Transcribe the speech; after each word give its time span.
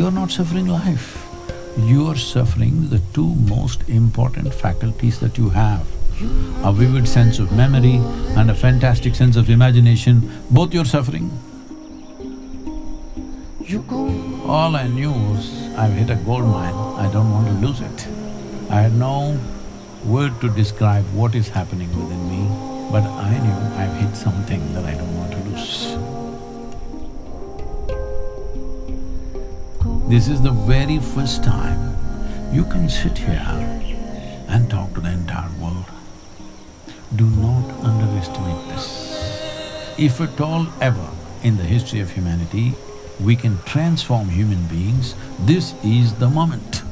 you're 0.00 0.10
not 0.10 0.30
suffering 0.30 0.66
life. 0.66 1.08
You're 1.76 2.16
suffering 2.16 2.88
the 2.88 3.00
two 3.12 3.34
most 3.54 3.86
important 3.86 4.54
faculties 4.54 5.18
that 5.20 5.36
you 5.36 5.50
have. 5.50 5.86
A 6.64 6.72
vivid 6.72 7.06
sense 7.06 7.38
of 7.38 7.52
memory 7.52 7.96
and 8.38 8.50
a 8.50 8.54
fantastic 8.54 9.14
sense 9.14 9.36
of 9.36 9.50
imagination, 9.50 10.16
both 10.50 10.72
you're 10.72 10.86
suffering. 10.86 11.26
All 14.46 14.74
I 14.74 14.86
knew 14.88 15.12
was 15.12 15.52
I've 15.76 15.92
hit 15.92 16.08
a 16.08 16.16
gold 16.16 16.46
mine, 16.46 16.74
I 17.04 17.12
don't 17.12 17.30
want 17.30 17.48
to 17.48 17.54
lose 17.66 17.82
it. 17.82 18.08
I 18.70 18.80
had 18.80 18.94
no 18.94 19.38
word 20.06 20.40
to 20.40 20.48
describe 20.48 21.04
what 21.12 21.34
is 21.34 21.50
happening 21.50 21.90
within 22.00 22.22
me, 22.32 22.42
but 22.90 23.02
I 23.02 23.38
knew 23.44 23.58
I've 23.82 23.96
hit 24.00 24.16
something 24.16 24.72
that 24.72 24.86
I 24.86 24.94
don't 24.94 25.09
This 30.10 30.26
is 30.26 30.42
the 30.42 30.50
very 30.50 30.98
first 30.98 31.44
time 31.44 31.96
you 32.52 32.64
can 32.64 32.88
sit 32.88 33.16
here 33.16 33.80
and 34.48 34.68
talk 34.68 34.92
to 34.94 35.00
the 35.00 35.12
entire 35.12 35.48
world. 35.60 35.84
Do 37.14 37.26
not 37.26 37.70
underestimate 37.84 38.66
this. 38.70 39.94
If 39.96 40.20
at 40.20 40.40
all 40.40 40.66
ever 40.80 41.08
in 41.44 41.56
the 41.56 41.62
history 41.62 42.00
of 42.00 42.10
humanity 42.10 42.74
we 43.20 43.36
can 43.36 43.62
transform 43.66 44.28
human 44.30 44.66
beings, 44.66 45.14
this 45.42 45.74
is 45.84 46.12
the 46.14 46.28
moment. 46.28 46.82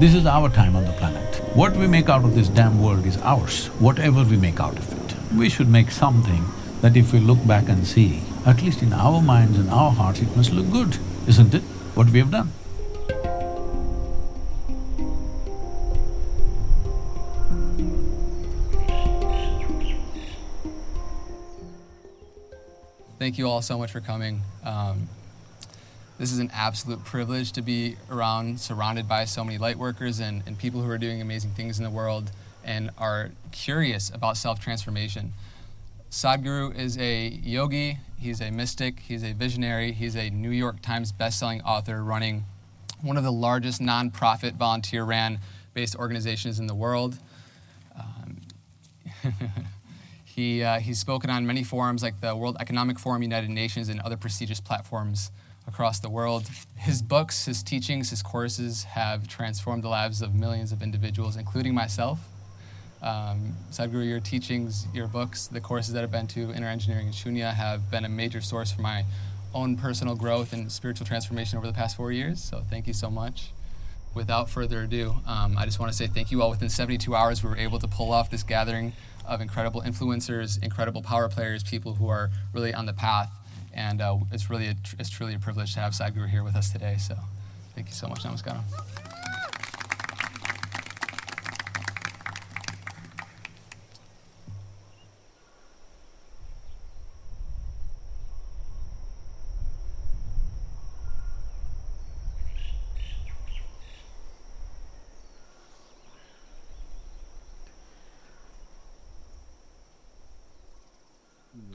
This 0.00 0.14
is 0.14 0.24
our 0.24 0.48
time 0.48 0.76
on 0.76 0.86
the 0.86 0.92
planet. 0.92 1.42
What 1.54 1.76
we 1.76 1.86
make 1.86 2.08
out 2.08 2.24
of 2.24 2.34
this 2.34 2.48
damn 2.48 2.82
world 2.82 3.04
is 3.04 3.18
ours, 3.18 3.66
whatever 3.80 4.24
we 4.24 4.38
make 4.38 4.60
out 4.60 4.78
of 4.78 4.90
it. 4.90 5.03
We 5.36 5.48
should 5.48 5.68
make 5.68 5.90
something 5.90 6.44
that 6.80 6.96
if 6.96 7.12
we 7.12 7.18
look 7.18 7.44
back 7.44 7.68
and 7.68 7.84
see, 7.84 8.22
at 8.46 8.62
least 8.62 8.82
in 8.82 8.92
our 8.92 9.20
minds 9.20 9.58
and 9.58 9.68
our 9.68 9.90
hearts, 9.90 10.20
it 10.20 10.36
must 10.36 10.52
look 10.52 10.70
good, 10.70 10.96
isn't 11.26 11.52
it, 11.52 11.62
what 11.94 12.08
we 12.10 12.20
have 12.20 12.30
done? 12.30 12.52
Thank 23.18 23.38
you 23.38 23.48
all 23.48 23.60
so 23.60 23.76
much 23.76 23.90
for 23.90 24.00
coming. 24.00 24.42
Um, 24.62 25.08
this 26.18 26.30
is 26.30 26.38
an 26.38 26.50
absolute 26.54 27.02
privilege 27.04 27.50
to 27.52 27.62
be 27.62 27.96
around, 28.08 28.60
surrounded 28.60 29.08
by 29.08 29.24
so 29.24 29.42
many 29.42 29.58
light 29.58 29.78
workers 29.78 30.20
and, 30.20 30.44
and 30.46 30.56
people 30.56 30.80
who 30.80 30.90
are 30.90 30.98
doing 30.98 31.20
amazing 31.20 31.50
things 31.50 31.78
in 31.78 31.84
the 31.84 31.90
world 31.90 32.30
and 32.64 32.90
are 32.98 33.30
curious 33.52 34.10
about 34.10 34.36
self 34.36 34.60
transformation. 34.60 35.32
Sadhguru 36.10 36.76
is 36.78 36.96
a 36.98 37.28
yogi, 37.28 37.98
he's 38.18 38.40
a 38.40 38.50
mystic, 38.50 39.00
he's 39.00 39.24
a 39.24 39.32
visionary, 39.32 39.92
he's 39.92 40.16
a 40.16 40.30
New 40.30 40.50
York 40.50 40.80
Times 40.80 41.12
bestselling 41.12 41.60
author 41.64 42.02
running 42.04 42.44
one 43.04 43.16
of 43.18 43.24
the 43.24 43.32
largest 43.32 43.80
nonprofit 43.82 44.54
volunteer 44.54 45.04
ran 45.04 45.38
based 45.74 45.94
organizations 45.96 46.58
in 46.58 46.66
the 46.66 46.74
world. 46.74 47.18
Um, 47.96 48.40
he, 50.24 50.62
uh, 50.62 50.80
he's 50.80 50.98
spoken 50.98 51.30
on 51.30 51.46
many 51.46 51.62
forums 51.62 52.02
like 52.02 52.20
the 52.20 52.34
World 52.34 52.56
Economic 52.60 52.98
Forum, 52.98 53.22
United 53.22 53.50
Nations, 53.50 53.88
and 53.88 54.00
other 54.00 54.16
prestigious 54.16 54.60
platforms 54.60 55.30
across 55.66 56.00
the 56.00 56.10
world. 56.10 56.48
His 56.76 57.02
books, 57.02 57.44
his 57.44 57.62
teachings, 57.62 58.10
his 58.10 58.22
courses 58.22 58.84
have 58.84 59.28
transformed 59.28 59.82
the 59.82 59.88
lives 59.88 60.22
of 60.22 60.34
millions 60.34 60.72
of 60.72 60.82
individuals, 60.82 61.36
including 61.36 61.74
myself. 61.74 62.20
Um, 63.04 63.54
Sadhguru, 63.70 64.08
your 64.08 64.18
teachings, 64.18 64.86
your 64.92 65.06
books, 65.06 65.46
the 65.46 65.60
courses 65.60 65.92
that 65.92 66.02
I've 66.02 66.10
been 66.10 66.26
to, 66.28 66.50
Inner 66.52 66.68
Engineering 66.68 67.06
and 67.06 67.14
Shunya, 67.14 67.54
have 67.54 67.90
been 67.90 68.04
a 68.04 68.08
major 68.08 68.40
source 68.40 68.72
for 68.72 68.82
my 68.82 69.04
own 69.54 69.76
personal 69.76 70.16
growth 70.16 70.52
and 70.52 70.72
spiritual 70.72 71.06
transformation 71.06 71.58
over 71.58 71.66
the 71.66 71.72
past 71.72 71.96
four 71.96 72.10
years. 72.10 72.42
So 72.42 72.64
thank 72.68 72.88
you 72.88 72.94
so 72.94 73.10
much. 73.10 73.50
Without 74.14 74.50
further 74.50 74.82
ado, 74.82 75.16
um, 75.26 75.56
I 75.56 75.64
just 75.66 75.78
want 75.78 75.92
to 75.92 75.96
say 75.96 76.06
thank 76.06 76.32
you 76.32 76.42
all. 76.42 76.50
Within 76.50 76.68
72 76.68 77.14
hours, 77.14 77.44
we 77.44 77.50
were 77.50 77.58
able 77.58 77.78
to 77.78 77.86
pull 77.86 78.10
off 78.10 78.30
this 78.30 78.42
gathering 78.42 78.94
of 79.26 79.40
incredible 79.40 79.82
influencers, 79.82 80.60
incredible 80.62 81.02
power 81.02 81.28
players, 81.28 81.62
people 81.62 81.94
who 81.94 82.08
are 82.08 82.30
really 82.52 82.74
on 82.74 82.86
the 82.86 82.92
path 82.92 83.30
and 83.74 84.00
uh, 84.00 84.16
it's 84.32 84.48
really 84.48 84.68
a, 84.68 84.76
it's 84.98 85.10
truly 85.10 85.34
a 85.34 85.38
privilege 85.38 85.74
to 85.74 85.80
have 85.80 85.92
Sadhguru 85.92 86.30
here 86.30 86.44
with 86.44 86.56
us 86.56 86.70
today. 86.70 86.96
So 86.98 87.16
thank 87.74 87.88
you 87.88 87.94
so 87.94 88.06
much. 88.06 88.22
Namaskaram. 88.22 88.62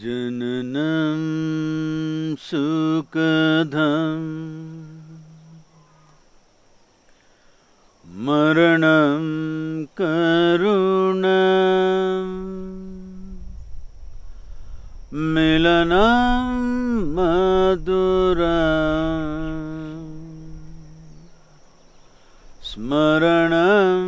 जननं 0.02 1.24
सुखधम् 2.40 4.28
मरणं 8.28 9.26
करुण 10.00 11.26
मिलनं 15.36 16.56
मधुर 17.18 18.42
स्मरणं 22.72 24.08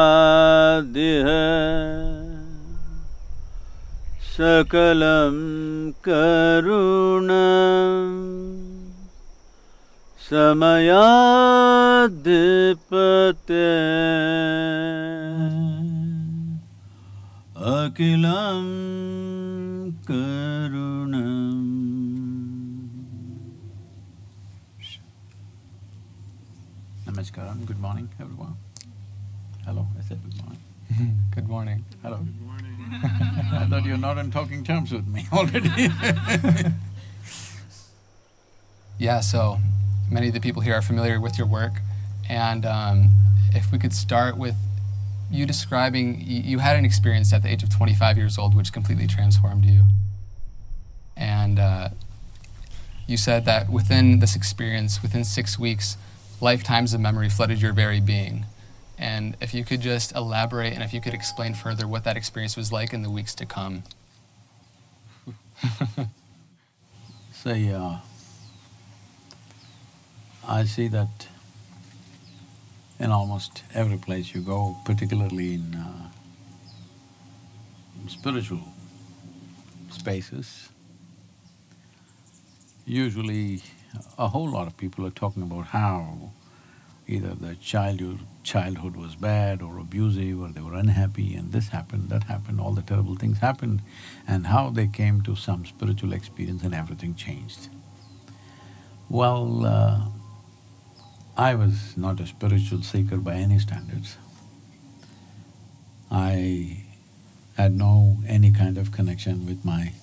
कालवशादिह 0.00 1.28
सकलं 4.34 5.36
करुण 6.06 7.28
समयाधिपते 12.30 13.66
अखिलं 17.74 18.68
करुणम् 20.10 21.58
Namaskaram, 27.06 27.66
good 27.66 27.80
morning 27.80 28.08
everyone. 28.20 28.56
Hello, 29.65 29.87
I 29.97 30.03
said 30.03 30.19
good 30.23 30.37
morning. 30.43 30.61
good 31.33 31.47
morning. 31.47 31.85
Hello. 32.03 32.17
Good 32.17 32.41
morning. 32.41 32.77
I 33.03 33.65
thought 33.67 33.83
you're 33.83 33.97
not 33.97 34.19
on 34.19 34.29
talking 34.29 34.63
terms 34.63 34.91
with 34.91 35.07
me 35.07 35.25
already 35.33 35.69
Yeah, 38.99 39.21
so 39.21 39.57
many 40.09 40.27
of 40.27 40.35
the 40.35 40.39
people 40.39 40.61
here 40.61 40.75
are 40.75 40.83
familiar 40.83 41.19
with 41.19 41.39
your 41.39 41.47
work, 41.47 41.73
and 42.29 42.63
um, 42.63 43.11
if 43.53 43.71
we 43.71 43.79
could 43.79 43.91
start 43.91 44.37
with 44.37 44.55
you 45.31 45.47
describing, 45.47 46.21
you, 46.21 46.41
you 46.41 46.59
had 46.59 46.75
an 46.75 46.85
experience 46.85 47.33
at 47.33 47.41
the 47.41 47.49
age 47.49 47.63
of 47.63 47.75
25 47.75 48.17
years 48.17 48.37
old 48.37 48.55
which 48.55 48.71
completely 48.71 49.07
transformed 49.07 49.65
you. 49.65 49.85
And 51.17 51.57
uh, 51.57 51.89
you 53.07 53.17
said 53.17 53.45
that 53.45 53.69
within 53.69 54.19
this 54.19 54.35
experience, 54.35 55.01
within 55.01 55.23
six 55.23 55.57
weeks, 55.57 55.97
lifetimes 56.39 56.93
of 56.93 57.01
memory 57.01 57.29
flooded 57.29 57.59
your 57.61 57.73
very 57.73 57.99
being. 57.99 58.45
And 58.97 59.35
if 59.41 59.53
you 59.53 59.65
could 59.65 59.81
just 59.81 60.15
elaborate 60.15 60.73
and 60.73 60.83
if 60.83 60.93
you 60.93 61.01
could 61.01 61.13
explain 61.13 61.53
further 61.53 61.87
what 61.87 62.03
that 62.05 62.15
experience 62.17 62.55
was 62.55 62.71
like 62.71 62.93
in 62.93 63.01
the 63.01 63.09
weeks 63.09 63.35
to 63.35 63.45
come. 63.45 63.83
Say, 67.31 67.71
uh, 67.71 67.97
I 70.47 70.63
see 70.65 70.87
that 70.89 71.27
in 72.99 73.11
almost 73.11 73.63
every 73.73 73.97
place 73.97 74.33
you 74.33 74.41
go, 74.41 74.77
particularly 74.85 75.55
in 75.55 75.75
uh, 75.75 76.09
spiritual 78.07 78.61
spaces, 79.89 80.69
usually 82.85 83.61
a 84.17 84.27
whole 84.27 84.49
lot 84.49 84.67
of 84.67 84.77
people 84.77 85.05
are 85.05 85.11
talking 85.11 85.41
about 85.41 85.65
how 85.67 86.31
either 87.07 87.35
their 87.35 87.55
childhood, 87.55 88.19
childhood 88.43 88.95
was 88.95 89.15
bad 89.15 89.61
or 89.61 89.77
abusive 89.77 90.41
or 90.41 90.49
they 90.49 90.61
were 90.61 90.73
unhappy 90.73 91.35
and 91.35 91.51
this 91.51 91.69
happened, 91.69 92.09
that 92.09 92.23
happened, 92.23 92.59
all 92.59 92.73
the 92.73 92.81
terrible 92.81 93.15
things 93.15 93.39
happened 93.39 93.81
and 94.27 94.47
how 94.47 94.69
they 94.69 94.87
came 94.87 95.21
to 95.21 95.35
some 95.35 95.65
spiritual 95.65 96.13
experience 96.13 96.63
and 96.63 96.73
everything 96.73 97.13
changed. 97.15 97.69
Well, 99.09 99.65
uh, 99.65 100.05
I 101.37 101.53
was 101.55 101.95
not 101.95 102.19
a 102.19 102.25
spiritual 102.27 102.81
seeker 102.81 103.17
by 103.17 103.35
any 103.35 103.59
standards. 103.59 104.17
I 106.09 106.85
had 107.57 107.75
no 107.75 108.17
any 108.27 108.51
kind 108.51 108.77
of 108.77 108.91
connection 108.91 109.45
with 109.45 109.63
my… 109.63 109.93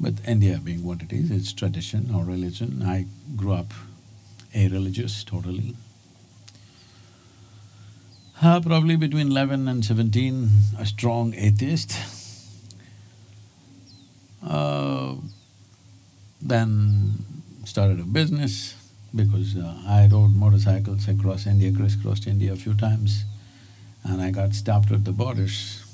with 0.00 0.26
India 0.26 0.60
being 0.62 0.84
what 0.84 1.02
it 1.02 1.12
is, 1.12 1.30
its 1.30 1.52
tradition 1.52 2.14
or 2.14 2.24
religion. 2.24 2.82
I 2.82 3.06
grew 3.36 3.52
up 3.52 3.72
a-religious 4.54 5.24
totally. 5.24 5.74
Uh, 8.42 8.60
probably 8.60 8.96
between 8.96 9.28
eleven 9.28 9.68
and 9.68 9.84
seventeen, 9.84 10.48
a 10.78 10.86
strong 10.86 11.34
atheist. 11.34 11.94
Uh, 14.42 15.14
then 16.40 17.24
started 17.64 18.00
a 18.00 18.04
business 18.04 18.74
because 19.14 19.56
uh, 19.56 19.74
I 19.86 20.08
rode 20.10 20.34
motorcycles 20.34 21.06
across 21.08 21.46
India, 21.46 21.72
crisscrossed 21.72 22.26
India 22.26 22.52
a 22.52 22.56
few 22.56 22.74
times 22.74 23.24
and 24.02 24.22
I 24.22 24.30
got 24.30 24.54
stopped 24.54 24.90
at 24.92 25.04
the 25.04 25.12
borders 25.12 25.84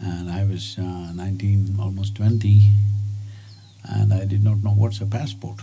and 0.00 0.30
I 0.30 0.44
was 0.44 0.78
uh, 0.78 1.12
nineteen, 1.12 1.76
almost 1.80 2.14
twenty 2.14 2.70
and 3.82 4.14
I 4.14 4.24
did 4.26 4.44
not 4.44 4.62
know 4.62 4.70
what's 4.70 5.00
a 5.00 5.06
passport. 5.06 5.58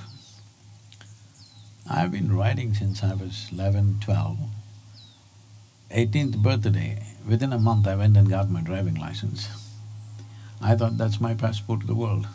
I've 1.93 2.13
been 2.13 2.33
riding 2.33 2.73
since 2.73 3.03
I 3.03 3.13
was 3.15 3.49
11, 3.51 3.97
12. 3.99 4.37
18th 5.91 6.37
birthday, 6.37 7.03
within 7.27 7.51
a 7.51 7.59
month 7.59 7.85
I 7.85 7.97
went 7.97 8.15
and 8.15 8.29
got 8.29 8.49
my 8.49 8.61
driving 8.61 8.95
license. 8.95 9.49
I 10.61 10.77
thought 10.77 10.97
that's 10.97 11.19
my 11.19 11.33
passport 11.33 11.81
to 11.81 11.87
the 11.87 11.93
world. 11.93 12.27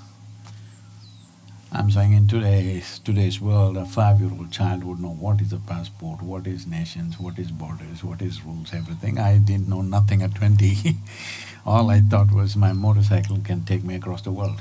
I'm 1.72 1.90
saying 1.90 2.12
in 2.12 2.28
today's… 2.28 2.98
today's 2.98 3.40
world, 3.40 3.78
a 3.78 3.86
five-year-old 3.86 4.52
child 4.52 4.84
would 4.84 5.00
know 5.00 5.14
what 5.14 5.40
is 5.40 5.54
a 5.54 5.58
passport, 5.58 6.20
what 6.20 6.46
is 6.46 6.66
nations, 6.66 7.18
what 7.18 7.38
is 7.38 7.50
borders, 7.50 8.04
what 8.04 8.20
is 8.20 8.44
rules, 8.44 8.74
everything. 8.74 9.18
I 9.18 9.38
didn't 9.38 9.68
know 9.68 9.80
nothing 9.80 10.22
at 10.22 10.34
twenty 10.34 10.98
All 11.64 11.88
I 11.88 12.00
thought 12.00 12.30
was 12.30 12.56
my 12.56 12.74
motorcycle 12.74 13.38
can 13.38 13.64
take 13.64 13.84
me 13.84 13.94
across 13.94 14.20
the 14.20 14.32
world. 14.32 14.60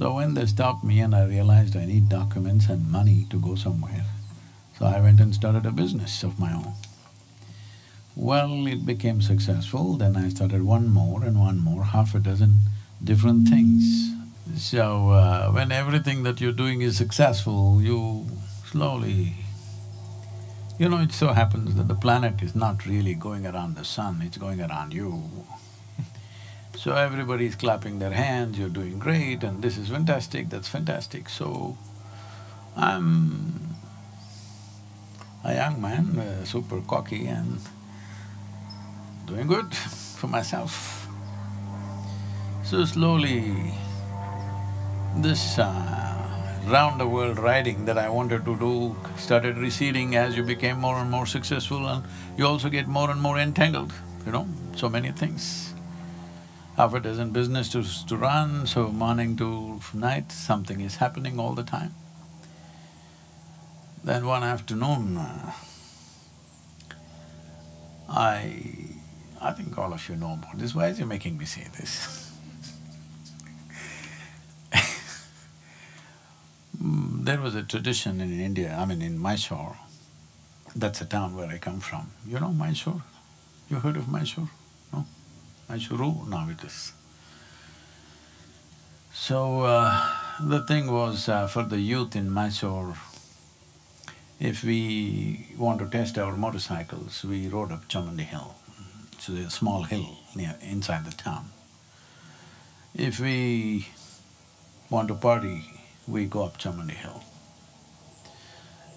So 0.00 0.14
when 0.14 0.32
they 0.32 0.46
stopped 0.46 0.82
me 0.82 1.00
and 1.00 1.14
I 1.14 1.26
realized 1.26 1.76
I 1.76 1.84
need 1.84 2.08
documents 2.08 2.70
and 2.70 2.90
money 2.90 3.26
to 3.28 3.38
go 3.38 3.54
somewhere, 3.54 4.06
so 4.78 4.86
I 4.86 4.98
went 4.98 5.20
and 5.20 5.34
started 5.34 5.66
a 5.66 5.70
business 5.70 6.22
of 6.22 6.38
my 6.40 6.54
own. 6.54 6.72
Well, 8.16 8.66
it 8.66 8.86
became 8.86 9.20
successful, 9.20 9.98
then 9.98 10.16
I 10.16 10.30
started 10.30 10.62
one 10.62 10.88
more 10.88 11.22
and 11.22 11.38
one 11.38 11.58
more, 11.58 11.84
half 11.84 12.14
a 12.14 12.18
dozen 12.18 12.60
different 13.04 13.48
things. 13.50 14.14
So, 14.56 15.10
uh, 15.10 15.50
when 15.52 15.70
everything 15.70 16.22
that 16.22 16.40
you're 16.40 16.52
doing 16.52 16.80
is 16.80 16.96
successful, 16.96 17.82
you 17.82 18.26
slowly… 18.64 19.34
You 20.78 20.88
know, 20.88 21.02
it 21.02 21.12
so 21.12 21.34
happens 21.34 21.74
that 21.74 21.88
the 21.88 21.94
planet 21.94 22.40
is 22.40 22.54
not 22.54 22.86
really 22.86 23.12
going 23.12 23.46
around 23.46 23.76
the 23.76 23.84
sun, 23.84 24.22
it's 24.22 24.38
going 24.38 24.62
around 24.62 24.94
you. 24.94 25.30
So 26.80 26.94
everybody's 26.94 27.56
clapping 27.56 27.98
their 27.98 28.12
hands, 28.12 28.58
you're 28.58 28.70
doing 28.70 28.98
great 28.98 29.44
and 29.44 29.60
this 29.60 29.76
is 29.76 29.90
fantastic, 29.90 30.48
that's 30.48 30.66
fantastic. 30.66 31.28
So, 31.28 31.76
I'm 32.74 33.76
a 35.44 35.54
young 35.54 35.82
man, 35.82 36.18
uh, 36.18 36.44
super 36.46 36.80
cocky 36.80 37.26
and 37.26 37.60
doing 39.26 39.46
good 39.46 39.74
for 39.74 40.28
myself. 40.28 41.06
So 42.64 42.86
slowly, 42.86 43.74
this 45.18 45.58
uh, 45.58 46.30
round 46.66 46.98
the 46.98 47.06
world 47.06 47.38
riding 47.38 47.84
that 47.84 47.98
I 47.98 48.08
wanted 48.08 48.46
to 48.46 48.56
do 48.56 48.96
started 49.18 49.58
receding 49.58 50.16
as 50.16 50.34
you 50.34 50.42
became 50.42 50.78
more 50.78 50.96
and 50.96 51.10
more 51.10 51.26
successful 51.26 51.86
and 51.86 52.04
you 52.38 52.46
also 52.46 52.70
get 52.70 52.88
more 52.88 53.10
and 53.10 53.20
more 53.20 53.38
entangled, 53.38 53.92
you 54.24 54.32
know, 54.32 54.48
so 54.76 54.88
many 54.88 55.12
things. 55.12 55.69
Half 56.80 56.94
a 56.94 57.00
dozen 57.00 57.30
business 57.30 57.68
to, 57.72 57.84
to 58.06 58.16
run, 58.16 58.66
so 58.66 58.88
morning 58.88 59.36
to 59.36 59.82
night, 59.92 60.32
something 60.32 60.80
is 60.80 60.96
happening 60.96 61.38
all 61.38 61.52
the 61.52 61.62
time. 61.62 61.94
Then 64.02 64.24
one 64.24 64.42
afternoon, 64.42 65.20
I… 68.08 68.62
I 69.42 69.52
think 69.52 69.76
all 69.76 69.92
of 69.92 70.08
you 70.08 70.16
know 70.16 70.32
about 70.32 70.56
this, 70.56 70.74
why 70.74 70.86
is 70.86 70.96
he 70.96 71.04
making 71.04 71.36
me 71.36 71.44
say 71.44 71.66
this? 71.76 72.32
There 76.80 77.42
was 77.42 77.54
a 77.54 77.62
tradition 77.62 78.22
in 78.22 78.40
India, 78.40 78.74
I 78.74 78.86
mean 78.86 79.02
in 79.02 79.18
Mysore, 79.18 79.76
that's 80.74 81.02
a 81.02 81.04
town 81.04 81.36
where 81.36 81.48
I 81.48 81.58
come 81.58 81.80
from. 81.80 82.12
You 82.26 82.40
know 82.40 82.54
Mysore? 82.54 83.02
You 83.68 83.80
heard 83.80 83.98
of 83.98 84.08
Mysore? 84.08 84.48
Mysuru 85.70 86.26
now 86.28 86.48
it 86.50 86.64
is. 86.64 86.92
So, 89.12 89.60
uh, 89.62 90.04
the 90.40 90.60
thing 90.66 90.90
was 90.90 91.28
uh, 91.28 91.46
for 91.46 91.62
the 91.62 91.78
youth 91.78 92.16
in 92.16 92.28
Mysore, 92.30 92.96
if 94.40 94.64
we 94.64 95.46
want 95.56 95.78
to 95.78 95.86
test 95.86 96.18
our 96.18 96.34
motorcycles, 96.36 97.24
we 97.24 97.46
rode 97.48 97.70
up 97.70 97.86
Chamundi 97.88 98.22
Hill. 98.22 98.54
It's 99.12 99.28
a 99.28 99.50
small 99.50 99.82
hill 99.84 100.18
near 100.34 100.56
inside 100.62 101.04
the 101.04 101.12
town. 101.12 101.50
If 102.94 103.20
we 103.20 103.86
want 104.88 105.08
to 105.08 105.14
party, 105.14 105.64
we 106.08 106.24
go 106.24 106.44
up 106.46 106.58
Chamundi 106.58 106.96
Hill. 106.96 107.22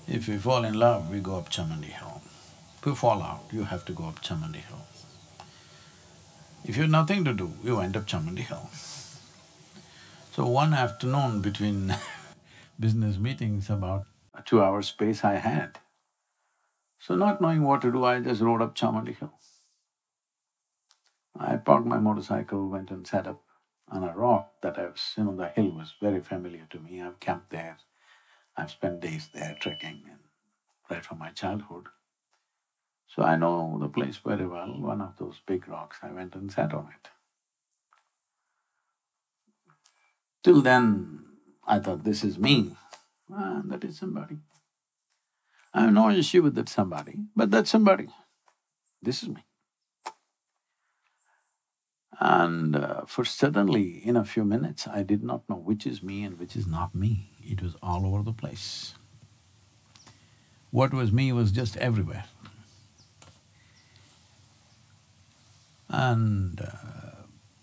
If 0.07 0.27
we 0.27 0.37
fall 0.37 0.63
in 0.63 0.73
love, 0.73 1.11
we 1.11 1.19
go 1.19 1.37
up 1.37 1.49
Chamundi 1.49 1.91
Hill. 1.91 2.21
If 2.79 2.85
you 2.87 2.95
fall 2.95 3.21
out, 3.21 3.43
you 3.51 3.65
have 3.65 3.85
to 3.85 3.93
go 3.93 4.05
up 4.05 4.23
Chamundi 4.23 4.63
Hill. 4.67 4.81
If 6.65 6.77
you 6.77 6.83
have 6.83 6.91
nothing 6.91 7.25
to 7.25 7.33
do, 7.33 7.51
you 7.61 7.79
end 7.79 7.97
up 7.97 8.05
Chamundi 8.05 8.39
Hill. 8.39 8.69
So 10.31 10.47
one 10.47 10.73
afternoon 10.73 11.41
between 11.41 11.93
business 12.79 13.17
meetings, 13.17 13.69
about 13.69 14.05
a 14.33 14.41
two-hour 14.41 14.81
space 14.81 15.25
I 15.25 15.35
had. 15.35 15.79
So 16.99 17.15
not 17.15 17.41
knowing 17.41 17.63
what 17.63 17.81
to 17.81 17.91
do, 17.91 18.05
I 18.05 18.21
just 18.21 18.41
rode 18.41 18.61
up 18.61 18.75
Chamundi 18.75 19.17
Hill. 19.17 19.33
I 21.37 21.57
parked 21.57 21.85
my 21.85 21.97
motorcycle, 21.97 22.69
went 22.69 22.91
and 22.91 23.05
sat 23.05 23.27
up 23.27 23.41
on 23.89 24.03
a 24.03 24.15
rock 24.15 24.53
that 24.61 24.79
I 24.79 24.85
was, 24.85 25.13
you 25.17 25.25
know, 25.25 25.35
the 25.35 25.49
hill 25.49 25.71
was 25.71 25.93
very 26.01 26.21
familiar 26.21 26.65
to 26.69 26.79
me. 26.79 27.01
I've 27.01 27.19
camped 27.19 27.49
there, 27.49 27.77
I've 28.55 28.71
spent 28.71 29.01
days 29.01 29.29
there 29.33 29.57
trekking 29.59 30.03
and 30.09 30.19
right 30.89 31.03
from 31.03 31.19
my 31.19 31.31
childhood. 31.31 31.87
So 33.15 33.21
I 33.21 33.35
know 33.35 33.77
the 33.79 33.89
place 33.89 34.17
very 34.17 34.47
well, 34.47 34.73
one 34.79 34.99
of 34.99 35.17
those 35.19 35.39
big 35.45 35.67
rocks, 35.67 35.97
I 36.01 36.11
went 36.11 36.33
and 36.33 36.51
sat 36.51 36.73
on 36.73 36.87
it. 36.87 37.09
Till 40.43 40.61
then, 40.61 41.23
I 41.67 41.77
thought, 41.77 42.03
this 42.03 42.23
is 42.23 42.39
me, 42.39 42.75
and 43.29 43.71
that 43.71 43.83
is 43.83 43.99
somebody. 43.99 44.37
I 45.75 45.81
have 45.81 45.93
no 45.93 46.09
issue 46.09 46.41
with 46.41 46.55
that 46.55 46.69
somebody, 46.69 47.19
but 47.35 47.51
that's 47.51 47.69
somebody. 47.69 48.07
This 49.01 49.21
is 49.21 49.29
me. 49.29 49.45
And 52.19 52.75
uh, 52.75 53.05
for 53.05 53.25
suddenly, 53.25 54.01
in 54.03 54.15
a 54.15 54.25
few 54.25 54.43
minutes, 54.43 54.87
I 54.87 55.03
did 55.03 55.23
not 55.23 55.47
know 55.47 55.55
which 55.55 55.85
is 55.85 56.01
me 56.01 56.23
and 56.23 56.39
which 56.39 56.55
is 56.55 56.65
not 56.65 56.95
me. 56.95 57.31
It 57.43 57.61
was 57.61 57.75
all 57.81 58.07
over 58.07 58.23
the 58.23 58.33
place. 58.33 58.95
What 60.71 60.93
was 60.93 61.11
me 61.11 61.31
was 61.31 61.51
just 61.51 61.77
everywhere. 61.77 62.25
And 65.93 66.59
uh, 66.59 67.21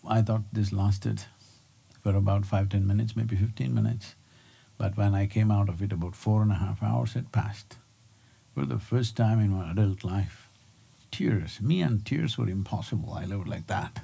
I 0.09 0.23
thought 0.23 0.45
this 0.53 0.73
lasted 0.73 1.25
for 2.01 2.15
about 2.15 2.47
five, 2.47 2.69
ten 2.69 2.87
minutes, 2.87 3.17
maybe 3.17 3.35
fifteen 3.35 3.75
minutes. 3.75 4.15
But 4.79 4.97
when 4.97 5.17
I 5.17 5.27
came 5.27 5.51
out 5.51 5.69
of 5.69 5.83
it, 5.83 5.93
about 5.93 6.15
four 6.15 6.41
and 6.41 6.53
a 6.53 6.55
half 6.55 6.81
hours 6.81 7.15
had 7.15 7.33
passed. 7.33 7.77
For 8.55 8.65
the 8.65 8.79
first 8.79 9.17
time 9.17 9.41
in 9.41 9.51
my 9.51 9.73
adult 9.73 10.05
life, 10.05 10.49
tears, 11.11 11.61
me 11.61 11.83
and 11.83 12.07
tears 12.07 12.39
were 12.39 12.49
impossible, 12.49 13.13
I 13.13 13.25
lived 13.25 13.49
like 13.49 13.67
that. 13.67 14.01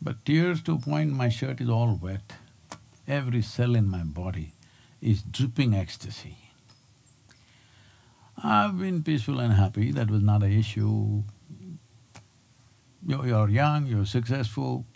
But 0.00 0.24
tears 0.24 0.62
to 0.62 0.72
a 0.72 0.78
point 0.78 1.12
my 1.12 1.28
shirt 1.28 1.60
is 1.60 1.68
all 1.68 1.98
wet. 2.02 2.32
Every 3.06 3.42
cell 3.42 3.74
in 3.74 3.88
my 3.88 4.04
body 4.04 4.52
is 5.02 5.22
dripping 5.22 5.74
ecstasy. 5.74 6.38
I've 8.42 8.78
been 8.78 9.02
peaceful 9.02 9.38
and 9.38 9.52
happy, 9.52 9.92
that 9.92 10.10
was 10.10 10.22
not 10.22 10.42
an 10.42 10.52
issue. 10.52 11.24
You're, 13.06 13.26
you're 13.26 13.48
young, 13.48 13.86
you're 13.86 14.06
successful, 14.06 14.86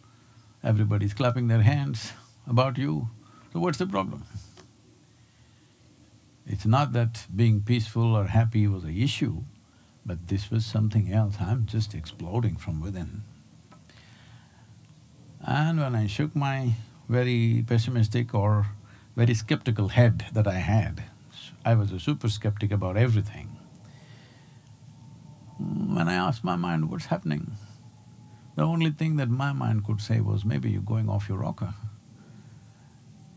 everybody's 0.63 1.15
clapping 1.15 1.49
their 1.49 1.63
hands 1.63 2.13
about 2.47 2.79
you, 2.79 3.11
so 3.53 3.59
what's 3.59 3.79
the 3.79 3.87
problem? 3.87 4.23
It's 6.47 6.67
not 6.67 6.93
that 6.93 7.27
being 7.35 7.63
peaceful 7.63 8.15
or 8.15 8.27
happy 8.27 8.69
was 8.69 8.85
an 8.85 8.97
issue, 8.97 9.43
but 10.05 10.29
this 10.29 10.51
was 10.53 10.65
something 10.65 11.13
else, 11.13 11.37
I'm 11.41 11.67
just 11.67 11.95
exploding 11.95 12.57
from 12.57 12.81
within. 12.81 13.23
And 15.45 15.81
when 15.81 15.97
I 15.97 16.07
shook 16.07 16.37
my 16.37 16.75
very 17.09 17.65
pessimistic 17.67 18.35
or 18.35 18.67
very 19.17 19.35
skeptical 19.35 19.89
head 19.89 20.27
that 20.33 20.47
I 20.47 20.59
had, 20.59 21.03
I 21.65 21.75
was 21.75 21.91
a 21.91 21.99
super 21.99 22.29
skeptic 22.29 22.71
about 22.71 22.97
everything. 22.97 23.57
When 25.59 26.09
I 26.09 26.15
asked 26.15 26.45
my 26.45 26.55
mind, 26.55 26.89
what's 26.89 27.07
happening? 27.07 27.57
The 28.57 28.63
only 28.63 28.91
thing 28.91 29.17
that 29.17 29.29
my 29.29 29.53
mind 29.53 29.85
could 29.85 30.01
say 30.01 30.21
was, 30.21 30.45
maybe 30.45 30.71
you're 30.71 30.81
going 30.81 31.09
off 31.09 31.29
your 31.29 31.39
rocker. 31.39 31.75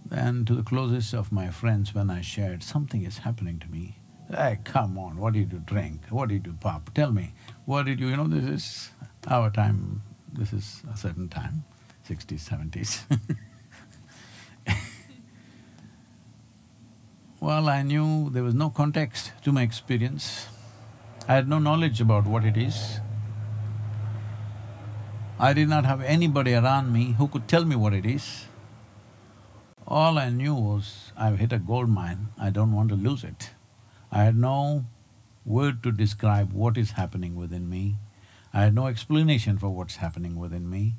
And 0.10 0.48
to 0.48 0.56
the 0.56 0.64
closest 0.64 1.14
of 1.14 1.32
my 1.32 1.50
friends, 1.50 1.94
when 1.94 2.10
I 2.10 2.22
shared, 2.22 2.64
something 2.64 3.04
is 3.04 3.20
happening 3.20 3.60
to 3.60 3.68
me. 3.68 3.98
Hey, 4.32 4.60
come 4.64 4.98
on, 4.98 5.18
what 5.18 5.34
did 5.34 5.52
you 5.52 5.60
drink? 5.60 6.02
What 6.10 6.30
did 6.30 6.46
you 6.46 6.54
pop? 6.54 6.94
Tell 6.94 7.12
me, 7.12 7.34
what 7.66 7.86
did 7.86 8.00
you… 8.00 8.08
you 8.08 8.18
know, 8.18 8.28
this 8.28 8.44
is 8.46 8.92
our 9.28 9.50
time, 9.50 10.02
this 10.34 10.54
is 10.54 10.82
a 10.92 10.98
certain 10.98 11.28
time, 11.28 11.64
sixties, 12.04 12.42
seventies 12.42 13.04
Well, 17.42 17.70
I 17.70 17.84
knew 17.84 18.30
there 18.30 18.44
was 18.44 18.54
no 18.54 18.70
context 18.70 19.32
to 19.44 19.54
my 19.54 19.62
experience. 19.62 20.48
I 21.26 21.36
had 21.36 21.48
no 21.48 21.58
knowledge 21.58 22.02
about 22.02 22.26
what 22.26 22.44
it 22.44 22.58
is. 22.58 23.00
I 25.41 25.53
did 25.53 25.69
not 25.69 25.86
have 25.86 26.01
anybody 26.01 26.53
around 26.53 26.91
me 26.91 27.13
who 27.13 27.29
could 27.29 27.48
tell 27.48 27.63
me 27.63 27.77
what 27.77 27.93
it 27.93 28.05
is. 28.05 28.48
All 29.88 30.17
I 30.17 30.29
knew 30.29 30.53
was, 30.53 31.13
I've 31.17 31.39
hit 31.39 31.53
a 31.53 31.58
gold 31.58 31.88
mine, 31.88 32.27
I 32.38 32.50
don't 32.50 32.74
want 32.74 32.89
to 32.89 32.96
lose 32.96 33.24
it. 33.24 33.51
I 34.12 34.25
had 34.25 34.36
no 34.36 34.84
word 35.46 35.81
to 35.84 35.93
describe 35.93 36.51
what 36.51 36.77
is 36.77 36.91
happening 36.91 37.38
within 37.38 37.69
me. 37.69 37.96
I 38.53 38.63
had 38.63 38.75
no 38.75 38.88
explanation 38.88 39.58
for 39.58 39.69
what's 39.69 39.96
happening 39.96 40.36
within 40.36 40.69
me. 40.69 40.96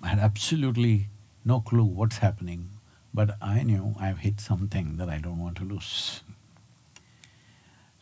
I 0.00 0.08
had 0.10 0.20
absolutely 0.20 1.08
no 1.44 1.58
clue 1.58 1.82
what's 1.82 2.18
happening, 2.18 2.70
but 3.12 3.36
I 3.42 3.64
knew 3.64 3.96
I've 3.98 4.18
hit 4.18 4.38
something 4.40 4.96
that 4.98 5.08
I 5.08 5.18
don't 5.18 5.40
want 5.40 5.56
to 5.56 5.64
lose. 5.64 6.22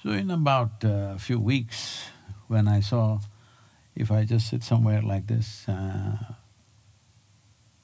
So 0.02 0.11
in 0.11 0.31
about 0.31 0.85
a 0.85 1.17
few 1.19 1.40
weeks, 1.40 2.11
when 2.49 2.69
I 2.69 2.81
saw 2.81 3.21
if 3.99 4.12
I 4.12 4.25
just 4.25 4.49
sit 4.49 4.62
somewhere 4.62 5.02
like 5.02 5.26
this, 5.26 5.69
uh, 5.69 6.17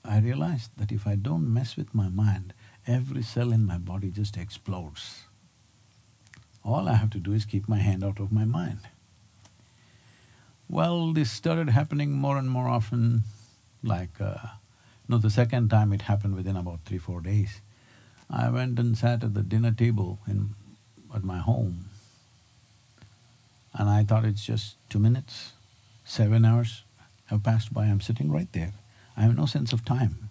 I 0.05 0.21
realized 0.21 0.71
that 0.77 0.93
if 0.93 1.07
I 1.07 1.17
don't 1.17 1.53
mess 1.53 1.77
with 1.77 1.93
my 1.93 2.09
mind, 2.09 2.55
every 2.87 3.23
cell 3.23 3.51
in 3.53 3.67
my 3.67 3.79
body 3.79 4.11
just 4.11 4.37
explodes. 4.37 5.25
All 6.63 6.89
I 6.89 6.95
have 6.95 7.11
to 7.11 7.19
do 7.19 7.33
is 7.33 7.45
keep 7.45 7.69
my 7.69 7.79
hand 7.79 8.05
out 8.05 8.21
of 8.21 8.31
my 8.31 8.45
mind. 8.45 8.81
Well, 10.69 11.13
this 11.13 11.33
started 11.33 11.71
happening 11.71 12.13
more 12.13 12.39
and 12.39 12.49
more 12.49 12.69
often, 12.69 13.25
like 13.83 14.21
uh, 14.21 14.37
no, 15.09 15.19
the 15.19 15.31
second 15.31 15.69
time 15.69 15.93
it 15.93 16.03
happened 16.03 16.37
within 16.37 16.57
about 16.57 16.85
three, 16.85 16.99
four 16.99 17.21
days. 17.21 17.61
I 18.31 18.49
went 18.51 18.79
and 18.79 18.97
sat 18.97 19.25
at 19.25 19.35
the 19.35 19.43
dinner 19.43 19.73
table 19.73 20.21
in… 20.29 20.55
at 21.13 21.25
my 21.25 21.39
home 21.39 21.91
and 23.75 23.89
I 23.89 24.05
thought 24.05 24.25
it's 24.25 24.45
just 24.45 24.77
two 24.89 25.01
minutes, 25.01 25.53
seven 26.05 26.45
hours 26.45 26.85
have 27.27 27.43
passed 27.43 27.73
by, 27.73 27.87
I'm 27.87 28.01
sitting 28.01 28.31
right 28.31 28.53
there. 28.53 28.73
I 29.17 29.23
have 29.23 29.37
no 29.37 29.47
sense 29.47 29.73
of 29.73 29.85
time. 29.85 30.29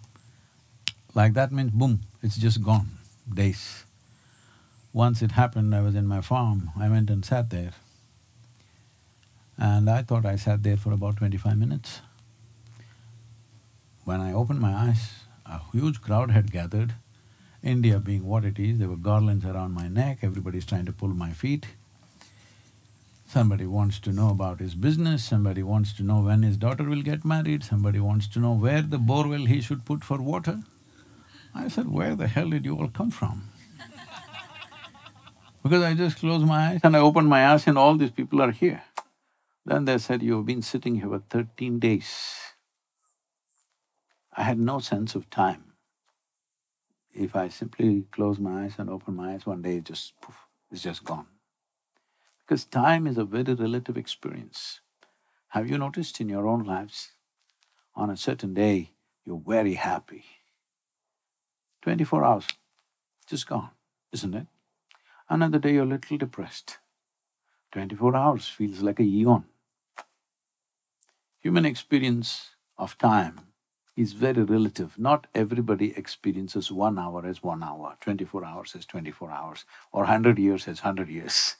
Like 1.14 1.34
that 1.34 1.52
means 1.52 1.72
boom, 1.72 2.00
it's 2.22 2.36
just 2.36 2.62
gone, 2.62 2.98
days. 3.32 3.84
Once 4.92 5.22
it 5.22 5.32
happened, 5.32 5.74
I 5.74 5.80
was 5.80 5.94
in 5.94 6.06
my 6.06 6.20
farm, 6.20 6.70
I 6.78 6.88
went 6.88 7.10
and 7.10 7.24
sat 7.24 7.50
there. 7.50 7.72
And 9.56 9.88
I 9.88 10.02
thought 10.02 10.26
I 10.26 10.36
sat 10.36 10.62
there 10.62 10.76
for 10.76 10.92
about 10.92 11.16
twenty-five 11.16 11.56
minutes. 11.56 12.00
When 14.04 14.20
I 14.20 14.32
opened 14.32 14.60
my 14.60 14.72
eyes, 14.72 15.22
a 15.46 15.60
huge 15.72 16.00
crowd 16.00 16.30
had 16.30 16.50
gathered. 16.50 16.94
India 17.62 17.98
being 17.98 18.26
what 18.26 18.44
it 18.44 18.58
is, 18.58 18.78
there 18.78 18.88
were 18.88 18.96
garlands 18.96 19.46
around 19.46 19.72
my 19.72 19.88
neck, 19.88 20.18
everybody's 20.22 20.66
trying 20.66 20.86
to 20.86 20.92
pull 20.92 21.08
my 21.08 21.30
feet. 21.30 21.66
Somebody 23.34 23.66
wants 23.66 23.98
to 23.98 24.12
know 24.12 24.30
about 24.30 24.60
his 24.60 24.76
business, 24.76 25.24
somebody 25.24 25.64
wants 25.64 25.92
to 25.94 26.04
know 26.04 26.20
when 26.20 26.44
his 26.44 26.56
daughter 26.56 26.84
will 26.84 27.02
get 27.02 27.24
married, 27.24 27.64
somebody 27.64 27.98
wants 27.98 28.28
to 28.28 28.38
know 28.38 28.52
where 28.52 28.80
the 28.80 28.96
borewell 28.96 29.48
he 29.48 29.60
should 29.60 29.84
put 29.84 30.04
for 30.04 30.18
water. 30.22 30.60
I 31.52 31.66
said, 31.66 31.88
where 31.88 32.14
the 32.14 32.28
hell 32.28 32.50
did 32.50 32.64
you 32.64 32.76
all 32.76 32.86
come 32.86 33.10
from? 33.10 33.48
because 35.64 35.82
I 35.82 35.94
just 35.94 36.18
closed 36.18 36.46
my 36.46 36.68
eyes 36.68 36.80
and 36.84 36.96
I 36.96 37.00
opened 37.00 37.28
my 37.28 37.48
eyes 37.48 37.66
and 37.66 37.76
all 37.76 37.96
these 37.96 38.12
people 38.12 38.40
are 38.40 38.52
here. 38.52 38.84
Then 39.66 39.84
they 39.84 39.98
said, 39.98 40.22
you've 40.22 40.46
been 40.46 40.62
sitting 40.62 40.94
here 41.00 41.08
for 41.08 41.18
thirteen 41.18 41.80
days. 41.80 42.36
I 44.36 44.44
had 44.44 44.60
no 44.60 44.78
sense 44.78 45.16
of 45.16 45.28
time. 45.28 45.72
If 47.12 47.34
I 47.34 47.48
simply 47.48 48.04
close 48.12 48.38
my 48.38 48.62
eyes 48.62 48.74
and 48.78 48.88
open 48.88 49.16
my 49.16 49.32
eyes, 49.34 49.44
one 49.44 49.62
day 49.62 49.78
it 49.78 49.86
just 49.86 50.20
poof, 50.20 50.36
it's 50.70 50.82
just 50.82 51.02
gone. 51.02 51.26
Because 52.46 52.64
time 52.64 53.06
is 53.06 53.16
a 53.16 53.24
very 53.24 53.54
relative 53.54 53.96
experience. 53.96 54.80
Have 55.48 55.70
you 55.70 55.78
noticed 55.78 56.20
in 56.20 56.28
your 56.28 56.46
own 56.46 56.62
lives, 56.64 57.12
on 57.94 58.10
a 58.10 58.16
certain 58.16 58.52
day, 58.52 58.90
you're 59.24 59.40
very 59.46 59.74
happy. 59.74 60.24
Twenty-four 61.80 62.22
hours, 62.22 62.46
just 63.26 63.46
gone, 63.46 63.70
isn't 64.12 64.34
it? 64.34 64.46
Another 65.30 65.58
day 65.58 65.72
you're 65.74 65.84
a 65.84 65.86
little 65.86 66.18
depressed. 66.18 66.78
Twenty-four 67.72 68.14
hours 68.14 68.46
feels 68.46 68.82
like 68.82 69.00
a 69.00 69.04
eon. 69.04 69.44
Human 71.40 71.64
experience 71.64 72.50
of 72.76 72.98
time 72.98 73.40
is 73.96 74.12
very 74.12 74.42
relative. 74.42 74.98
Not 74.98 75.28
everybody 75.34 75.96
experiences 75.96 76.70
one 76.70 76.98
hour 76.98 77.24
as 77.24 77.42
one 77.42 77.62
hour, 77.62 77.96
twenty-four 78.00 78.44
hours 78.44 78.74
as 78.76 78.84
twenty-four 78.84 79.30
hours, 79.30 79.64
or 79.92 80.04
hundred 80.04 80.38
years 80.38 80.68
as 80.68 80.80
hundred 80.80 81.08
years. 81.08 81.56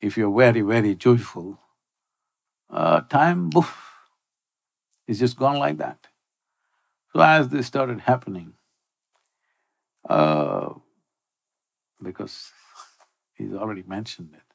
If 0.00 0.16
you're 0.16 0.36
very, 0.36 0.60
very 0.60 0.94
joyful, 0.94 1.60
uh, 2.70 3.00
time, 3.02 3.50
boof, 3.50 3.76
is 5.06 5.18
just 5.18 5.36
gone 5.36 5.58
like 5.58 5.78
that. 5.78 6.08
So 7.12 7.20
as 7.20 7.48
this 7.48 7.66
started 7.66 8.00
happening, 8.00 8.54
uh, 10.08 10.74
because 12.02 12.52
he's 13.34 13.54
already 13.54 13.82
mentioned 13.82 14.34
it, 14.34 14.54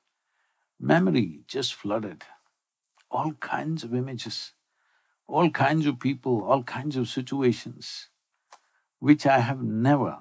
memory 0.80 1.42
just 1.48 1.74
flooded, 1.74 2.24
all 3.12 3.34
kinds 3.34 3.84
of 3.84 3.94
images 3.94 4.54
all 5.28 5.50
kinds 5.50 5.86
of 5.86 6.00
people, 6.00 6.44
all 6.44 6.64
kinds 6.64 6.96
of 6.96 7.08
situations, 7.08 8.10
which 9.00 9.26
I 9.26 9.40
have 9.40 9.62
never 9.62 10.20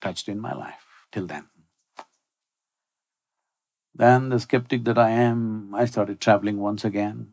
touched 0.00 0.28
in 0.28 0.40
my 0.40 0.54
life 0.54 1.06
till 1.12 1.26
then. 1.26 1.48
Then 3.96 4.30
the 4.30 4.40
skeptic 4.40 4.84
that 4.86 4.98
I 4.98 5.10
am, 5.10 5.74
I 5.74 5.86
started 5.86 6.20
traveling 6.20 6.58
once 6.58 6.84
again 6.84 7.28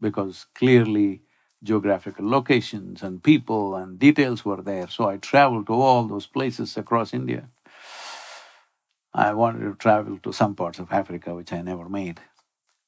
because 0.00 0.46
clearly 0.54 1.22
geographical 1.62 2.28
locations 2.28 3.02
and 3.02 3.22
people 3.22 3.74
and 3.76 3.98
details 3.98 4.44
were 4.44 4.62
there, 4.62 4.88
so 4.88 5.08
I 5.08 5.16
traveled 5.18 5.66
to 5.68 5.74
all 5.74 6.06
those 6.06 6.26
places 6.26 6.76
across 6.76 7.14
India. 7.14 7.48
I 9.14 9.32
wanted 9.34 9.60
to 9.60 9.74
travel 9.74 10.18
to 10.20 10.32
some 10.32 10.54
parts 10.54 10.78
of 10.78 10.92
Africa 10.92 11.34
which 11.34 11.52
I 11.52 11.62
never 11.62 11.88
made, 11.88 12.20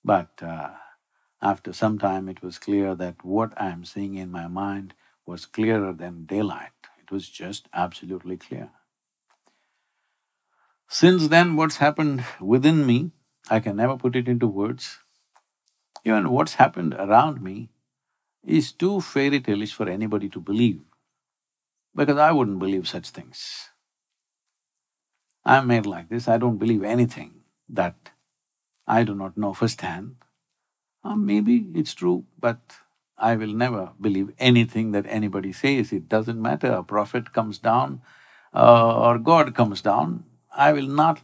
but 0.05 0.31
uh, 0.43 0.71
after 1.43 1.73
some 1.73 1.99
time 1.99 2.29
it 2.29 2.43
was 2.43 2.59
clear 2.59 2.95
that 2.97 3.25
what 3.25 3.53
I 3.61 3.71
am 3.71 3.85
seeing 3.85 4.17
in 4.17 4.31
my 4.31 4.49
mind 4.49 4.95
was 5.27 5.47
clearer 5.47 5.93
than 5.93 6.27
daylight. 6.27 6.73
It 7.03 7.13
was 7.13 7.29
just 7.29 7.69
absolutely 7.75 8.37
clear. 8.39 8.71
Since 10.89 11.29
then, 11.29 11.57
what's 11.57 11.77
happened 11.77 12.25
within 12.41 12.87
me, 12.87 13.13
I 13.51 13.61
can 13.61 13.77
never 13.77 13.97
put 13.97 14.17
it 14.17 14.29
into 14.29 14.47
words. 14.47 14.99
Even 16.05 16.31
what's 16.31 16.55
happened 16.55 16.95
around 16.95 17.43
me 17.43 17.69
is 18.45 18.73
too 18.73 19.01
fairy 19.01 19.41
tale-ish 19.41 19.75
for 19.75 19.89
anybody 19.89 20.29
to 20.31 20.41
believe, 20.41 20.81
because 21.95 22.17
I 22.19 22.33
wouldn't 22.33 22.59
believe 22.59 22.89
such 22.89 23.11
things. 23.11 23.71
I'm 25.45 25.67
made 25.67 25.87
like 25.87 26.09
this, 26.09 26.29
I 26.29 26.39
don't 26.39 26.59
believe 26.59 26.83
anything 26.83 27.43
that 27.69 28.11
I 28.87 29.05
do 29.05 29.15
not 29.15 29.37
know 29.37 29.53
firsthand 29.53 30.17
uh, 31.05 31.15
maybe 31.15 31.67
it's 31.75 31.95
true, 31.95 32.25
but 32.39 32.59
I 33.17 33.37
will 33.37 33.53
never 33.53 33.93
believe 34.01 34.33
anything 34.39 34.93
that 34.93 35.07
anybody 35.09 35.53
says. 35.53 35.93
It 35.93 36.09
doesn't 36.09 36.41
matter, 36.41 36.73
a 36.73 36.83
prophet 36.83 37.33
comes 37.33 37.59
down 37.59 38.03
uh, 38.55 38.97
or 38.99 39.19
God 39.19 39.55
comes 39.55 39.81
down, 39.81 40.25
I 40.59 40.73
will 40.73 40.89
not 40.89 41.21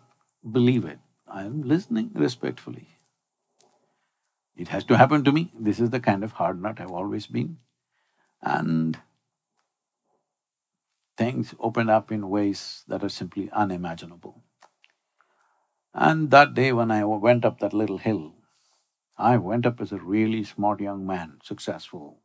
believe 0.48 0.84
it. 0.84 1.00
I 1.26 1.42
am 1.42 1.62
listening 1.62 2.12
respectfully. 2.14 2.86
It 4.56 4.68
has 4.68 4.84
to 4.84 4.96
happen 4.96 5.24
to 5.24 5.32
me. 5.32 5.50
This 5.58 5.80
is 5.80 5.90
the 5.90 5.98
kind 5.98 6.22
of 6.22 6.32
hard 6.32 6.62
nut 6.62 6.80
I've 6.80 6.92
always 6.92 7.26
been. 7.26 7.58
And 8.40 8.96
things 11.16 11.52
open 11.58 11.90
up 11.90 12.12
in 12.12 12.30
ways 12.30 12.84
that 12.86 13.02
are 13.02 13.08
simply 13.08 13.50
unimaginable. 13.50 14.40
And 15.92 16.30
that 16.30 16.54
day 16.54 16.72
when 16.72 16.92
I 16.92 17.04
went 17.04 17.44
up 17.44 17.58
that 17.58 17.72
little 17.72 17.98
hill, 17.98 18.34
I 19.18 19.36
went 19.36 19.66
up 19.66 19.80
as 19.80 19.90
a 19.90 19.98
really 19.98 20.44
smart 20.44 20.80
young 20.80 21.04
man, 21.04 21.38
successful, 21.42 22.20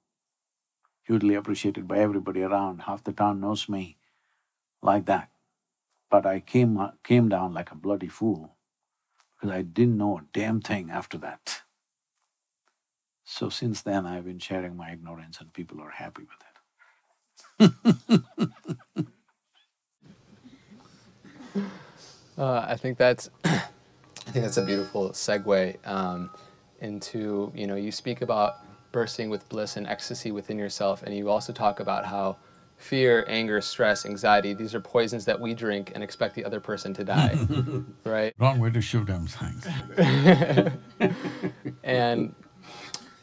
hugely 1.08 1.34
appreciated 1.34 1.88
by 1.88 1.98
everybody 1.98 2.44
around, 2.44 2.84
half 2.84 3.04
the 3.04 3.14
town 3.14 3.42
knows 3.42 3.68
me, 3.68 3.98
like 4.84 5.06
that. 5.06 5.30
But 6.10 6.26
I 6.26 6.40
came, 6.40 6.78
uh, 6.78 6.92
came 7.04 7.30
down 7.30 7.54
like 7.54 7.72
a 7.72 7.76
bloody 7.76 8.08
fool 8.08 8.56
because 9.36 9.56
I 9.56 9.62
didn't 9.62 9.98
know 9.98 10.18
a 10.18 10.26
damn 10.34 10.62
thing 10.62 10.90
after 10.90 11.18
that. 11.20 11.62
So 13.26 13.50
since 13.50 13.82
then, 13.82 14.06
I've 14.06 14.26
been 14.26 14.40
sharing 14.40 14.76
my 14.76 14.92
ignorance 14.92 15.40
and 15.40 15.54
people 15.54 15.80
are 15.82 15.92
happy 15.92 16.24
with 17.60 17.70
it. 17.70 18.10
Uh, 22.38 22.66
I 22.66 22.78
think 22.78 22.98
that's 22.98 23.30
I 23.44 24.32
think 24.32 24.46
that's 24.46 24.56
a 24.56 24.66
beautiful 24.66 25.10
segue 25.10 25.76
um, 25.86 26.30
into 26.80 27.52
you 27.54 27.68
know 27.68 27.76
you 27.76 27.92
speak 27.92 28.22
about 28.22 28.60
bursting 28.94 29.30
with 29.30 29.48
bliss 29.50 29.76
and 29.76 29.86
ecstasy 29.86 30.32
within 30.32 30.58
yourself, 30.58 31.04
and 31.04 31.14
you 31.16 31.30
also 31.30 31.52
talk 31.52 31.82
about 31.82 32.06
how 32.06 32.38
fear, 32.80 33.24
anger, 33.28 33.62
stress, 33.62 34.06
anxiety 34.06 34.54
these 34.54 34.74
are 34.74 34.80
poisons 34.80 35.26
that 35.26 35.40
we 35.40 35.54
drink 35.54 35.92
and 35.94 36.04
expect 36.04 36.34
the 36.34 36.44
other 36.44 36.60
person 36.60 36.94
to 36.96 37.04
die, 37.04 37.38
right? 38.04 38.34
Wrong 38.40 38.58
way 38.60 38.72
to 38.72 38.82
shoot 38.82 39.06
them 39.06 39.28
things. 39.28 39.68
and 41.84 42.34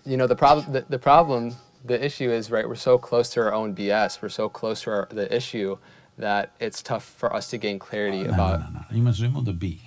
you 0.04 0.16
know 0.16 0.28
the 0.28 0.36
problem 0.36 0.72
the, 0.72 0.84
the 0.88 0.98
problem 0.98 1.54
the 1.84 2.04
issue 2.04 2.30
is 2.30 2.50
right 2.50 2.68
we're 2.68 2.74
so 2.74 2.96
close 2.96 3.28
to 3.30 3.40
our 3.40 3.52
own 3.52 3.74
bs 3.74 4.22
we're 4.22 4.28
so 4.28 4.48
close 4.48 4.82
to 4.82 4.90
our, 4.90 5.08
the 5.10 5.34
issue 5.34 5.76
that 6.18 6.54
it's 6.60 6.82
tough 6.82 7.04
for 7.04 7.34
us 7.34 7.50
to 7.50 7.58
gain 7.58 7.78
clarity 7.78 8.22
No, 8.22 8.30
about 8.30 8.60
no, 8.60 8.66
no, 8.66 8.72
no. 8.72 8.84
You 8.90 9.02
must 9.02 9.20
remove 9.20 9.44
the 9.44 9.52
B. 9.52 9.82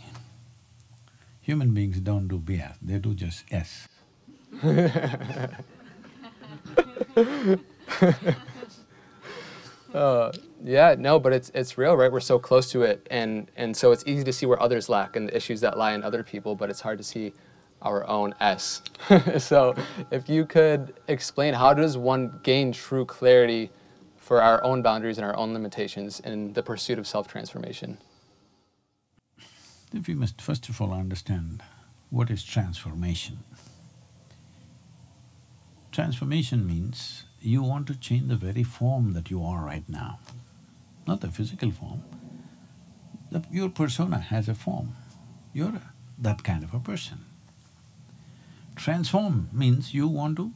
Human 1.41 1.73
beings 1.73 1.99
don't 1.99 2.27
do 2.27 2.39
BS, 2.39 2.75
they 2.81 2.99
do 2.99 3.15
just 3.15 3.43
S. 3.51 3.87
Uh, 9.93 10.31
yeah 10.63 10.95
no 10.97 11.19
but 11.19 11.33
it's 11.33 11.51
it's 11.55 11.77
real 11.77 11.95
right? 11.97 12.11
We're 12.11 12.19
so 12.19 12.37
close 12.37 12.69
to 12.71 12.83
it 12.83 13.07
and 13.09 13.49
and 13.55 13.75
so 13.75 13.91
it's 13.91 14.03
easy 14.05 14.23
to 14.23 14.33
see 14.33 14.45
where 14.45 14.61
others 14.61 14.89
lack 14.89 15.15
and 15.15 15.27
the 15.27 15.35
issues 15.35 15.61
that 15.61 15.77
lie 15.77 15.93
in 15.93 16.03
other 16.03 16.23
people 16.23 16.55
but 16.55 16.69
it's 16.69 16.81
hard 16.81 16.97
to 16.99 17.03
see 17.03 17.33
our 17.81 18.07
own 18.07 18.35
s. 18.39 18.81
So 19.39 19.75
if 20.11 20.29
you 20.29 20.45
could 20.45 20.93
explain 21.07 21.53
how 21.53 21.73
does 21.73 21.97
one 21.97 22.39
gain 22.43 22.71
true 22.71 23.05
clarity 23.05 23.71
for 24.17 24.41
our 24.41 24.63
own 24.63 24.81
boundaries 24.81 25.17
and 25.17 25.25
our 25.25 25.35
own 25.35 25.53
limitations 25.53 26.19
in 26.19 26.53
the 26.53 26.61
pursuit 26.61 26.99
of 26.99 27.07
self-transformation? 27.07 27.97
If 29.93 30.07
you 30.07 30.15
must 30.15 30.41
first 30.41 30.69
of 30.69 30.79
all 30.81 30.93
understand 30.93 31.63
what 32.09 32.29
is 32.29 32.43
transformation. 32.43 33.39
Transformation 35.91 36.65
means 36.67 37.23
you 37.41 37.63
want 37.63 37.87
to 37.87 37.95
change 37.95 38.27
the 38.27 38.35
very 38.35 38.63
form 38.63 39.13
that 39.13 39.29
you 39.29 39.43
are 39.43 39.63
right 39.63 39.87
now, 39.87 40.19
not 41.07 41.21
the 41.21 41.29
physical 41.29 41.71
form. 41.71 42.03
The, 43.31 43.43
your 43.51 43.69
persona 43.69 44.19
has 44.19 44.49
a 44.49 44.55
form, 44.55 44.95
you're 45.53 45.69
a, 45.69 45.93
that 46.17 46.43
kind 46.43 46.63
of 46.63 46.73
a 46.73 46.79
person. 46.79 47.25
Transform 48.75 49.49
means 49.51 49.93
you 49.93 50.07
want 50.07 50.37
to 50.37 50.51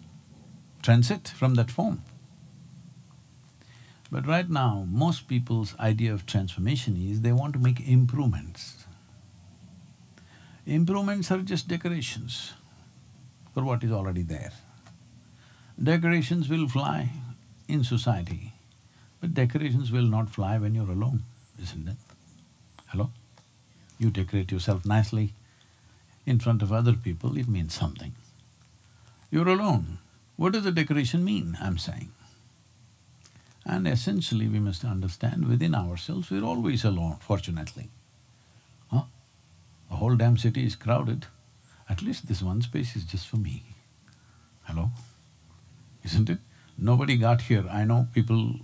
transit 0.82 1.28
from 1.28 1.56
that 1.56 1.72
form. 1.72 2.04
But 4.12 4.28
right 4.28 4.50
now, 4.50 4.86
most 4.90 5.28
people's 5.28 5.76
idea 5.80 6.14
of 6.14 6.26
transformation 6.26 6.96
is 6.96 7.22
they 7.22 7.32
want 7.32 7.54
to 7.54 7.60
make 7.60 7.88
improvements. 7.88 8.86
Improvements 10.66 11.32
are 11.32 11.40
just 11.40 11.68
decorations 11.68 12.54
for 13.54 13.64
what 13.64 13.84
is 13.84 13.92
already 13.92 14.22
there. 14.24 14.52
Decorations 15.82 16.50
will 16.50 16.68
fly 16.68 17.10
in 17.68 17.84
society, 17.84 18.54
but 19.20 19.34
decorations 19.34 19.92
will 19.92 20.06
not 20.06 20.30
fly 20.30 20.58
when 20.58 20.76
you're 20.76 20.92
alone, 20.92 21.24
isn't 21.62 21.88
it? 21.88 21.98
Hello? 22.88 23.10
You 23.98 24.12
decorate 24.12 24.52
yourself 24.52 24.86
nicely 24.86 25.34
in 26.26 26.40
front 26.40 26.62
of 26.62 26.72
other 26.72 26.94
people, 26.94 27.38
it 27.38 27.48
means 27.48 27.74
something. 27.74 28.14
You're 29.32 29.50
alone, 29.50 29.98
what 30.36 30.54
does 30.54 30.64
the 30.64 30.72
decoration 30.72 31.24
mean, 31.24 31.58
I'm 31.60 31.78
saying? 31.78 32.12
And 33.66 33.88
essentially 33.88 34.48
we 34.48 34.60
must 34.60 34.86
understand 34.86 35.48
within 35.48 35.74
ourselves 35.74 36.30
we're 36.30 36.44
always 36.44 36.84
alone, 36.84 37.18
fortunately. 37.20 37.90
Huh? 38.92 39.04
The 39.90 39.96
whole 39.96 40.16
damn 40.16 40.38
city 40.38 40.66
is 40.66 40.76
crowded, 40.76 41.26
at 41.90 42.02
least 42.02 42.28
this 42.28 42.42
one 42.42 42.62
space 42.62 42.96
is 42.96 43.04
just 43.04 43.28
for 43.28 43.38
me. 43.38 43.64
Hello? 44.64 44.92
Isn't 46.04 46.30
it? 46.30 46.40
Nobody 46.78 47.18
got 47.18 47.42
here. 47.42 47.66
I 47.72 47.86
know 47.86 48.08
people, 48.14 48.56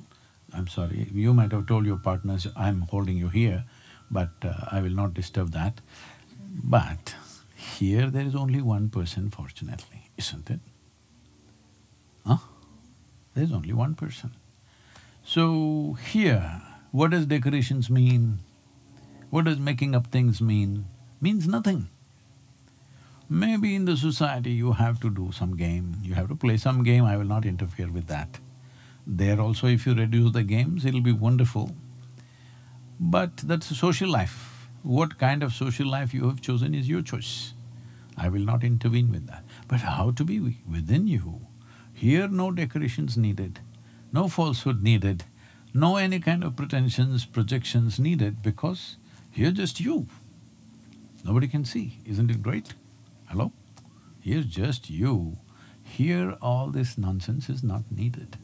I'm 0.53 0.67
sorry, 0.67 1.09
you 1.13 1.33
might 1.33 1.51
have 1.51 1.67
told 1.67 1.85
your 1.85 1.97
partners, 1.97 2.47
I'm 2.55 2.81
holding 2.81 3.17
you 3.17 3.29
here, 3.29 3.65
but 4.11 4.31
uh, 4.43 4.53
I 4.71 4.81
will 4.81 4.91
not 4.91 5.13
disturb 5.13 5.51
that. 5.51 5.81
But 6.63 7.15
here 7.55 8.09
there 8.09 8.25
is 8.25 8.35
only 8.35 8.61
one 8.61 8.89
person, 8.89 9.29
fortunately, 9.29 10.09
isn't 10.17 10.49
it? 10.49 10.59
Huh? 12.25 12.37
There's 13.35 13.51
only 13.51 13.73
one 13.73 13.95
person. 13.95 14.31
So 15.23 15.97
here, 16.11 16.61
what 16.91 17.11
does 17.11 17.25
decorations 17.27 17.89
mean? 17.89 18.39
What 19.29 19.45
does 19.45 19.59
making 19.59 19.95
up 19.95 20.07
things 20.07 20.41
mean? 20.41 20.85
Means 21.21 21.47
nothing. 21.47 21.89
Maybe 23.31 23.75
in 23.75 23.85
the 23.85 23.95
society 23.95 24.51
you 24.51 24.71
have 24.71 24.99
to 25.01 25.09
do 25.11 25.31
some 25.31 25.55
game, 25.55 25.97
you 26.01 26.15
have 26.15 26.29
to 26.29 26.35
play 26.35 26.57
some 26.57 26.83
game, 26.83 27.05
I 27.05 27.15
will 27.15 27.25
not 27.25 27.45
interfere 27.45 27.91
with 27.91 28.07
that. 28.07 28.39
There 29.05 29.39
also 29.39 29.67
if 29.67 29.85
you 29.85 29.93
reduce 29.93 30.31
the 30.33 30.41
games, 30.41 30.83
it'll 30.83 31.01
be 31.01 31.11
wonderful. 31.11 31.75
But 32.99 33.37
that's 33.37 33.69
a 33.69 33.75
social 33.75 34.09
life. 34.09 34.67
What 34.81 35.19
kind 35.19 35.43
of 35.43 35.53
social 35.53 35.87
life 35.87 36.11
you 36.11 36.27
have 36.27 36.41
chosen 36.41 36.73
is 36.73 36.89
your 36.89 37.03
choice. 37.03 37.53
I 38.17 38.29
will 38.29 38.41
not 38.41 38.63
intervene 38.63 39.11
with 39.11 39.27
that. 39.27 39.43
But 39.67 39.81
how 39.81 40.09
to 40.11 40.23
be 40.23 40.39
within 40.67 41.07
you? 41.07 41.41
Here 41.93 42.27
no 42.27 42.49
decorations 42.51 43.15
needed, 43.15 43.59
no 44.11 44.27
falsehood 44.27 44.81
needed, 44.81 45.25
no 45.71 45.97
any 45.97 46.19
kind 46.19 46.43
of 46.43 46.55
pretensions, 46.55 47.25
projections 47.25 47.99
needed 47.99 48.41
because 48.41 48.97
here 49.29 49.51
just 49.51 49.79
you. 49.79 50.07
Nobody 51.23 51.47
can 51.47 51.63
see, 51.63 51.99
isn't 52.05 52.31
it 52.31 52.41
great? 52.41 52.73
Hello? 53.29 53.51
Here's 54.19 54.47
just 54.47 54.89
you. 54.89 55.37
Here 55.83 56.35
all 56.41 56.71
this 56.71 56.97
nonsense 56.97 57.47
is 57.47 57.63
not 57.63 57.83
needed. 57.91 58.37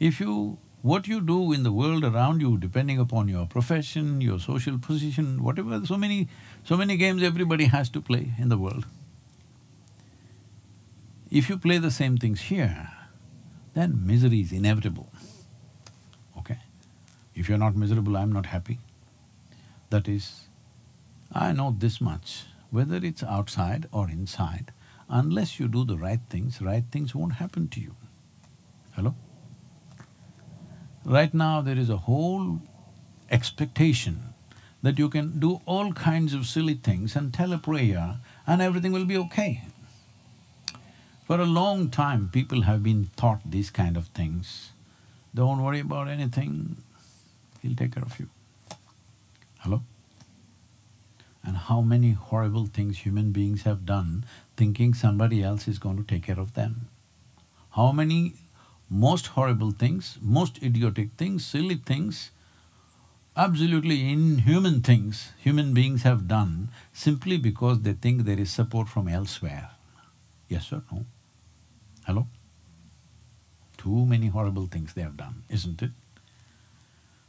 If 0.00 0.18
you… 0.20 0.58
what 0.82 1.06
you 1.06 1.20
do 1.20 1.52
in 1.52 1.62
the 1.62 1.70
world 1.72 2.04
around 2.06 2.40
you, 2.40 2.58
depending 2.58 2.98
upon 2.98 3.28
your 3.28 3.46
profession, 3.46 4.20
your 4.20 4.38
social 4.40 4.78
position, 4.86 5.42
whatever, 5.44 5.80
so 5.86 5.96
many… 5.96 6.28
so 6.64 6.76
many 6.76 6.96
games 6.96 7.22
everybody 7.22 7.66
has 7.66 7.88
to 7.90 8.00
play 8.00 8.32
in 8.38 8.48
the 8.48 8.58
world. 8.58 8.86
If 11.30 11.48
you 11.48 11.56
play 11.56 11.78
the 11.78 11.92
same 11.92 12.16
things 12.18 12.42
here, 12.42 12.90
then 13.74 14.04
misery 14.04 14.40
is 14.40 14.52
inevitable, 14.52 15.10
okay? 16.38 16.58
If 17.34 17.48
you're 17.48 17.58
not 17.66 17.76
miserable, 17.76 18.16
I'm 18.16 18.32
not 18.32 18.46
happy. 18.46 18.80
That 19.90 20.08
is, 20.08 20.48
I 21.32 21.52
know 21.52 21.74
this 21.78 22.00
much, 22.00 22.44
whether 22.72 22.96
it's 22.96 23.22
outside 23.22 23.86
or 23.92 24.08
inside, 24.08 24.72
unless 25.08 25.60
you 25.60 25.68
do 25.68 25.84
the 25.84 25.98
right 25.98 26.20
things, 26.30 26.60
right 26.60 26.84
things 26.90 27.14
won't 27.14 27.34
happen 27.34 27.68
to 27.68 27.80
you. 27.80 27.94
Hello? 28.92 29.14
Right 31.04 31.34
now 31.34 31.60
there 31.60 31.76
is 31.76 31.90
a 31.90 31.98
whole 31.98 32.62
expectation 33.30 34.32
that 34.82 34.98
you 34.98 35.08
can 35.08 35.38
do 35.38 35.60
all 35.66 35.92
kinds 35.92 36.32
of 36.32 36.46
silly 36.46 36.74
things 36.74 37.14
and 37.14 37.32
tell 37.32 37.52
a 37.52 37.58
prayer 37.58 38.16
and 38.46 38.62
everything 38.62 38.90
will 38.90 39.04
be 39.04 39.18
okay. 39.18 39.62
For 41.26 41.38
a 41.40 41.44
long 41.44 41.90
time, 41.90 42.30
people 42.32 42.62
have 42.62 42.82
been 42.82 43.10
taught 43.16 43.40
these 43.48 43.70
kind 43.70 43.96
of 43.96 44.08
things. 44.08 44.72
Don't 45.34 45.62
worry 45.62 45.80
about 45.80 46.08
anything, 46.08 46.76
he'll 47.60 47.76
take 47.76 47.94
care 47.94 48.02
of 48.02 48.18
you. 48.18 48.28
Hello? 49.60 49.82
And 51.44 51.56
how 51.56 51.80
many 51.80 52.12
horrible 52.12 52.66
things 52.66 52.98
human 52.98 53.32
beings 53.32 53.62
have 53.62 53.84
done 53.84 54.24
thinking 54.56 54.94
somebody 54.94 55.42
else 55.42 55.66
is 55.66 55.78
going 55.78 55.96
to 55.96 56.04
take 56.04 56.24
care 56.24 56.38
of 56.38 56.54
them. 56.54 56.88
How 57.70 57.90
many 57.90 58.34
most 58.88 59.28
horrible 59.28 59.70
things, 59.70 60.18
most 60.20 60.62
idiotic 60.62 61.12
things, 61.16 61.44
silly 61.44 61.76
things, 61.76 62.30
absolutely 63.34 64.12
inhuman 64.12 64.82
things 64.82 65.32
human 65.38 65.72
beings 65.72 66.02
have 66.02 66.28
done 66.28 66.68
simply 66.92 67.38
because 67.38 67.80
they 67.80 67.94
think 67.94 68.24
there 68.24 68.38
is 68.38 68.52
support 68.52 68.88
from 68.88 69.08
elsewhere. 69.08 69.70
Yes 70.48 70.70
or 70.72 70.82
no? 70.92 71.06
Hello? 72.06 72.26
Too 73.78 74.04
many 74.04 74.28
horrible 74.28 74.66
things 74.66 74.92
they 74.92 75.02
have 75.02 75.16
done, 75.16 75.42
isn't 75.48 75.82
it? 75.82 75.90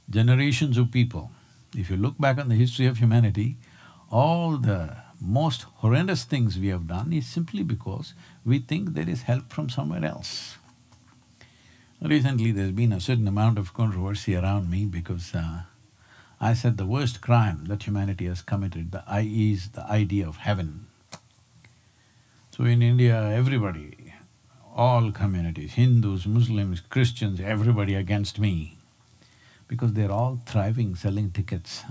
Generations 0.09 0.77
of 0.77 0.91
people, 0.91 1.31
if 1.75 1.89
you 1.89 1.95
look 1.95 2.17
back 2.19 2.37
on 2.37 2.49
the 2.49 2.55
history 2.55 2.85
of 2.85 2.97
humanity, 2.97 3.55
all 4.13 4.57
the 4.57 4.95
most 5.19 5.63
horrendous 5.77 6.23
things 6.23 6.59
we 6.59 6.67
have 6.67 6.85
done 6.85 7.11
is 7.11 7.25
simply 7.25 7.63
because 7.63 8.13
we 8.45 8.59
think 8.59 8.93
there 8.93 9.09
is 9.09 9.23
help 9.23 9.51
from 9.51 9.69
somewhere 9.69 10.05
else. 10.05 10.57
Recently 11.99 12.51
there's 12.51 12.73
been 12.73 12.93
a 12.93 13.01
certain 13.01 13.27
amount 13.27 13.57
of 13.57 13.73
controversy 13.73 14.35
around 14.35 14.69
me 14.69 14.85
because 14.85 15.33
uh, 15.33 15.61
I 16.39 16.53
said 16.53 16.77
the 16.77 16.85
worst 16.85 17.21
crime 17.21 17.65
that 17.65 17.83
humanity 17.83 18.27
has 18.27 18.43
committed 18.43 18.91
the 18.91 19.03
I 19.07 19.21
is 19.21 19.69
the 19.69 19.85
idea 19.89 20.27
of 20.27 20.37
heaven. 20.37 20.85
So 22.51 22.65
in 22.65 22.83
India, 22.83 23.19
everybody, 23.31 24.13
all 24.75 25.11
communities, 25.11 25.73
Hindus, 25.73 26.27
Muslims, 26.27 26.81
Christians, 26.81 27.39
everybody 27.39 27.95
against 27.95 28.37
me 28.37 28.77
because 29.67 29.93
they're 29.93 30.11
all 30.11 30.39
thriving 30.45 30.93
selling 30.93 31.31
tickets. 31.31 31.83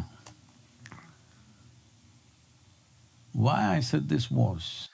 Why 3.32 3.76
I 3.76 3.80
said 3.80 4.08
this 4.08 4.30
was, 4.30 4.88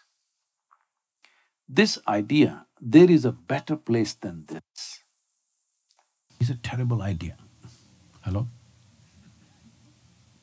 this 1.69 1.99
idea, 2.07 2.67
there 2.81 3.11
is 3.11 3.25
a 3.25 3.33
better 3.33 3.77
place 3.77 4.15
than 4.15 4.45
this, 4.47 5.01
is 6.41 6.49
a 6.49 6.55
terrible 6.55 7.03
idea. 7.03 7.37
Hello? 8.23 8.47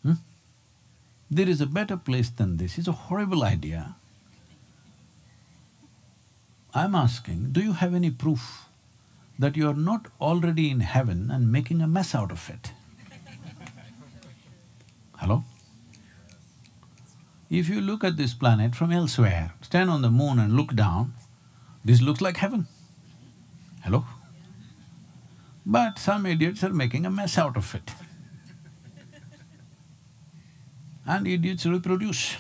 Hmm? 0.04 0.14
There 1.32 1.48
is 1.48 1.62
a 1.62 1.66
better 1.66 1.98
place 1.98 2.30
than 2.30 2.58
this, 2.58 2.78
is 2.78 2.88
a 2.88 2.92
horrible 2.92 3.44
idea. 3.44 3.96
I'm 6.74 6.94
asking, 6.94 7.54
do 7.54 7.62
you 7.62 7.72
have 7.72 7.96
any 7.96 8.12
proof 8.12 8.66
that 9.40 9.56
you 9.56 9.70
are 9.70 9.74
not 9.74 10.08
already 10.20 10.70
in 10.70 10.82
heaven 10.82 11.32
and 11.32 11.52
making 11.52 11.82
a 11.82 11.88
mess 11.88 12.14
out 12.14 12.32
of 12.32 12.50
it? 12.50 12.74
Hello? 15.16 15.46
If 17.50 17.70
you 17.70 17.80
look 17.80 18.04
at 18.04 18.18
this 18.18 18.34
planet 18.34 18.76
from 18.76 18.92
elsewhere, 18.92 19.54
stand 19.62 19.90
on 19.90 20.02
the 20.02 20.10
moon 20.10 20.40
and 20.40 20.56
look 20.56 20.76
down, 20.76 21.14
this 21.84 22.02
looks 22.02 22.22
like 22.22 22.38
heaven. 22.38 22.68
Hello? 23.84 24.06
But 25.66 26.00
some 26.00 26.26
idiots 26.26 26.64
are 26.64 26.74
making 26.74 27.06
a 27.06 27.12
mess 27.12 27.38
out 27.38 27.56
of 27.56 27.76
it. 27.76 27.92
And 31.06 31.28
idiots 31.28 31.66
reproduce. 31.68 32.36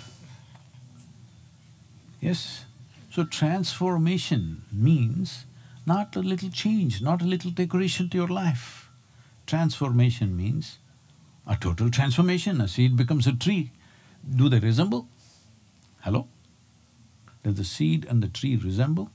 Yes? 2.19 2.65
So 3.11 3.23
transformation 3.23 4.63
means 4.71 5.45
not 5.85 6.15
a 6.15 6.19
little 6.19 6.49
change, 6.49 7.01
not 7.01 7.21
a 7.21 7.25
little 7.25 7.51
decoration 7.51 8.09
to 8.09 8.17
your 8.17 8.27
life. 8.27 8.89
Transformation 9.45 10.35
means 10.35 10.79
a 11.45 11.55
total 11.55 11.91
transformation. 11.91 12.59
A 12.59 12.67
seed 12.67 12.97
becomes 12.97 13.27
a 13.27 13.33
tree. 13.33 13.71
Do 14.27 14.49
they 14.49 14.59
resemble? 14.59 15.07
Hello? 16.01 16.27
Does 17.43 17.55
the 17.55 17.63
seed 17.63 18.05
and 18.09 18.23
the 18.23 18.27
tree 18.27 18.55
resemble? 18.55 19.11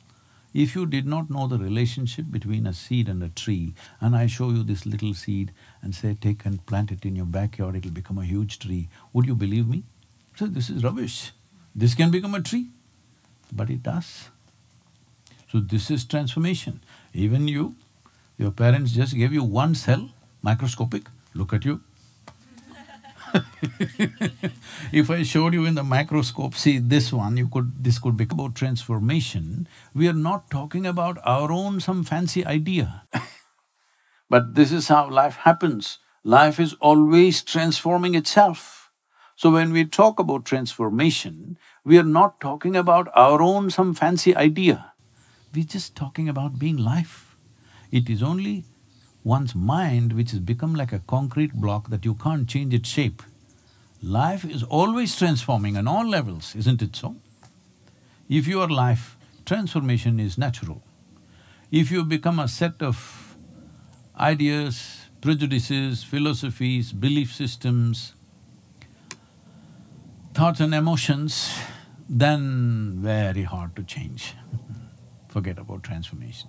If 0.55 0.75
you 0.75 0.87
did 0.87 1.07
not 1.07 1.31
know 1.31 1.46
the 1.46 1.59
relationship 1.59 2.27
between 2.31 2.66
a 2.66 2.73
seed 2.73 3.09
and 3.09 3.23
a 3.23 3.29
tree, 3.29 3.75
and 4.01 4.14
I 4.14 4.27
show 4.27 4.51
you 4.51 4.62
this 4.62 4.87
little 4.87 5.14
seed 5.14 5.53
and 5.83 5.94
say, 5.94 6.16
take 6.20 6.44
and 6.44 6.64
plant 6.66 6.90
it 6.90 7.05
in 7.05 7.16
your 7.16 7.27
backyard, 7.27 7.77
it'll 7.77 7.90
become 7.90 8.18
a 8.18 8.25
huge 8.25 8.59
tree, 8.59 8.88
would 9.12 9.27
you 9.27 9.35
believe 9.35 9.68
me? 9.68 9.85
So 10.37 10.46
this 10.46 10.70
is 10.70 10.83
rubbish. 10.85 11.33
This 11.75 11.94
can 11.94 12.11
become 12.11 12.35
a 12.35 12.40
tree, 12.40 12.68
but 13.53 13.70
it 13.70 13.83
does. 13.83 14.31
So 15.51 15.61
this 15.61 15.90
is 15.90 16.05
transformation. 16.05 16.81
Even 17.14 17.49
you, 17.49 17.75
your 18.38 18.51
parents 18.51 18.92
just 18.92 19.14
gave 19.14 19.33
you 19.33 19.42
one 19.42 19.75
cell, 19.75 20.11
microscopic, 20.42 21.07
look 21.35 21.53
at 21.53 21.64
you, 21.64 21.81
if 24.92 25.10
I 25.10 25.22
showed 25.22 25.54
you 25.54 25.64
in 25.64 25.74
the 25.74 25.84
microscope, 25.84 26.54
see 26.54 26.78
this 26.78 27.12
one, 27.12 27.36
you 27.36 27.48
could… 27.48 27.84
this 27.84 27.98
could 27.98 28.16
be 28.16 28.24
about 28.30 28.54
transformation, 28.54 29.68
we 29.94 30.08
are 30.08 30.20
not 30.28 30.50
talking 30.50 30.86
about 30.86 31.18
our 31.24 31.50
own 31.52 31.80
some 31.80 32.04
fancy 32.04 32.44
idea 32.44 33.04
but 34.30 34.54
this 34.54 34.72
is 34.72 34.88
how 34.88 35.10
life 35.10 35.36
happens. 35.36 35.98
Life 36.22 36.60
is 36.60 36.74
always 36.74 37.42
transforming 37.42 38.14
itself. 38.14 38.90
So 39.36 39.50
when 39.50 39.72
we 39.72 39.84
talk 39.84 40.18
about 40.20 40.44
transformation, 40.44 41.58
we 41.84 41.98
are 41.98 42.04
not 42.04 42.40
talking 42.40 42.76
about 42.76 43.08
our 43.14 43.42
own 43.42 43.70
some 43.70 43.94
fancy 43.94 44.36
idea. 44.36 44.92
We're 45.54 45.64
just 45.64 45.96
talking 45.96 46.28
about 46.28 46.58
being 46.58 46.76
life. 46.76 47.36
It 47.90 48.08
is 48.08 48.22
only 48.22 48.64
one's 49.24 49.54
mind 49.54 50.12
which 50.12 50.30
has 50.30 50.40
become 50.40 50.74
like 50.74 50.92
a 50.92 51.00
concrete 51.00 51.52
block 51.54 51.90
that 51.90 52.04
you 52.04 52.14
can't 52.14 52.48
change 52.48 52.72
its 52.74 52.88
shape. 52.88 53.22
Life 54.02 54.44
is 54.44 54.62
always 54.62 55.16
transforming 55.16 55.76
on 55.76 55.87
all 55.87 56.09
levels, 56.09 56.54
isn't 56.56 56.80
it 56.80 56.96
so? 56.96 57.16
If 58.28 58.46
your 58.46 58.68
life, 58.68 59.16
transformation 59.44 60.18
is 60.18 60.38
natural. 60.38 60.83
If 61.70 61.90
you 61.90 62.04
become 62.04 62.38
a 62.38 62.48
set 62.48 62.80
of 62.80 63.37
ideas, 64.18 65.06
prejudices, 65.20 66.02
philosophies, 66.02 66.92
belief 66.92 67.35
systems, 67.35 68.14
thoughts 70.33 70.61
and 70.61 70.74
emotions, 70.74 71.52
then 72.09 72.96
very 73.00 73.42
hard 73.42 73.76
to 73.76 73.83
change. 73.83 74.35
Forget 75.28 75.59
about 75.59 75.83
transformation. 75.83 76.48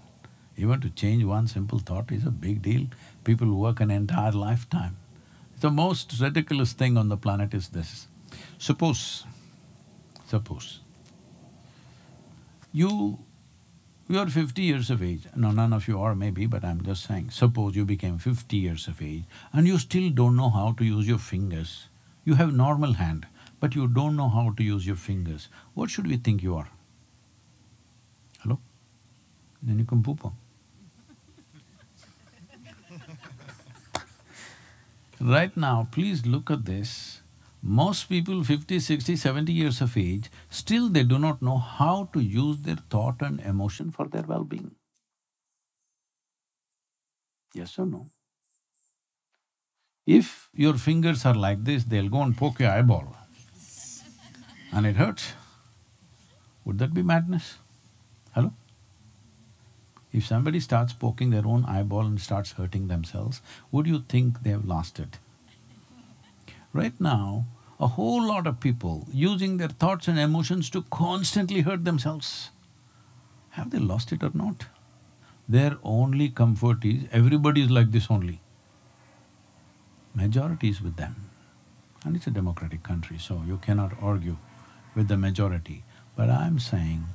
Even 0.57 0.81
to 0.81 0.89
change 0.89 1.23
one 1.23 1.47
simple 1.47 1.79
thought 1.79 2.11
is 2.11 2.25
a 2.25 2.31
big 2.31 2.61
deal. 2.61 2.87
People 3.23 3.55
work 3.55 3.79
an 3.79 3.91
entire 3.91 4.31
lifetime. 4.31 4.97
The 5.59 5.71
most 5.71 6.19
ridiculous 6.19 6.73
thing 6.73 6.97
on 6.97 7.09
the 7.09 7.17
planet 7.17 7.53
is 7.53 7.69
this. 7.69 8.07
Suppose, 8.57 9.25
suppose, 10.25 10.79
you… 12.71 13.19
you're 14.07 14.27
fifty 14.27 14.63
years 14.63 14.89
of 14.89 15.03
age, 15.03 15.27
no, 15.35 15.51
none 15.51 15.73
of 15.73 15.87
you 15.87 15.99
are 15.99 16.15
maybe, 16.15 16.45
but 16.45 16.63
I'm 16.63 16.83
just 16.83 17.05
saying, 17.05 17.29
suppose 17.29 17.75
you 17.75 17.85
became 17.85 18.17
fifty 18.17 18.57
years 18.57 18.87
of 18.87 19.01
age 19.01 19.23
and 19.53 19.67
you 19.67 19.77
still 19.77 20.09
don't 20.09 20.35
know 20.35 20.49
how 20.49 20.71
to 20.73 20.85
use 20.85 21.07
your 21.07 21.17
fingers. 21.17 21.87
You 22.23 22.35
have 22.35 22.53
normal 22.53 22.93
hand, 22.93 23.27
but 23.59 23.75
you 23.75 23.87
don't 23.87 24.15
know 24.15 24.29
how 24.29 24.51
to 24.57 24.63
use 24.63 24.87
your 24.87 24.95
fingers. 24.95 25.49
What 25.73 25.89
should 25.89 26.07
we 26.07 26.17
think 26.17 26.43
you 26.43 26.55
are? 26.55 26.69
Then 29.61 29.79
you 29.79 29.85
can 29.85 30.01
poop 30.03 30.25
on. 30.25 30.33
Right 35.19 35.55
now, 35.55 35.87
please 35.91 36.25
look 36.25 36.49
at 36.49 36.65
this. 36.65 37.21
Most 37.61 38.09
people 38.09 38.43
50, 38.43 38.79
60, 38.79 39.15
70 39.15 39.53
years 39.53 39.79
of 39.79 39.95
age, 39.95 40.31
still 40.49 40.89
they 40.89 41.03
do 41.03 41.19
not 41.19 41.43
know 41.43 41.59
how 41.59 42.09
to 42.13 42.19
use 42.19 42.57
their 42.61 42.77
thought 42.89 43.21
and 43.21 43.39
emotion 43.41 43.91
for 43.91 44.07
their 44.07 44.23
well-being. 44.23 44.71
Yes 47.53 47.77
or 47.77 47.85
no? 47.85 48.07
If 50.07 50.49
your 50.55 50.73
fingers 50.73 51.23
are 51.23 51.35
like 51.35 51.63
this, 51.63 51.83
they'll 51.83 52.09
go 52.09 52.23
and 52.23 52.35
poke 52.35 52.59
your 52.59 52.71
eyeball 52.71 53.15
and 54.71 54.87
it 54.87 54.95
hurts. 54.95 55.33
Would 56.65 56.79
that 56.79 56.93
be 56.93 57.03
madness? 57.03 57.57
If 60.11 60.27
somebody 60.27 60.59
starts 60.59 60.93
poking 60.93 61.29
their 61.29 61.47
own 61.47 61.65
eyeball 61.65 62.05
and 62.05 62.19
starts 62.19 62.53
hurting 62.53 62.87
themselves, 62.87 63.41
would 63.71 63.87
you 63.87 64.03
think 64.07 64.43
they've 64.43 64.65
lost 64.65 64.99
it? 64.99 65.19
Right 66.73 66.99
now, 66.99 67.45
a 67.79 67.87
whole 67.87 68.25
lot 68.27 68.45
of 68.45 68.59
people 68.59 69.07
using 69.11 69.57
their 69.57 69.69
thoughts 69.69 70.07
and 70.07 70.19
emotions 70.19 70.69
to 70.69 70.83
constantly 70.83 71.61
hurt 71.61 71.85
themselves. 71.85 72.51
Have 73.51 73.71
they 73.71 73.79
lost 73.79 74.11
it 74.11 74.23
or 74.23 74.31
not? 74.33 74.65
Their 75.49 75.77
only 75.83 76.29
comfort 76.29 76.85
is 76.85 77.03
everybody 77.11 77.61
is 77.63 77.71
like 77.71 77.91
this 77.91 78.07
only. 78.09 78.39
Majority 80.13 80.69
is 80.69 80.81
with 80.81 80.97
them. 80.97 81.15
And 82.05 82.15
it's 82.15 82.27
a 82.27 82.31
democratic 82.31 82.83
country, 82.83 83.17
so 83.17 83.43
you 83.45 83.57
cannot 83.57 83.93
argue 84.01 84.37
with 84.95 85.07
the 85.07 85.17
majority. 85.17 85.83
But 86.15 86.29
I'm 86.29 86.59
saying, 86.59 87.05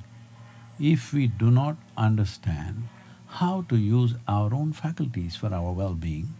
if 0.79 1.13
we 1.13 1.27
do 1.27 1.51
not 1.51 1.77
understand 1.97 2.87
how 3.27 3.63
to 3.69 3.77
use 3.77 4.15
our 4.27 4.53
own 4.53 4.73
faculties 4.73 5.35
for 5.35 5.53
our 5.53 5.71
well-being, 5.71 6.33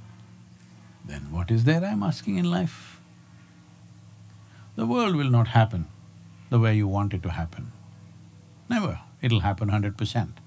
then 1.06 1.32
what 1.32 1.52
is 1.52 1.64
there 1.64 1.84
I'm 1.84 2.04
asking 2.04 2.38
in 2.38 2.50
life? 2.50 3.00
The 4.76 4.86
world 4.86 5.16
will 5.16 5.30
not 5.30 5.50
happen 5.50 5.88
the 6.50 6.60
way 6.60 6.76
you 6.76 6.88
want 6.88 7.14
it 7.14 7.24
to 7.24 7.30
happen. 7.32 7.72
Never. 8.70 9.00
It'll 9.22 9.40
happen 9.40 9.70
hundred 9.70 9.98
percent. 9.98 10.40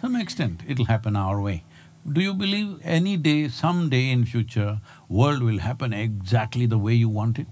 Some 0.00 0.14
extent, 0.14 0.62
it'll 0.68 0.84
happen 0.84 1.16
our 1.16 1.40
way. 1.40 1.64
Do 2.10 2.20
you 2.20 2.34
believe 2.34 2.78
any 2.84 3.16
day, 3.16 3.48
some 3.48 3.88
day 3.88 4.10
in 4.10 4.24
future, 4.24 4.80
world 5.08 5.42
will 5.42 5.58
happen 5.58 5.92
exactly 5.92 6.66
the 6.66 6.78
way 6.78 6.94
you 6.94 7.08
want 7.08 7.38
it? 7.38 7.48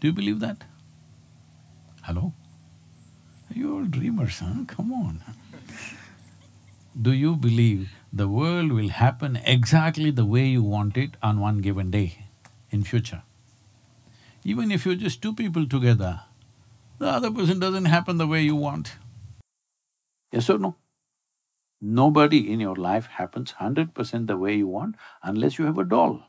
Do 0.00 0.06
you 0.08 0.12
believe 0.12 0.40
that? 0.40 0.64
Hello? 2.02 2.32
You're 3.54 3.74
all 3.74 3.84
dreamers, 3.84 4.40
huh? 4.40 4.64
Come 4.66 4.92
on. 4.92 5.22
Do 7.00 7.12
you 7.12 7.36
believe 7.36 7.90
the 8.12 8.28
world 8.28 8.72
will 8.72 8.88
happen 8.88 9.36
exactly 9.44 10.10
the 10.10 10.24
way 10.24 10.46
you 10.46 10.62
want 10.62 10.96
it 10.96 11.16
on 11.22 11.40
one 11.40 11.58
given 11.58 11.90
day 11.90 12.26
in 12.70 12.84
future? 12.84 13.22
Even 14.44 14.70
if 14.70 14.84
you're 14.84 14.94
just 14.94 15.22
two 15.22 15.34
people 15.34 15.66
together, 15.66 16.22
the 16.98 17.06
other 17.06 17.30
person 17.30 17.60
doesn't 17.60 17.84
happen 17.84 18.18
the 18.18 18.26
way 18.26 18.42
you 18.42 18.56
want. 18.56 18.96
Yes 20.32 20.50
or 20.50 20.58
no? 20.58 20.76
Nobody 21.80 22.52
in 22.52 22.58
your 22.58 22.74
life 22.74 23.06
happens 23.06 23.52
hundred 23.52 23.94
percent 23.94 24.26
the 24.26 24.36
way 24.36 24.56
you 24.56 24.66
want 24.66 24.96
unless 25.22 25.58
you 25.58 25.66
have 25.66 25.78
a 25.78 25.84
doll. 25.84 26.22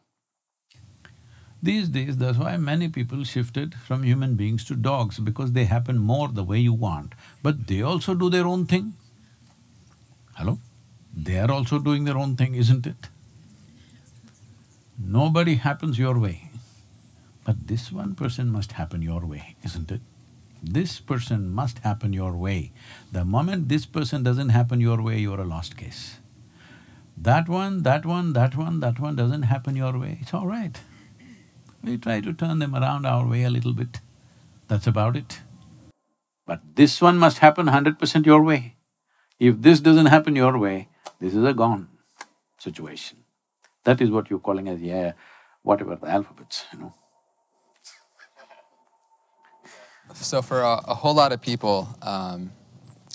These 1.61 1.89
days, 1.89 2.17
that's 2.17 2.37
why 2.37 2.55
many 2.55 2.87
people 2.87 3.23
shifted 3.25 3.75
from 3.75 4.03
human 4.03 4.35
beings 4.35 4.63
to 4.65 4.75
dogs 4.75 5.19
because 5.19 5.51
they 5.51 5.65
happen 5.65 5.97
more 5.97 6.29
the 6.29 6.43
way 6.43 6.59
you 6.59 6.73
want, 6.73 7.13
but 7.43 7.67
they 7.67 7.81
also 7.81 8.15
do 8.15 8.29
their 8.29 8.47
own 8.47 8.65
thing. 8.65 8.93
Hello? 10.35 10.59
They 11.13 11.37
are 11.37 11.51
also 11.51 11.79
doing 11.79 12.05
their 12.05 12.17
own 12.17 12.37
thing, 12.37 12.55
isn't 12.55 12.87
it? 12.87 13.09
Nobody 14.97 15.55
happens 15.55 15.99
your 15.99 16.17
way, 16.17 16.49
but 17.43 17.67
this 17.67 17.91
one 17.91 18.15
person 18.15 18.49
must 18.49 18.73
happen 18.73 19.01
your 19.01 19.25
way, 19.25 19.55
isn't 19.63 19.91
it? 19.91 20.01
This 20.63 20.99
person 20.99 21.49
must 21.51 21.79
happen 21.79 22.13
your 22.13 22.35
way. 22.35 22.71
The 23.11 23.25
moment 23.25 23.69
this 23.69 23.85
person 23.85 24.23
doesn't 24.23 24.49
happen 24.49 24.79
your 24.79 25.01
way, 25.01 25.19
you're 25.19 25.39
a 25.39 25.45
lost 25.45 25.75
case. 25.77 26.19
That 27.17 27.49
one, 27.49 27.83
that 27.83 28.05
one, 28.05 28.33
that 28.33 28.55
one, 28.55 28.79
that 28.79 28.99
one 28.99 29.15
doesn't 29.15 29.43
happen 29.43 29.75
your 29.75 29.97
way, 29.97 30.19
it's 30.21 30.33
all 30.33 30.47
right. 30.47 30.79
We 31.83 31.97
try 31.97 32.21
to 32.21 32.33
turn 32.33 32.59
them 32.59 32.75
around 32.75 33.05
our 33.05 33.27
way 33.27 33.43
a 33.43 33.49
little 33.49 33.73
bit, 33.73 33.99
that's 34.67 34.87
about 34.87 35.15
it. 35.15 35.39
But 36.45 36.61
this 36.75 37.01
one 37.01 37.17
must 37.17 37.39
happen 37.39 37.67
hundred 37.67 37.99
percent 37.99 38.25
your 38.25 38.43
way. 38.43 38.75
If 39.39 39.61
this 39.61 39.79
doesn't 39.79 40.07
happen 40.07 40.35
your 40.35 40.57
way, 40.57 40.89
this 41.19 41.33
is 41.33 41.43
a 41.43 41.53
gone 41.53 41.87
situation. 42.57 43.19
That 43.85 44.01
is 44.01 44.09
what 44.09 44.29
you're 44.29 44.39
calling 44.39 44.67
as, 44.67 44.81
yeah, 44.81 45.13
whatever 45.63 45.95
the 45.95 46.09
alphabets, 46.09 46.65
you 46.73 46.79
know. 46.79 46.93
So 50.15 50.41
for 50.41 50.61
a, 50.61 50.81
a 50.87 50.95
whole 50.95 51.13
lot 51.13 51.31
of 51.31 51.41
people, 51.41 51.87
um, 52.01 52.51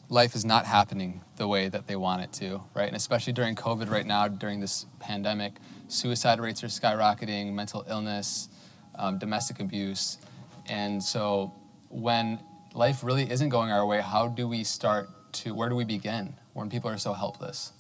life 0.09 0.35
is 0.35 0.45
not 0.45 0.65
happening 0.65 1.21
the 1.37 1.47
way 1.49 1.69
that 1.69 1.87
they 1.87 1.97
want 1.97 2.23
it 2.23 2.33
to, 2.35 2.63
right? 2.75 2.87
And 2.87 2.97
especially 2.97 3.33
during 3.33 3.57
COVID 3.57 3.91
right 3.91 4.07
now, 4.07 4.29
during 4.29 4.61
this 4.61 4.87
pandemic, 5.01 5.55
suicide 5.89 6.41
rates 6.41 6.63
are 6.63 6.69
skyrocketing, 6.69 7.53
mental 7.53 7.85
illness, 7.89 8.49
um, 8.97 9.19
domestic 9.19 9.61
abuse. 9.61 10.19
And 10.67 11.03
so 11.03 11.53
when 11.89 12.41
life 12.75 13.05
really 13.05 13.31
isn't 13.31 13.49
going 13.49 13.71
our 13.71 13.87
way, 13.87 14.01
how 14.01 14.29
do 14.29 14.49
we 14.49 14.65
start 14.65 15.09
to, 15.33 15.55
where 15.55 15.69
do 15.69 15.77
we 15.77 15.85
begin 15.85 16.35
when 16.53 16.71
people 16.71 16.91
are 16.91 16.99
so 16.99 17.13
helpless? 17.13 17.73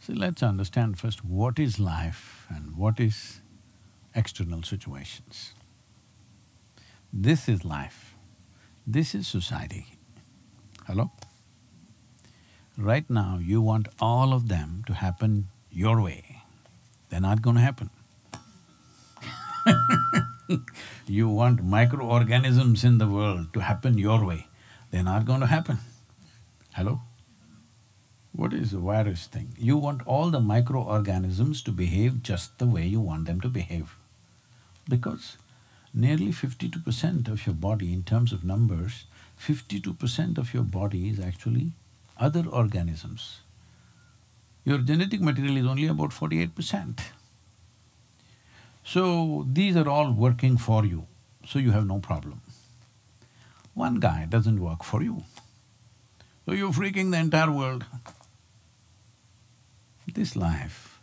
See, 0.00 0.14
let's 0.14 0.42
understand 0.42 0.98
first 0.98 1.24
what 1.24 1.58
is 1.58 1.80
life 1.80 2.46
and 2.48 2.76
what 2.76 3.00
is 3.00 3.40
external 4.14 4.62
situations. 4.62 5.52
This 7.12 7.48
is 7.48 7.64
life, 7.64 8.14
this 8.86 9.14
is 9.14 9.26
society. 9.26 9.86
Hello? 10.86 11.10
Right 12.78 13.08
now, 13.08 13.40
you 13.42 13.60
want 13.60 13.88
all 14.00 14.32
of 14.32 14.48
them 14.48 14.84
to 14.86 14.94
happen 14.94 15.48
your 15.70 16.00
way. 16.00 16.42
They're 17.08 17.20
not 17.20 17.42
gonna 17.42 17.60
happen. 17.60 17.90
you 21.06 21.28
want 21.28 21.64
microorganisms 21.64 22.84
in 22.84 22.98
the 22.98 23.08
world 23.08 23.52
to 23.52 23.60
happen 23.60 23.98
your 23.98 24.24
way. 24.24 24.46
They're 24.90 25.02
not 25.02 25.26
going 25.26 25.40
to 25.40 25.46
happen. 25.46 25.78
Hello? 26.74 27.00
What 28.32 28.52
is 28.52 28.70
the 28.70 28.78
virus 28.78 29.26
thing? 29.26 29.54
You 29.58 29.76
want 29.78 30.06
all 30.06 30.30
the 30.30 30.40
microorganisms 30.40 31.62
to 31.62 31.72
behave 31.72 32.22
just 32.22 32.58
the 32.58 32.66
way 32.66 32.86
you 32.86 33.00
want 33.00 33.24
them 33.26 33.40
to 33.40 33.48
behave. 33.48 33.96
Because 34.88 35.38
nearly 35.94 36.30
fifty-two 36.32 36.80
percent 36.80 37.28
of 37.28 37.46
your 37.46 37.54
body 37.54 37.92
in 37.92 38.02
terms 38.02 38.32
of 38.32 38.44
numbers, 38.44 39.04
fifty-two 39.36 39.94
percent 39.94 40.36
of 40.38 40.52
your 40.52 40.62
body 40.62 41.08
is 41.08 41.18
actually 41.18 41.72
other 42.18 42.44
organisms. 42.46 43.40
Your 44.64 44.78
genetic 44.78 45.20
material 45.20 45.56
is 45.56 45.66
only 45.66 45.86
about 45.86 46.12
forty-eight 46.12 46.54
percent. 46.54 47.00
So, 48.88 49.44
these 49.52 49.76
are 49.76 49.88
all 49.88 50.12
working 50.12 50.56
for 50.56 50.84
you, 50.86 51.08
so 51.44 51.58
you 51.58 51.72
have 51.72 51.88
no 51.88 51.98
problem. 51.98 52.40
One 53.74 53.98
guy 53.98 54.26
doesn't 54.26 54.60
work 54.60 54.84
for 54.84 55.02
you, 55.02 55.24
so 56.44 56.52
you're 56.52 56.70
freaking 56.70 57.10
the 57.10 57.18
entire 57.18 57.50
world. 57.50 57.84
This 60.14 60.36
life, 60.36 61.00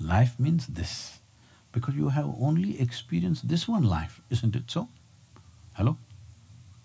life 0.00 0.40
means 0.40 0.66
this, 0.66 1.18
because 1.72 1.94
you 1.94 2.08
have 2.08 2.34
only 2.40 2.80
experienced 2.80 3.48
this 3.48 3.68
one 3.68 3.84
life, 3.84 4.22
isn't 4.30 4.56
it 4.56 4.70
so? 4.70 4.88
Hello? 5.74 5.98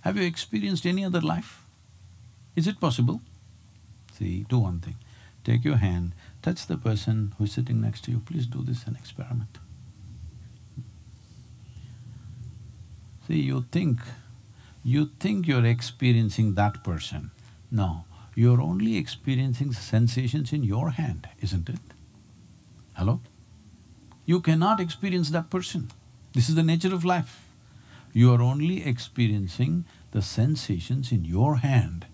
Have 0.02 0.18
you 0.18 0.24
experienced 0.24 0.86
any 0.86 1.06
other 1.06 1.22
life? 1.22 1.64
Is 2.58 2.68
it 2.68 2.82
possible? 2.82 3.22
See, 4.12 4.46
do 4.50 4.60
one 4.60 4.82
thing. 4.82 4.98
Take 5.46 5.64
your 5.64 5.78
hand, 5.78 6.14
touch 6.42 6.68
the 6.68 6.78
person 6.78 7.34
who's 7.38 7.54
sitting 7.54 7.80
next 7.80 8.04
to 8.04 8.12
you, 8.12 8.20
please 8.20 8.46
do 8.46 8.62
this 8.64 8.86
an 8.86 8.98
experiment. 8.98 9.60
See, 13.28 13.42
you 13.42 13.66
think, 13.72 14.00
you 14.84 15.10
think 15.20 15.48
you're 15.48 15.66
experiencing 15.66 16.54
that 16.56 16.84
person. 16.84 17.32
No, 17.72 18.06
you're 18.36 18.62
only 18.62 18.98
experiencing 18.98 19.74
sensations 19.74 20.54
in 20.54 20.64
your 20.64 20.92
hand, 20.92 21.28
isn't 21.42 21.68
it? 21.68 21.80
Hello? 22.94 23.22
You 24.26 24.42
cannot 24.42 24.80
experience 24.80 25.32
that 25.32 25.50
person. 25.50 25.90
This 26.34 26.50
is 26.50 26.56
the 26.56 26.64
nature 26.64 26.94
of 26.94 27.04
life. 27.04 27.48
You 28.14 28.32
are 28.32 28.42
only 28.42 28.86
experiencing 28.86 29.86
the 30.12 30.22
sensations 30.22 31.12
in 31.12 31.26
your 31.26 31.58
hand. 31.58 32.06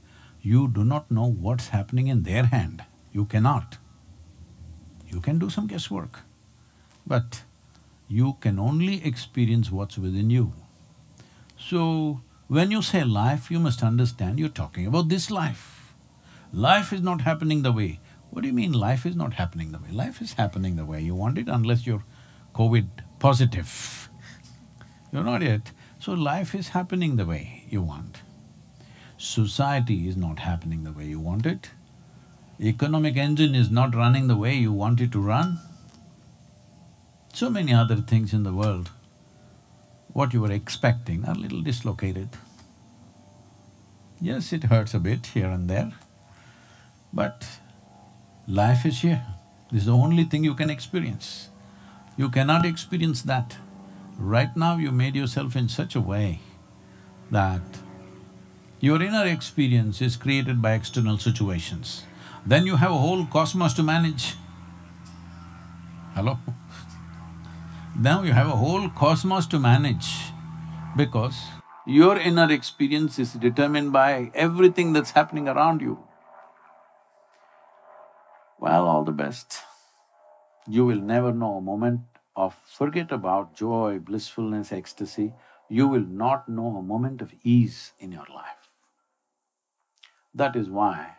You 0.42 0.70
do 0.70 0.86
not 0.86 1.12
know 1.12 1.30
what's 1.30 1.70
happening 1.70 2.08
in 2.08 2.24
their 2.24 2.46
hand. 2.46 2.84
You 3.12 3.26
cannot. 3.26 3.78
You 5.10 5.20
can 5.20 5.40
do 5.40 5.50
some 5.50 5.68
guesswork, 5.68 6.20
but 7.06 7.44
you 8.08 8.38
can 8.40 8.60
only 8.60 9.06
experience 9.06 9.70
what's 9.72 9.98
within 9.98 10.30
you. 10.30 10.54
So, 11.68 12.22
when 12.48 12.72
you 12.72 12.82
say 12.82 13.04
life, 13.04 13.52
you 13.52 13.60
must 13.60 13.84
understand 13.84 14.40
you're 14.40 14.50
talking 14.50 14.88
about 14.88 15.10
this 15.10 15.30
life. 15.30 15.94
Life 16.52 16.92
is 16.92 17.02
not 17.02 17.22
happening 17.22 17.62
the 17.62 17.72
way. 17.72 18.00
What 18.32 18.42
do 18.42 18.48
you 18.48 18.54
mean 18.54 18.74
life 18.74 19.06
is 19.06 19.16
not 19.16 19.36
happening 19.36 19.72
the 19.72 19.78
way? 19.78 19.92
Life 19.92 20.22
is 20.22 20.34
happening 20.34 20.76
the 20.76 20.86
way 20.86 21.02
you 21.02 21.14
want 21.14 21.38
it 21.38 21.48
unless 21.48 21.86
you're 21.86 22.04
COVID 22.56 22.88
positive. 23.20 24.10
You're 25.14 25.24
not 25.24 25.42
yet. 25.42 25.72
So 26.00 26.14
life 26.14 26.56
is 26.56 26.70
happening 26.70 27.16
the 27.18 27.26
way 27.26 27.64
you 27.70 27.82
want. 27.82 28.22
Society 29.18 30.08
is 30.08 30.18
not 30.18 30.40
happening 30.40 30.84
the 30.84 30.92
way 30.92 31.06
you 31.06 31.20
want 31.20 31.46
it. 31.46 31.70
Economic 32.60 33.18
engine 33.18 33.54
is 33.54 33.70
not 33.70 33.94
running 33.94 34.28
the 34.28 34.36
way 34.36 34.56
you 34.56 34.74
want 34.74 35.00
it 35.00 35.12
to 35.12 35.20
run. 35.20 35.60
So 37.34 37.50
many 37.50 37.74
other 37.74 37.98
things 37.98 38.34
in 38.34 38.44
the 38.44 38.54
world 38.54 38.90
what 40.14 40.34
you 40.34 40.42
were 40.42 40.52
expecting 40.52 41.24
a 41.26 41.34
little 41.34 41.62
dislocated. 41.62 42.30
Yes, 44.20 44.54
it 44.54 44.66
hurts 44.66 44.94
a 44.94 45.00
bit 45.00 45.28
here 45.28 45.48
and 45.48 45.70
there, 45.70 45.94
but 47.12 47.48
life 48.48 48.86
is 48.86 49.02
here. 49.02 49.26
This 49.72 49.82
is 49.82 49.86
the 49.88 49.94
only 49.94 50.26
thing 50.26 50.44
you 50.44 50.54
can 50.54 50.70
experience. 50.70 51.50
You 52.18 52.30
cannot 52.30 52.66
experience 52.66 53.22
that. 53.24 53.58
Right 54.18 54.56
now 54.56 54.78
you 54.78 54.92
made 54.92 55.16
yourself 55.16 55.56
in 55.56 55.70
such 55.70 55.96
a 55.96 56.02
way 56.02 56.40
that 57.32 57.62
your 58.80 59.02
inner 59.02 59.26
experience 59.26 60.02
is 60.02 60.18
created 60.18 60.62
by 60.62 60.74
external 60.74 61.18
situations. 61.18 62.04
Then 62.46 62.66
you 62.66 62.76
have 62.76 62.92
a 62.92 62.98
whole 62.98 63.26
cosmos 63.26 63.74
to 63.76 63.84
manage. 63.84 64.36
Hello? 66.14 66.38
Now 68.00 68.24
you 68.24 68.32
have 68.32 68.48
a 68.48 68.56
whole 68.56 68.90
cosmos 68.90 69.46
to 69.48 69.60
manage 69.60 70.32
because 70.96 71.36
your 71.86 72.18
inner 72.18 72.50
experience 72.50 73.20
is 73.20 73.34
determined 73.34 73.92
by 73.92 74.32
everything 74.34 74.94
that's 74.94 75.12
happening 75.12 75.48
around 75.48 75.82
you. 75.82 76.00
Well, 78.60 78.88
all 78.88 79.04
the 79.04 79.12
best. 79.12 79.60
You 80.68 80.86
will 80.86 81.02
never 81.02 81.34
know 81.34 81.58
a 81.58 81.62
moment 81.62 82.02
of… 82.36 82.56
forget 82.66 83.12
about 83.12 83.56
joy, 83.56 84.00
blissfulness, 84.00 84.72
ecstasy, 84.72 85.34
you 85.68 85.88
will 85.88 86.06
not 86.06 86.48
know 86.48 86.78
a 86.78 86.82
moment 86.82 87.22
of 87.22 87.34
ease 87.44 87.92
in 88.00 88.12
your 88.12 88.28
life. 88.34 88.70
That 90.34 90.56
is 90.56 90.70
why, 90.70 91.18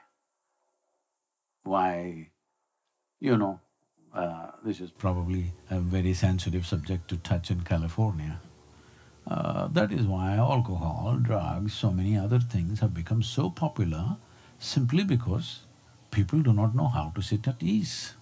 why, 1.64 2.30
you 3.20 3.36
know, 3.36 3.60
uh, 4.14 4.50
this 4.64 4.80
is 4.80 4.90
probably 4.90 5.52
a 5.70 5.80
very 5.80 6.12
sensitive 6.12 6.66
subject 6.66 7.08
to 7.08 7.16
touch 7.16 7.50
in 7.50 7.62
California. 7.62 8.40
Uh, 9.26 9.68
that 9.68 9.92
is 9.92 10.02
why 10.02 10.34
alcohol, 10.34 11.18
drugs, 11.20 11.72
so 11.72 11.90
many 11.90 12.16
other 12.16 12.40
things 12.40 12.80
have 12.80 12.92
become 12.92 13.22
so 13.22 13.48
popular 13.48 14.16
simply 14.58 15.04
because 15.04 15.60
people 16.10 16.40
do 16.40 16.52
not 16.52 16.74
know 16.74 16.88
how 16.88 17.12
to 17.14 17.22
sit 17.22 17.48
at 17.48 17.62
ease. 17.62 18.14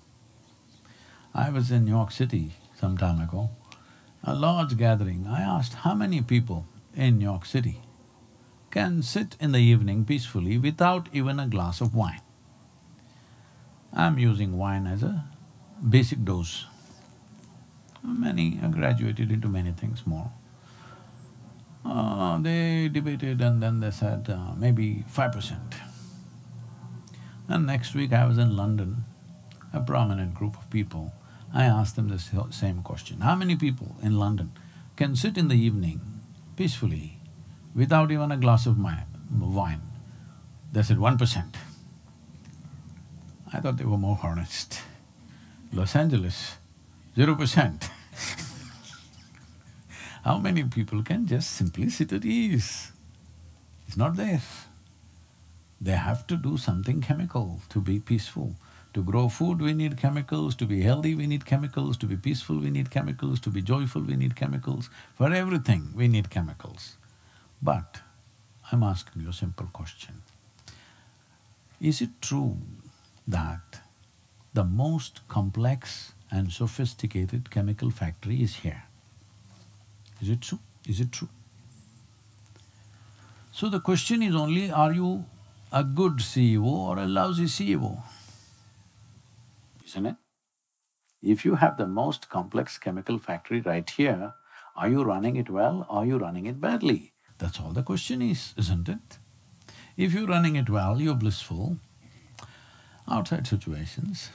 I 1.35 1.51
was 1.51 1.71
in 1.71 1.85
New 1.85 1.93
York 1.93 2.13
City 2.13 2.53
some 2.79 2.97
time 2.97 3.21
ago, 3.21 3.51
a 4.23 4.35
large 4.35 4.77
gathering. 4.77 5.27
I 5.27 5.41
asked 5.41 5.75
how 5.75 5.95
many 5.95 6.21
people 6.21 6.67
in 6.95 7.19
New 7.19 7.25
York 7.25 7.47
City 7.47 7.81
can 8.71 9.03
sit 9.03 9.37
in 9.41 9.53
the 9.53 9.59
evening 9.59 10.05
peacefully 10.05 10.59
without 10.59 11.09
even 11.13 11.41
a 11.41 11.49
glass 11.49 11.81
of 11.81 11.95
wine. 11.95 12.21
I'm 13.93 14.19
using 14.19 14.57
wine 14.57 14.87
as 14.87 15.03
a 15.03 15.25
basic 15.89 16.25
dose. 16.25 16.67
Many 18.03 18.53
graduated 18.71 19.31
into 19.31 19.49
many 19.49 19.73
things 19.73 20.07
more. 20.07 20.31
Uh, 21.85 22.39
they 22.39 22.89
debated 22.89 23.41
and 23.41 23.63
then 23.63 23.81
they 23.81 23.91
said 23.91 24.29
uh, 24.29 24.55
maybe 24.57 25.05
five 25.09 25.33
percent. 25.33 25.75
And 27.49 27.67
next 27.67 27.95
week 27.95 28.13
I 28.13 28.27
was 28.27 28.39
in 28.39 28.57
London, 28.57 29.05
a 29.73 29.81
prominent 29.81 30.35
group 30.35 30.57
of 30.57 30.71
people. 30.71 31.13
I 31.53 31.65
asked 31.65 31.97
them 31.97 32.09
the 32.09 32.19
same 32.51 32.83
question, 32.83 33.21
how 33.21 33.35
many 33.35 33.57
people 33.57 33.97
in 34.03 34.19
London 34.19 34.53
can 34.97 35.17
sit 35.17 35.37
in 35.37 35.49
the 35.49 35.57
evening 35.57 36.01
peacefully 36.57 37.19
without 37.75 38.13
even 38.13 38.31
a 38.31 38.37
glass 38.37 38.67
of 38.67 38.79
wine? 38.79 39.83
They 40.73 40.83
said 40.83 41.01
one 41.01 41.19
percent. 41.19 41.57
I 43.53 43.59
thought 43.59 43.79
they 43.79 43.85
were 43.85 43.99
more 43.99 44.21
honest. 44.23 44.81
Los 45.73 45.95
Angeles, 45.95 46.59
zero 47.15 47.37
percent. 47.37 47.91
How 50.25 50.39
many 50.39 50.65
people 50.65 51.03
can 51.03 51.27
just 51.27 51.53
simply 51.53 51.89
sit 51.91 52.13
at 52.13 52.25
ease? 52.25 52.93
It's 53.87 53.97
not 53.97 54.17
there. 54.17 54.43
They 55.81 55.93
have 55.93 56.27
to 56.27 56.37
do 56.37 56.59
something 56.59 57.01
chemical 57.01 57.61
to 57.71 57.81
be 57.81 58.01
peaceful. 58.01 58.55
To 58.95 59.03
grow 59.03 59.29
food, 59.29 59.63
we 59.63 59.73
need 59.73 59.97
chemicals. 59.97 60.57
To 60.57 60.67
be 60.67 60.83
healthy, 60.83 61.15
we 61.15 61.29
need 61.29 61.47
chemicals. 61.47 61.97
To 61.99 62.07
be 62.07 62.17
peaceful, 62.17 62.59
we 62.59 62.71
need 62.71 62.91
chemicals. 62.91 63.39
To 63.41 63.51
be 63.51 63.63
joyful, 63.63 64.03
we 64.03 64.17
need 64.17 64.35
chemicals. 64.35 64.91
For 65.15 65.33
everything, 65.33 65.93
we 65.95 66.09
need 66.09 66.29
chemicals. 66.29 66.97
But 67.63 68.01
I'm 68.73 68.83
asking 68.83 69.23
you 69.23 69.31
a 69.31 69.33
simple 69.33 69.69
question. 69.73 70.23
Is 71.81 72.03
it 72.03 72.11
true 72.21 72.59
that 73.29 73.81
the 74.53 74.65
most 74.65 75.21
complex 75.29 76.13
and 76.31 76.53
sophisticated 76.53 77.51
chemical 77.51 77.91
factory 77.91 78.43
is 78.43 78.57
here? 78.57 78.85
Is 80.21 80.29
it 80.29 80.41
true? 80.43 80.59
Is 80.89 81.01
it 81.01 81.13
true? 81.13 81.29
So 83.53 83.69
the 83.69 83.81
question 83.81 84.23
is 84.23 84.35
only, 84.35 84.71
are 84.71 84.93
you 84.93 85.25
a 85.73 85.85
good 85.85 86.19
CEO 86.19 86.65
or 86.65 86.99
a 86.99 87.07
lousy 87.07 87.45
CEO? 87.45 88.03
Isn't 89.87 90.07
it? 90.07 90.17
If 91.23 91.45
you 91.45 91.57
have 91.57 91.77
the 91.77 91.87
most 91.87 92.29
complex 92.29 92.79
chemical 92.79 93.19
factory 93.19 93.61
right 93.61 93.89
here, 93.89 94.35
are 94.77 94.89
you 94.89 95.03
running 95.03 95.37
it 95.37 95.51
well 95.51 95.87
or 95.89 95.99
are 95.99 96.07
you 96.07 96.17
running 96.17 96.47
it 96.47 96.61
badly? 96.61 97.13
That's 97.39 97.61
all 97.61 97.73
the 97.73 97.83
question 97.83 98.23
is, 98.23 98.55
isn't 98.57 98.89
it? 98.89 99.19
If 99.97 100.15
you're 100.15 100.27
running 100.27 100.57
it 100.57 100.71
well, 100.71 101.01
you're 101.01 101.15
blissful. 101.15 101.77
Outside 103.09 103.47
situations, 103.47 104.31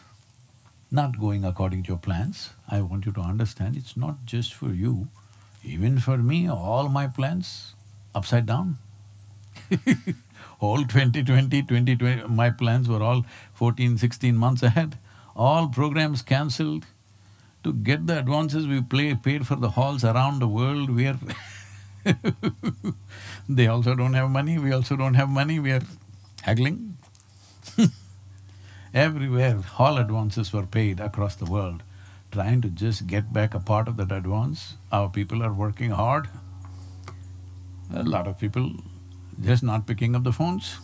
not 0.95 1.19
going 1.19 1.45
according 1.45 1.83
to 1.83 1.89
your 1.89 1.97
plans, 1.97 2.51
I 2.69 2.81
want 2.81 3.05
you 3.05 3.11
to 3.13 3.21
understand 3.21 3.75
it's 3.75 3.95
not 3.95 4.25
just 4.25 4.53
for 4.53 4.69
you, 4.69 5.07
even 5.63 5.99
for 5.99 6.17
me, 6.17 6.49
all 6.49 6.89
my 6.89 7.07
plans 7.07 7.75
upside 8.13 8.45
down. 8.45 8.77
all 10.59 10.77
2020, 10.77 11.61
2020, 11.61 12.27
my 12.27 12.49
plans 12.49 12.87
were 12.87 13.03
all 13.03 13.25
14, 13.53 13.97
16 13.97 14.35
months 14.35 14.63
ahead. 14.63 14.97
All 15.35 15.67
programs 15.67 16.21
cancelled. 16.21 16.85
To 17.63 17.73
get 17.73 18.05
the 18.05 18.19
advances 18.19 18.67
we 18.67 18.81
play, 18.81 19.15
paid 19.15 19.47
for 19.47 19.55
the 19.55 19.71
halls 19.71 20.03
around 20.03 20.39
the 20.39 20.47
world, 20.47 20.89
we 20.91 21.07
are 21.07 21.17
they 23.49 23.65
also 23.67 23.95
don't 23.95 24.13
have 24.13 24.29
money, 24.29 24.59
we 24.59 24.71
also 24.71 24.95
don't 24.95 25.15
have 25.15 25.29
money, 25.29 25.59
we 25.59 25.71
are 25.71 25.81
haggling. 26.43 26.97
Everywhere, 28.95 29.59
all 29.77 29.97
advances 29.97 30.53
were 30.53 30.65
paid 30.65 31.01
across 31.01 31.35
the 31.35 31.43
world. 31.43 31.83
Trying 32.31 32.61
to 32.61 32.69
just 32.69 33.07
get 33.07 33.33
back 33.33 33.53
a 33.53 33.59
part 33.59 33.89
of 33.89 33.97
that 33.97 34.09
advance, 34.09 34.75
our 34.89 35.09
people 35.09 35.43
are 35.43 35.51
working 35.51 35.89
hard. 35.89 36.29
A 37.93 38.03
lot 38.03 38.25
of 38.25 38.39
people 38.39 38.71
just 39.41 39.63
not 39.63 39.85
picking 39.85 40.15
up 40.15 40.23
the 40.23 40.31
phones. 40.31 40.77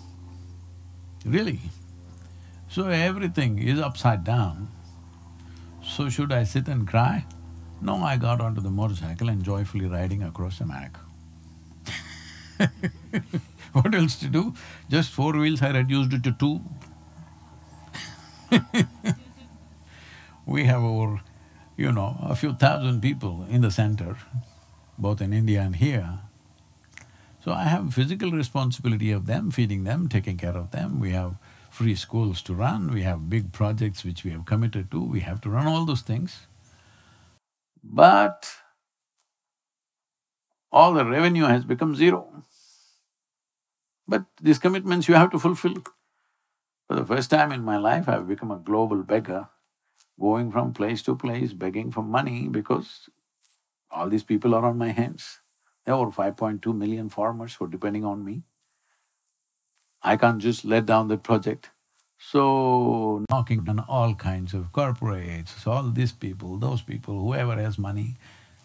Really. 1.25 1.61
So 2.67 2.89
everything 2.89 3.59
is 3.59 3.79
upside 3.79 4.25
down. 4.25 4.67
So 5.81 6.09
should 6.09 6.33
I 6.33 6.43
sit 6.43 6.67
and 6.67 6.85
cry? 6.85 7.25
No, 7.79 8.03
I 8.03 8.17
got 8.17 8.41
onto 8.41 8.59
the 8.59 8.69
motorcycle 8.69 9.29
and 9.29 9.41
joyfully 9.41 9.85
riding 9.85 10.21
across 10.21 10.59
America. 10.59 10.99
what 13.71 13.95
else 13.95 14.17
to 14.17 14.27
do? 14.27 14.53
Just 14.89 15.11
four 15.11 15.31
wheels, 15.31 15.61
I 15.61 15.71
reduced 15.71 16.11
it 16.11 16.23
to 16.23 16.33
two. 16.33 16.59
we 20.45 20.65
have 20.65 20.83
over, 20.83 21.21
you 21.77 21.91
know, 21.91 22.17
a 22.21 22.35
few 22.35 22.53
thousand 22.53 23.01
people 23.01 23.45
in 23.49 23.61
the 23.61 23.71
center, 23.71 24.17
both 24.97 25.21
in 25.21 25.33
India 25.33 25.61
and 25.61 25.75
here. 25.77 26.19
So 27.43 27.51
I 27.51 27.63
have 27.63 27.93
physical 27.93 28.31
responsibility 28.31 29.11
of 29.11 29.25
them, 29.25 29.51
feeding 29.51 29.83
them, 29.83 30.07
taking 30.09 30.37
care 30.37 30.55
of 30.55 30.71
them. 30.71 30.99
We 30.99 31.11
have 31.11 31.35
free 31.71 31.95
schools 31.95 32.41
to 32.43 32.53
run, 32.53 32.93
we 32.93 33.01
have 33.03 33.29
big 33.29 33.51
projects 33.53 34.03
which 34.03 34.23
we 34.23 34.31
have 34.31 34.45
committed 34.45 34.91
to, 34.91 35.01
we 35.01 35.21
have 35.21 35.41
to 35.41 35.49
run 35.49 35.67
all 35.67 35.85
those 35.85 36.01
things. 36.01 36.47
But 37.83 38.51
all 40.71 40.93
the 40.93 41.05
revenue 41.05 41.45
has 41.45 41.63
become 41.63 41.95
zero. 41.95 42.27
But 44.07 44.25
these 44.41 44.59
commitments 44.59 45.07
you 45.07 45.15
have 45.15 45.31
to 45.31 45.39
fulfill. 45.39 45.83
For 46.91 46.95
the 46.95 47.05
first 47.05 47.29
time 47.29 47.53
in 47.53 47.63
my 47.63 47.77
life, 47.77 48.09
I've 48.09 48.27
become 48.27 48.51
a 48.51 48.57
global 48.57 49.01
beggar, 49.01 49.47
going 50.19 50.51
from 50.51 50.73
place 50.73 51.01
to 51.03 51.15
place, 51.15 51.53
begging 51.53 51.89
for 51.89 52.03
money 52.03 52.49
because 52.49 53.09
all 53.89 54.09
these 54.09 54.25
people 54.25 54.53
are 54.53 54.65
on 54.65 54.77
my 54.77 54.89
hands. 54.89 55.39
There 55.85 55.95
are 55.95 56.11
5.2 56.11 56.75
million 56.75 57.07
farmers 57.07 57.55
who 57.55 57.63
are 57.63 57.69
depending 57.69 58.03
on 58.03 58.25
me. 58.25 58.43
I 60.03 60.17
can't 60.17 60.39
just 60.39 60.65
let 60.65 60.85
down 60.85 61.07
the 61.07 61.15
project. 61.15 61.69
So, 62.19 63.23
knocking 63.29 63.69
on 63.69 63.79
all 63.87 64.13
kinds 64.13 64.53
of 64.53 64.73
corporates, 64.73 65.65
all 65.65 65.91
these 65.91 66.11
people, 66.11 66.57
those 66.57 66.81
people, 66.81 67.21
whoever 67.21 67.55
has 67.55 67.79
money, 67.79 68.17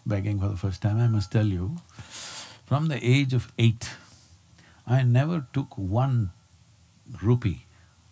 begging 0.05 0.41
for 0.41 0.49
the 0.49 0.57
first 0.57 0.81
time, 0.81 0.99
I 0.99 1.07
must 1.07 1.31
tell 1.31 1.47
you, 1.47 1.77
from 2.65 2.89
the 2.89 2.99
age 3.01 3.33
of 3.33 3.53
eight, 3.57 3.91
I 4.85 5.03
never 5.03 5.47
took 5.53 5.77
one 5.77 6.31
rupee 7.23 7.66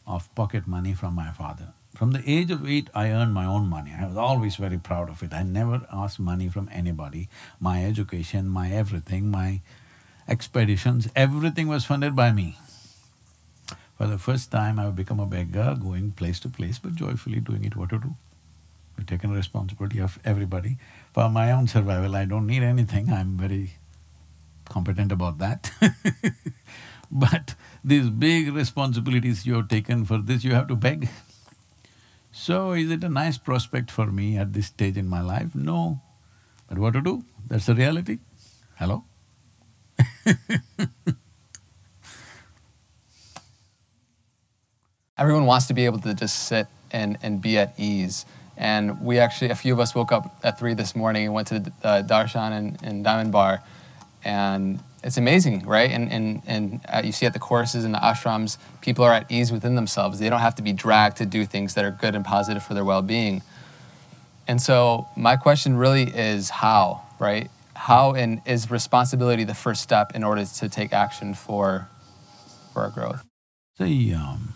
of 0.07 0.33
pocket 0.35 0.67
money 0.67 0.93
from 0.93 1.15
my 1.15 1.31
father. 1.31 1.73
From 1.95 2.11
the 2.11 2.29
age 2.29 2.51
of 2.51 2.67
eight, 2.67 2.89
I 2.93 3.09
earned 3.09 3.33
my 3.33 3.45
own 3.45 3.69
money. 3.69 3.93
I 3.97 4.05
was 4.05 4.17
always 4.17 4.57
very 4.57 4.77
proud 4.77 5.09
of 5.09 5.23
it. 5.23 5.33
I 5.33 5.43
never 5.43 5.87
asked 5.91 6.19
money 6.19 6.49
from 6.49 6.69
anybody. 6.71 7.29
My 7.59 7.85
education, 7.85 8.49
my 8.49 8.69
everything, 8.69 9.31
my 9.31 9.61
expeditions, 10.27 11.07
everything 11.15 11.69
was 11.69 11.85
funded 11.85 12.15
by 12.15 12.33
me. 12.33 12.57
For 13.97 14.07
the 14.07 14.17
first 14.17 14.51
time, 14.51 14.77
I've 14.77 14.95
become 14.95 15.21
a 15.21 15.25
beggar, 15.25 15.77
going 15.81 16.11
place 16.11 16.39
to 16.41 16.49
place, 16.49 16.79
but 16.79 16.95
joyfully 16.95 17.39
doing 17.39 17.63
it 17.63 17.77
what 17.77 17.91
to 17.91 17.99
do. 17.99 18.15
I've 18.97 19.05
taken 19.05 19.31
responsibility 19.31 19.99
of 19.99 20.19
everybody. 20.25 20.77
For 21.13 21.29
my 21.29 21.51
own 21.51 21.67
survival, 21.67 22.15
I 22.15 22.25
don't 22.25 22.45
need 22.45 22.63
anything, 22.63 23.09
I'm 23.09 23.37
very 23.37 23.71
competent 24.65 25.13
about 25.13 25.37
that. 25.37 25.71
but 27.11 27.55
these 27.83 28.09
big 28.09 28.53
responsibilities 28.53 29.45
you 29.45 29.55
have 29.55 29.67
taken, 29.67 30.05
for 30.05 30.17
this 30.17 30.43
you 30.43 30.53
have 30.53 30.67
to 30.67 30.75
beg. 30.75 31.09
So 32.31 32.73
is 32.73 32.91
it 32.91 33.03
a 33.03 33.09
nice 33.09 33.37
prospect 33.37 33.89
for 33.89 34.07
me 34.07 34.37
at 34.37 34.51
this 34.53 34.67
stage 34.67 34.97
in 34.97 35.07
my 35.07 35.21
life? 35.21 35.55
No. 35.55 36.01
But 36.67 36.79
what 36.79 36.93
to 36.93 37.01
do? 37.01 37.23
That's 37.47 37.65
the 37.67 37.75
reality. 37.75 38.19
Hello? 38.77 39.05
Everyone 45.17 45.45
wants 45.45 45.67
to 45.67 45.73
be 45.73 45.85
able 45.85 45.99
to 45.99 46.13
just 46.13 46.47
sit 46.47 46.67
and, 46.91 47.17
and 47.23 47.41
be 47.41 47.57
at 47.57 47.73
ease. 47.77 48.25
And 48.57 49.01
we 49.01 49.19
actually, 49.19 49.51
a 49.51 49.55
few 49.55 49.71
of 49.71 49.79
us 49.79 49.95
woke 49.95 50.11
up 50.11 50.37
at 50.43 50.59
three 50.59 50.73
this 50.73 50.93
morning 50.93 51.25
and 51.25 51.33
went 51.33 51.47
to 51.47 51.71
uh, 51.83 52.03
Darshan 52.03 52.51
and, 52.51 52.77
and 52.83 53.03
Diamond 53.03 53.31
Bar. 53.31 53.61
And 54.25 54.81
it's 55.05 55.17
amazing, 55.17 55.67
right? 55.67 55.91
And, 55.91 56.11
and, 56.11 56.41
and 56.47 56.81
uh, 56.91 57.03
you 57.05 57.11
see 57.11 57.27
at 57.27 57.33
the 57.33 57.39
courses 57.39 57.85
and 57.85 57.93
the 57.93 57.99
ashrams, 57.99 58.57
people 58.81 59.05
are 59.05 59.13
at 59.13 59.31
ease 59.31 59.51
within 59.51 59.75
themselves. 59.75 60.17
They 60.17 60.29
don't 60.29 60.39
have 60.39 60.55
to 60.55 60.63
be 60.63 60.73
dragged 60.73 61.17
to 61.17 61.27
do 61.27 61.45
things 61.45 61.75
that 61.75 61.85
are 61.85 61.91
good 61.91 62.15
and 62.15 62.25
positive 62.25 62.63
for 62.63 62.73
their 62.73 62.83
well 62.83 63.03
being. 63.03 63.43
And 64.47 64.59
so, 64.59 65.07
my 65.15 65.35
question 65.35 65.77
really 65.77 66.03
is 66.03 66.49
how, 66.49 67.03
right? 67.19 67.51
How 67.75 68.13
and 68.13 68.41
is 68.47 68.71
responsibility 68.71 69.43
the 69.43 69.53
first 69.53 69.83
step 69.83 70.15
in 70.15 70.23
order 70.23 70.43
to 70.43 70.69
take 70.69 70.91
action 70.91 71.35
for, 71.35 71.87
for 72.73 72.81
our 72.81 72.89
growth? 72.89 73.23
The 73.77 74.15
um, 74.15 74.53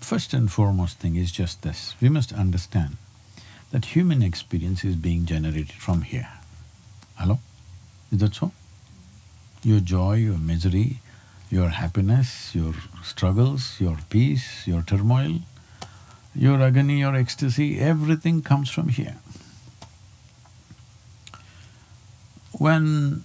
first 0.00 0.34
and 0.34 0.52
foremost 0.52 0.98
thing 0.98 1.16
is 1.16 1.32
just 1.32 1.62
this. 1.62 1.94
We 2.02 2.10
must 2.10 2.34
understand 2.34 2.98
that 3.70 3.96
human 3.96 4.22
experience 4.22 4.84
is 4.84 4.96
being 4.96 5.24
generated 5.24 5.72
from 5.72 6.02
here. 6.02 6.28
Hello? 7.16 7.38
Is 8.12 8.18
that 8.18 8.34
so? 8.34 8.52
Your 9.64 9.80
joy, 9.80 10.16
your 10.16 10.36
misery, 10.36 10.98
your 11.50 11.70
happiness, 11.70 12.54
your 12.54 12.74
struggles, 13.02 13.80
your 13.80 13.96
peace, 14.10 14.66
your 14.66 14.82
turmoil, 14.82 15.38
your 16.34 16.60
agony, 16.60 17.00
your 17.00 17.16
ecstasy, 17.16 17.80
everything 17.80 18.42
comes 18.42 18.68
from 18.68 18.88
here. 18.88 19.16
When 22.52 23.24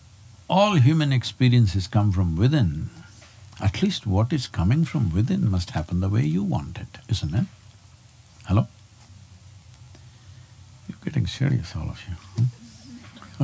all 0.50 0.76
human 0.76 1.12
experiences 1.12 1.88
come 1.88 2.14
from 2.14 2.38
within, 2.38 2.90
at 3.62 3.82
least 3.82 4.08
what 4.08 4.32
is 4.32 4.48
coming 4.48 4.86
from 4.86 5.14
within 5.14 5.52
must 5.52 5.72
happen 5.72 6.00
the 6.00 6.08
way 6.10 6.24
you 6.24 6.44
want 6.44 6.78
it, 6.78 7.00
isn't 7.10 7.34
it? 7.34 7.46
Hello? 8.46 8.68
You're 10.88 11.00
getting 11.04 11.28
serious, 11.28 11.76
all 11.76 11.90
of 11.90 12.02
you. 12.08 12.16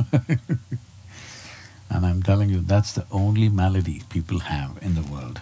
Hmm? 0.02 0.74
and 1.90 2.04
I'm 2.04 2.22
telling 2.22 2.50
you, 2.50 2.60
that's 2.60 2.92
the 2.92 3.06
only 3.10 3.48
malady 3.48 4.02
people 4.08 4.40
have 4.40 4.78
in 4.82 4.94
the 4.94 5.02
world. 5.02 5.40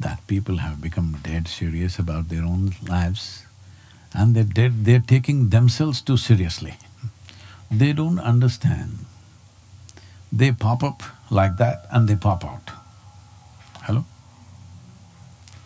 That 0.00 0.26
people 0.26 0.58
have 0.58 0.80
become 0.80 1.18
dead 1.22 1.48
serious 1.48 1.98
about 1.98 2.28
their 2.28 2.42
own 2.42 2.72
lives 2.88 3.44
and 4.14 4.34
they're 4.34 4.44
dead, 4.44 4.84
they're 4.84 5.00
taking 5.00 5.48
themselves 5.48 6.00
too 6.00 6.16
seriously. 6.16 6.74
They 7.70 7.92
don't 7.92 8.18
understand. 8.18 8.98
They 10.30 10.52
pop 10.52 10.82
up 10.82 11.02
like 11.30 11.56
that 11.56 11.86
and 11.90 12.08
they 12.08 12.16
pop 12.16 12.44
out. 12.44 12.70
Hello? 13.82 14.04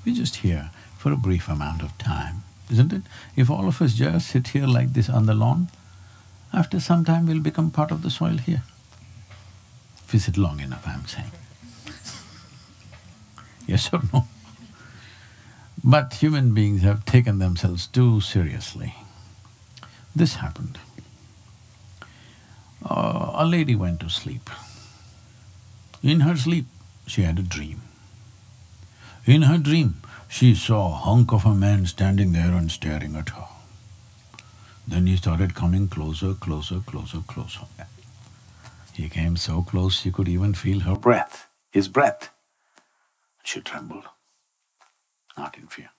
We're 0.05 0.15
just 0.15 0.37
here 0.37 0.71
for 0.97 1.13
a 1.13 1.17
brief 1.17 1.49
amount 1.49 1.83
of 1.83 1.97
time, 1.99 2.45
isn't 2.71 2.93
it? 2.93 3.03
If 3.35 3.51
all 3.51 3.67
of 3.69 3.83
us 3.83 3.95
just 3.95 4.29
sit 4.29 4.49
here 4.49 4.67
like 4.67 4.93
this 4.93 5.09
on 5.09 5.27
the 5.27 5.35
lawn, 5.35 5.69
after 6.53 6.81
some 6.81 7.05
time 7.05 7.27
we'll 7.27 7.41
become 7.41 7.71
part 7.71 7.91
of 7.91 8.03
the 8.03 8.11
soil 8.11 8.39
here. 8.39 8.63
We 10.13 10.21
long 10.37 10.61
enough, 10.61 10.87
I'm 10.87 11.07
saying. 11.07 11.31
yes 13.67 13.91
or 13.93 14.01
no? 14.13 14.27
But 15.83 16.15
human 16.15 16.55
beings 16.55 16.83
have 16.83 17.05
taken 17.05 17.39
themselves 17.39 17.87
too 17.87 18.21
seriously. 18.21 18.95
This 20.15 20.37
happened. 20.37 20.79
Uh, 22.85 23.33
a 23.35 23.45
lady 23.45 23.75
went 23.75 24.01
to 24.01 24.09
sleep. 24.09 24.49
In 26.03 26.21
her 26.21 26.37
sleep, 26.37 26.67
she 27.07 27.23
had 27.23 27.39
a 27.39 27.43
dream. 27.43 27.83
In 29.27 29.43
her 29.43 29.59
dream, 29.59 30.01
she 30.29 30.55
saw 30.55 30.93
a 30.93 30.97
hunk 30.97 31.33
of 31.33 31.45
a 31.45 31.55
man 31.55 31.87
standing 31.87 32.33
there 32.33 32.53
and 32.53 32.71
staring 32.71 33.17
at 33.17 33.31
her. 33.31 33.47
Then 34.87 35.07
he 35.07 35.17
started 35.17 35.55
coming 35.55 35.89
closer, 35.89 36.35
closer, 36.35 36.81
closer, 36.81 37.21
closer. 37.27 37.67
He 38.97 39.11
came 39.11 39.37
so 39.37 39.61
close 39.61 40.01
she 40.01 40.11
could 40.11 40.27
even 40.27 40.55
feel 40.55 40.81
her 40.81 40.97
breath, 40.97 41.49
his 41.71 41.87
breath. 41.87 42.31
She 43.45 43.61
trembled, 43.61 44.05
not 45.37 45.59
in 45.59 45.67
fear. 45.67 45.91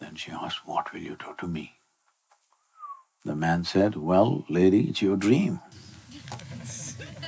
Then 0.00 0.16
she 0.16 0.32
asked, 0.32 0.66
What 0.66 0.92
will 0.92 1.00
you 1.00 1.16
do 1.16 1.36
to 1.38 1.46
me? 1.46 1.74
The 3.24 3.36
man 3.36 3.62
said, 3.62 3.94
Well, 3.94 4.44
lady, 4.48 4.88
it's 4.88 5.02
your 5.02 5.16
dream. 5.16 5.60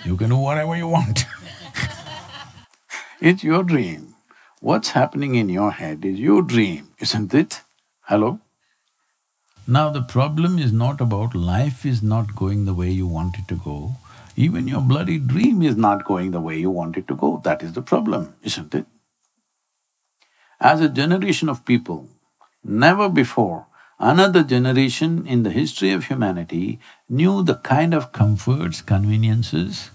You 0.04 0.16
can 0.16 0.30
do 0.30 0.36
whatever 0.36 0.76
you 0.76 0.88
want. 0.88 1.24
it's 3.20 3.44
your 3.44 3.62
dream. 3.62 4.16
What's 4.60 4.90
happening 4.90 5.36
in 5.36 5.48
your 5.48 5.70
head 5.70 6.04
is 6.04 6.18
your 6.18 6.42
dream, 6.42 6.88
isn't 6.98 7.32
it? 7.32 7.60
Hello? 8.00 8.40
Now 9.68 9.90
the 9.90 10.02
problem 10.02 10.58
is 10.58 10.72
not 10.72 11.00
about 11.00 11.34
life 11.34 11.84
is 11.84 12.00
not 12.00 12.36
going 12.36 12.64
the 12.64 12.74
way 12.74 12.90
you 12.90 13.06
want 13.06 13.36
it 13.36 13.48
to 13.48 13.56
go, 13.56 13.96
even 14.36 14.68
your 14.68 14.80
bloody 14.80 15.18
dream 15.18 15.60
is 15.60 15.76
not 15.76 16.04
going 16.04 16.30
the 16.30 16.40
way 16.40 16.56
you 16.56 16.70
want 16.70 16.96
it 16.96 17.08
to 17.08 17.16
go, 17.16 17.40
that 17.42 17.62
is 17.62 17.72
the 17.72 17.82
problem, 17.82 18.34
isn't 18.42 18.74
it? 18.74 18.86
As 20.60 20.80
a 20.80 20.88
generation 20.88 21.48
of 21.48 21.64
people, 21.64 22.08
never 22.62 23.08
before 23.08 23.66
another 23.98 24.44
generation 24.44 25.26
in 25.26 25.42
the 25.42 25.50
history 25.50 25.90
of 25.90 26.04
humanity 26.04 26.78
knew 27.08 27.42
the 27.42 27.56
kind 27.56 27.92
of 27.92 28.12
comforts, 28.12 28.82
conveniences 28.82 29.90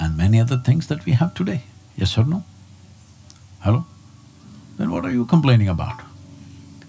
and 0.00 0.16
many 0.16 0.40
other 0.40 0.56
things 0.56 0.86
that 0.86 1.04
we 1.04 1.12
have 1.12 1.34
today, 1.34 1.64
yes 1.94 2.16
or 2.16 2.24
no? 2.24 2.42
Hello? 3.60 3.84
Then 4.78 4.90
what 4.90 5.04
are 5.04 5.10
you 5.10 5.26
complaining 5.26 5.68
about? 5.68 6.11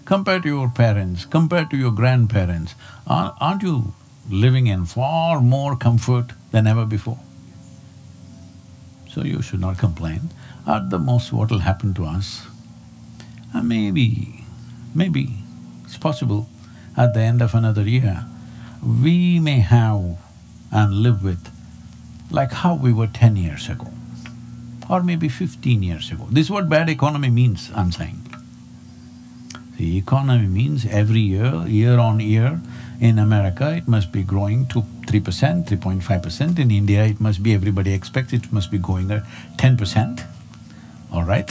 Compared 0.04 0.42
to 0.42 0.48
your 0.48 0.68
parents, 0.68 1.24
compared 1.24 1.70
to 1.70 1.76
your 1.76 1.90
grandparents, 1.90 2.74
aren't 3.06 3.62
you 3.62 3.94
living 4.28 4.66
in 4.66 4.84
far 4.84 5.40
more 5.40 5.76
comfort 5.76 6.32
than 6.50 6.66
ever 6.66 6.84
before? 6.84 7.18
So 9.08 9.22
you 9.22 9.40
should 9.42 9.60
not 9.60 9.78
complain. 9.78 10.30
At 10.66 10.90
the 10.90 10.98
most, 10.98 11.32
what 11.32 11.50
will 11.50 11.60
happen 11.60 11.94
to 11.94 12.04
us? 12.04 12.46
Uh, 13.54 13.62
maybe, 13.62 14.44
maybe 14.94 15.38
it's 15.84 15.96
possible 15.96 16.48
at 16.96 17.14
the 17.14 17.20
end 17.20 17.40
of 17.40 17.54
another 17.54 17.82
year, 17.82 18.26
we 18.82 19.38
may 19.38 19.60
have 19.60 20.18
and 20.70 20.94
live 20.94 21.22
with 21.22 21.50
like 22.30 22.52
how 22.52 22.74
we 22.74 22.92
were 22.92 23.06
ten 23.06 23.36
years 23.36 23.68
ago, 23.68 23.90
or 24.90 25.02
maybe 25.02 25.28
fifteen 25.28 25.82
years 25.82 26.10
ago. 26.10 26.26
This 26.30 26.46
is 26.46 26.50
what 26.50 26.68
bad 26.68 26.88
economy 26.88 27.30
means, 27.30 27.70
I'm 27.74 27.92
saying. 27.92 28.23
The 29.76 29.98
economy 29.98 30.46
means 30.46 30.86
every 30.86 31.20
year, 31.20 31.64
year 31.66 31.98
on 31.98 32.20
year, 32.20 32.60
in 33.00 33.18
America 33.18 33.74
it 33.74 33.88
must 33.88 34.12
be 34.12 34.22
growing 34.22 34.66
to 34.66 34.84
three 35.08 35.20
percent, 35.20 35.66
three 35.66 35.76
point 35.76 36.02
five 36.04 36.22
percent. 36.22 36.58
In 36.58 36.70
India 36.70 37.04
it 37.04 37.20
must 37.20 37.42
be, 37.42 37.54
everybody 37.54 37.92
expects 37.92 38.32
it 38.32 38.52
must 38.52 38.70
be 38.70 38.78
going 38.78 39.10
at 39.10 39.24
ten 39.58 39.76
percent, 39.76 40.22
all 41.12 41.24
right? 41.24 41.50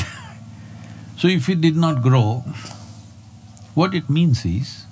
so 1.18 1.28
if 1.28 1.50
it 1.50 1.60
did 1.60 1.76
not 1.76 2.02
grow, 2.02 2.46
what 3.74 3.94
it 3.94 4.10
means 4.10 4.46
is, 4.46 4.86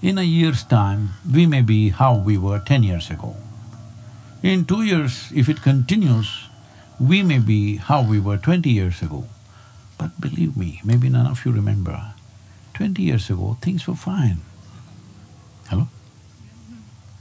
in 0.00 0.16
a 0.18 0.22
year's 0.22 0.62
time, 0.62 1.10
we 1.26 1.46
may 1.46 1.62
be 1.62 1.88
how 1.88 2.14
we 2.16 2.38
were 2.38 2.60
ten 2.60 2.84
years 2.84 3.10
ago. 3.10 3.34
In 4.42 4.64
two 4.64 4.82
years, 4.82 5.32
if 5.34 5.48
it 5.48 5.60
continues, 5.60 6.48
we 7.00 7.24
may 7.24 7.38
be 7.38 7.76
how 7.76 8.02
we 8.02 8.20
were 8.20 8.38
twenty 8.38 8.70
years 8.70 9.02
ago. 9.02 9.24
But 9.98 10.20
believe 10.20 10.56
me, 10.56 10.80
maybe 10.84 11.08
none 11.08 11.26
of 11.26 11.44
you 11.44 11.50
remember, 11.50 12.12
Twenty 12.76 13.04
years 13.04 13.30
ago, 13.30 13.56
things 13.62 13.88
were 13.88 13.94
fine. 13.94 14.42
Hello? 15.68 15.88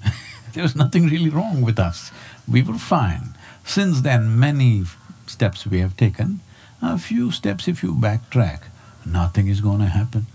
there 0.53 0.64
was 0.64 0.76
nothing 0.76 1.08
really 1.08 1.30
wrong 1.30 1.62
with 1.62 1.80
us. 1.80 2.12
We 2.45 2.62
were 2.62 2.78
fine. 2.78 3.36
Since 3.64 4.01
then, 4.01 4.38
many 4.38 4.84
steps 5.28 5.66
we 5.66 5.80
have 5.80 5.95
taken. 5.95 6.41
A 6.82 6.97
few 6.97 7.32
steps 7.32 7.70
if 7.70 7.84
you 7.84 7.93
backtrack, 7.93 8.64
nothing 9.06 9.47
is 9.47 9.62
going 9.62 9.80
to 9.80 9.86
happen. 9.86 10.28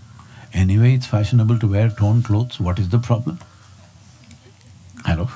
Anyway, 0.53 0.95
it's 0.95 1.05
fashionable 1.05 1.59
to 1.59 1.67
wear 1.67 1.89
torn 1.89 2.23
clothes, 2.23 2.59
what 2.59 2.79
is 2.79 2.89
the 2.89 2.97
problem? 2.97 3.37
Hello? 5.05 5.25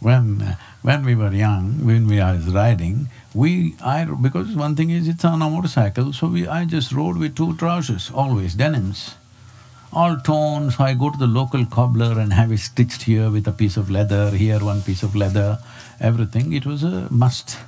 when, 0.00 0.42
uh, 0.42 0.56
when 0.82 1.04
we 1.04 1.14
were 1.14 1.32
young, 1.32 1.84
when 1.84 2.06
we 2.06 2.18
was 2.18 2.46
riding, 2.46 3.08
we… 3.34 3.74
I… 3.84 4.04
because 4.04 4.54
one 4.54 4.76
thing 4.76 4.90
is 4.90 5.08
it's 5.08 5.24
on 5.24 5.42
a 5.42 5.50
motorcycle, 5.50 6.12
so 6.12 6.28
we… 6.28 6.46
I 6.46 6.64
just 6.64 6.92
rode 6.92 7.18
with 7.18 7.36
two 7.36 7.56
trousers, 7.56 8.10
always, 8.14 8.54
denims. 8.54 9.14
All 9.92 10.18
torn, 10.18 10.70
so 10.70 10.84
I 10.84 10.94
go 10.94 11.10
to 11.10 11.18
the 11.18 11.26
local 11.26 11.64
cobbler 11.66 12.18
and 12.18 12.32
have 12.32 12.52
it 12.52 12.58
stitched 12.58 13.02
here 13.02 13.30
with 13.30 13.48
a 13.48 13.52
piece 13.52 13.76
of 13.76 13.90
leather, 13.90 14.30
here 14.30 14.64
one 14.64 14.82
piece 14.82 15.02
of 15.02 15.16
leather, 15.16 15.58
everything, 16.00 16.52
it 16.52 16.66
was 16.66 16.82
a 16.82 17.08
must. 17.10 17.58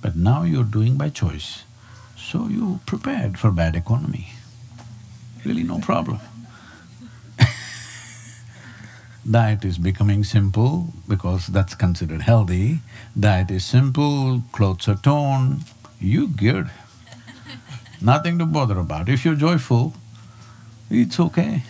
But 0.00 0.14
now 0.16 0.42
you're 0.42 0.64
doing 0.64 0.96
by 0.96 1.08
choice, 1.08 1.64
so 2.16 2.48
you 2.48 2.80
prepared 2.86 3.38
for 3.38 3.50
bad 3.50 3.74
economy. 3.76 4.32
Really 5.44 5.62
no 5.64 5.78
problem. 5.78 6.20
Diet 9.28 9.64
is 9.64 9.78
becoming 9.78 10.24
simple 10.24 10.88
because 11.06 11.46
that's 11.46 11.76
considered 11.76 12.22
healthy. 12.22 12.80
Diet 13.18 13.52
is 13.52 13.64
simple, 13.64 14.42
clothes 14.50 14.88
are 14.88 14.96
torn, 14.96 15.60
you 16.00 16.26
good. 16.26 16.70
Nothing 18.00 18.38
to 18.40 18.46
bother 18.46 18.78
about. 18.78 19.08
If 19.08 19.24
you're 19.24 19.36
joyful, 19.36 19.94
it's 20.90 21.20
okay. 21.20 21.62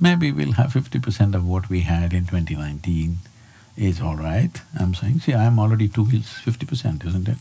Maybe 0.00 0.32
we'll 0.32 0.52
have 0.52 0.72
fifty 0.72 0.98
percent 0.98 1.34
of 1.34 1.46
what 1.46 1.68
we 1.68 1.80
had 1.80 2.14
in 2.14 2.24
2019. 2.26 3.18
It's 3.76 4.00
all 4.00 4.16
right, 4.16 4.50
I'm 4.78 4.94
saying. 4.94 5.20
See, 5.20 5.34
I'm 5.34 5.58
already 5.58 5.88
two 5.88 6.04
wheels, 6.04 6.30
fifty 6.30 6.64
percent, 6.64 7.04
isn't 7.04 7.28
it? 7.28 7.36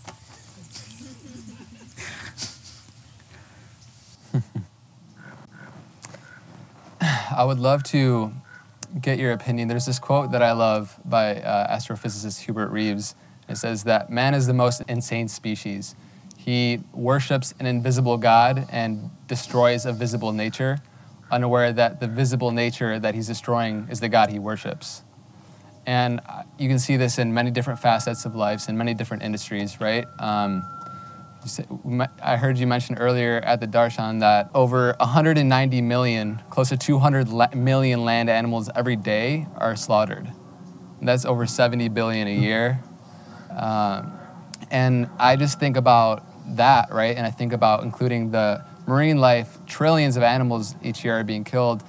I 7.31 7.45
would 7.45 7.59
love 7.59 7.83
to 7.85 8.33
get 9.01 9.19
your 9.19 9.31
opinion. 9.31 9.67
There's 9.67 9.85
this 9.85 9.99
quote 9.99 10.31
that 10.31 10.41
I 10.41 10.51
love 10.51 10.99
by 11.05 11.35
uh, 11.35 11.75
astrophysicist 11.75 12.41
Hubert 12.41 12.69
Reeves. 12.69 13.15
It 13.47 13.57
says 13.57 13.83
that 13.83 14.09
man 14.09 14.33
is 14.33 14.47
the 14.47 14.53
most 14.53 14.81
insane 14.87 15.27
species. 15.27 15.95
He 16.37 16.81
worships 16.93 17.53
an 17.59 17.65
invisible 17.65 18.17
God 18.17 18.67
and 18.71 19.09
destroys 19.27 19.85
a 19.85 19.93
visible 19.93 20.31
nature, 20.31 20.79
unaware 21.31 21.73
that 21.73 21.99
the 21.99 22.07
visible 22.07 22.51
nature 22.51 22.99
that 22.99 23.15
he's 23.15 23.27
destroying 23.27 23.87
is 23.89 23.99
the 23.99 24.09
God 24.09 24.29
he 24.29 24.39
worships. 24.39 25.03
And 25.87 26.21
uh, 26.27 26.43
you 26.57 26.67
can 26.67 26.79
see 26.79 26.97
this 26.97 27.19
in 27.19 27.33
many 27.33 27.51
different 27.51 27.79
facets 27.79 28.25
of 28.25 28.35
lives, 28.35 28.67
in 28.67 28.77
many 28.77 28.93
different 28.93 29.23
industries, 29.23 29.79
right? 29.79 30.05
Um, 30.19 30.63
said, 31.49 31.67
I 32.21 32.37
heard 32.37 32.57
you 32.57 32.67
mention 32.67 32.97
earlier 32.97 33.37
at 33.37 33.59
the 33.59 33.67
darshan 33.67 34.19
that 34.19 34.49
over 34.53 34.95
190 34.99 35.81
million, 35.81 36.41
close 36.49 36.69
to 36.69 36.77
200 36.77 37.29
la- 37.29 37.47
million 37.55 38.03
land 38.03 38.29
animals 38.29 38.69
every 38.75 38.95
day 38.95 39.47
are 39.57 39.75
slaughtered. 39.75 40.31
That's 41.01 41.25
over 41.25 41.45
70 41.45 41.89
billion 41.89 42.27
a 42.27 42.35
year. 42.35 42.81
Um, 43.51 44.11
and 44.71 45.09
I 45.19 45.35
just 45.35 45.59
think 45.59 45.77
about 45.77 46.23
that, 46.55 46.91
right? 46.91 47.15
And 47.15 47.25
I 47.25 47.31
think 47.31 47.53
about 47.53 47.83
including 47.83 48.31
the 48.31 48.63
marine 48.87 49.19
life, 49.19 49.57
trillions 49.65 50.17
of 50.17 50.23
animals 50.23 50.75
each 50.83 51.03
year 51.03 51.19
are 51.19 51.23
being 51.23 51.43
killed, 51.43 51.83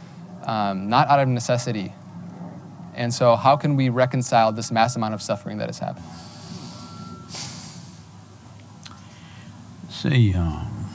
um, 0.44 0.88
not 0.88 1.08
out 1.08 1.20
of 1.20 1.28
necessity. 1.28 1.92
And 2.94 3.12
so, 3.12 3.36
how 3.36 3.56
can 3.56 3.76
we 3.76 3.90
reconcile 3.90 4.52
this 4.52 4.70
mass 4.70 4.96
amount 4.96 5.14
of 5.14 5.20
suffering 5.20 5.58
that 5.58 5.68
is 5.68 5.78
happening? 5.78 6.08
See, 9.96 10.34
um, 10.34 10.90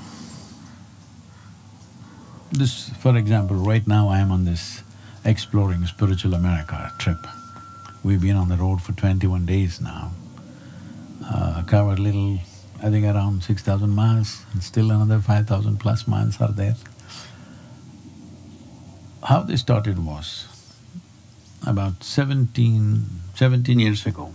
this, 2.52 2.90
for 2.90 3.18
example, 3.18 3.56
right 3.56 3.88
now 3.88 4.10
I 4.10 4.20
am 4.20 4.32
on 4.32 4.46
this 4.46 4.84
exploring 5.26 5.84
spiritual 5.88 6.36
America 6.36 6.94
trip. 7.00 7.18
We've 8.04 8.22
been 8.22 8.36
on 8.36 8.50
the 8.50 8.58
road 8.58 8.80
for 8.80 8.92
twenty-one 8.92 9.48
days 9.48 9.82
now. 9.82 10.12
Uh, 11.26 11.64
covered 11.64 11.98
little, 11.98 12.42
I 12.84 12.92
think 12.92 13.08
around 13.08 13.42
six 13.42 13.64
thousand 13.64 13.90
miles, 13.90 14.44
and 14.54 14.62
still 14.62 14.92
another 14.92 15.20
five 15.20 15.48
thousand 15.48 15.80
plus 15.80 16.08
miles 16.08 16.40
are 16.40 16.52
there. 16.52 16.76
How 19.24 19.42
this 19.42 19.62
started 19.62 20.06
was 20.06 20.46
about 21.66 22.04
17, 22.04 23.06
17 23.34 23.80
years 23.80 24.06
ago. 24.06 24.34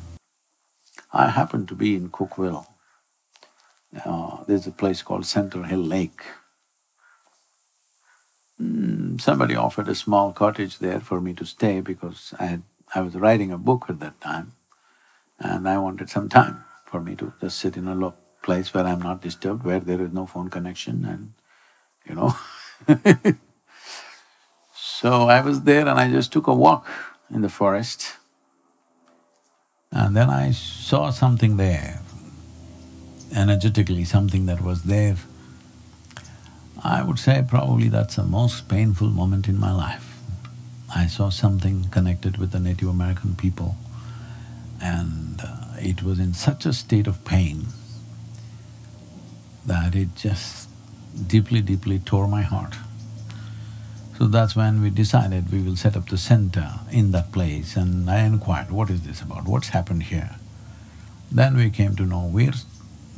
I 1.13 1.29
happened 1.29 1.69
to 1.69 1.77
be 1.77 1.95
in 1.95 2.11
Cookeville 2.11 2.67
uh, 4.05 4.45
there's 4.47 4.67
a 4.67 4.73
place 4.73 5.03
called 5.03 5.27
Center 5.27 5.63
Hill 5.65 5.81
Lake. 5.81 6.23
Mm, 8.61 9.21
somebody 9.21 9.55
offered 9.55 9.89
a 9.89 9.95
small 9.95 10.33
cottage 10.33 10.79
there 10.79 11.01
for 11.01 11.21
me 11.21 11.35
to 11.35 11.45
stay 11.45 11.81
because 11.81 12.35
I 12.39 12.47
had, 12.47 12.63
I 12.95 13.01
was 13.01 13.15
writing 13.15 13.53
a 13.53 13.59
book 13.59 13.87
at 13.89 14.01
that 14.01 14.21
time 14.21 14.53
and 15.39 15.69
I 15.69 15.79
wanted 15.79 16.11
some 16.11 16.29
time 16.29 16.65
for 16.87 17.01
me 17.01 17.15
to 17.17 17.33
just 17.41 17.59
sit 17.59 17.77
in 17.77 17.89
a 17.89 18.13
place 18.43 18.73
where 18.73 18.85
I'm 18.85 19.03
not 19.03 19.23
disturbed, 19.23 19.65
where 19.65 19.81
there 19.81 20.01
is 20.01 20.13
no 20.13 20.27
phone 20.27 20.49
connection 20.49 21.05
and 21.05 21.33
you 22.09 22.15
know. 22.15 22.37
so 24.75 25.29
I 25.29 25.41
was 25.41 25.63
there 25.63 25.87
and 25.89 25.99
I 25.99 26.11
just 26.11 26.33
took 26.33 26.47
a 26.47 26.55
walk 26.55 26.87
in 27.31 27.43
the 27.43 27.49
forest 27.49 28.17
and 29.91 30.17
then 30.17 30.31
I 30.31 30.53
saw 30.53 31.11
something 31.11 31.57
there 31.57 32.01
energetically 33.37 34.05
something 34.05 34.47
that 34.47 34.63
was 34.63 34.85
there, 34.85 35.17
I 36.83 37.03
would 37.03 37.19
say 37.19 37.45
probably 37.47 37.89
that's 37.89 38.17
the 38.17 38.25
most 38.25 38.69
painful 38.69 39.09
moment 39.09 39.47
in 39.49 39.59
my 39.59 39.73
life. 39.73 40.19
I 40.95 41.07
saw 41.07 41.29
something 41.29 41.89
connected 41.91 42.39
with 42.39 42.53
the 42.53 42.61
Native 42.61 42.89
American 42.89 43.35
people 43.37 43.77
and 44.81 45.41
uh, 45.43 45.57
it 45.79 46.03
was 46.03 46.19
in 46.19 46.33
such 46.33 46.65
a 46.65 46.73
state 46.73 47.07
of 47.07 47.25
pain 47.25 47.67
that 49.67 49.95
it 49.95 50.15
just 50.15 50.69
deeply, 51.27 51.61
deeply 51.61 51.99
tore 51.99 52.29
my 52.29 52.43
heart. 52.43 52.75
So 54.19 54.27
that's 54.27 54.57
when 54.57 54.81
we 54.81 54.91
decided 54.91 55.53
we 55.53 55.61
will 55.61 55.77
set 55.77 55.97
up 55.97 56.09
the 56.09 56.17
center 56.17 56.81
in 56.91 57.11
that 57.13 57.33
place 57.33 57.77
and 57.77 58.09
I 58.09 58.21
inquired, 58.25 58.71
what 58.71 58.89
is 58.91 59.03
this 59.03 59.21
about, 59.21 59.45
what's 59.45 59.69
happened 59.69 60.05
here? 60.05 60.37
Then 61.31 61.57
we 61.57 61.69
came 61.71 61.97
to 61.97 62.05
know 62.05 62.31
we're 62.33 62.53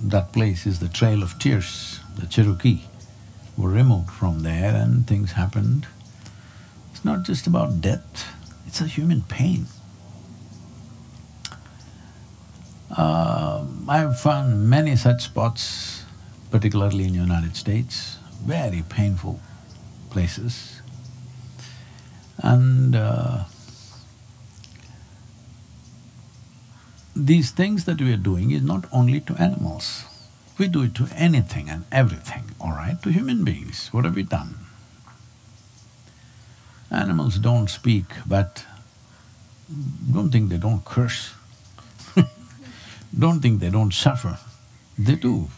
that 0.02 0.32
place 0.32 0.66
is 0.66 0.78
the 0.78 0.88
Trail 0.88 1.22
of 1.22 1.38
Tears, 1.38 2.00
the 2.16 2.26
Cherokee 2.26 2.82
were 3.56 3.68
removed 3.68 4.10
from 4.10 4.42
there 4.42 4.74
and 4.74 5.06
things 5.06 5.32
happened. 5.32 5.86
It's 6.92 7.04
not 7.04 7.24
just 7.24 7.46
about 7.46 7.80
death, 7.80 8.26
it's 8.66 8.80
a 8.80 8.86
human 8.86 9.22
pain. 9.22 9.66
Uh, 12.90 13.64
I've 13.88 14.18
found 14.18 14.68
many 14.70 14.96
such 14.96 15.24
spots, 15.24 16.04
particularly 16.50 17.04
in 17.04 17.12
the 17.12 17.18
United 17.18 17.56
States, 17.56 18.18
very 18.44 18.82
painful 18.88 19.40
places. 20.10 20.80
And 22.38 22.94
uh, 22.94 23.44
these 27.18 27.50
things 27.50 27.84
that 27.84 28.00
we 28.00 28.12
are 28.12 28.16
doing 28.16 28.52
is 28.52 28.62
not 28.62 28.84
only 28.92 29.20
to 29.20 29.34
animals. 29.34 30.04
We 30.56 30.68
do 30.68 30.82
it 30.82 30.94
to 30.96 31.08
anything 31.14 31.68
and 31.68 31.84
everything, 31.90 32.44
all 32.60 32.70
right? 32.70 33.00
To 33.02 33.10
human 33.10 33.44
beings, 33.44 33.88
what 33.92 34.04
have 34.04 34.14
we 34.14 34.22
done? 34.22 34.54
Animals 36.90 37.38
don't 37.38 37.68
speak, 37.68 38.04
but 38.26 38.64
don't 40.12 40.30
think 40.30 40.48
they 40.48 40.56
don't 40.56 40.84
curse. 40.84 41.34
don't 43.18 43.40
think 43.40 43.60
they 43.60 43.70
don't 43.70 43.92
suffer. 43.92 44.38
They 44.96 45.16
do. 45.16 45.48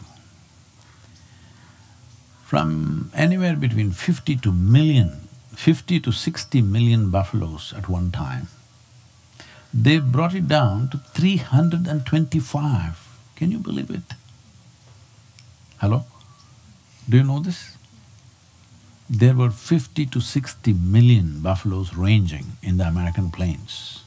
From 2.45 3.11
anywhere 3.15 3.55
between 3.55 3.91
fifty 3.91 4.35
to 4.37 4.51
million, 4.51 5.29
fifty 5.55 5.99
to 6.01 6.11
sixty 6.11 6.61
million 6.61 7.09
buffaloes 7.09 7.73
at 7.77 7.87
one 7.87 8.11
time 8.11 8.49
they 9.73 9.99
brought 9.99 10.35
it 10.35 10.47
down 10.47 10.89
to 10.89 10.97
325. 10.97 13.07
Can 13.35 13.51
you 13.51 13.59
believe 13.59 13.89
it? 13.89 14.13
Hello? 15.79 16.05
Do 17.09 17.17
you 17.17 17.23
know 17.23 17.39
this? 17.39 17.75
There 19.09 19.33
were 19.33 19.49
50 19.49 20.05
to 20.05 20.21
60 20.21 20.73
million 20.73 21.41
buffaloes 21.41 21.95
ranging 21.95 22.57
in 22.61 22.77
the 22.77 22.85
American 22.85 23.31
plains. 23.31 24.03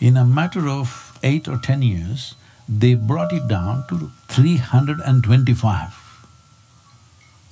In 0.00 0.16
a 0.16 0.24
matter 0.24 0.68
of 0.68 1.18
eight 1.22 1.48
or 1.48 1.58
ten 1.58 1.82
years, 1.82 2.34
they 2.68 2.94
brought 2.94 3.32
it 3.32 3.48
down 3.48 3.84
to 3.88 4.10
325. 4.28 6.26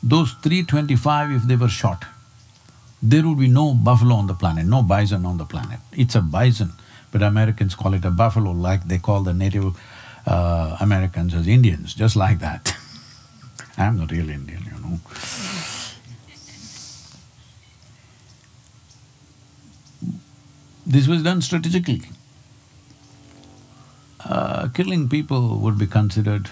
Those 0.02 0.32
325, 0.32 1.30
if 1.30 1.42
they 1.44 1.56
were 1.56 1.68
shot, 1.68 2.04
there 3.06 3.22
will 3.22 3.34
be 3.34 3.48
no 3.48 3.74
buffalo 3.74 4.14
on 4.14 4.26
the 4.26 4.34
planet, 4.34 4.64
no 4.64 4.82
bison 4.82 5.26
on 5.26 5.36
the 5.36 5.44
planet. 5.44 5.78
It's 5.92 6.14
a 6.14 6.22
bison, 6.22 6.72
but 7.12 7.22
Americans 7.22 7.74
call 7.74 7.92
it 7.92 8.02
a 8.06 8.10
buffalo 8.10 8.50
like 8.52 8.88
they 8.88 8.96
call 8.96 9.22
the 9.22 9.34
native 9.34 9.78
uh, 10.26 10.78
Americans 10.80 11.34
as 11.34 11.46
Indians, 11.46 11.92
just 11.92 12.16
like 12.16 12.38
that. 12.38 12.74
I'm 13.76 13.98
not 13.98 14.10
real 14.10 14.30
Indian, 14.30 14.62
you 14.64 14.70
know. 14.80 15.00
This 20.86 21.06
was 21.06 21.22
done 21.22 21.42
strategically. 21.42 22.02
Uh, 24.24 24.68
killing 24.68 25.10
people 25.10 25.58
would 25.58 25.76
be 25.76 25.86
considered 25.86 26.48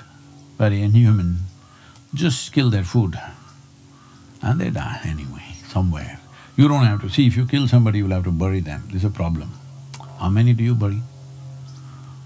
very 0.59 0.83
inhuman. 0.83 1.39
Just 2.13 2.53
kill 2.53 2.69
their 2.69 2.85
food 2.85 3.19
and 4.43 4.61
they 4.61 4.69
die 4.69 5.01
anyway, 5.05 5.55
somewhere. 5.69 6.19
You 6.57 6.69
don't 6.69 6.85
have 6.85 7.01
to… 7.01 7.09
See, 7.09 7.27
if 7.27 7.37
you 7.37 7.47
kill 7.47 7.67
somebody, 7.67 7.99
you'll 7.99 8.11
have 8.11 8.25
to 8.25 8.31
bury 8.31 8.61
them, 8.61 8.83
this 8.87 8.97
is 8.97 9.05
a 9.05 9.11
problem. 9.11 9.51
How 10.19 10.29
many 10.29 10.53
do 10.53 10.63
you 10.63 10.75
bury? 10.75 11.03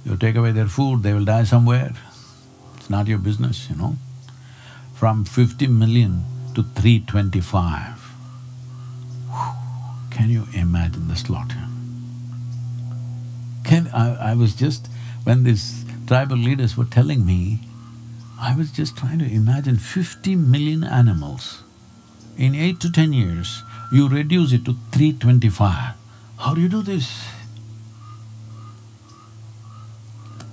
You 0.04 0.16
take 0.16 0.36
away 0.36 0.52
their 0.52 0.66
food, 0.66 1.02
they 1.02 1.12
will 1.12 1.24
die 1.24 1.44
somewhere. 1.44 1.92
It's 2.76 2.90
not 2.90 3.06
your 3.06 3.18
business, 3.18 3.68
you 3.70 3.76
know. 3.76 3.96
From 4.94 5.24
fifty 5.24 5.66
million 5.66 6.24
to 6.54 6.62
three 6.62 7.00
twenty-five. 7.00 8.00
Can 10.10 10.30
you 10.30 10.46
imagine 10.54 11.08
the 11.08 11.16
slaughter? 11.16 11.64
Can… 13.64 13.88
I, 13.88 14.32
I 14.32 14.34
was 14.34 14.54
just… 14.54 14.88
when 15.24 15.44
these 15.44 15.84
tribal 16.06 16.36
leaders 16.36 16.76
were 16.76 16.84
telling 16.84 17.26
me, 17.26 17.60
I 18.40 18.54
was 18.54 18.70
just 18.70 18.96
trying 18.96 19.18
to 19.18 19.24
imagine 19.24 19.76
fifty 19.76 20.36
million 20.36 20.84
animals 20.84 21.62
in 22.38 22.54
eight 22.54 22.80
to 22.80 22.92
ten 22.92 23.12
years, 23.12 23.62
you 23.90 24.08
reduce 24.08 24.52
it 24.52 24.64
to 24.64 24.74
325. 24.92 25.94
How 26.38 26.54
do 26.54 26.60
you 26.60 26.68
do 26.68 26.82
this? 26.82 27.28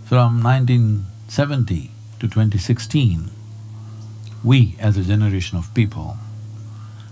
From 0.06 0.44
1970 0.44 1.92
to 2.20 2.28
2016, 2.28 3.32
we 4.44 4.76
as 4.80 4.98
a 4.98 5.04
generation 5.04 5.58
of 5.58 5.74
people 5.74 6.18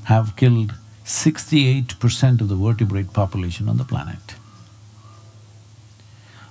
have 0.04 0.36
killed 0.36 0.74
sixty-eight 1.04 2.00
percent 2.00 2.42
of 2.42 2.50
the 2.50 2.56
vertebrate 2.56 3.14
population 3.14 3.68
on 3.68 3.78
the 3.78 3.84
planet. 3.84 4.36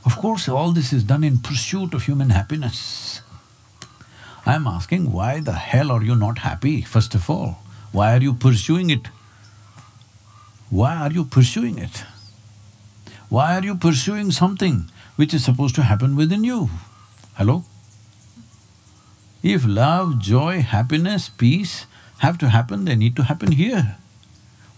Of 0.05 0.17
course, 0.17 0.49
all 0.49 0.73
this 0.73 0.93
is 0.93 1.05
done 1.05 1.23
in 1.23 1.39
pursuit 1.39 1.95
of 1.95 2.05
human 2.05 2.31
happiness. 2.31 3.21
I'm 4.47 4.67
asking, 4.67 5.13
why 5.13 5.41
the 5.41 5.53
hell 5.53 5.91
are 5.93 6.03
you 6.03 6.17
not 6.17 6.39
happy, 6.39 6.81
first 6.81 7.15
of 7.15 7.29
all? 7.29 7.59
Why 7.93 8.17
are 8.17 8.23
you 8.23 8.33
pursuing 8.33 8.91
it? 8.91 9.09
Why 10.71 10.95
are 10.95 11.11
you 11.11 11.25
pursuing 11.25 11.79
it? 11.79 12.05
Why 13.29 13.57
are 13.57 13.65
you 13.65 13.75
pursuing 13.75 14.31
something 14.31 14.89
which 15.17 15.35
is 15.35 15.45
supposed 15.45 15.75
to 15.75 15.83
happen 15.83 16.15
within 16.15 16.45
you? 16.45 16.71
Hello? 17.35 17.65
If 19.43 19.65
love, 19.67 20.21
joy, 20.21 20.63
happiness, 20.63 21.29
peace 21.29 21.87
have 22.19 22.39
to 22.39 22.51
happen, 22.51 22.85
they 22.85 22.95
need 22.95 23.17
to 23.17 23.25
happen 23.25 23.51
here. 23.53 23.97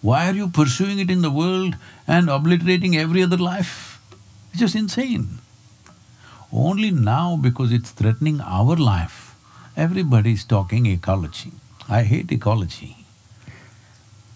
Why 0.00 0.30
are 0.30 0.34
you 0.34 0.48
pursuing 0.48 0.98
it 0.98 1.10
in 1.10 1.20
the 1.20 1.30
world 1.30 1.76
and 2.08 2.30
obliterating 2.30 2.96
every 2.96 3.22
other 3.22 3.36
life? 3.36 4.00
It's 4.50 4.60
just 4.60 4.74
insane. 4.74 5.40
Only 6.50 6.90
now 6.90 7.36
because 7.36 7.70
it's 7.70 7.90
threatening 7.90 8.40
our 8.40 8.76
life, 8.76 9.36
everybody 9.76 10.32
is 10.32 10.44
talking 10.44 10.86
ecology. 10.86 11.52
I 11.88 12.04
hate 12.04 12.32
ecology 12.32 13.04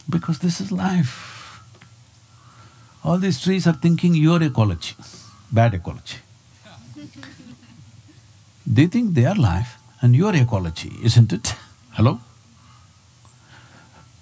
because 0.09 0.41
this 0.41 0.61
is 0.61 0.71
life. 0.71 1.36
All 3.07 3.19
these 3.19 3.41
trees 3.41 3.69
are 3.69 3.73
thinking 3.73 4.17
your 4.17 4.43
ecology, 4.43 4.97
bad 5.53 5.75
ecology. 5.75 6.17
They 8.67 8.89
think 8.89 9.15
they 9.15 9.25
are 9.25 9.37
life 9.37 9.79
and 10.01 10.17
your 10.17 10.35
ecology, 10.35 10.91
isn't 11.05 11.33
it? 11.33 11.55
Hello? 11.93 12.19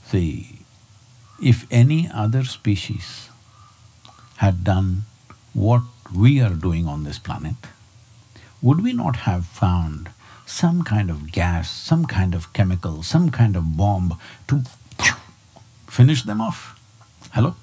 See, 0.04 0.66
if 1.42 1.66
any 1.70 2.10
other 2.12 2.44
species 2.44 3.30
had 4.36 4.64
done 4.64 5.04
what 5.54 5.80
we 6.14 6.42
are 6.42 6.52
doing 6.52 6.86
on 6.86 7.04
this 7.04 7.18
planet, 7.18 7.56
would 8.60 8.84
we 8.84 8.92
not 8.92 9.16
have 9.24 9.46
found 9.46 10.10
some 10.44 10.82
kind 10.84 11.08
of 11.08 11.32
gas, 11.32 11.70
some 11.70 12.04
kind 12.04 12.34
of 12.34 12.52
chemical, 12.52 13.02
some 13.02 13.30
kind 13.30 13.56
of 13.56 13.78
bomb 13.78 14.18
to 14.48 14.62
finish 15.88 16.22
them 16.24 16.42
off? 16.42 16.78
Hello? 17.32 17.54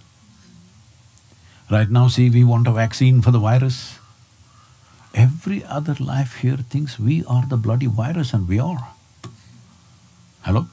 Right 1.71 1.89
now, 1.89 2.09
see, 2.09 2.29
we 2.29 2.43
want 2.43 2.67
a 2.67 2.71
vaccine 2.73 3.21
for 3.21 3.31
the 3.31 3.39
virus. 3.39 3.97
Every 5.13 5.63
other 5.63 5.95
life 6.01 6.39
here 6.39 6.57
thinks 6.57 6.99
we 6.99 7.23
are 7.23 7.45
the 7.45 7.55
bloody 7.55 7.85
virus 7.85 8.33
and 8.33 8.45
we 8.45 8.59
are. 8.59 8.89
Hello? 10.41 10.67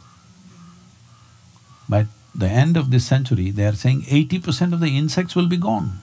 By 1.89 2.07
the 2.35 2.49
end 2.49 2.77
of 2.77 2.91
this 2.91 3.07
century, 3.07 3.53
they 3.53 3.65
are 3.67 3.77
saying 3.77 4.07
eighty 4.09 4.41
percent 4.41 4.75
of 4.75 4.81
the 4.81 4.99
insects 4.99 5.37
will 5.37 5.47
be 5.47 5.57
gone. 5.57 6.01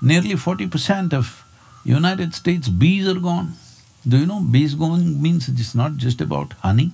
Nearly 0.00 0.36
forty 0.36 0.68
percent 0.68 1.12
of 1.12 1.44
United 1.84 2.36
States 2.36 2.68
bees 2.68 3.08
are 3.08 3.18
gone. 3.18 3.54
Do 4.06 4.18
you 4.18 4.26
know 4.26 4.40
bees 4.40 4.76
gone 4.76 5.20
means 5.20 5.48
it's 5.48 5.74
not 5.74 5.96
just 5.96 6.20
about 6.20 6.52
honey, 6.60 6.92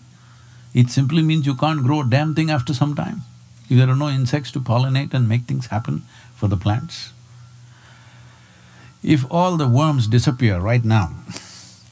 it 0.73 0.89
simply 0.89 1.23
means 1.23 1.45
you 1.45 1.55
can't 1.55 1.83
grow 1.83 2.01
a 2.01 2.07
damn 2.07 2.35
thing 2.35 2.51
after 2.51 2.73
some 2.73 2.95
time. 2.95 3.25
If 3.69 3.77
there 3.79 3.91
are 3.91 3.97
no 3.97 4.09
insects 4.09 4.51
to 4.53 4.61
pollinate 4.61 5.13
and 5.13 5.29
make 5.29 5.45
things 5.45 5.67
happen 5.67 6.03
for 6.35 6.49
the 6.49 6.57
plants. 6.57 7.12
If 9.03 9.24
all 9.30 9.57
the 9.57 9.68
worms 9.68 10.07
disappear 10.07 10.59
right 10.59 10.85
now, 10.85 11.11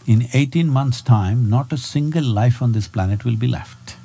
in 0.07 0.29
eighteen 0.33 0.69
months' 0.69 1.03
time, 1.03 1.49
not 1.49 1.73
a 1.73 1.77
single 1.77 2.25
life 2.25 2.63
on 2.63 2.73
this 2.73 2.89
planet 2.89 3.25
will 3.25 3.37
be 3.37 3.47
left. 3.47 3.97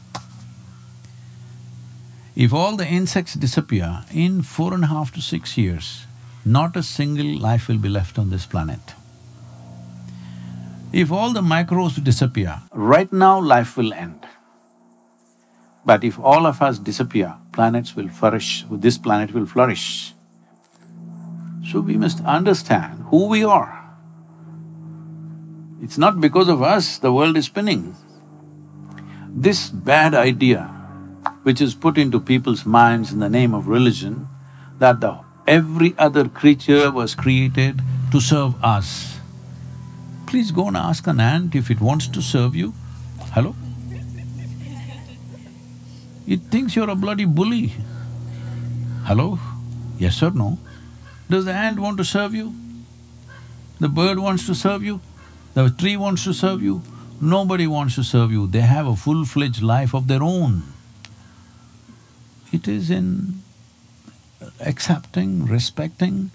If 2.35 2.53
all 2.53 2.75
the 2.75 2.88
insects 2.88 3.33
disappear, 3.33 4.03
in 4.11 4.43
four 4.43 4.73
and 4.73 4.83
a 4.83 4.88
half 4.88 5.11
to 5.13 5.21
six 5.21 5.57
years, 5.57 6.05
not 6.45 6.77
a 6.77 6.83
single 6.83 7.39
life 7.39 7.67
will 7.67 7.79
be 7.79 7.89
left 7.89 8.19
on 8.19 8.29
this 8.29 8.45
planet. 8.45 8.93
If 10.93 11.11
all 11.11 11.33
the 11.33 11.41
microbes 11.41 11.95
disappear, 11.95 12.61
right 12.71 13.11
now 13.11 13.39
life 13.39 13.75
will 13.75 13.91
end. 13.91 14.25
But 15.83 16.03
if 16.03 16.19
all 16.19 16.45
of 16.45 16.61
us 16.61 16.77
disappear, 16.77 17.35
planets 17.53 17.95
will 17.95 18.09
flourish, 18.09 18.65
this 18.69 18.97
planet 18.97 19.33
will 19.33 19.45
flourish. 19.45 20.13
So 21.72 21.82
we 21.82 21.97
must 21.97 22.24
understand 22.24 23.03
who 23.09 23.28
we 23.28 23.43
are. 23.43 23.84
It's 25.82 25.97
not 25.97 26.22
because 26.22 26.47
of 26.47 26.61
us 26.61 26.97
the 26.97 27.11
world 27.11 27.38
is 27.38 27.45
spinning. 27.45 27.95
This 29.30 29.70
bad 29.70 30.15
idea 30.15 30.74
which 31.43 31.61
is 31.61 31.74
put 31.74 31.97
into 31.97 32.20
people's 32.20 32.65
minds 32.65 33.11
in 33.11 33.20
the 33.20 33.30
name 33.30 33.53
of 33.53 33.68
religion, 33.68 34.28
that 34.80 34.99
the 34.99 35.20
every 35.45 35.95
other 35.97 36.28
creature 36.28 36.91
was 36.91 37.15
created 37.15 37.82
to 38.11 38.20
serve 38.20 38.61
us. 38.63 39.20
Please 40.26 40.51
go 40.51 40.68
and 40.68 40.76
ask 40.76 41.07
an 41.07 41.20
ant 41.20 41.55
if 41.55 41.72
it 41.72 41.80
wants 41.80 42.07
to 42.07 42.22
serve 42.22 42.55
you. 42.55 42.74
Hello? 43.32 43.55
It 46.28 46.41
thinks 46.51 46.76
you're 46.76 46.89
a 46.89 46.95
bloody 46.95 47.24
bully. 47.26 47.74
Hello? 49.05 49.39
Yes 49.97 50.22
or 50.22 50.32
no? 50.32 50.57
Does 51.30 51.45
the 51.45 51.53
ant 51.53 51.80
want 51.80 51.97
to 51.97 52.05
serve 52.05 52.34
you? 52.34 52.53
The 53.80 53.89
bird 53.89 54.19
wants 54.19 54.45
to 54.47 54.55
serve 54.55 54.84
you? 54.84 55.01
The 55.53 55.69
tree 55.69 55.97
wants 55.97 56.23
to 56.23 56.34
serve 56.34 56.63
you? 56.63 56.82
Nobody 57.19 57.65
wants 57.65 57.95
to 57.95 58.03
serve 58.03 58.32
you, 58.32 58.45
they 58.45 58.61
have 58.61 58.86
a 58.86 58.95
full-fledged 58.95 59.63
life 59.63 59.95
of 59.95 60.07
their 60.07 60.21
own. 60.21 60.63
It 62.51 62.67
is 62.67 62.91
in 62.91 63.41
accepting, 64.59 65.45
respecting 65.45 66.32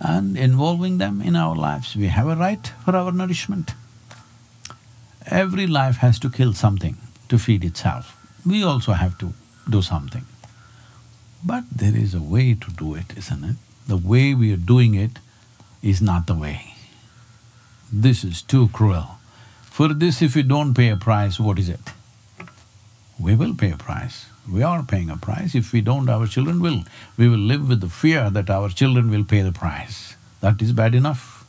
and 0.00 0.38
involving 0.38 0.98
them 0.98 1.20
in 1.20 1.34
our 1.34 1.56
lives. 1.56 1.96
We 1.96 2.06
have 2.06 2.28
a 2.28 2.36
right 2.36 2.64
for 2.84 2.94
our 2.96 3.10
nourishment. 3.10 3.74
Every 5.26 5.66
life 5.66 5.96
has 5.96 6.18
to 6.20 6.30
kill 6.30 6.54
something 6.54 6.96
to 7.28 7.38
feed 7.38 7.64
itself. 7.64 8.16
We 8.46 8.62
also 8.62 8.92
have 8.92 9.18
to 9.18 9.34
do 9.68 9.82
something. 9.82 10.24
But 11.44 11.64
there 11.70 11.96
is 11.96 12.14
a 12.14 12.22
way 12.22 12.54
to 12.54 12.70
do 12.70 12.94
it, 12.94 13.16
isn't 13.16 13.44
it? 13.44 13.56
The 13.90 13.96
way 13.96 14.34
we 14.34 14.52
are 14.52 14.64
doing 14.72 14.94
it 14.94 15.18
is 15.82 16.00
not 16.00 16.28
the 16.28 16.34
way. 16.34 16.74
This 17.92 18.22
is 18.22 18.40
too 18.40 18.68
cruel. 18.68 19.18
For 19.64 19.88
this, 19.88 20.22
if 20.22 20.36
we 20.36 20.44
don't 20.44 20.74
pay 20.74 20.90
a 20.90 20.96
price, 20.96 21.40
what 21.40 21.58
is 21.58 21.68
it? 21.68 21.80
We 23.18 23.34
will 23.34 23.56
pay 23.56 23.72
a 23.72 23.76
price. 23.76 24.26
We 24.48 24.62
are 24.62 24.84
paying 24.84 25.10
a 25.10 25.16
price. 25.16 25.56
If 25.56 25.72
we 25.72 25.80
don't, 25.80 26.08
our 26.08 26.28
children 26.28 26.62
will. 26.62 26.84
We 27.16 27.28
will 27.28 27.44
live 27.52 27.68
with 27.68 27.80
the 27.80 27.88
fear 27.88 28.30
that 28.30 28.48
our 28.48 28.68
children 28.68 29.10
will 29.10 29.24
pay 29.24 29.42
the 29.42 29.50
price. 29.50 30.14
That 30.40 30.62
is 30.62 30.72
bad 30.72 30.94
enough, 30.94 31.44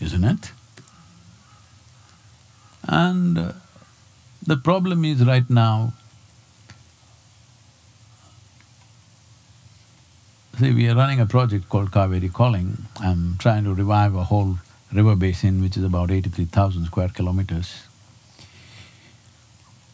isn't 0.00 0.24
it? 0.24 0.50
And 2.88 3.38
uh, 3.38 3.52
the 4.44 4.56
problem 4.56 5.04
is 5.04 5.24
right 5.24 5.48
now, 5.48 5.92
see, 10.62 10.72
we 10.72 10.88
are 10.88 10.94
running 10.94 11.18
a 11.18 11.26
project 11.26 11.68
called 11.68 11.90
Cauvery 11.90 12.28
Calling. 12.28 12.86
I'm 13.00 13.36
trying 13.38 13.64
to 13.64 13.74
revive 13.74 14.14
a 14.14 14.22
whole 14.22 14.58
river 14.92 15.16
basin 15.16 15.60
which 15.60 15.76
is 15.76 15.82
about 15.82 16.12
eighty-three 16.12 16.44
thousand 16.44 16.84
square 16.84 17.08
kilometers. 17.08 17.82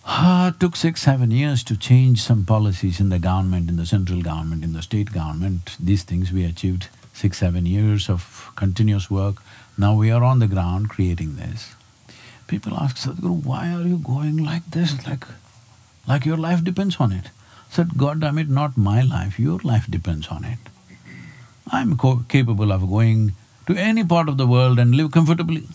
Ah, 0.04 0.48
it 0.48 0.60
took 0.60 0.76
six, 0.76 1.00
seven 1.00 1.30
years 1.30 1.64
to 1.64 1.76
change 1.76 2.20
some 2.20 2.44
policies 2.44 3.00
in 3.00 3.08
the 3.08 3.18
government, 3.18 3.70
in 3.70 3.76
the 3.76 3.86
central 3.86 4.20
government, 4.20 4.62
in 4.62 4.74
the 4.74 4.82
state 4.82 5.10
government. 5.10 5.74
These 5.80 6.02
things 6.02 6.32
we 6.32 6.44
achieved 6.44 6.88
six, 7.14 7.38
seven 7.38 7.64
years 7.64 8.10
of 8.10 8.52
continuous 8.54 9.10
work. 9.10 9.36
Now 9.78 9.94
we 9.94 10.10
are 10.10 10.22
on 10.22 10.38
the 10.38 10.48
ground 10.48 10.90
creating 10.90 11.36
this. 11.36 11.74
People 12.46 12.74
ask 12.74 12.96
Sadhguru, 12.96 13.42
why 13.42 13.72
are 13.72 13.82
you 13.82 13.96
going 13.96 14.36
like 14.36 14.66
this, 14.70 15.06
like… 15.06 15.24
like 16.06 16.26
your 16.26 16.38
life 16.38 16.62
depends 16.62 16.96
on 16.96 17.12
it? 17.12 17.30
Said, 17.70 17.96
God 17.96 18.20
damn 18.20 18.38
it, 18.38 18.48
not 18.48 18.76
my 18.76 19.02
life, 19.02 19.38
your 19.38 19.58
life 19.60 19.86
depends 19.88 20.28
on 20.28 20.44
it. 20.44 20.58
I'm 21.70 21.98
capable 22.28 22.72
of 22.72 22.88
going 22.88 23.34
to 23.66 23.76
any 23.76 24.04
part 24.04 24.28
of 24.28 24.38
the 24.38 24.46
world 24.46 24.78
and 24.78 24.94
live 24.94 25.12
comfortably. 25.12 25.68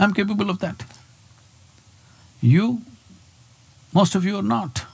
I'm 0.00 0.12
capable 0.12 0.50
of 0.50 0.58
that. 0.58 0.84
You 2.40 2.82
most 3.92 4.14
of 4.14 4.24
you 4.24 4.36
are 4.36 4.42
not. 4.42 4.84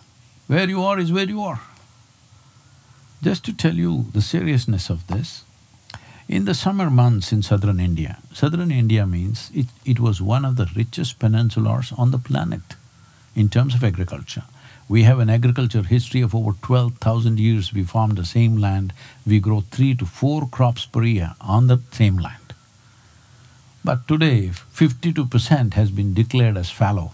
Where 0.47 0.69
you 0.69 0.83
are 0.83 0.99
is 0.99 1.13
where 1.13 1.25
you 1.25 1.43
are. 1.43 1.61
Just 3.23 3.45
to 3.47 3.53
tell 3.53 3.75
you 3.75 4.07
the 4.13 4.23
seriousness 4.23 4.91
of 4.91 5.07
this, 5.07 5.45
in 6.29 6.45
the 6.45 6.55
summer 6.55 6.91
months 6.91 7.33
in 7.33 7.43
southern 7.43 7.81
India, 7.81 8.19
southern 8.33 8.71
India 8.71 9.07
means 9.07 9.51
it, 9.55 9.67
it 9.85 10.01
was 10.01 10.23
one 10.23 10.45
of 10.45 10.57
the 10.57 10.69
richest 10.77 11.19
peninsulars 11.19 11.93
on 11.99 12.13
the 12.13 12.19
planet 12.19 12.77
in 13.35 13.49
terms 13.49 13.75
of 13.75 13.83
agriculture. 13.83 14.45
We 14.89 15.05
have 15.05 15.19
an 15.19 15.31
agriculture 15.31 15.83
history 15.83 16.21
of 16.21 16.35
over 16.35 16.53
twelve 16.61 16.99
thousand 16.99 17.41
years, 17.41 17.73
we 17.73 17.85
farm 17.85 18.15
the 18.15 18.25
same 18.25 18.59
land, 18.59 18.93
we 19.27 19.41
grow 19.41 19.63
three 19.63 19.95
to 19.95 20.05
four 20.05 20.47
crops 20.47 20.85
per 20.85 21.03
year 21.03 21.35
on 21.41 21.69
the 21.69 21.81
same 21.91 22.19
land. 22.19 22.53
But 23.83 24.07
today, 24.07 24.51
fifty-two 24.51 25.27
percent 25.27 25.75
has 25.75 25.91
been 25.91 26.13
declared 26.13 26.57
as 26.57 26.71
fallow 26.71 27.13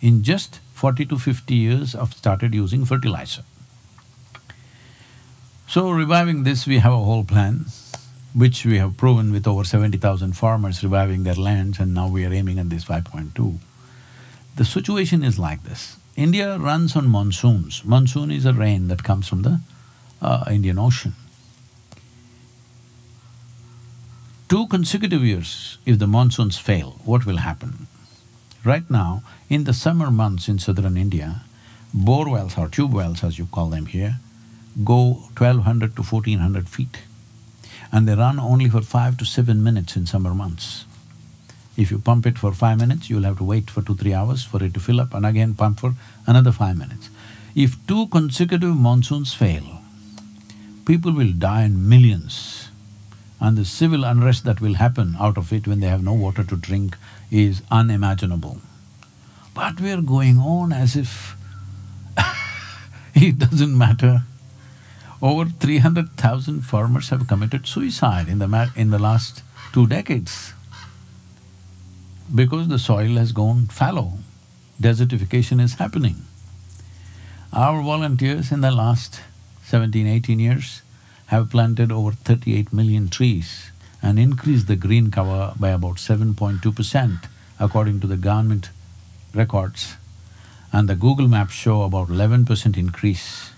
in 0.00 0.22
just 0.22 0.60
forty 0.74 1.04
to 1.06 1.18
fifty 1.18 1.54
years 1.54 1.94
I've 1.94 2.12
started 2.12 2.54
using 2.54 2.84
fertilizer. 2.84 3.42
So 5.66 5.90
reviving 5.90 6.42
this, 6.42 6.66
we 6.66 6.78
have 6.78 6.92
a 6.92 6.96
whole 6.96 7.24
plan, 7.24 7.66
which 8.34 8.64
we 8.64 8.78
have 8.78 8.96
proven 8.96 9.32
with 9.32 9.46
over 9.46 9.64
seventy 9.64 9.98
thousand 9.98 10.34
farmers 10.34 10.82
reviving 10.84 11.22
their 11.22 11.34
lands 11.34 11.78
and 11.80 11.94
now 11.94 12.08
we 12.08 12.24
are 12.24 12.32
aiming 12.32 12.58
at 12.58 12.68
this 12.68 12.84
5.2. 12.84 13.58
The 14.56 14.64
situation 14.64 15.22
is 15.22 15.38
like 15.38 15.64
this. 15.64 15.96
India 16.16 16.58
runs 16.58 16.94
on 16.94 17.08
monsoons. 17.08 17.84
Monsoon 17.84 18.30
is 18.30 18.44
a 18.44 18.52
rain 18.52 18.88
that 18.88 19.02
comes 19.02 19.28
from 19.28 19.42
the 19.42 19.60
uh, 20.20 20.44
Indian 20.50 20.78
Ocean. 20.78 21.14
Two 24.48 24.66
consecutive 24.66 25.22
years, 25.24 25.78
if 25.86 25.98
the 25.98 26.06
monsoons 26.06 26.58
fail, 26.58 27.00
what 27.04 27.24
will 27.24 27.38
happen? 27.38 27.86
Right 28.64 28.88
now, 28.90 29.22
in 29.48 29.64
the 29.64 29.72
summer 29.72 30.10
months 30.10 30.48
in 30.48 30.58
southern 30.58 30.98
India, 30.98 31.40
bore 31.94 32.30
wells 32.30 32.58
or 32.58 32.68
tube 32.68 32.92
wells 32.92 33.24
as 33.24 33.38
you 33.38 33.46
call 33.46 33.70
them 33.70 33.86
here, 33.86 34.20
go 34.84 35.24
twelve 35.34 35.62
hundred 35.62 35.96
to 35.96 36.02
fourteen 36.02 36.38
hundred 36.38 36.68
feet. 36.68 36.98
And 37.90 38.06
they 38.06 38.14
run 38.14 38.38
only 38.38 38.68
for 38.68 38.82
five 38.82 39.16
to 39.18 39.24
seven 39.24 39.62
minutes 39.62 39.96
in 39.96 40.06
summer 40.06 40.34
months. 40.34 40.84
If 41.76 41.90
you 41.90 41.98
pump 41.98 42.26
it 42.26 42.38
for 42.38 42.52
five 42.52 42.78
minutes, 42.78 43.08
you'll 43.08 43.22
have 43.22 43.38
to 43.38 43.44
wait 43.44 43.70
for 43.70 43.82
two, 43.82 43.96
three 43.96 44.12
hours 44.12 44.44
for 44.44 44.62
it 44.62 44.74
to 44.74 44.80
fill 44.80 45.00
up 45.00 45.14
and 45.14 45.24
again 45.24 45.54
pump 45.54 45.80
for 45.80 45.94
another 46.26 46.52
five 46.52 46.76
minutes. 46.76 47.08
If 47.54 47.86
two 47.86 48.08
consecutive 48.08 48.76
monsoons 48.76 49.32
fail, 49.32 49.80
people 50.84 51.12
will 51.12 51.32
die 51.32 51.64
in 51.64 51.88
millions 51.88 52.68
and 53.40 53.56
the 53.56 53.64
civil 53.64 54.04
unrest 54.04 54.44
that 54.44 54.60
will 54.60 54.74
happen 54.74 55.16
out 55.18 55.36
of 55.36 55.52
it 55.52 55.66
when 55.66 55.80
they 55.80 55.88
have 55.88 56.02
no 56.02 56.12
water 56.12 56.44
to 56.44 56.56
drink 56.56 56.96
is 57.30 57.62
unimaginable. 57.70 58.60
But 59.54 59.80
we're 59.80 60.02
going 60.02 60.38
on 60.38 60.72
as 60.72 60.94
if 60.94 61.36
it 63.14 63.38
doesn't 63.38 63.76
matter. 63.76 64.22
Over 65.20 65.46
three 65.46 65.78
hundred 65.78 66.12
thousand 66.12 66.62
farmers 66.62 67.08
have 67.08 67.28
committed 67.28 67.66
suicide 67.66 68.28
in 68.28 68.38
the 68.38 68.70
in 68.76 68.90
the 68.90 68.98
last 68.98 69.42
two 69.72 69.86
decades 69.86 70.52
because 72.34 72.68
the 72.68 72.78
soil 72.78 73.16
has 73.16 73.32
gone 73.32 73.66
fallow, 73.66 74.12
desertification 74.80 75.60
is 75.60 75.74
happening. 75.74 76.22
Our 77.52 77.82
volunteers 77.82 78.50
in 78.50 78.62
the 78.62 78.70
last 78.70 79.20
17, 79.64 80.06
18 80.06 80.40
years 80.40 80.82
have 81.26 81.50
planted 81.50 81.92
over 81.92 82.12
38 82.12 82.72
million 82.72 83.08
trees 83.08 83.70
and 84.02 84.18
increased 84.18 84.66
the 84.66 84.76
green 84.76 85.10
cover 85.10 85.52
by 85.58 85.70
about 85.70 85.96
7.2 85.96 86.74
percent 86.74 87.20
according 87.60 88.00
to 88.00 88.06
the 88.06 88.16
government 88.16 88.70
records. 89.34 89.96
And 90.72 90.88
the 90.88 90.94
Google 90.94 91.28
Maps 91.28 91.52
show 91.52 91.82
about 91.82 92.08
11 92.08 92.44
percent 92.44 92.76
increase. 92.76 93.50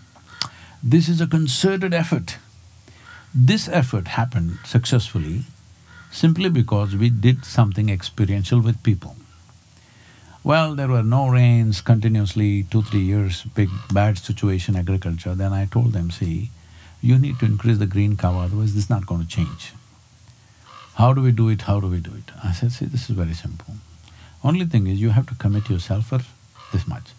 This 0.83 1.09
is 1.09 1.21
a 1.21 1.27
concerted 1.27 1.95
effort. 1.95 2.37
This 3.35 3.69
effort 3.69 4.09
happened 4.09 4.59
successfully 4.65 5.45
simply 6.15 6.49
because 6.49 6.95
we 6.95 7.11
did 7.11 7.45
something 7.45 7.91
experiential 7.91 8.61
with 8.61 8.83
people. 8.85 9.17
Well, 10.45 10.75
there 10.77 10.89
were 10.89 11.03
no 11.03 11.29
rains 11.29 11.81
continuously, 11.81 12.65
two, 12.65 12.83
three 12.83 13.01
years, 13.01 13.43
big 13.43 13.69
bad 13.93 14.19
situation 14.19 14.77
agriculture, 14.77 15.35
then 15.35 15.53
I 15.53 15.67
told 15.67 15.93
them, 15.93 16.11
see, 16.11 16.51
you 17.03 17.19
need 17.19 17.39
to 17.41 17.47
increase 17.47 17.79
the 17.79 17.87
green 17.87 18.17
cover, 18.17 18.39
otherwise 18.39 18.75
this 18.75 18.85
is 18.85 18.91
not 18.91 19.07
going 19.07 19.23
to 19.23 19.29
change. 19.29 19.73
How 20.95 21.13
do 21.13 21.21
we 21.21 21.33
do 21.33 21.49
it, 21.49 21.63
how 21.63 21.81
do 21.81 21.89
we 21.89 21.99
do 21.99 22.13
it? 22.13 22.31
I 22.45 22.53
said, 22.53 22.71
see, 22.71 22.85
this 22.85 23.11
is 23.11 23.17
very 23.17 23.35
simple. 23.35 23.75
Only 24.45 24.67
thing 24.67 24.87
is 24.87 25.01
you 25.01 25.11
have 25.11 25.27
to 25.29 25.35
commit 25.35 25.69
yourself 25.69 26.07
for 26.07 26.21
this 26.73 26.87
much. 26.87 27.11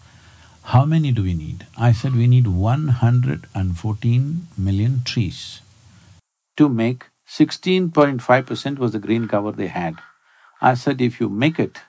How 0.62 0.84
many 0.84 1.12
do 1.12 1.22
we 1.22 1.34
need? 1.34 1.66
I 1.76 1.92
said 1.92 2.14
we 2.14 2.26
need 2.26 2.46
one 2.46 2.88
hundred 2.88 3.46
and 3.54 3.76
fourteen 3.76 4.46
million 4.56 5.02
trees 5.04 5.60
to 6.56 6.68
make 6.68 7.04
16.5 7.28 8.46
percent 8.46 8.78
was 8.78 8.92
the 8.92 8.98
green 8.98 9.26
cover 9.28 9.52
they 9.52 9.66
had. 9.66 9.96
I 10.60 10.74
said, 10.74 11.00
if 11.00 11.20
you 11.20 11.28
make 11.28 11.58
it 11.58 11.80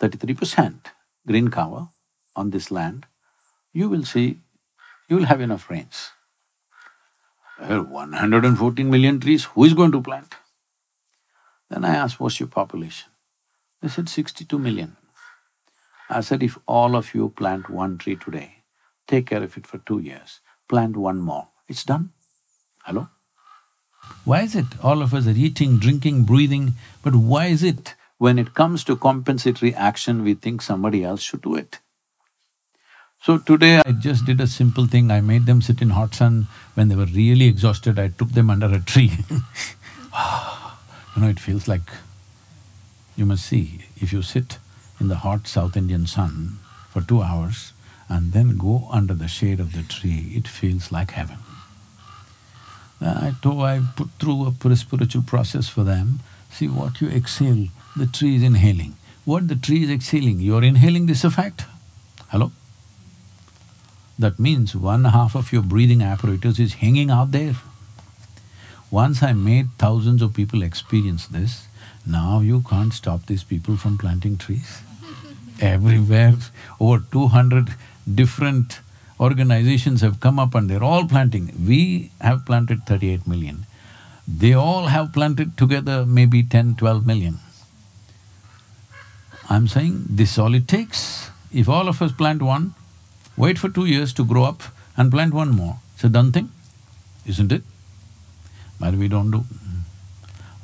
33 0.00 0.34
percent 0.34 0.90
green 1.26 1.48
cover 1.48 1.88
on 2.34 2.50
this 2.50 2.70
land, 2.70 3.06
you 3.72 3.88
will 3.88 4.04
see, 4.04 4.40
you 5.08 5.16
will 5.16 5.26
have 5.26 5.40
enough 5.40 5.70
rains. 5.70 6.10
Well, 7.60 7.84
114 7.84 8.90
million 8.90 9.20
trees, 9.20 9.44
who 9.44 9.64
is 9.64 9.74
going 9.74 9.92
to 9.92 10.02
plant? 10.02 10.34
Then 11.70 11.84
I 11.84 11.94
asked, 11.94 12.18
what's 12.18 12.40
your 12.40 12.48
population? 12.48 13.10
They 13.80 13.88
said 13.88 14.08
62 14.08 14.58
million. 14.58 14.96
I 16.10 16.20
said, 16.20 16.42
if 16.42 16.58
all 16.66 16.96
of 16.96 17.14
you 17.14 17.28
plant 17.30 17.70
one 17.70 17.98
tree 17.98 18.16
today, 18.16 18.64
take 19.06 19.26
care 19.26 19.42
of 19.42 19.56
it 19.56 19.66
for 19.66 19.78
two 19.78 19.98
years, 19.98 20.40
plant 20.68 20.96
one 20.96 21.20
more, 21.20 21.48
it's 21.68 21.84
done. 21.84 22.12
Hello? 22.84 23.08
Why 24.24 24.42
is 24.42 24.54
it 24.54 24.66
all 24.82 25.02
of 25.02 25.14
us 25.14 25.26
are 25.26 25.30
eating, 25.30 25.78
drinking, 25.78 26.24
breathing, 26.24 26.74
but 27.02 27.14
why 27.14 27.46
is 27.46 27.62
it 27.62 27.94
when 28.18 28.38
it 28.38 28.54
comes 28.54 28.84
to 28.84 28.96
compensatory 28.96 29.74
action, 29.74 30.22
we 30.22 30.34
think 30.34 30.62
somebody 30.62 31.04
else 31.04 31.22
should 31.22 31.42
do 31.42 31.56
it? 31.56 31.80
So 33.20 33.38
today 33.38 33.80
I 33.86 33.92
just 33.92 34.24
did 34.24 34.40
a 34.40 34.46
simple 34.46 34.86
thing, 34.86 35.10
I 35.10 35.20
made 35.20 35.46
them 35.46 35.62
sit 35.62 35.80
in 35.80 35.90
hot 35.90 36.14
sun. 36.14 36.48
When 36.74 36.88
they 36.88 36.96
were 36.96 37.06
really 37.06 37.46
exhausted, 37.46 37.98
I 37.98 38.08
took 38.08 38.30
them 38.30 38.50
under 38.50 38.66
a 38.66 38.80
tree 38.80 39.12
You 41.14 41.22
know, 41.22 41.28
it 41.28 41.40
feels 41.40 41.68
like… 41.68 41.90
You 43.16 43.26
must 43.26 43.44
see, 43.44 43.84
if 43.96 44.12
you 44.12 44.22
sit 44.22 44.58
in 44.98 45.08
the 45.08 45.16
hot 45.16 45.46
South 45.46 45.76
Indian 45.76 46.06
sun 46.06 46.58
for 46.90 47.02
two 47.02 47.22
hours 47.22 47.72
and 48.08 48.32
then 48.32 48.56
go 48.56 48.88
under 48.90 49.14
the 49.14 49.28
shade 49.28 49.60
of 49.60 49.72
the 49.72 49.82
tree, 49.82 50.32
it 50.34 50.48
feels 50.48 50.90
like 50.90 51.10
heaven. 51.10 51.38
Uh, 53.02 53.18
I 53.26 53.34
told… 53.42 53.62
I 53.62 53.80
put 53.96 54.10
through 54.20 54.54
a 54.64 54.76
spiritual 54.76 55.22
process 55.22 55.68
for 55.68 55.82
them, 55.82 56.20
see 56.50 56.68
what 56.68 57.00
you 57.00 57.08
exhale, 57.08 57.68
the 57.96 58.06
tree 58.06 58.36
is 58.36 58.42
inhaling. 58.42 58.94
What 59.24 59.48
the 59.48 59.56
tree 59.56 59.84
is 59.84 59.90
exhaling, 59.90 60.40
you're 60.40 60.62
inhaling 60.62 61.06
this 61.06 61.24
effect. 61.24 61.64
Hello? 62.28 62.52
That 64.18 64.38
means 64.38 64.76
one 64.76 65.04
half 65.04 65.34
of 65.34 65.52
your 65.52 65.62
breathing 65.62 66.02
apparatus 66.02 66.58
is 66.58 66.74
hanging 66.74 67.10
out 67.10 67.32
there. 67.32 67.56
Once 68.90 69.22
I 69.22 69.32
made 69.32 69.70
thousands 69.78 70.22
of 70.22 70.34
people 70.34 70.62
experience 70.62 71.26
this, 71.26 71.66
now 72.06 72.40
you 72.40 72.62
can't 72.62 72.92
stop 72.92 73.26
these 73.26 73.42
people 73.42 73.76
from 73.76 73.98
planting 73.98 74.36
trees. 74.36 74.82
Everywhere, 75.60 76.34
over 76.78 77.02
two 77.10 77.28
hundred 77.28 77.74
different 78.12 78.80
organizations 79.26 80.00
have 80.00 80.20
come 80.20 80.38
up 80.38 80.54
and 80.54 80.68
they're 80.68 80.88
all 80.92 81.06
planting. 81.06 81.52
We 81.66 82.10
have 82.20 82.44
planted 82.44 82.84
thirty-eight 82.86 83.26
million. 83.26 83.66
They 84.26 84.52
all 84.52 84.86
have 84.86 85.12
planted 85.12 85.56
together 85.58 86.04
maybe 86.06 86.42
10, 86.42 86.76
12 86.76 87.06
million. 87.06 87.38
I'm 89.50 89.66
saying 89.66 90.04
this 90.08 90.38
all 90.38 90.54
it 90.54 90.68
takes. 90.68 91.30
If 91.52 91.68
all 91.68 91.88
of 91.88 92.00
us 92.00 92.12
plant 92.12 92.40
one, 92.40 92.74
wait 93.36 93.58
for 93.58 93.68
two 93.68 93.84
years 93.84 94.12
to 94.14 94.24
grow 94.24 94.44
up 94.44 94.62
and 94.96 95.10
plant 95.10 95.34
one 95.34 95.50
more. 95.50 95.78
It's 95.94 96.04
a 96.04 96.08
done 96.08 96.30
thing, 96.32 96.50
isn't 97.26 97.52
it? 97.52 97.62
But 98.80 98.94
we 98.94 99.08
don't 99.08 99.30
do. 99.30 99.44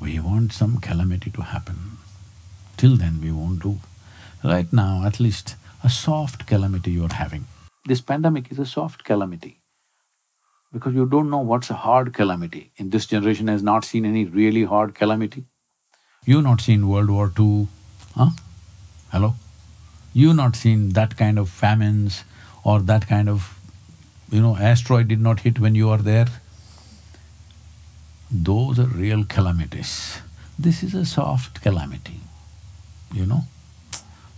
We 0.00 0.20
want 0.20 0.52
some 0.52 0.78
calamity 0.78 1.30
to 1.32 1.42
happen. 1.42 1.98
Till 2.76 2.96
then 2.96 3.20
we 3.20 3.32
won't 3.32 3.62
do. 3.62 3.80
Right 4.44 4.72
now, 4.72 5.04
at 5.04 5.18
least 5.18 5.56
a 5.82 5.90
soft 5.90 6.46
calamity 6.46 6.92
you're 6.92 7.12
having. 7.12 7.46
This 7.88 8.02
pandemic 8.02 8.52
is 8.52 8.58
a 8.58 8.66
soft 8.66 9.02
calamity 9.02 9.62
because 10.74 10.94
you 10.94 11.06
don't 11.06 11.30
know 11.30 11.38
what's 11.50 11.70
a 11.70 11.76
hard 11.84 12.12
calamity. 12.12 12.70
In 12.76 12.90
this 12.90 13.06
generation 13.06 13.48
has 13.48 13.62
not 13.62 13.86
seen 13.90 14.04
any 14.04 14.24
really 14.26 14.64
hard 14.64 14.94
calamity. 14.94 15.44
You've 16.26 16.44
not 16.44 16.60
seen 16.60 16.86
World 16.86 17.08
War 17.08 17.32
II, 17.38 17.68
huh? 18.14 18.28
Hello? 19.10 19.36
You've 20.12 20.36
not 20.36 20.54
seen 20.54 20.90
that 21.00 21.16
kind 21.16 21.38
of 21.38 21.48
famines 21.48 22.24
or 22.62 22.78
that 22.80 23.08
kind 23.08 23.26
of, 23.26 23.58
you 24.30 24.42
know, 24.42 24.54
asteroid 24.58 25.08
did 25.08 25.22
not 25.22 25.40
hit 25.40 25.58
when 25.58 25.74
you 25.74 25.88
are 25.88 26.04
there. 26.12 26.28
Those 28.30 28.78
are 28.78 28.88
real 29.06 29.24
calamities. 29.24 30.20
This 30.58 30.82
is 30.82 30.94
a 30.94 31.06
soft 31.06 31.62
calamity, 31.62 32.20
you 33.14 33.24
know. 33.24 33.44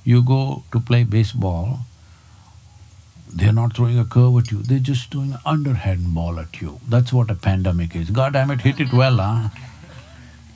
You 0.04 0.22
go 0.22 0.62
to 0.70 0.78
play 0.78 1.02
baseball, 1.02 1.80
they're 3.32 3.52
not 3.52 3.76
throwing 3.76 3.98
a 3.98 4.04
curve 4.04 4.36
at 4.38 4.50
you, 4.50 4.62
they're 4.62 4.78
just 4.78 5.10
throwing 5.10 5.32
an 5.32 5.38
underhand 5.44 6.14
ball 6.14 6.38
at 6.38 6.60
you. 6.60 6.80
That's 6.88 7.12
what 7.12 7.30
a 7.30 7.34
pandemic 7.34 7.94
is. 7.96 8.10
God 8.10 8.32
damn 8.34 8.50
it, 8.50 8.60
hit 8.62 8.80
it 8.80 8.92
well, 8.92 9.16
huh? 9.18 9.48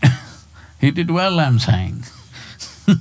hit 0.79 0.99
it 0.99 1.11
well, 1.11 1.41
I'm 1.41 1.59
saying 1.59 2.05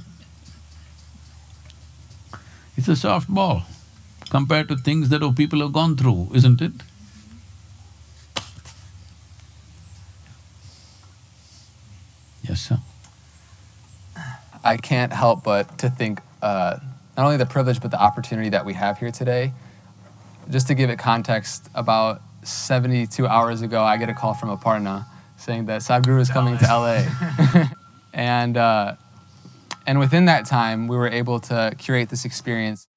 It's 2.78 2.88
a 2.88 2.96
soft 2.96 3.30
ball 3.30 3.64
compared 4.30 4.68
to 4.70 4.76
things 4.76 5.10
that 5.10 5.22
people 5.36 5.60
have 5.60 5.74
gone 5.74 5.96
through, 5.96 6.30
isn't 6.34 6.62
it? 6.62 6.72
Yes, 12.44 12.62
sir. 12.62 12.80
I 14.64 14.78
can't 14.78 15.14
help 15.14 15.44
but 15.44 15.78
to 15.80 15.90
think 15.90 16.22
uh, 16.42 16.80
not 17.18 17.26
only 17.26 17.38
the 17.38 17.46
privilege 17.46 17.82
but 17.82 17.92
the 17.92 18.02
opportunity 18.02 18.50
that 18.50 18.66
we 18.66 18.74
have 18.74 18.98
here 18.98 19.12
today. 19.12 19.54
Just 20.50 20.68
to 20.68 20.76
give 20.76 20.90
it 20.90 21.00
context, 21.00 21.70
about 21.74 22.22
72 22.44 23.26
hours 23.26 23.62
ago, 23.62 23.84
I 23.84 23.98
get 23.98 24.10
a 24.10 24.14
call 24.14 24.34
from 24.34 24.50
Aparna 24.50 25.06
saying 25.38 25.66
that 25.68 25.82
Sadhguru 25.82 26.20
is 26.20 26.30
coming 26.30 26.58
to 26.58 26.66
LA. 26.66 27.66
and, 28.14 28.58
uh, 28.58 28.96
and 29.86 30.00
within 30.00 30.26
that 30.26 30.46
time, 30.46 30.88
we 30.88 30.98
were 30.98 31.08
able 31.08 31.40
to 31.42 31.74
curate 31.78 32.10
this 32.10 32.26
experience. 32.26 32.88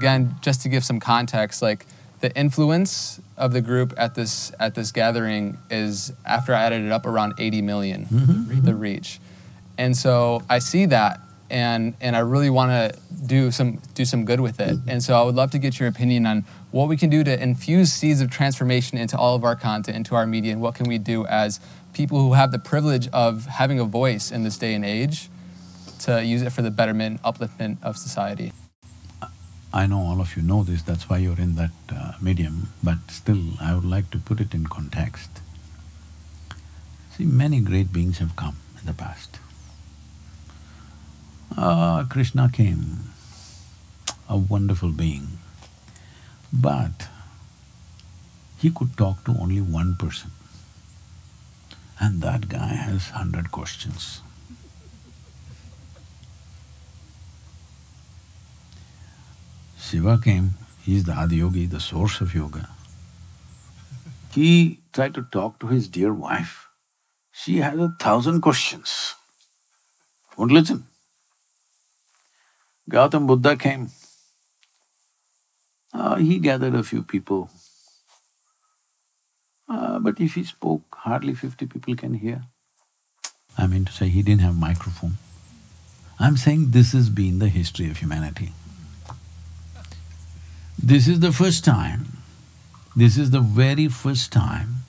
Again, 0.00 0.34
just 0.42 0.62
to 0.62 0.68
give 0.68 0.84
some 0.84 0.98
context, 1.00 1.62
like 1.62 1.86
the 2.20 2.34
influence 2.36 3.20
of 3.36 3.52
the 3.52 3.60
group 3.60 3.92
at 3.96 4.14
this 4.14 4.50
at 4.58 4.74
this 4.74 4.90
gathering 4.92 5.58
is 5.70 6.12
after 6.24 6.54
I 6.54 6.62
added 6.62 6.84
it 6.84 6.90
up 6.90 7.06
around 7.06 7.34
80 7.38 7.62
million, 7.62 8.06
Mhm, 8.06 8.64
the 8.64 8.74
reach. 8.74 9.20
And 9.76 9.96
so 9.96 10.42
I 10.48 10.58
see 10.58 10.86
that 10.86 11.20
and 11.54 11.94
and 12.00 12.16
I 12.16 12.18
really 12.18 12.50
want 12.50 12.70
to 12.72 13.00
do 13.26 13.52
some 13.52 13.80
do 13.94 14.04
some 14.04 14.24
good 14.24 14.40
with 14.40 14.60
it. 14.60 14.76
And 14.88 15.02
so 15.02 15.14
I 15.14 15.22
would 15.22 15.36
love 15.36 15.52
to 15.52 15.58
get 15.58 15.78
your 15.78 15.88
opinion 15.88 16.26
on 16.26 16.44
what 16.72 16.88
we 16.88 16.96
can 16.96 17.08
do 17.08 17.22
to 17.22 17.42
infuse 17.42 17.92
seeds 17.92 18.20
of 18.20 18.28
transformation 18.30 18.98
into 18.98 19.16
all 19.16 19.36
of 19.36 19.44
our 19.44 19.54
content, 19.54 19.96
into 19.96 20.16
our 20.16 20.26
media, 20.26 20.52
and 20.52 20.60
what 20.60 20.74
can 20.74 20.88
we 20.88 20.98
do 20.98 21.24
as 21.26 21.60
people 21.92 22.18
who 22.18 22.32
have 22.32 22.50
the 22.50 22.58
privilege 22.58 23.06
of 23.12 23.46
having 23.46 23.78
a 23.78 23.84
voice 23.84 24.32
in 24.32 24.42
this 24.42 24.58
day 24.58 24.74
and 24.74 24.84
age 24.84 25.30
to 26.00 26.24
use 26.24 26.42
it 26.42 26.50
for 26.50 26.62
the 26.62 26.72
betterment, 26.72 27.22
upliftment 27.22 27.76
of 27.84 27.96
society. 27.96 28.52
I 29.72 29.86
know 29.86 30.00
all 30.00 30.20
of 30.20 30.36
you 30.36 30.42
know 30.42 30.64
this, 30.64 30.82
that's 30.82 31.08
why 31.08 31.18
you're 31.18 31.40
in 31.40 31.54
that 31.54 31.70
uh, 31.88 32.12
medium, 32.20 32.68
but 32.82 32.98
still 33.08 33.42
I 33.60 33.74
would 33.74 33.84
like 33.84 34.10
to 34.10 34.18
put 34.18 34.40
it 34.40 34.54
in 34.54 34.66
context. 34.66 35.30
See, 37.16 37.24
many 37.24 37.60
great 37.60 37.92
beings 37.92 38.18
have 38.18 38.34
come 38.34 38.56
in 38.80 38.86
the 38.86 38.92
past. 38.92 39.38
Uh, 41.56 42.04
Krishna 42.10 42.50
came, 42.52 43.12
a 44.28 44.36
wonderful 44.36 44.90
being, 44.90 45.38
but 46.52 47.08
he 48.58 48.70
could 48.70 48.96
talk 48.96 49.24
to 49.24 49.36
only 49.38 49.60
one 49.60 49.94
person. 49.94 50.32
And 52.00 52.20
that 52.22 52.48
guy 52.48 52.74
has 52.74 53.10
hundred 53.10 53.52
questions. 53.52 54.20
Shiva 59.78 60.18
came, 60.18 60.54
he 60.82 60.96
is 60.96 61.04
the 61.04 61.12
Adiyogi, 61.12 61.70
the 61.70 61.78
source 61.78 62.20
of 62.20 62.34
yoga. 62.34 62.68
He 64.32 64.80
tried 64.92 65.14
to 65.14 65.22
talk 65.22 65.60
to 65.60 65.68
his 65.68 65.86
dear 65.86 66.12
wife. 66.12 66.66
She 67.30 67.58
has 67.58 67.78
a 67.78 67.94
thousand 68.00 68.40
questions. 68.40 69.14
Won't 70.36 70.50
listen. 70.50 70.88
Gautam 72.90 73.26
Buddha 73.26 73.56
came. 73.56 73.90
Uh, 75.92 76.16
he 76.16 76.38
gathered 76.38 76.74
a 76.74 76.82
few 76.82 77.02
people. 77.02 77.50
Uh, 79.68 79.98
but 79.98 80.20
if 80.20 80.34
he 80.34 80.44
spoke, 80.44 80.82
hardly 80.92 81.34
fifty 81.34 81.66
people 81.66 81.94
can 81.96 82.14
hear. 82.14 82.42
I 83.56 83.66
mean 83.66 83.84
to 83.84 83.92
say, 83.92 84.08
he 84.08 84.22
didn't 84.22 84.42
have 84.42 84.56
microphone. 84.56 85.18
I'm 86.18 86.36
saying 86.36 86.70
this 86.70 86.92
has 86.92 87.08
been 87.08 87.38
the 87.38 87.48
history 87.48 87.90
of 87.90 87.98
humanity. 87.98 88.52
This 90.78 91.08
is 91.08 91.20
the 91.20 91.32
first 91.32 91.64
time, 91.64 92.18
this 92.94 93.16
is 93.16 93.30
the 93.30 93.40
very 93.40 93.88
first 93.88 94.32
time 94.32 94.84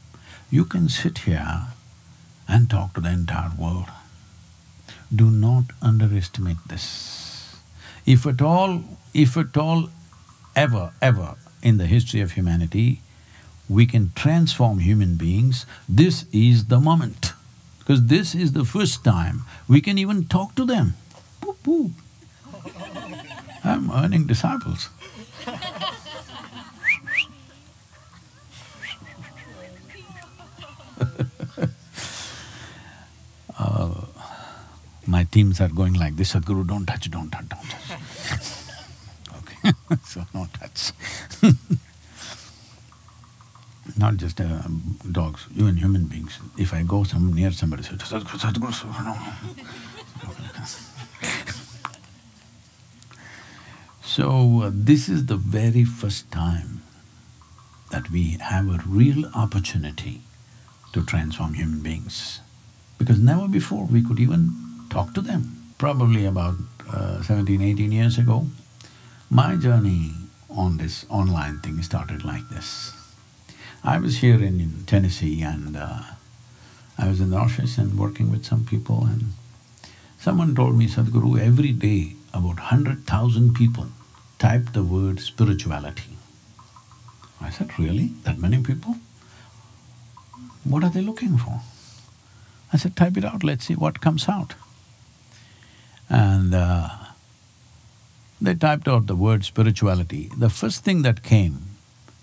you 0.52 0.66
can 0.66 0.90
sit 0.90 1.20
here 1.20 1.68
and 2.48 2.70
talk 2.70 2.94
to 2.94 3.02
the 3.02 3.10
entire 3.12 3.52
world. 3.58 3.86
Do 5.16 5.32
not 5.32 5.66
underestimate 5.82 6.58
this. 6.68 7.25
If 8.06 8.26
at 8.26 8.42
all, 8.42 8.84
if 9.14 9.36
at 9.36 9.58
all 9.58 9.90
ever, 10.56 10.92
ever 11.02 11.36
in 11.62 11.78
the 11.78 11.88
history 11.88 12.22
of 12.22 12.34
humanity, 12.34 13.02
we 13.68 13.86
can 13.86 14.12
transform 14.16 14.80
human 14.80 15.16
beings, 15.16 15.66
this 15.90 16.26
is 16.32 16.66
the 16.66 16.80
moment. 16.80 17.34
Because 17.80 18.08
this 18.08 18.36
is 18.36 18.54
the 18.54 18.66
first 18.66 19.04
time 19.04 19.44
we 19.68 19.82
can 19.82 19.98
even 19.98 20.26
talk 20.26 20.56
to 20.56 20.66
them. 20.66 20.94
Boop, 21.42 21.56
boop. 21.64 21.92
I'm 23.64 23.92
earning 23.92 24.28
disciples. 24.28 24.90
My 35.08 35.24
teams 35.26 35.62
are 35.62 35.70
going 35.70 35.94
like 35.94 36.16
this, 36.16 36.34
Sadhguru, 36.34 36.68
don't 36.68 36.86
touch, 36.86 37.10
don't 37.12 37.30
touch, 37.30 37.48
don't 37.50 37.70
touch. 37.70 37.82
okay, 39.38 39.72
so 40.06 40.26
no 40.34 40.48
touch. 40.60 40.92
Not 43.98 44.18
just 44.18 44.42
uh, 44.42 44.64
dogs, 45.12 45.46
even 45.56 45.78
human 45.78 46.06
beings. 46.06 46.40
If 46.58 46.74
I 46.74 46.84
go 46.84 47.04
some 47.04 47.34
near 47.34 47.52
somebody, 47.52 47.84
say, 47.84 47.92
Sadhguru, 47.92 48.40
Sadhguru, 48.40 48.72
Sadhguru, 48.74 49.06
no. 49.06 49.16
So, 54.02 54.62
uh, 54.62 54.72
this 54.74 55.10
is 55.10 55.26
the 55.26 55.36
very 55.36 55.84
first 55.84 56.32
time 56.32 56.82
that 57.92 58.10
we 58.10 58.38
have 58.40 58.70
a 58.70 58.82
real 58.88 59.26
opportunity 59.36 60.22
to 60.94 61.04
transform 61.04 61.54
human 61.56 61.82
beings. 61.82 62.40
Because 62.98 63.20
never 63.20 63.48
before 63.48 63.86
we 63.86 64.02
could 64.02 64.20
even 64.20 64.65
talk 64.96 65.14
to 65.14 65.22
them. 65.22 65.42
Probably 65.78 66.26
about 66.26 66.56
uh, 66.90 67.22
17, 67.22 67.62
18 67.62 67.92
years 67.92 68.18
ago, 68.18 68.48
my 69.30 69.58
journey 69.58 70.12
on 70.50 70.78
this 70.78 71.06
online 71.10 71.60
thing 71.60 71.82
started 71.82 72.24
like 72.24 72.48
this. 72.50 72.94
I 73.84 74.00
was 74.00 74.20
here 74.20 74.42
in, 74.42 74.86
Tennessee 74.88 75.42
and 75.42 75.76
uh, 75.76 76.00
I 76.98 77.10
was 77.10 77.20
in 77.20 77.32
the 77.32 77.38
office 77.38 77.78
and 77.78 78.00
working 78.00 78.32
with 78.32 78.46
some 78.46 78.64
people 78.64 79.04
and 79.06 79.34
someone 80.18 80.56
told 80.56 80.78
me, 80.78 80.88
Sadhguru, 80.88 81.42
every 81.42 81.74
day 81.74 82.16
about 82.34 82.60
hundred 82.72 83.06
thousand 83.06 83.54
people 83.54 83.88
type 84.40 84.72
the 84.72 84.84
word 84.84 85.20
spirituality. 85.20 86.14
I 87.42 87.50
said, 87.50 87.78
really? 87.78 88.14
That 88.24 88.40
many 88.40 88.64
people? 88.64 88.96
What 90.64 90.86
are 90.86 90.90
they 90.90 91.02
looking 91.02 91.38
for? 91.38 91.60
I 92.72 92.78
said, 92.78 92.96
type 92.96 93.18
it 93.18 93.26
out, 93.26 93.44
let's 93.44 93.66
see 93.66 93.76
what 93.76 94.00
comes 94.00 94.30
out. 94.30 94.56
And 96.10 96.54
uh, 96.54 96.90
they 98.42 98.54
typed 98.54 98.88
out 98.88 99.08
the 99.08 99.16
word 99.16 99.44
spirituality. 99.44 100.32
The 100.38 100.50
first 100.50 100.84
thing 100.84 101.02
that 101.02 101.24
came 101.24 101.62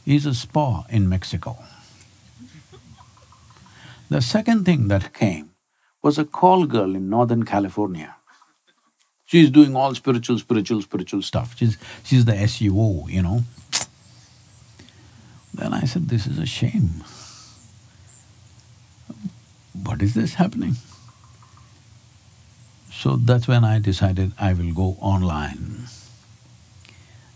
is 0.07 0.27
a 0.27 0.35
spa 0.35 0.85
in 0.89 1.09
Mexico. 1.09 1.59
The 4.09 4.21
second 4.21 4.65
thing 4.65 4.89
that 4.89 5.15
came 5.15 5.51
was 6.03 6.19
a 6.19 6.25
call 6.25 6.67
girl 6.67 6.95
in 6.95 7.09
Northern 7.09 7.45
California. 7.45 8.15
She's 9.25 9.51
doing 9.51 9.75
all 9.75 9.95
spiritual, 9.95 10.39
spiritual, 10.39 10.83
spiritual 10.83 11.23
stuff. 11.23 11.57
She's, 11.57 11.79
she's 12.05 12.27
the 12.27 12.33
SUO, 12.33 13.11
you 13.11 13.23
know. 13.23 13.45
Then 15.55 15.73
I 15.73 15.85
said, 15.85 16.09
this 16.09 16.27
is 16.27 16.39
a 16.39 16.47
shame. 16.47 17.03
What 19.83 20.03
is 20.03 20.15
this 20.15 20.35
happening? 20.35 20.77
So 23.03 23.17
that's 23.17 23.49
when 23.49 23.65
I 23.65 23.81
decided 23.81 24.31
I 24.39 24.53
will 24.53 24.73
go 24.73 24.97
online. 25.01 25.89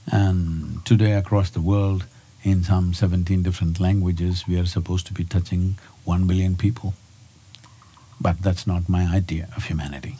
And 0.07 0.87
today 0.87 1.15
across 1.15 1.51
the 1.51 1.61
world, 1.61 2.05
in 2.45 2.63
some 2.63 2.95
seventeen 2.95 3.43
different 3.43 3.81
languages, 3.81 4.47
we 4.47 4.61
are 4.61 4.67
supposed 4.67 5.09
to 5.09 5.13
be 5.13 5.25
touching 5.25 5.77
one 6.05 6.29
billion 6.29 6.55
people. 6.55 6.95
But 8.21 8.43
that's 8.43 8.65
not 8.65 8.89
my 8.89 9.07
idea 9.13 9.49
of 9.57 9.65
humanity. 9.65 10.15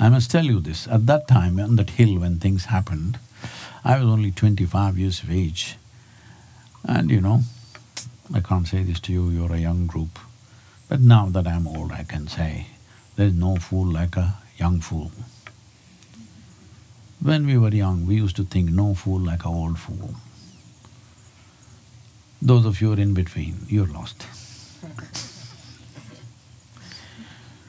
I 0.00 0.08
must 0.08 0.32
tell 0.32 0.44
you 0.44 0.58
this, 0.58 0.88
at 0.88 1.06
that 1.06 1.28
time 1.28 1.60
on 1.60 1.76
that 1.76 1.90
hill 1.90 2.18
when 2.18 2.40
things 2.40 2.64
happened, 2.64 3.20
I 3.84 3.96
was 3.96 4.08
only 4.08 4.32
twenty-five 4.32 4.98
years 4.98 5.22
of 5.22 5.30
age. 5.30 5.76
And 6.82 7.12
you 7.12 7.20
know, 7.20 7.42
I 8.34 8.40
can't 8.40 8.66
say 8.66 8.82
this 8.82 8.98
to 9.02 9.12
you, 9.12 9.30
you're 9.30 9.52
a 9.52 9.58
young 9.68 9.86
group. 9.86 10.18
But 10.88 10.98
now 10.98 11.26
that 11.26 11.46
I'm 11.46 11.68
old, 11.68 11.92
I 11.92 12.02
can 12.02 12.26
say, 12.26 12.66
there's 13.16 13.34
no 13.34 13.56
fool 13.56 13.86
like 13.86 14.16
a 14.16 14.34
young 14.56 14.80
fool. 14.80 15.10
When 17.20 17.46
we 17.46 17.56
were 17.56 17.70
young, 17.70 18.06
we 18.06 18.16
used 18.16 18.36
to 18.36 18.44
think 18.44 18.70
no 18.70 18.94
fool 18.94 19.20
like 19.20 19.44
a 19.44 19.48
old 19.48 19.78
fool. 19.78 20.14
Those 22.40 22.66
of 22.66 22.80
you 22.80 22.88
who 22.88 22.94
are 22.94 23.00
in 23.00 23.14
between, 23.14 23.66
you're 23.68 23.86
lost. 23.86 24.26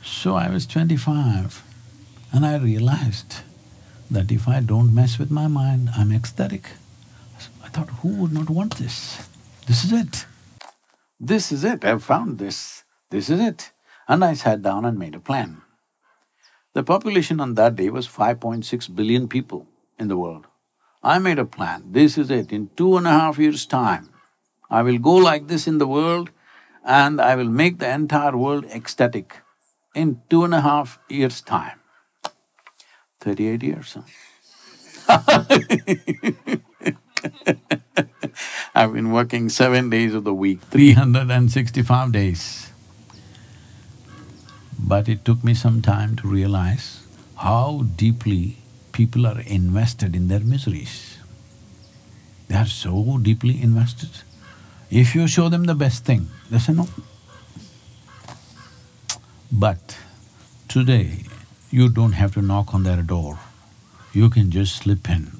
so 0.04 0.36
I 0.36 0.50
was 0.50 0.66
twenty-five 0.66 1.62
and 2.32 2.46
I 2.46 2.58
realized 2.58 3.42
that 4.10 4.32
if 4.32 4.48
I 4.48 4.60
don't 4.60 4.94
mess 4.94 5.20
with 5.20 5.30
my 5.30 5.48
mind, 5.48 5.90
I'm 5.96 6.12
ecstatic. 6.12 6.66
I 7.64 7.68
thought, 7.68 7.90
who 8.02 8.10
would 8.16 8.34
not 8.34 8.50
want 8.50 8.78
this? 8.78 9.30
This 9.68 9.84
is 9.86 9.92
it. 9.92 10.26
This 11.20 11.52
is 11.52 11.64
it, 11.64 11.86
I've 11.86 12.04
found 12.04 12.40
this. 12.40 12.84
This 13.10 13.30
is 13.30 13.40
it. 13.40 13.73
And 14.08 14.24
I 14.24 14.34
sat 14.34 14.62
down 14.62 14.86
and 14.86 15.00
made 15.00 15.16
a 15.16 15.20
plan. 15.20 15.62
The 16.74 16.84
population 16.84 17.40
on 17.40 17.54
that 17.56 17.76
day 17.76 17.90
was 17.90 18.08
5.6 18.08 18.96
billion 18.96 19.28
people 19.28 19.68
in 20.00 20.08
the 20.08 20.18
world. 20.18 20.48
I 21.04 21.20
made 21.20 21.38
a 21.38 21.46
plan, 21.46 21.84
this 21.92 22.18
is 22.18 22.32
it, 22.32 22.52
in 22.52 22.70
two 22.78 22.98
and 22.98 23.06
a 23.06 23.12
half 23.12 23.38
years' 23.38 23.66
time, 23.66 24.10
I 24.70 24.82
will 24.82 24.98
go 24.98 25.14
like 25.14 25.48
this 25.48 25.68
in 25.68 25.78
the 25.78 25.88
world 25.88 26.32
and 26.84 27.22
I 27.22 27.36
will 27.36 27.50
make 27.50 27.80
the 27.80 27.90
entire 27.90 28.36
world 28.36 28.66
ecstatic 28.66 29.42
in 29.94 30.22
two 30.30 30.44
and 30.44 30.54
a 30.54 30.62
half 30.62 31.00
years' 31.10 31.42
time. 31.42 31.80
Thirty-eight 33.20 33.64
years, 33.64 33.98
huh? 33.98 34.02
I've 38.76 38.94
been 38.94 39.12
working 39.12 39.50
seven 39.50 39.90
days 39.90 40.14
of 40.14 40.24
the 40.24 40.34
week, 40.34 40.62
three 40.62 40.94
hundred 40.94 41.30
and 41.30 41.52
sixty-five 41.52 42.12
days. 42.12 42.63
But 44.86 45.08
it 45.08 45.24
took 45.24 45.44
me 45.44 45.54
some 45.54 45.82
time 45.82 46.18
to 46.18 46.28
realize 46.28 47.08
how 47.38 47.86
deeply 47.96 48.58
people 48.92 49.26
are 49.26 49.40
invested 49.40 50.16
in 50.16 50.28
their 50.28 50.42
miseries. 50.42 51.18
They 52.50 52.56
are 52.56 52.68
so 52.68 53.18
deeply 53.18 53.62
invested. 53.62 54.10
If 54.92 55.16
you 55.16 55.28
show 55.28 55.48
them 55.50 55.64
the 55.64 55.74
best 55.74 56.04
thing, 56.04 56.28
they 56.52 56.60
say 56.60 56.74
no. 56.74 56.90
But 59.52 59.98
today, 60.68 61.24
you 61.72 61.88
don't 61.90 62.12
have 62.12 62.34
to 62.34 62.42
knock 62.42 62.74
on 62.74 62.84
their 62.84 63.02
door. 63.02 63.40
You 64.12 64.30
can 64.30 64.52
just 64.52 64.76
slip 64.76 65.10
in. 65.10 65.32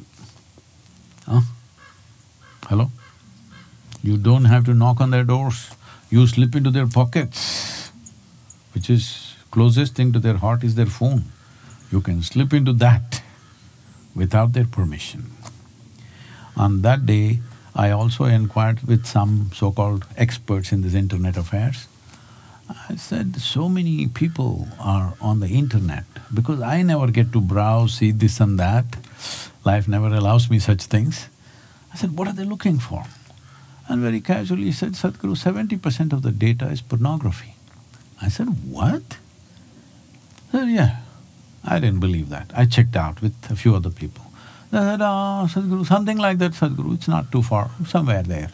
Huh? 1.28 1.42
Hello? 2.68 2.92
You 4.02 4.18
don't 4.18 4.46
have 4.46 4.66
to 4.66 4.74
knock 4.74 5.02
on 5.02 5.12
their 5.12 5.24
doors. 5.24 5.70
You 6.10 6.26
slip 6.28 6.56
into 6.56 6.72
their 6.72 6.88
pockets, 6.88 7.92
which 8.74 8.90
is 8.90 9.23
closest 9.56 9.96
thing 9.96 10.12
to 10.14 10.20
their 10.20 10.38
heart 10.44 10.64
is 10.64 10.76
their 10.76 10.92
phone. 11.00 11.24
You 11.92 12.02
can 12.02 12.22
slip 12.24 12.54
into 12.54 12.74
that 12.74 13.22
without 14.16 14.54
their 14.54 14.66
permission. 14.66 15.32
On 16.58 16.82
that 16.82 17.06
day, 17.06 17.40
I 17.76 17.90
also 17.92 18.26
inquired 18.26 18.84
with 18.92 19.06
some 19.06 19.52
so-called 19.54 20.06
experts 20.18 20.72
in 20.72 20.82
this 20.82 20.96
internet 20.96 21.38
affairs. 21.38 21.88
I 22.90 22.96
said, 22.96 23.38
so 23.38 23.70
many 23.70 24.08
people 24.08 24.68
are 24.80 25.14
on 25.22 25.40
the 25.40 25.50
internet 25.50 26.06
because 26.34 26.62
I 26.62 26.82
never 26.82 27.08
get 27.08 27.32
to 27.34 27.42
browse, 27.42 27.96
see 27.98 28.12
this 28.12 28.40
and 28.40 28.58
that. 28.60 28.86
Life 29.66 29.88
never 29.88 30.08
allows 30.08 30.50
me 30.50 30.60
such 30.60 30.84
things. 30.84 31.28
I 31.94 31.98
said, 31.98 32.18
what 32.18 32.28
are 32.28 32.34
they 32.34 32.46
looking 32.46 32.80
for? 32.80 33.04
And 33.88 34.02
very 34.02 34.22
casually 34.22 34.66
he 34.66 34.72
said, 34.72 34.94
Sadhguru, 34.94 35.36
seventy 35.38 35.78
percent 35.78 36.14
of 36.14 36.22
the 36.22 36.32
data 36.32 36.68
is 36.70 36.82
pornography. 36.82 37.54
I 38.22 38.30
said, 38.30 38.48
what? 38.78 39.18
He 40.54 40.60
said, 40.60 40.70
yeah. 40.70 40.98
I 41.66 41.80
didn't 41.80 42.00
believe 42.00 42.30
that. 42.30 42.52
I 42.54 42.66
checked 42.66 42.96
out 42.96 43.24
with 43.24 43.34
a 43.50 43.56
few 43.56 43.76
other 43.76 43.90
people. 43.90 44.24
They 44.70 44.78
said, 44.78 45.02
ah, 45.02 45.48
Sadhguru, 45.50 45.84
something 45.84 46.20
like 46.20 46.38
that, 46.38 46.52
Sadhguru, 46.52 46.94
it's 46.94 47.08
not 47.08 47.32
too 47.32 47.42
far, 47.42 47.72
somewhere 47.88 48.22
there. 48.22 48.52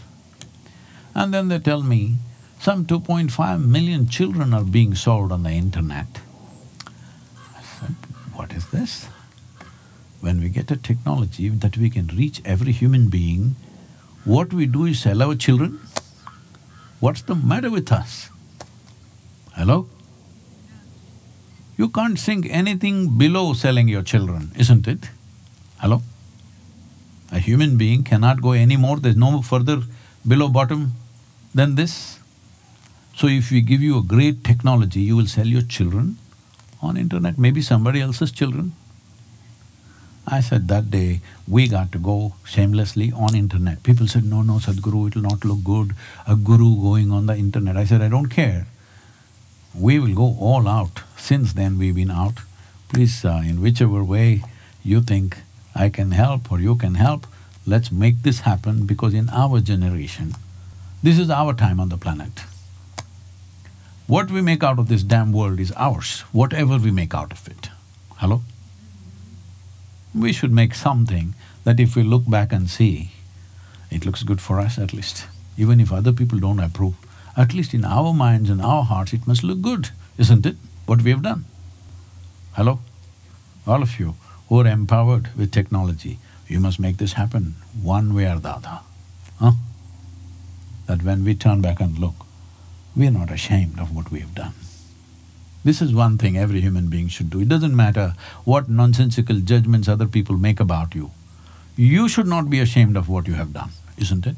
And 1.14 1.34
then 1.34 1.50
they 1.50 1.60
tell 1.60 1.84
me, 1.84 2.16
some 2.62 2.86
2.5 2.86 3.66
million 3.66 4.08
children 4.08 4.54
are 4.54 4.64
being 4.64 4.96
sold 4.96 5.34
on 5.34 5.44
the 5.44 5.50
internet. 5.50 6.22
I 7.58 7.62
said, 7.62 7.96
what 8.34 8.54
is 8.54 8.70
this? 8.70 9.08
When 10.22 10.40
we 10.40 10.48
get 10.48 10.72
a 10.72 10.78
technology 10.78 11.50
that 11.50 11.76
we 11.76 11.90
can 11.90 12.08
reach 12.08 12.42
every 12.46 12.72
human 12.72 13.10
being, 13.10 13.58
what 14.24 14.54
we 14.54 14.68
do 14.68 14.86
is 14.86 15.02
sell 15.02 15.22
our 15.22 15.36
children? 15.36 15.82
What's 17.02 17.24
the 17.24 17.36
matter 17.36 17.70
with 17.70 17.92
us? 17.92 18.30
Hello? 19.54 19.90
You 21.80 21.88
can't 21.88 22.20
sink 22.20 22.46
anything 22.50 23.18
below 23.18 23.54
selling 23.54 23.88
your 23.88 24.02
children, 24.02 24.52
isn't 24.58 24.86
it? 24.86 25.10
Hello? 25.78 26.02
A 27.32 27.40
human 27.40 27.78
being 27.78 28.04
cannot 28.04 28.42
go 28.42 28.52
any 28.52 28.76
more, 28.76 28.98
there's 28.98 29.16
no 29.16 29.42
further 29.42 29.84
below 30.28 30.50
bottom 30.50 30.92
than 31.56 31.76
this. 31.76 32.20
So 33.16 33.28
if 33.28 33.50
we 33.50 33.62
give 33.62 33.82
you 33.82 33.98
a 33.98 34.02
great 34.02 34.44
technology, 34.44 35.00
you 35.00 35.16
will 35.16 35.28
sell 35.28 35.48
your 35.48 35.62
children 35.62 36.18
on 36.82 36.98
internet, 36.98 37.38
maybe 37.38 37.62
somebody 37.62 38.02
else's 38.02 38.34
children. 38.34 38.74
I 40.28 40.42
said 40.42 40.68
that 40.68 40.92
day, 40.92 41.22
we 41.48 41.70
got 41.70 41.94
to 41.94 41.98
go 41.98 42.34
shamelessly 42.44 43.14
on 43.14 43.34
internet. 43.36 43.84
People 43.84 44.08
said, 44.08 44.26
no, 44.26 44.42
no, 44.42 44.56
Sadhguru, 44.56 45.08
it'll 45.08 45.22
not 45.22 45.46
look 45.46 45.64
good, 45.64 45.96
a 46.28 46.36
guru 46.36 46.76
going 46.82 47.14
on 47.14 47.28
the 47.28 47.38
internet. 47.38 47.78
I 47.78 47.86
said, 47.86 48.02
I 48.02 48.10
don't 48.10 48.28
care. 48.28 48.68
We 49.74 49.98
will 49.98 50.14
go 50.14 50.36
all 50.42 50.68
out. 50.68 51.04
Since 51.20 51.54
then, 51.54 51.78
we've 51.78 51.96
been 51.96 52.10
out. 52.10 52.40
Please, 52.88 53.24
uh, 53.24 53.44
in 53.46 53.62
whichever 53.62 54.04
way 54.04 54.44
you 54.84 55.02
think 55.02 55.38
I 55.76 55.90
can 55.90 56.12
help 56.12 56.52
or 56.52 56.60
you 56.60 56.76
can 56.76 56.96
help, 56.96 57.28
let's 57.68 57.92
make 57.92 58.24
this 58.24 58.40
happen 58.40 58.88
because 58.88 59.14
in 59.14 59.30
our 59.30 59.60
generation, 59.60 60.34
this 61.04 61.20
is 61.20 61.30
our 61.30 61.54
time 61.54 61.80
on 61.80 61.90
the 61.90 61.98
planet. 61.98 62.42
What 64.08 64.32
we 64.32 64.42
make 64.42 64.64
out 64.64 64.80
of 64.80 64.88
this 64.88 65.04
damn 65.04 65.32
world 65.32 65.60
is 65.60 65.72
ours, 65.76 66.22
whatever 66.32 66.78
we 66.80 66.90
make 66.90 67.14
out 67.14 67.32
of 67.32 67.48
it. 67.48 67.70
Hello? 68.18 68.42
We 70.16 70.34
should 70.34 70.52
make 70.52 70.74
something 70.74 71.36
that 71.64 71.80
if 71.80 71.96
we 71.96 72.02
look 72.02 72.28
back 72.28 72.52
and 72.52 72.68
see, 72.68 73.12
it 73.92 74.06
looks 74.06 74.24
good 74.24 74.42
for 74.42 74.60
us 74.60 74.80
at 74.80 74.94
least. 74.94 75.28
Even 75.58 75.80
if 75.80 75.94
other 75.94 76.12
people 76.12 76.40
don't 76.40 76.60
approve, 76.60 76.96
at 77.38 77.54
least 77.54 77.76
in 77.76 77.86
our 77.86 78.14
minds 78.14 78.50
and 78.50 78.62
our 78.62 78.84
hearts 78.84 79.14
it 79.14 79.28
must 79.28 79.44
look 79.44 79.62
good, 79.62 79.90
isn't 80.18 80.46
it? 80.46 80.56
What 80.90 81.04
we 81.04 81.12
have 81.12 81.22
done. 81.22 81.46
Hello? 82.54 82.80
All 83.68 83.84
of 83.84 84.00
you 84.00 84.16
who 84.48 84.60
are 84.60 84.66
empowered 84.66 85.30
with 85.38 85.52
technology, 85.52 86.18
you 86.48 86.60
must 86.60 86.80
make 86.80 86.98
this 86.98 87.14
happen 87.14 87.58
one 87.80 88.16
way 88.16 88.26
or 88.26 88.40
the 88.40 88.50
other, 88.50 88.80
huh? 89.40 89.52
That 90.88 91.04
when 91.04 91.24
we 91.24 91.36
turn 91.36 91.62
back 91.62 91.80
and 91.80 92.00
look, 92.00 92.16
we 92.96 93.06
are 93.06 93.12
not 93.12 93.30
ashamed 93.30 93.80
of 93.80 93.96
what 93.96 94.10
we 94.10 94.22
have 94.22 94.34
done. 94.34 94.56
This 95.64 95.80
is 95.80 95.94
one 95.94 96.18
thing 96.18 96.36
every 96.36 96.60
human 96.60 96.88
being 96.88 97.08
should 97.08 97.30
do. 97.30 97.42
It 97.42 97.50
doesn't 97.50 97.76
matter 97.76 98.16
what 98.44 98.68
nonsensical 98.68 99.42
judgments 99.42 99.88
other 99.88 100.08
people 100.08 100.40
make 100.40 100.60
about 100.60 100.96
you. 100.96 101.12
You 101.76 102.10
should 102.10 102.26
not 102.26 102.50
be 102.50 102.62
ashamed 102.62 102.98
of 102.98 103.08
what 103.08 103.28
you 103.28 103.36
have 103.36 103.54
done, 103.54 103.70
isn't 104.00 104.26
it? 104.26 104.38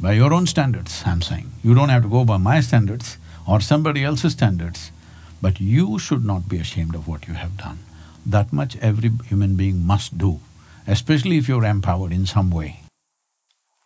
By 0.00 0.12
your 0.12 0.32
own 0.32 0.46
standards, 0.46 1.02
I'm 1.04 1.20
saying. 1.20 1.52
You 1.62 1.74
don't 1.74 1.90
have 1.90 2.04
to 2.04 2.08
go 2.08 2.24
by 2.24 2.38
my 2.38 2.60
standards 2.62 3.18
or 3.48 3.60
somebody 3.60 4.04
else's 4.04 4.32
standards, 4.34 4.92
but 5.40 5.58
you 5.58 5.98
should 5.98 6.24
not 6.24 6.48
be 6.48 6.58
ashamed 6.58 6.94
of 6.94 7.08
what 7.08 7.26
you 7.26 7.34
have 7.34 7.56
done. 7.56 7.78
That 8.26 8.52
much 8.52 8.76
every 8.76 9.10
human 9.26 9.56
being 9.56 9.86
must 9.86 10.18
do, 10.18 10.40
especially 10.86 11.38
if 11.38 11.48
you're 11.48 11.64
empowered 11.64 12.12
in 12.12 12.26
some 12.26 12.50
way. 12.50 12.80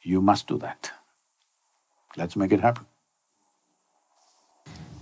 You 0.02 0.20
must 0.20 0.48
do 0.48 0.58
that. 0.58 0.90
Let's 2.16 2.34
make 2.34 2.50
it 2.50 2.60
happen. 2.60 2.86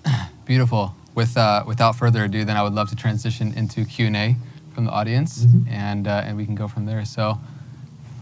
Beautiful. 0.44 0.94
With, 1.14 1.36
uh, 1.36 1.64
without 1.66 1.96
further 1.96 2.24
ado, 2.24 2.44
then 2.44 2.56
I 2.56 2.62
would 2.62 2.74
love 2.74 2.90
to 2.90 2.96
transition 2.96 3.54
into 3.54 3.84
Q&A 3.84 4.36
from 4.74 4.84
the 4.84 4.92
audience, 4.92 5.46
and, 5.68 6.06
uh, 6.06 6.22
and 6.24 6.36
we 6.36 6.44
can 6.44 6.54
go 6.54 6.68
from 6.68 6.84
there. 6.84 7.04
So, 7.04 7.38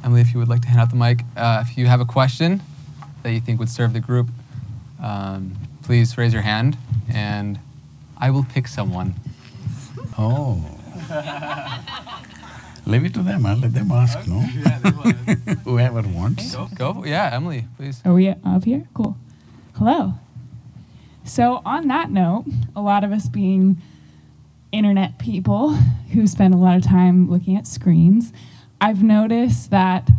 Emily, 0.05 0.21
if 0.21 0.33
you 0.33 0.39
would 0.39 0.49
like 0.49 0.63
to 0.63 0.69
hand 0.69 0.81
out 0.81 0.91
the 0.91 0.97
mic, 0.97 1.25
uh, 1.37 1.65
if 1.67 1.77
you 1.77 1.87
have 1.87 2.01
a 2.01 2.07
question 2.07 2.63
that 3.23 3.33
you 3.33 3.41
think 3.41 3.59
would 3.59 3.69
serve 3.69 3.93
the 3.93 4.01
group, 4.01 4.29
um, 5.03 5.55
please 5.89 6.19
raise 6.19 6.35
your 6.35 6.43
hand, 6.43 6.77
and 7.09 7.59
I 8.19 8.29
will 8.29 8.45
pick 8.45 8.69
someone. 8.69 9.15
Oh. 10.19 10.63
Leave 12.85 13.07
it 13.07 13.15
to 13.15 13.23
them, 13.23 13.47
I'll 13.47 13.57
let 13.57 13.73
them 13.73 13.91
ask, 13.91 14.29
no? 14.29 14.41
Whoever 15.65 16.03
wants. 16.03 16.55
Go, 16.75 17.05
yeah, 17.07 17.31
Emily, 17.33 17.65
please. 17.79 18.03
Are 18.05 18.13
we 18.13 18.29
up 18.29 18.65
here? 18.65 18.87
Cool. 18.93 19.17
Hello. 19.77 20.13
So, 21.25 21.63
on 21.65 21.89
that 21.89 22.11
note, 22.11 22.45
a 22.77 22.83
lot 22.83 23.03
of 23.03 23.11
us 23.11 23.31
being 23.31 23.81
internet 24.73 25.19
people 25.19 25.71
who 26.13 26.27
spend 26.27 26.53
a 26.53 26.59
lot 26.59 26.77
of 26.77 26.83
time 26.83 27.31
looking 27.31 27.57
at 27.57 27.67
screens, 27.67 28.35
I've 28.79 29.03
noticed 29.03 29.71
that 29.71 30.11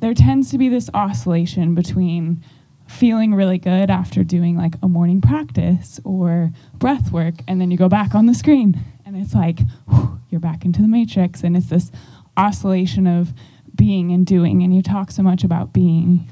there 0.00 0.12
tends 0.12 0.50
to 0.50 0.58
be 0.58 0.68
this 0.68 0.90
oscillation 0.92 1.74
between 1.74 2.44
feeling 2.86 3.34
really 3.34 3.58
good 3.58 3.90
after 3.90 4.24
doing 4.24 4.56
like 4.56 4.74
a 4.82 4.88
morning 4.88 5.20
practice 5.20 6.00
or 6.04 6.52
breath 6.74 7.10
work, 7.12 7.34
and 7.46 7.60
then 7.60 7.70
you 7.70 7.76
go 7.76 7.88
back 7.88 8.14
on 8.14 8.26
the 8.26 8.34
screen, 8.34 8.78
and 9.04 9.16
it's 9.16 9.34
like 9.34 9.60
whew, 9.88 10.20
you're 10.30 10.40
back 10.40 10.64
into 10.64 10.82
the 10.82 10.88
matrix, 10.88 11.42
and 11.42 11.56
it's 11.56 11.68
this 11.68 11.90
oscillation 12.36 13.06
of 13.06 13.32
being 13.74 14.12
and 14.12 14.26
doing, 14.26 14.62
and 14.62 14.74
you 14.74 14.82
talk 14.82 15.10
so 15.10 15.22
much 15.22 15.44
about 15.44 15.72
being. 15.72 16.28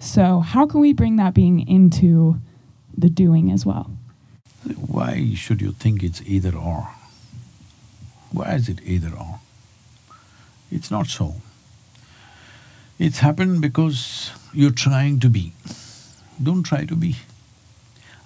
So, 0.00 0.40
how 0.40 0.66
can 0.66 0.80
we 0.80 0.92
bring 0.92 1.16
that 1.16 1.34
being 1.34 1.66
into 1.68 2.40
the 2.96 3.08
doing 3.08 3.50
as 3.52 3.64
well? 3.64 3.90
Why 4.76 5.34
should 5.34 5.60
you 5.60 5.72
think 5.72 6.02
it's 6.02 6.22
either 6.22 6.56
or? 6.56 6.88
Why 8.30 8.54
is 8.54 8.68
it 8.68 8.80
either 8.84 9.12
or? 9.16 9.40
It's 10.70 10.90
not 10.90 11.06
so. 11.06 11.36
It's 12.98 13.18
happened 13.18 13.60
because 13.60 14.30
you're 14.52 14.70
trying 14.70 15.20
to 15.20 15.28
be. 15.28 15.52
Don't 16.42 16.62
try 16.62 16.84
to 16.84 16.96
be. 16.96 17.16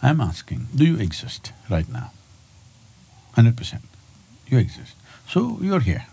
I'm 0.03 0.21
asking, 0.21 0.69
do 0.75 0.85
you 0.85 0.97
exist 0.99 1.53
right 1.69 1.89
now? 1.89 2.13
Hundred 3.35 3.57
percent. 3.57 3.83
You 4.47 4.59
exist. 4.59 4.95
So 5.29 5.59
you're 5.61 5.81
here. 5.81 6.07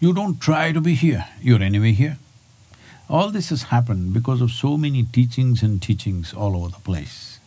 You 0.00 0.12
don't 0.12 0.40
try 0.40 0.72
to 0.72 0.80
be 0.80 0.94
here, 0.94 1.26
you're 1.40 1.62
anyway 1.62 1.92
here. 1.92 2.18
All 3.08 3.30
this 3.30 3.48
has 3.50 3.64
happened 3.64 4.12
because 4.12 4.40
of 4.40 4.50
so 4.50 4.76
many 4.76 5.02
teachings 5.02 5.62
and 5.62 5.80
teachings 5.82 6.32
all 6.32 6.56
over 6.56 6.68
the 6.68 6.80
place. 6.80 7.40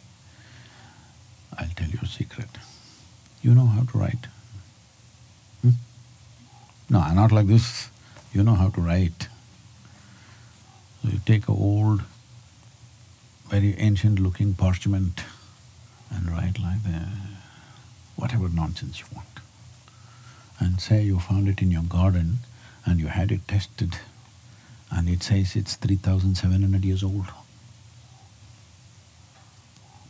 I'll 1.58 1.68
tell 1.76 1.88
you 1.88 1.99
a 2.02 2.08
secret. 2.08 2.49
You 3.41 3.54
know 3.54 3.68
how 3.68 3.84
to 3.84 3.97
write? 3.97 4.28
Hmm? 5.62 5.72
No, 6.89 6.99
not 7.14 7.32
like 7.32 7.47
this. 7.47 7.89
You 8.34 8.43
know 8.43 8.56
how 8.56 8.70
to 8.70 8.82
write. 8.82 9.28
So 11.02 11.10
you 11.10 11.20
take 11.26 11.47
a 11.47 11.52
old, 11.52 12.02
very 13.52 13.76
ancient-looking 13.78 14.54
parchment 14.54 15.24
and 16.10 16.32
write 16.32 16.58
like 16.60 16.84
that, 16.84 17.08
whatever 18.16 18.47
nonsense 18.49 18.99
you 19.02 19.06
want. 19.14 19.28
and 20.60 20.80
say 20.80 21.02
you 21.04 21.20
found 21.20 21.47
it 21.49 21.62
in 21.62 21.72
your 21.72 21.84
garden 21.84 22.38
and 22.86 22.99
you 22.99 23.08
had 23.08 23.32
it 23.32 23.47
tested 23.47 23.95
and 24.91 25.10
it 25.10 25.24
says 25.24 25.56
it's 25.56 25.76
3700 25.76 26.86
years 26.86 27.04
old. 27.04 27.26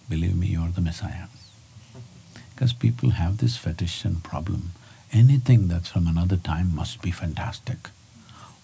Believe 0.09 0.35
me, 0.35 0.47
you're 0.47 0.69
the 0.75 0.81
Messiah. 0.81 1.27
Because 2.53 2.73
people 2.73 3.11
have 3.11 3.37
this 3.37 3.55
fetish 3.57 4.03
and 4.05 4.23
problem. 4.23 4.71
Anything 5.13 5.67
that's 5.67 5.89
from 5.89 6.05
another 6.07 6.37
time 6.37 6.75
must 6.75 7.01
be 7.01 7.11
fantastic. 7.11 7.89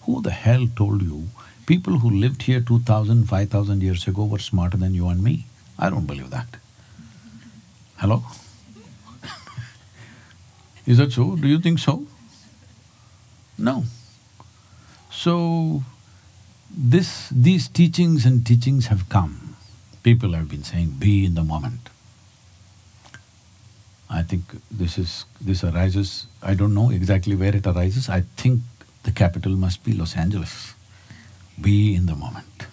Who 0.02 0.20
the 0.22 0.30
hell 0.44 0.66
told 0.76 1.02
you 1.02 1.28
people 1.68 1.98
who 1.98 2.10
lived 2.10 2.42
here 2.42 2.60
2000, 2.60 3.28
5000 3.28 3.82
years 3.82 4.08
ago 4.08 4.24
were 4.24 4.38
smarter 4.38 4.78
than 4.78 4.94
you 4.94 5.08
and 5.08 5.22
me? 5.22 5.44
I 5.78 5.90
don't 5.90 6.06
believe 6.06 6.30
that. 6.30 6.56
Hello? 7.98 8.22
Is 10.86 10.96
that 10.96 11.12
so? 11.12 11.36
Do 11.36 11.46
you 11.46 11.60
think 11.60 11.78
so? 11.78 12.06
No. 13.58 13.84
So, 15.10 15.82
this… 16.70 17.28
these 17.28 17.68
teachings 17.68 18.24
and 18.24 18.46
teachings 18.46 18.86
have 18.86 19.08
come. 19.10 19.56
People 20.02 20.32
have 20.32 20.48
been 20.48 20.64
saying, 20.64 20.94
be 20.98 21.26
in 21.26 21.34
the 21.34 21.44
moment. 21.44 21.90
I 24.08 24.22
think 24.22 24.44
this 24.70 24.96
is… 24.96 25.26
this 25.38 25.62
arises, 25.62 26.28
I 26.42 26.54
don't 26.54 26.72
know 26.72 26.88
exactly 26.88 27.36
where 27.36 27.54
it 27.54 27.66
arises, 27.66 28.08
I 28.08 28.22
think 28.36 28.62
the 29.02 29.12
capital 29.12 29.52
must 29.52 29.84
be 29.84 29.92
Los 29.92 30.16
Angeles. 30.16 30.74
Be 31.60 31.94
in 31.94 32.06
the 32.06 32.14
moment. 32.14 32.66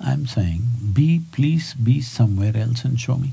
I'm 0.00 0.26
saying, 0.26 0.62
be… 0.92 1.20
please 1.32 1.74
be 1.74 2.00
somewhere 2.00 2.56
else 2.56 2.84
and 2.84 2.98
show 2.98 3.16
me. 3.16 3.32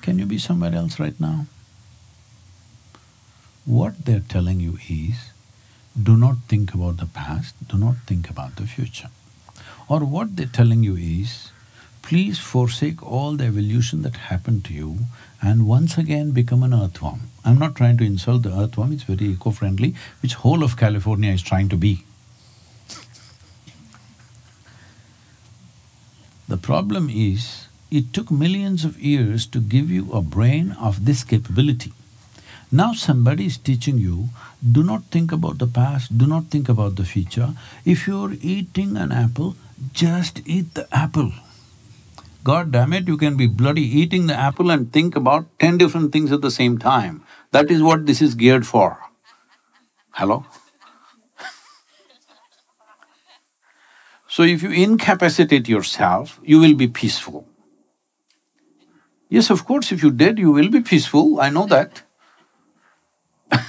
Can 0.00 0.18
you 0.18 0.26
be 0.26 0.38
somewhere 0.38 0.74
else 0.74 0.98
right 0.98 1.18
now? 1.20 1.46
What 3.64 4.04
they're 4.04 4.26
telling 4.28 4.60
you 4.60 4.78
is, 4.88 5.32
do 6.00 6.16
not 6.16 6.36
think 6.48 6.74
about 6.74 6.96
the 6.96 7.06
past, 7.06 7.54
do 7.68 7.76
not 7.76 7.96
think 8.06 8.30
about 8.30 8.56
the 8.56 8.66
future. 8.66 9.10
Or 9.88 10.00
what 10.00 10.36
they're 10.36 10.46
telling 10.46 10.82
you 10.82 10.96
is, 10.96 11.52
please 12.02 12.38
forsake 12.38 13.02
all 13.02 13.36
the 13.36 13.44
evolution 13.44 14.02
that 14.02 14.16
happened 14.16 14.64
to 14.64 14.72
you 14.72 14.98
and 15.42 15.66
once 15.66 15.96
again 15.96 16.32
become 16.32 16.62
an 16.62 16.74
earthworm. 16.74 17.20
I'm 17.44 17.58
not 17.58 17.74
trying 17.74 17.98
to 17.98 18.04
insult 18.04 18.42
the 18.42 18.56
earthworm, 18.56 18.92
it's 18.92 19.04
very 19.04 19.32
eco-friendly, 19.32 19.94
which 20.22 20.34
whole 20.34 20.62
of 20.62 20.76
California 20.76 21.32
is 21.32 21.42
trying 21.42 21.68
to 21.70 21.76
be. 21.76 22.04
The 26.48 26.56
problem 26.56 27.08
is, 27.08 27.68
it 27.90 28.12
took 28.12 28.30
millions 28.30 28.84
of 28.84 29.00
years 29.00 29.46
to 29.46 29.60
give 29.60 29.90
you 29.90 30.12
a 30.12 30.20
brain 30.20 30.72
of 30.72 31.04
this 31.04 31.24
capability. 31.24 31.92
Now 32.72 32.92
somebody 32.92 33.46
is 33.46 33.56
teaching 33.56 33.98
you, 33.98 34.30
do 34.60 34.82
not 34.82 35.04
think 35.10 35.32
about 35.32 35.58
the 35.58 35.66
past, 35.66 36.16
do 36.16 36.26
not 36.26 36.46
think 36.46 36.68
about 36.68 36.96
the 36.96 37.04
future. 37.04 37.54
If 37.84 38.06
you're 38.06 38.34
eating 38.40 38.96
an 38.96 39.10
apple, 39.10 39.56
just 39.92 40.42
eat 40.46 40.74
the 40.74 40.86
apple. 40.92 41.32
God 42.42 42.72
damn 42.72 42.94
it, 42.94 43.06
you 43.06 43.18
can 43.18 43.36
be 43.36 43.46
bloody 43.46 43.82
eating 43.82 44.26
the 44.26 44.34
apple 44.34 44.70
and 44.70 44.90
think 44.92 45.14
about 45.14 45.46
ten 45.58 45.76
different 45.76 46.12
things 46.12 46.32
at 46.32 46.40
the 46.40 46.50
same 46.50 46.78
time. 46.78 47.22
That 47.50 47.70
is 47.70 47.82
what 47.82 48.06
this 48.06 48.22
is 48.22 48.34
geared 48.34 48.66
for. 48.66 48.98
Hello? 50.12 50.46
so 54.28 54.42
if 54.42 54.62
you 54.62 54.70
incapacitate 54.70 55.68
yourself, 55.68 56.40
you 56.42 56.58
will 56.58 56.74
be 56.74 56.88
peaceful. 56.88 57.46
Yes, 59.28 59.50
of 59.50 59.66
course, 59.66 59.92
if 59.92 60.02
you 60.02 60.10
did, 60.10 60.38
you 60.38 60.50
will 60.50 60.70
be 60.70 60.80
peaceful, 60.80 61.40
I 61.40 61.50
know 61.50 61.66
that. 61.66 62.02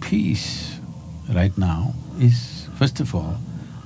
Peace 0.00 0.80
right 1.32 1.56
now 1.56 1.94
is, 2.18 2.66
first 2.76 2.98
of 2.98 3.14
all, 3.14 3.36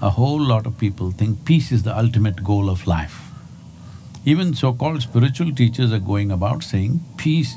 a 0.03 0.11
whole 0.11 0.41
lot 0.41 0.67
of 0.67 0.79
people 0.79 1.11
think 1.11 1.45
peace 1.45 1.73
is 1.73 1.83
the 1.83 1.97
ultimate 1.97 2.45
goal 2.45 2.69
of 2.69 2.87
life. 2.87 3.23
Even 4.25 4.55
so-called 4.55 5.03
spiritual 5.03 5.53
teachers 5.53 5.93
are 5.93 6.01
going 6.01 6.31
about 6.31 6.63
saying 6.63 7.01
peace, 7.17 7.57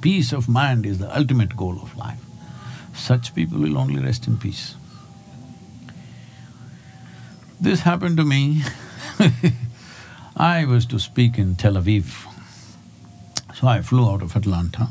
peace 0.00 0.32
of 0.32 0.48
mind 0.48 0.86
is 0.86 0.98
the 0.98 1.16
ultimate 1.16 1.56
goal 1.56 1.78
of 1.82 1.96
life. 1.96 2.20
Such 2.94 3.34
people 3.34 3.58
will 3.58 3.76
only 3.76 4.00
rest 4.02 4.26
in 4.26 4.38
peace. 4.38 4.76
This 7.60 7.80
happened 7.80 8.16
to 8.18 8.24
me 8.24 8.62
I 10.36 10.64
was 10.66 10.86
to 10.86 10.98
speak 10.98 11.38
in 11.38 11.56
Tel 11.56 11.74
Aviv. 11.74 12.26
So 13.54 13.66
I 13.66 13.80
flew 13.80 14.10
out 14.10 14.22
of 14.22 14.36
Atlanta. 14.36 14.88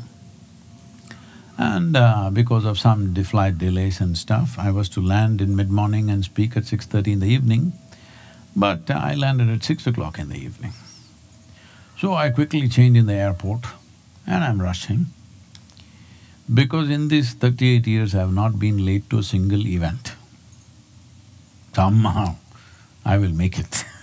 And 1.58 1.96
uh, 1.96 2.30
because 2.30 2.64
of 2.64 2.78
some 2.78 3.14
de 3.14 3.24
flight 3.24 3.58
delays 3.58 4.00
and 4.00 4.16
stuff, 4.16 4.58
I 4.58 4.70
was 4.70 4.88
to 4.90 5.00
land 5.00 5.40
in 5.40 5.56
mid-morning 5.56 6.10
and 6.10 6.24
speak 6.24 6.56
at 6.56 6.66
six 6.66 6.84
thirty 6.86 7.12
in 7.12 7.20
the 7.20 7.26
evening, 7.26 7.72
but 8.54 8.90
uh, 8.90 8.94
I 8.94 9.14
landed 9.14 9.48
at 9.48 9.64
six 9.64 9.86
o'clock 9.86 10.18
in 10.18 10.28
the 10.28 10.36
evening. 10.36 10.72
So 11.98 12.14
I 12.14 12.28
quickly 12.30 12.68
changed 12.68 12.98
in 12.98 13.06
the 13.06 13.14
airport 13.14 13.64
and 14.26 14.44
I'm 14.44 14.60
rushing. 14.60 15.06
Because 16.52 16.90
in 16.90 17.08
these 17.08 17.32
thirty-eight 17.32 17.86
years, 17.86 18.14
I 18.14 18.20
have 18.20 18.34
not 18.34 18.58
been 18.58 18.84
late 18.84 19.08
to 19.10 19.18
a 19.18 19.22
single 19.22 19.66
event. 19.66 20.14
Somehow, 21.74 22.36
I 23.04 23.18
will 23.18 23.32
make 23.32 23.58
it 23.58 23.84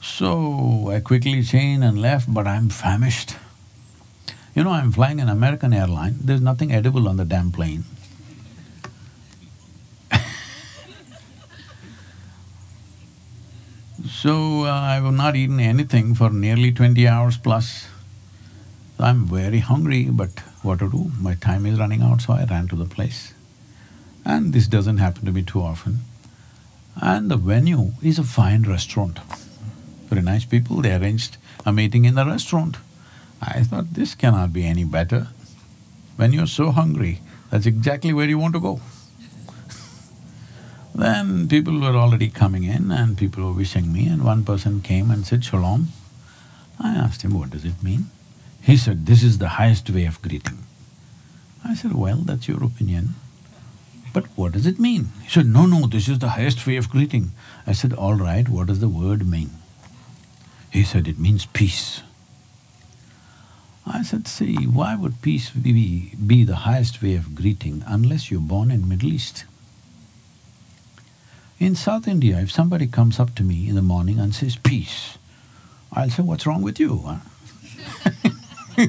So 0.00 0.90
I 0.90 1.00
quickly 1.00 1.42
changed 1.42 1.84
and 1.84 2.00
left, 2.00 2.32
but 2.32 2.46
I'm 2.46 2.70
famished. 2.70 3.36
You 4.58 4.64
know, 4.64 4.72
I'm 4.72 4.90
flying 4.90 5.20
an 5.20 5.28
American 5.28 5.72
airline, 5.72 6.16
there's 6.20 6.40
nothing 6.40 6.72
edible 6.72 7.06
on 7.08 7.16
the 7.16 7.24
damn 7.24 7.52
plane. 7.52 7.84
so 14.04 14.64
uh, 14.64 14.72
I 14.72 14.94
have 14.94 15.14
not 15.14 15.36
eaten 15.36 15.60
anything 15.60 16.16
for 16.16 16.30
nearly 16.30 16.72
twenty 16.72 17.06
hours 17.06 17.36
plus. 17.36 17.86
I'm 18.98 19.26
very 19.26 19.60
hungry, 19.60 20.06
but 20.10 20.40
what 20.62 20.80
to 20.80 20.90
do? 20.90 21.12
My 21.20 21.34
time 21.36 21.64
is 21.64 21.78
running 21.78 22.02
out, 22.02 22.22
so 22.22 22.32
I 22.32 22.42
ran 22.42 22.66
to 22.66 22.74
the 22.74 22.84
place. 22.84 23.34
And 24.24 24.52
this 24.52 24.66
doesn't 24.66 24.98
happen 24.98 25.24
to 25.26 25.30
me 25.30 25.42
too 25.42 25.62
often. 25.62 26.00
And 27.00 27.30
the 27.30 27.36
venue 27.36 27.92
is 28.02 28.18
a 28.18 28.24
fine 28.24 28.64
restaurant. 28.64 29.20
Very 30.08 30.22
nice 30.22 30.44
people, 30.44 30.82
they 30.82 30.96
arranged 30.96 31.36
a 31.64 31.72
meeting 31.72 32.06
in 32.06 32.16
the 32.16 32.26
restaurant. 32.26 32.78
I 33.40 33.62
thought, 33.62 33.94
this 33.94 34.14
cannot 34.14 34.52
be 34.52 34.66
any 34.66 34.84
better. 34.84 35.28
When 36.16 36.32
you're 36.32 36.46
so 36.46 36.70
hungry, 36.70 37.20
that's 37.50 37.66
exactly 37.66 38.12
where 38.12 38.28
you 38.28 38.38
want 38.38 38.54
to 38.54 38.60
go. 38.60 38.80
then 40.94 41.48
people 41.48 41.80
were 41.80 41.96
already 41.96 42.28
coming 42.28 42.64
in 42.64 42.90
and 42.90 43.16
people 43.16 43.44
were 43.44 43.52
wishing 43.52 43.92
me 43.92 44.06
and 44.06 44.24
one 44.24 44.44
person 44.44 44.80
came 44.80 45.10
and 45.10 45.26
said, 45.26 45.44
Shalom. 45.44 45.88
I 46.80 46.94
asked 46.94 47.22
him, 47.22 47.34
what 47.34 47.50
does 47.50 47.64
it 47.64 47.82
mean? 47.82 48.10
He 48.62 48.76
said, 48.76 49.06
this 49.06 49.22
is 49.22 49.38
the 49.38 49.48
highest 49.48 49.90
way 49.90 50.04
of 50.04 50.22
greeting. 50.22 50.58
I 51.64 51.74
said, 51.74 51.94
well, 51.94 52.18
that's 52.18 52.46
your 52.46 52.62
opinion. 52.62 53.14
But 54.12 54.26
what 54.36 54.52
does 54.52 54.66
it 54.66 54.78
mean? 54.78 55.08
He 55.22 55.30
said, 55.30 55.46
no, 55.46 55.66
no, 55.66 55.86
this 55.86 56.08
is 56.08 56.18
the 56.18 56.30
highest 56.30 56.66
way 56.66 56.76
of 56.76 56.88
greeting. 56.88 57.32
I 57.66 57.72
said, 57.72 57.92
all 57.92 58.14
right, 58.14 58.48
what 58.48 58.68
does 58.68 58.80
the 58.80 58.88
word 58.88 59.28
mean? 59.28 59.50
He 60.70 60.84
said, 60.84 61.08
it 61.08 61.18
means 61.18 61.46
peace. 61.46 62.02
I 63.90 64.02
said, 64.02 64.28
see, 64.28 64.66
why 64.66 64.94
would 64.96 65.22
peace 65.22 65.50
be, 65.50 66.12
be 66.14 66.44
the 66.44 66.56
highest 66.56 67.02
way 67.02 67.16
of 67.16 67.34
greeting 67.34 67.82
unless 67.86 68.30
you're 68.30 68.40
born 68.40 68.70
in 68.70 68.88
Middle 68.88 69.12
East? 69.12 69.44
In 71.58 71.74
South 71.74 72.06
India, 72.06 72.38
if 72.38 72.52
somebody 72.52 72.86
comes 72.86 73.18
up 73.18 73.34
to 73.36 73.42
me 73.42 73.68
in 73.68 73.74
the 73.74 73.82
morning 73.82 74.18
and 74.18 74.34
says, 74.34 74.56
peace, 74.56 75.18
I'll 75.92 76.10
say, 76.10 76.22
what's 76.22 76.46
wrong 76.46 76.62
with 76.62 76.78
you? 76.78 77.18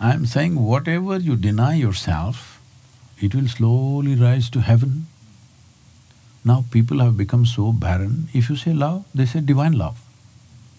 I'm 0.00 0.26
saying 0.26 0.56
whatever 0.56 1.18
you 1.18 1.36
deny 1.36 1.74
yourself, 1.74 2.60
it 3.20 3.34
will 3.34 3.48
slowly 3.48 4.14
rise 4.14 4.50
to 4.50 4.60
heaven. 4.60 5.06
Now 6.44 6.64
people 6.70 7.00
have 7.00 7.16
become 7.16 7.44
so 7.46 7.72
barren, 7.72 8.28
if 8.32 8.48
you 8.50 8.56
say 8.56 8.72
love, 8.72 9.04
they 9.14 9.26
say 9.26 9.40
divine 9.40 9.72
love. 9.72 10.00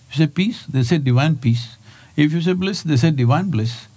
If 0.09 0.17
you 0.17 0.25
say 0.25 0.31
peace, 0.31 0.65
they 0.65 0.83
say 0.83 0.97
divine 0.97 1.37
peace. 1.37 1.77
If 2.15 2.33
you 2.33 2.41
say 2.41 2.53
bliss, 2.53 2.83
they 2.83 2.97
say 2.97 3.11
divine 3.11 3.49
bliss. 3.49 3.87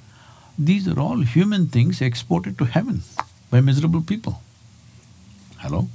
These 0.58 0.86
are 0.86 1.00
all 1.00 1.22
human 1.22 1.66
things 1.66 2.00
exported 2.00 2.56
to 2.58 2.64
heaven 2.64 3.02
by 3.50 3.60
miserable 3.60 4.02
people. 4.02 4.40
Hello? 5.58 5.88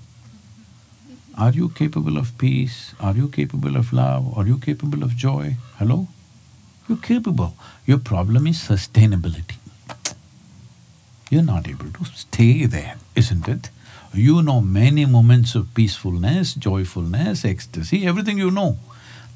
Are 1.38 1.52
you 1.52 1.70
capable 1.70 2.18
of 2.18 2.38
peace? 2.38 2.94
Are 3.00 3.14
you 3.14 3.30
capable 3.30 3.78
of 3.78 3.94
love? 3.94 4.38
Are 4.38 4.46
you 4.46 4.58
capable 4.58 5.04
of 5.04 5.16
joy? 5.16 5.56
Hello? 5.78 6.08
You're 6.88 6.98
capable. 6.98 7.54
Your 7.86 8.00
problem 8.00 8.48
is 8.48 8.58
sustainability. 8.58 9.56
You're 11.30 11.44
not 11.44 11.70
able 11.70 11.92
to 11.92 12.06
stay 12.06 12.66
there, 12.66 12.98
isn't 13.16 13.48
it? 13.48 13.70
You 14.14 14.42
know 14.42 14.60
many 14.60 15.06
moments 15.06 15.56
of 15.56 15.74
peacefulness, 15.76 16.56
joyfulness, 16.56 17.46
ecstasy, 17.46 18.06
everything 18.08 18.40
you 18.40 18.52
know, 18.52 18.78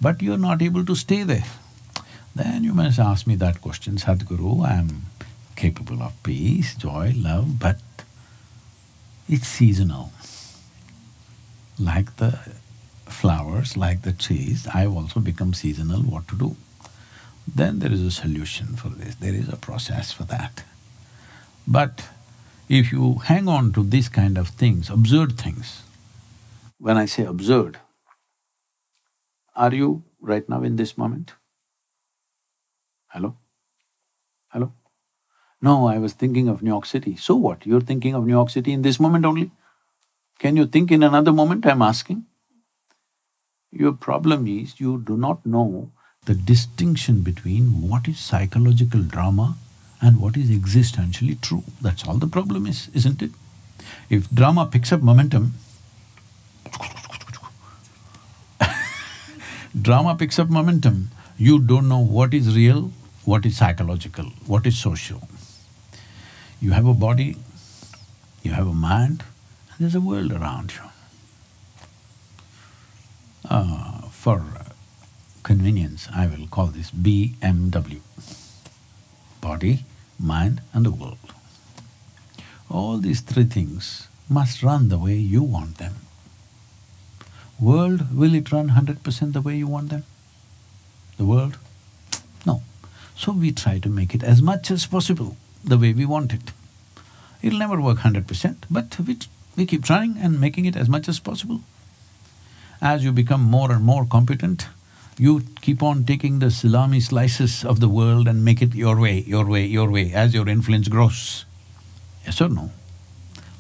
but 0.02 0.22
you're 0.22 0.38
not 0.38 0.62
able 0.62 0.84
to 0.86 0.96
stay 0.96 1.24
there. 1.24 1.46
Then 2.36 2.64
you 2.64 2.74
must 2.74 3.00
ask 3.00 3.28
me 3.28 3.36
that 3.36 3.62
question, 3.62 3.98
Sadhguru, 3.98 4.66
I 4.66 4.74
am 4.74 5.04
capable 5.56 6.02
of 6.02 6.22
peace, 6.24 6.76
joy, 6.76 7.14
love, 7.16 7.60
but 7.60 7.80
it's 9.30 9.48
seasonal. 9.48 10.12
Like 11.80 12.18
the 12.18 12.40
flowers, 13.06 13.78
like 13.78 14.02
the 14.02 14.14
trees, 14.14 14.68
I've 14.74 14.96
also 14.96 15.20
become 15.20 15.54
seasonal, 15.54 16.02
what 16.02 16.28
to 16.30 16.36
do? 16.36 16.56
Then 17.48 17.80
there 17.80 17.92
is 17.92 18.02
a 18.02 18.12
solution 18.12 18.76
for 18.76 18.90
this, 18.90 19.16
there 19.16 19.34
is 19.34 19.50
a 19.50 19.58
process 19.58 20.12
for 20.12 20.24
that. 20.24 20.64
But 21.68 22.10
if 22.68 22.92
you 22.92 23.16
hang 23.26 23.48
on 23.48 23.74
to 23.74 23.84
these 23.84 24.10
kind 24.10 24.38
of 24.38 24.50
things, 24.50 24.90
absurd 24.90 25.38
things, 25.38 25.84
when 26.80 26.98
I 26.98 27.06
say 27.06 27.24
absurd, 27.24 27.78
are 29.56 29.74
you 29.74 30.04
right 30.20 30.48
now 30.50 30.64
in 30.64 30.78
this 30.78 30.98
moment? 30.98 31.34
Hello? 33.14 33.36
Hello? 34.50 34.74
No, 35.62 35.88
I 35.88 36.00
was 36.00 36.14
thinking 36.14 36.48
of 36.48 36.64
New 36.64 36.72
York 36.72 36.88
City. 36.88 37.16
So 37.16 37.36
what? 37.36 37.64
You're 37.64 37.80
thinking 37.90 38.16
of 38.16 38.26
New 38.26 38.34
York 38.34 38.50
City 38.50 38.74
in 38.74 38.82
this 38.82 39.00
moment 39.00 39.24
only? 39.24 39.52
Can 40.40 40.58
you 40.58 40.66
think 40.66 40.92
in 40.92 41.04
another 41.04 41.32
moment, 41.32 41.68
I'm 41.68 41.84
asking? 41.84 42.26
Your 43.72 43.94
problem 43.94 44.48
is 44.48 44.80
you 44.80 44.98
do 45.06 45.16
not 45.16 45.46
know 45.46 45.92
the 46.26 46.34
distinction 46.34 47.22
between 47.22 47.88
what 47.88 48.08
is 48.08 48.20
psychological 48.20 49.04
drama 49.04 49.58
and 50.02 50.20
what 50.20 50.36
is 50.36 50.50
existentially 50.50 51.40
true. 51.40 51.64
That's 51.82 52.08
all 52.08 52.18
the 52.18 52.28
problem 52.28 52.66
is, 52.66 52.90
isn't 52.96 53.22
it? 53.22 53.30
If 54.10 54.28
drama 54.32 54.66
picks 54.66 54.92
up 54.92 55.04
momentum, 55.04 55.54
drama 59.80 60.16
picks 60.16 60.40
up 60.40 60.50
momentum, 60.50 61.12
you 61.38 61.60
don't 61.60 61.88
know 61.88 62.00
what 62.00 62.34
is 62.34 62.56
real, 62.56 62.92
what 63.26 63.46
is 63.46 63.58
psychological, 63.58 64.26
what 64.48 64.66
is 64.66 64.78
social. 64.78 65.22
You 66.62 66.72
have 66.72 66.86
a 66.86 66.94
body, 66.94 67.38
you 68.42 68.52
have 68.52 68.68
a 68.68 68.74
mind, 68.74 69.24
and 69.72 69.80
there's 69.80 69.96
a 69.96 70.02
world 70.02 70.32
around 70.32 70.74
you. 70.74 70.90
Uh, 73.50 74.02
for 74.10 74.44
convenience, 75.44 76.08
I 76.16 76.28
will 76.28 76.48
call 76.48 76.68
this 76.68 76.92
BMW 76.92 78.00
body, 79.42 79.84
mind, 80.18 80.62
and 80.74 80.86
the 80.86 80.92
world. 80.92 81.18
All 82.70 82.98
these 82.98 83.20
three 83.20 83.44
things 83.44 84.08
must 84.30 84.64
run 84.64 84.88
the 84.88 84.98
way 84.98 85.16
you 85.16 85.44
want 85.44 85.78
them. 85.78 85.96
World, 87.60 88.16
will 88.18 88.34
it 88.34 88.52
run 88.52 88.70
hundred 88.70 89.04
percent 89.04 89.34
the 89.34 89.42
way 89.42 89.56
you 89.58 89.68
want 89.68 89.90
them? 89.90 90.06
The 91.18 91.26
world? 91.26 91.58
So 93.16 93.32
we 93.32 93.52
try 93.52 93.80
to 93.80 93.90
make 93.90 94.16
it 94.16 94.24
as 94.24 94.42
much 94.42 94.72
as 94.72 94.86
possible 94.86 95.38
the 95.64 95.78
way 95.78 95.94
we 95.94 96.06
want 96.06 96.34
it. 96.34 96.52
It'll 97.42 97.60
never 97.60 97.80
work 97.80 98.00
hundred 98.00 98.28
percent, 98.28 98.66
but 98.70 98.98
we, 99.00 99.18
we 99.56 99.66
keep 99.66 99.84
trying 99.84 100.18
and 100.18 100.40
making 100.40 100.66
it 100.66 100.76
as 100.76 100.90
much 100.90 101.08
as 101.08 101.20
possible. 101.20 101.62
As 102.82 103.04
you 103.04 103.12
become 103.12 103.42
more 103.42 103.72
and 103.72 103.84
more 103.84 104.06
competent, 104.06 104.68
you 105.18 105.44
keep 105.62 105.84
on 105.84 106.04
taking 106.06 106.40
the 106.40 106.52
salami 106.52 107.00
slices 107.00 107.64
of 107.64 107.80
the 107.80 107.88
world 107.88 108.28
and 108.28 108.44
make 108.44 108.62
it 108.62 108.74
your 108.74 109.00
way, 109.00 109.20
your 109.20 109.46
way, 109.46 109.66
your 109.66 109.90
way, 109.90 110.12
as 110.14 110.34
your 110.34 110.50
influence 110.50 110.88
grows. 110.88 111.46
Yes 112.26 112.42
or 112.42 112.50
no? 112.50 112.72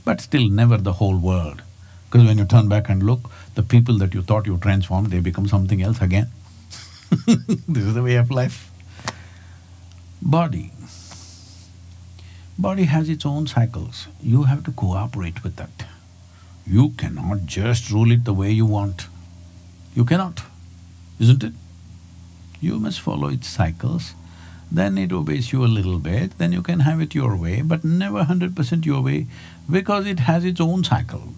But 0.03 0.21
still 0.21 0.49
never 0.49 0.77
the 0.77 0.93
whole 0.93 1.17
world. 1.17 1.61
Because 2.05 2.27
when 2.27 2.37
you 2.37 2.45
turn 2.45 2.69
back 2.69 2.89
and 2.89 3.03
look, 3.03 3.29
the 3.55 3.63
people 3.63 3.97
that 3.99 4.13
you 4.13 4.21
thought 4.21 4.45
you 4.45 4.57
transformed, 4.57 5.11
they 5.11 5.19
become 5.19 5.47
something 5.47 5.81
else 5.81 6.01
again. 6.01 6.29
this 7.67 7.83
is 7.83 7.93
the 7.93 8.03
way 8.03 8.15
of 8.15 8.31
life. 8.31 8.72
Body. 10.25 10.71
Body 12.57 12.85
has 12.85 13.09
its 13.09 13.25
own 13.25 13.45
cycles. 13.45 14.07
You 14.21 14.43
have 14.43 14.63
to 14.63 14.71
cooperate 14.71 15.43
with 15.43 15.57
that. 15.57 15.85
You 16.65 16.91
cannot 16.91 17.45
just 17.45 17.91
rule 17.91 18.09
it 18.09 18.23
the 18.23 18.33
way 18.33 18.49
you 18.49 18.65
want. 18.65 19.07
You 19.93 20.05
cannot, 20.05 20.41
isn't 21.19 21.43
it? 21.43 21.51
You 22.61 22.79
must 22.79 23.01
follow 23.01 23.27
its 23.27 23.49
cycles, 23.49 24.13
then 24.71 24.97
it 24.97 25.11
obeys 25.11 25.51
you 25.51 25.65
a 25.65 25.75
little 25.75 25.99
bit, 25.99 26.37
then 26.37 26.53
you 26.53 26.61
can 26.61 26.79
have 26.79 27.01
it 27.01 27.13
your 27.13 27.35
way, 27.35 27.61
but 27.61 27.83
never 27.83 28.23
hundred 28.23 28.55
percent 28.55 28.85
your 28.85 29.01
way 29.01 29.27
because 29.69 30.07
it 30.07 30.19
has 30.21 30.45
its 30.45 30.61
own 30.61 30.85
cycle. 30.85 31.33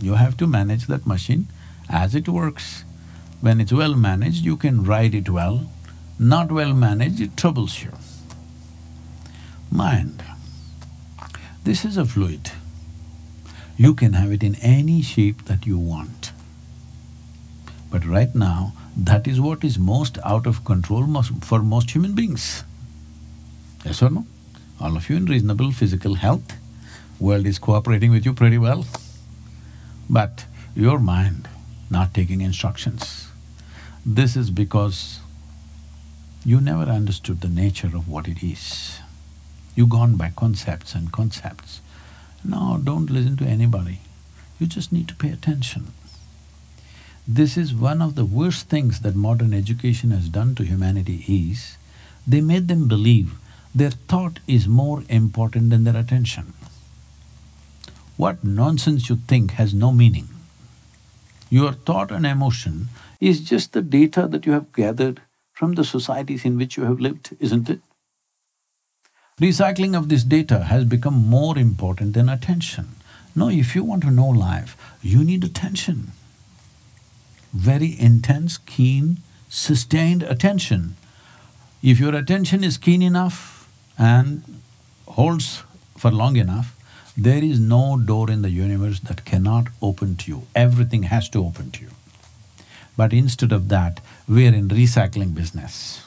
You 0.00 0.14
have 0.14 0.38
to 0.38 0.46
manage 0.46 0.86
that 0.86 1.06
machine 1.06 1.48
as 1.90 2.14
it 2.14 2.26
works. 2.26 2.84
When 3.42 3.60
it's 3.60 3.72
well 3.72 3.94
managed, 3.94 4.46
you 4.46 4.56
can 4.56 4.82
ride 4.82 5.14
it 5.14 5.28
well. 5.28 5.70
Not 6.18 6.50
well 6.50 6.72
managed, 6.72 7.20
it 7.20 7.36
troubles 7.36 7.82
you. 7.82 7.92
Mind. 9.70 10.24
This 11.62 11.84
is 11.84 11.96
a 11.96 12.04
fluid. 12.04 12.50
You 13.76 13.94
can 13.94 14.14
have 14.14 14.32
it 14.32 14.42
in 14.42 14.56
any 14.56 15.00
shape 15.00 15.44
that 15.44 15.64
you 15.64 15.78
want. 15.78 16.32
But 17.90 18.04
right 18.04 18.34
now, 18.34 18.72
that 18.96 19.28
is 19.28 19.40
what 19.40 19.62
is 19.62 19.78
most 19.78 20.18
out 20.24 20.46
of 20.46 20.64
control 20.64 21.22
for 21.40 21.60
most 21.60 21.92
human 21.92 22.14
beings. 22.14 22.64
Yes 23.84 24.02
or 24.02 24.10
no? 24.10 24.26
All 24.80 24.96
of 24.96 25.08
you 25.08 25.16
in 25.16 25.26
reasonable 25.26 25.70
physical 25.70 26.14
health, 26.14 26.56
world 27.20 27.46
is 27.46 27.58
cooperating 27.58 28.10
with 28.10 28.24
you 28.24 28.34
pretty 28.34 28.58
well. 28.58 28.86
But 30.08 30.46
your 30.74 30.98
mind 30.98 31.48
not 31.90 32.14
taking 32.14 32.40
instructions. 32.40 33.28
This 34.04 34.36
is 34.36 34.50
because 34.50 35.20
you 36.44 36.60
never 36.60 36.90
understood 36.90 37.40
the 37.40 37.48
nature 37.48 37.88
of 37.88 38.08
what 38.08 38.26
it 38.26 38.42
is. 38.42 39.00
You 39.74 39.86
gone 39.86 40.16
by 40.16 40.32
concepts 40.34 40.94
and 40.94 41.12
concepts. 41.12 41.80
No, 42.44 42.80
don't 42.82 43.10
listen 43.10 43.36
to 43.38 43.44
anybody. 43.44 44.00
You 44.58 44.66
just 44.66 44.92
need 44.92 45.08
to 45.08 45.14
pay 45.14 45.30
attention. 45.30 45.92
This 47.26 47.56
is 47.56 47.74
one 47.74 48.02
of 48.02 48.14
the 48.14 48.24
worst 48.24 48.68
things 48.68 49.00
that 49.00 49.14
modern 49.14 49.54
education 49.54 50.10
has 50.10 50.28
done 50.28 50.54
to 50.56 50.64
humanity 50.64 51.24
is, 51.28 51.76
they 52.26 52.40
made 52.40 52.68
them 52.68 52.88
believe 52.88 53.34
their 53.74 53.90
thought 53.90 54.40
is 54.46 54.66
more 54.66 55.04
important 55.08 55.70
than 55.70 55.84
their 55.84 55.96
attention. 55.96 56.52
What 58.16 58.42
nonsense 58.42 59.08
you 59.08 59.16
think 59.16 59.52
has 59.52 59.72
no 59.72 59.92
meaning. 59.92 60.28
Your 61.48 61.72
thought 61.72 62.10
and 62.10 62.26
emotion 62.26 62.88
is 63.20 63.40
just 63.40 63.72
the 63.72 63.82
data 63.82 64.26
that 64.26 64.46
you 64.46 64.52
have 64.52 64.72
gathered 64.72 65.22
from 65.52 65.74
the 65.74 65.84
societies 65.84 66.44
in 66.44 66.56
which 66.56 66.76
you 66.76 66.84
have 66.84 67.00
lived, 67.00 67.36
isn't 67.38 67.70
it? 67.70 67.80
Recycling 69.40 69.96
of 69.96 70.10
this 70.10 70.22
data 70.22 70.64
has 70.64 70.84
become 70.84 71.14
more 71.14 71.56
important 71.56 72.12
than 72.12 72.28
attention. 72.28 72.96
No, 73.34 73.48
if 73.48 73.74
you 73.74 73.82
want 73.84 74.02
to 74.02 74.10
know 74.10 74.28
life, 74.28 74.76
you 75.00 75.24
need 75.24 75.44
attention. 75.44 76.12
Very 77.54 77.98
intense, 77.98 78.58
keen, 78.58 79.22
sustained 79.48 80.22
attention. 80.22 80.96
If 81.82 81.98
your 81.98 82.14
attention 82.14 82.62
is 82.62 82.76
keen 82.76 83.00
enough 83.00 83.66
and 83.96 84.60
holds 85.08 85.62
for 85.96 86.10
long 86.10 86.36
enough, 86.36 86.76
there 87.16 87.42
is 87.42 87.58
no 87.58 87.96
door 87.96 88.30
in 88.30 88.42
the 88.42 88.50
universe 88.50 89.00
that 89.00 89.24
cannot 89.24 89.68
open 89.80 90.16
to 90.16 90.30
you, 90.30 90.46
everything 90.54 91.04
has 91.04 91.30
to 91.30 91.44
open 91.44 91.70
to 91.70 91.82
you. 91.82 91.90
But 92.96 93.14
instead 93.14 93.52
of 93.52 93.70
that, 93.70 94.00
we're 94.28 94.52
in 94.54 94.68
recycling 94.68 95.34
business. 95.34 96.06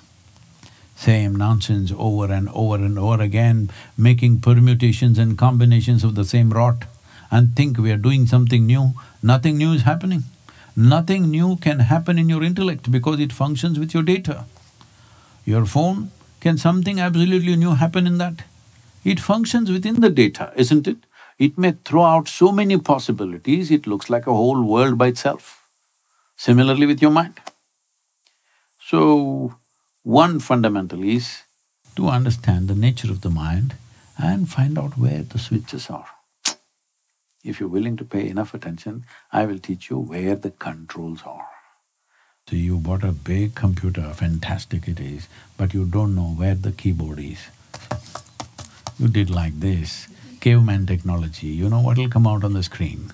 Same 1.04 1.36
nonsense 1.36 1.92
over 1.98 2.32
and 2.32 2.48
over 2.54 2.76
and 2.76 2.98
over 2.98 3.22
again, 3.22 3.70
making 3.98 4.40
permutations 4.40 5.20
and 5.20 5.38
combinations 5.38 6.06
of 6.06 6.16
the 6.16 6.24
same 6.24 6.52
rot 6.52 6.86
and 7.30 7.58
think 7.58 7.78
we 7.78 7.92
are 7.92 7.98
doing 7.98 8.26
something 8.26 8.66
new, 8.66 8.94
nothing 9.22 9.58
new 9.58 9.74
is 9.74 9.82
happening. 9.82 10.24
Nothing 10.78 11.30
new 11.30 11.58
can 11.58 11.80
happen 11.80 12.18
in 12.18 12.30
your 12.30 12.42
intellect 12.42 12.90
because 12.90 13.20
it 13.20 13.34
functions 13.34 13.78
with 13.78 13.94
your 13.94 14.04
data. 14.04 14.46
Your 15.44 15.66
phone, 15.66 16.12
can 16.40 16.58
something 16.58 17.02
absolutely 17.02 17.58
new 17.58 17.72
happen 17.72 18.08
in 18.08 18.18
that? 18.20 18.44
It 19.04 19.20
functions 19.20 19.70
within 19.70 20.00
the 20.00 20.10
data, 20.10 20.54
isn't 20.56 20.88
it? 20.88 21.00
It 21.38 21.58
may 21.58 21.74
throw 21.84 22.04
out 22.04 22.30
so 22.30 22.54
many 22.54 22.78
possibilities, 22.78 23.72
it 23.72 23.88
looks 23.88 24.10
like 24.10 24.26
a 24.26 24.34
whole 24.34 24.64
world 24.64 24.98
by 24.98 25.08
itself. 25.08 25.68
Similarly 26.38 26.86
with 26.86 27.02
your 27.02 27.12
mind. 27.12 27.42
So, 28.80 29.56
one 30.04 30.38
fundamental 30.38 31.02
is 31.02 31.44
to 31.96 32.10
understand 32.10 32.68
the 32.68 32.76
nature 32.76 33.10
of 33.10 33.22
the 33.22 33.30
mind 33.30 33.76
and 34.18 34.50
find 34.50 34.78
out 34.78 34.98
where 34.98 35.24
the 35.24 35.40
switches 35.40 35.90
are. 35.90 36.08
If 37.42 37.60
you're 37.60 37.70
willing 37.70 37.96
to 37.98 38.04
pay 38.04 38.28
enough 38.28 38.54
attention, 38.54 39.06
I 39.32 39.46
will 39.46 39.60
teach 39.60 39.90
you 39.90 39.98
where 39.98 40.36
the 40.36 40.52
controls 40.52 41.22
are. 41.26 41.48
So 42.50 42.58
you 42.58 42.80
bought 42.80 43.06
a 43.06 43.14
big 43.14 43.56
computer, 43.56 44.14
fantastic 44.14 44.90
it 44.90 45.00
is, 45.00 45.30
but 45.58 45.74
you 45.74 45.86
don't 45.86 46.16
know 46.16 46.36
where 46.36 46.56
the 46.56 46.74
keyboard 46.74 47.20
is. 47.20 47.40
You 49.00 49.08
did 49.08 49.30
like 49.30 49.60
this, 49.62 50.08
caveman 50.42 50.86
technology, 50.86 51.48
you 51.48 51.70
know 51.70 51.80
what 51.80 51.98
will 51.98 52.10
come 52.10 52.28
out 52.28 52.44
on 52.44 52.54
the 52.54 52.64
screen? 52.64 53.14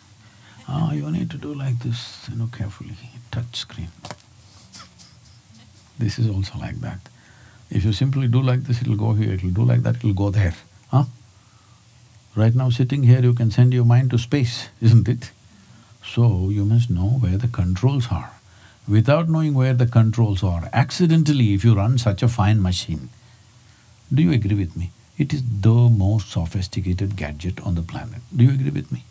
Ah, 0.68 0.92
you 0.94 1.10
need 1.12 1.30
to 1.30 1.38
do 1.38 1.54
like 1.54 1.80
this, 1.80 2.28
you 2.32 2.36
know, 2.36 2.50
carefully, 2.52 2.98
touch 3.32 3.56
screen. 3.56 3.90
This 6.00 6.18
is 6.18 6.30
also 6.30 6.58
like 6.58 6.80
that. 6.80 7.00
If 7.70 7.84
you 7.86 7.94
simply 7.94 8.28
do 8.28 8.42
like 8.42 8.64
this, 8.64 8.82
it'll 8.82 8.96
go 8.96 9.14
here, 9.14 9.34
it'll 9.34 9.52
do 9.52 9.64
like 9.64 9.84
that, 9.84 9.98
it'll 9.98 10.14
go 10.14 10.32
there, 10.32 10.56
huh? 10.90 11.04
Right 12.36 12.56
now 12.56 12.70
sitting 12.70 13.04
here, 13.04 13.20
you 13.20 13.34
can 13.34 13.52
send 13.52 13.74
your 13.74 13.86
mind 13.86 14.12
to 14.12 14.18
space, 14.18 14.70
isn't 14.82 15.10
it? 15.10 15.32
So, 16.04 16.50
you 16.50 16.66
must 16.66 16.90
know 16.90 17.20
where 17.20 17.38
the 17.38 17.50
controls 17.50 18.08
are. 18.10 18.32
Without 18.88 19.30
knowing 19.30 19.54
where 19.54 19.74
the 19.74 19.86
controls 19.86 20.42
are, 20.42 20.70
accidentally 20.74 21.54
if 21.54 21.64
you 21.64 21.76
run 21.76 21.98
such 21.98 22.24
a 22.24 22.28
fine 22.28 22.62
machine, 22.62 23.10
do 24.12 24.24
you 24.24 24.32
agree 24.32 24.56
with 24.56 24.76
me? 24.76 24.92
It 25.18 25.34
is 25.34 25.44
the 25.62 25.70
most 25.70 26.32
sophisticated 26.32 27.18
gadget 27.18 27.60
on 27.60 27.76
the 27.76 27.82
planet. 27.82 28.22
Do 28.36 28.46
you 28.46 28.52
agree 28.52 28.72
with 28.72 28.92
me? 28.92 29.04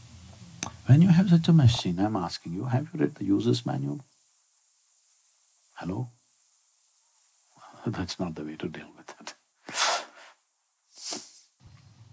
When 0.86 1.02
you 1.02 1.08
have 1.08 1.28
such 1.28 1.48
a 1.48 1.52
machine, 1.52 2.00
I'm 2.00 2.16
asking 2.16 2.54
you, 2.54 2.64
have 2.64 2.88
you 2.92 3.00
read 3.00 3.14
the 3.16 3.24
user's 3.26 3.66
manual? 3.66 4.00
Hello? 5.74 6.08
That's 7.86 8.18
not 8.20 8.34
the 8.34 8.44
way 8.44 8.56
to 8.56 8.68
deal 8.68 8.88
with 8.96 9.14
it. 9.20 9.34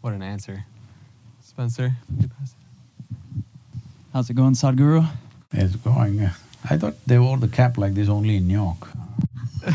What 0.02 0.14
an 0.14 0.22
answer. 0.22 0.66
Spencer, 1.42 1.92
you 2.20 2.28
pass 2.28 2.52
it. 2.52 3.46
How's 4.14 4.30
it 4.30 4.36
going, 4.36 4.54
Sadhguru? 4.54 5.08
It's 5.52 5.76
going… 5.78 6.22
uh, 6.22 6.32
I 6.70 6.78
thought 6.78 6.96
they 7.06 7.18
wore 7.20 7.38
the 7.38 7.48
cap 7.48 7.78
like 7.78 7.94
this 7.94 8.08
only 8.10 8.38
in 8.38 8.48
New 8.48 8.54
York. 8.54 8.88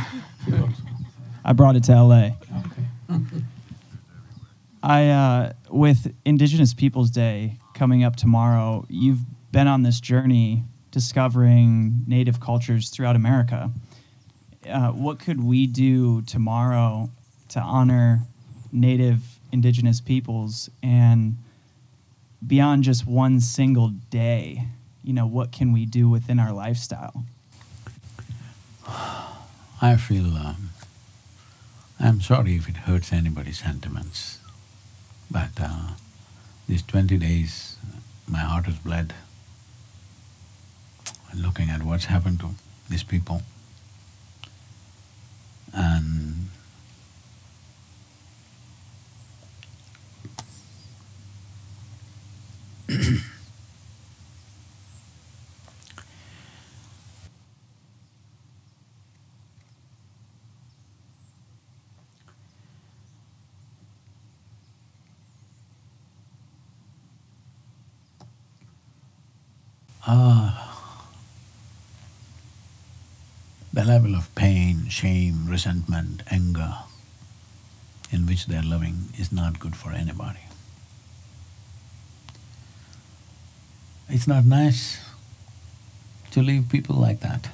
I 1.44 1.52
brought 1.52 1.76
it 1.76 1.84
to 1.84 2.02
LA. 2.02 2.30
Okay. 3.10 3.24
I, 4.82 5.08
uh, 5.08 5.52
with 5.68 6.14
Indigenous 6.24 6.74
Peoples 6.74 7.10
Day 7.10 7.58
coming 7.74 8.02
up 8.02 8.16
tomorrow, 8.16 8.86
you've 8.88 9.20
been 9.52 9.66
on 9.68 9.82
this 9.82 10.00
journey 10.00 10.64
discovering 10.90 12.04
native 12.06 12.40
cultures 12.40 12.90
throughout 12.90 13.16
America. 13.16 13.70
Uh, 14.68 14.90
what 14.90 15.18
could 15.18 15.42
we 15.42 15.66
do 15.66 16.22
tomorrow 16.22 17.10
to 17.48 17.60
honor 17.60 18.20
native 18.72 19.20
indigenous 19.52 20.00
peoples 20.00 20.68
and 20.82 21.36
beyond 22.46 22.84
just 22.84 23.06
one 23.06 23.40
single 23.40 23.88
day? 24.10 24.66
You 25.02 25.14
know, 25.14 25.26
what 25.26 25.50
can 25.50 25.72
we 25.72 25.86
do 25.86 26.08
within 26.08 26.38
our 26.38 26.52
lifestyle? 26.52 27.24
I 29.82 29.96
feel… 29.96 30.36
Um, 30.36 30.70
I'm 31.98 32.20
sorry 32.20 32.54
if 32.56 32.68
it 32.68 32.76
hurts 32.78 33.12
anybody's 33.12 33.58
sentiments, 33.58 34.38
but 35.30 35.50
uh, 35.60 35.90
these 36.66 36.82
twenty 36.82 37.18
days, 37.18 37.76
my 38.26 38.38
heart 38.38 38.64
has 38.64 38.76
bled 38.76 39.12
looking 41.34 41.68
at 41.68 41.82
what's 41.82 42.06
happened 42.06 42.40
to 42.40 42.50
these 42.88 43.02
people. 43.02 43.42
Ah, 70.06 70.70
the 73.72 73.84
level 73.84 74.14
of 74.14 74.34
pain, 74.34 74.88
shame, 74.88 75.46
resentment, 75.46 76.22
anger 76.30 76.74
in 78.10 78.26
which 78.26 78.46
they're 78.46 78.62
living 78.62 79.10
is 79.18 79.30
not 79.30 79.60
good 79.60 79.76
for 79.76 79.92
anybody. 79.92 80.40
It's 84.08 84.26
not 84.26 84.44
nice 84.44 84.98
to 86.32 86.42
leave 86.42 86.68
people 86.68 86.96
like 86.96 87.20
that. 87.20 87.50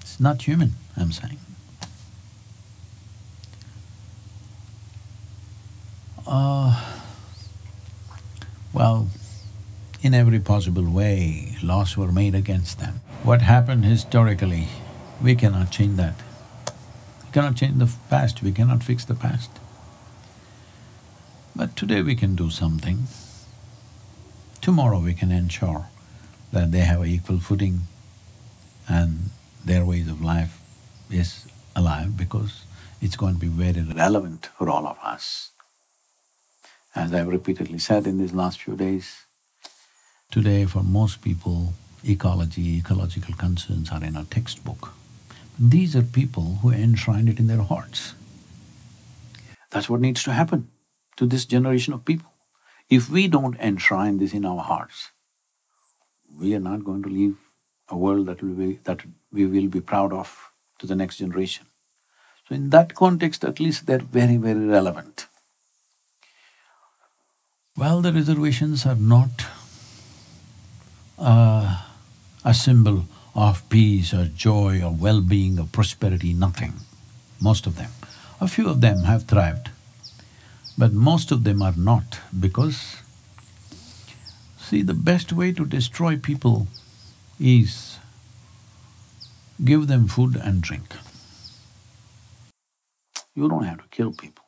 It's 0.00 0.18
not 0.18 0.42
human, 0.42 0.74
I'm 0.96 1.12
saying. 1.12 1.38
Uh, 6.26 6.80
well, 8.72 9.08
in 10.02 10.14
every 10.14 10.40
possible 10.40 10.90
way, 10.90 11.56
laws 11.62 11.96
were 11.96 12.10
made 12.10 12.34
against 12.34 12.80
them. 12.80 13.00
What 13.22 13.40
happened 13.40 13.84
historically, 13.84 14.66
we 15.22 15.36
cannot 15.36 15.70
change 15.70 15.96
that. 15.96 16.16
We 17.24 17.30
cannot 17.32 17.54
change 17.54 17.78
the 17.78 17.90
past, 18.10 18.42
we 18.42 18.50
cannot 18.50 18.82
fix 18.82 19.04
the 19.04 19.14
past. 19.14 19.50
But 21.54 21.76
today 21.76 22.02
we 22.02 22.16
can 22.16 22.34
do 22.34 22.50
something. 22.50 23.06
Tomorrow 24.60 24.98
we 24.98 25.14
can 25.14 25.30
ensure 25.30 25.86
that 26.52 26.72
they 26.72 26.80
have 26.80 27.06
equal 27.06 27.38
footing 27.38 27.82
and 28.88 29.30
their 29.64 29.84
ways 29.84 30.08
of 30.08 30.20
life 30.20 30.58
is 31.10 31.46
alive 31.76 32.16
because 32.16 32.64
it's 33.00 33.16
going 33.16 33.34
to 33.34 33.40
be 33.40 33.46
very 33.46 33.82
relevant 33.82 34.48
for 34.58 34.68
all 34.68 34.86
of 34.86 34.98
us. 35.02 35.50
As 36.94 37.14
I've 37.14 37.28
repeatedly 37.28 37.78
said 37.78 38.06
in 38.06 38.18
these 38.18 38.32
last 38.34 38.60
few 38.60 38.76
days, 38.76 39.22
today 40.32 40.64
for 40.64 40.82
most 40.82 41.20
people, 41.20 41.74
ecology, 42.02 42.78
ecological 42.78 43.34
concerns 43.34 43.90
are 43.92 44.02
in 44.02 44.16
a 44.16 44.24
textbook. 44.24 44.94
These 45.58 45.94
are 45.94 46.02
people 46.02 46.58
who 46.62 46.70
enshrine 46.70 47.28
it 47.28 47.38
in 47.38 47.48
their 47.48 47.60
hearts. 47.60 48.14
That's 49.70 49.90
what 49.90 50.00
needs 50.00 50.22
to 50.24 50.32
happen 50.32 50.68
to 51.16 51.26
this 51.26 51.44
generation 51.44 51.92
of 51.92 52.06
people. 52.06 52.32
If 52.88 53.10
we 53.10 53.28
don't 53.28 53.60
enshrine 53.60 54.18
this 54.18 54.32
in 54.32 54.46
our 54.46 54.62
hearts, 54.62 55.10
we 56.40 56.54
are 56.54 56.60
not 56.60 56.82
going 56.82 57.02
to 57.02 57.10
leave 57.10 57.36
a 57.90 57.96
world 57.96 58.24
that 58.26 58.42
will 58.42 58.54
be… 58.54 58.78
that 58.84 59.02
we 59.30 59.44
will 59.44 59.68
be 59.68 59.80
proud 59.80 60.14
of 60.14 60.50
to 60.78 60.86
the 60.86 60.94
next 60.94 61.18
generation. 61.18 61.66
So 62.48 62.54
in 62.54 62.70
that 62.70 62.94
context, 62.94 63.44
at 63.44 63.60
least 63.60 63.84
they're 63.86 63.98
very, 63.98 64.38
very 64.38 64.64
relevant. 64.64 65.26
Well, 67.76 68.00
the 68.00 68.12
reservations 68.12 68.86
are 68.86 68.94
not 68.94 69.46
uh, 71.22 71.80
a 72.44 72.52
symbol 72.52 73.06
of 73.34 73.66
peace 73.68 74.12
or 74.12 74.26
joy 74.26 74.82
or 74.82 74.90
well-being 74.90 75.58
or 75.58 75.66
prosperity, 75.66 76.34
nothing, 76.34 76.74
most 77.40 77.66
of 77.66 77.76
them. 77.76 77.90
A 78.40 78.48
few 78.48 78.68
of 78.68 78.80
them 78.80 79.04
have 79.04 79.24
thrived, 79.24 79.70
but 80.76 80.92
most 80.92 81.30
of 81.30 81.44
them 81.44 81.62
are 81.62 81.74
not 81.76 82.18
because, 82.38 82.96
see, 84.58 84.82
the 84.82 84.94
best 84.94 85.32
way 85.32 85.52
to 85.52 85.64
destroy 85.64 86.16
people 86.16 86.66
is 87.38 87.98
give 89.64 89.86
them 89.86 90.08
food 90.08 90.36
and 90.36 90.60
drink. 90.60 90.96
You 93.34 93.48
don't 93.48 93.64
have 93.64 93.78
to 93.78 93.88
kill 93.90 94.12
people, 94.12 94.44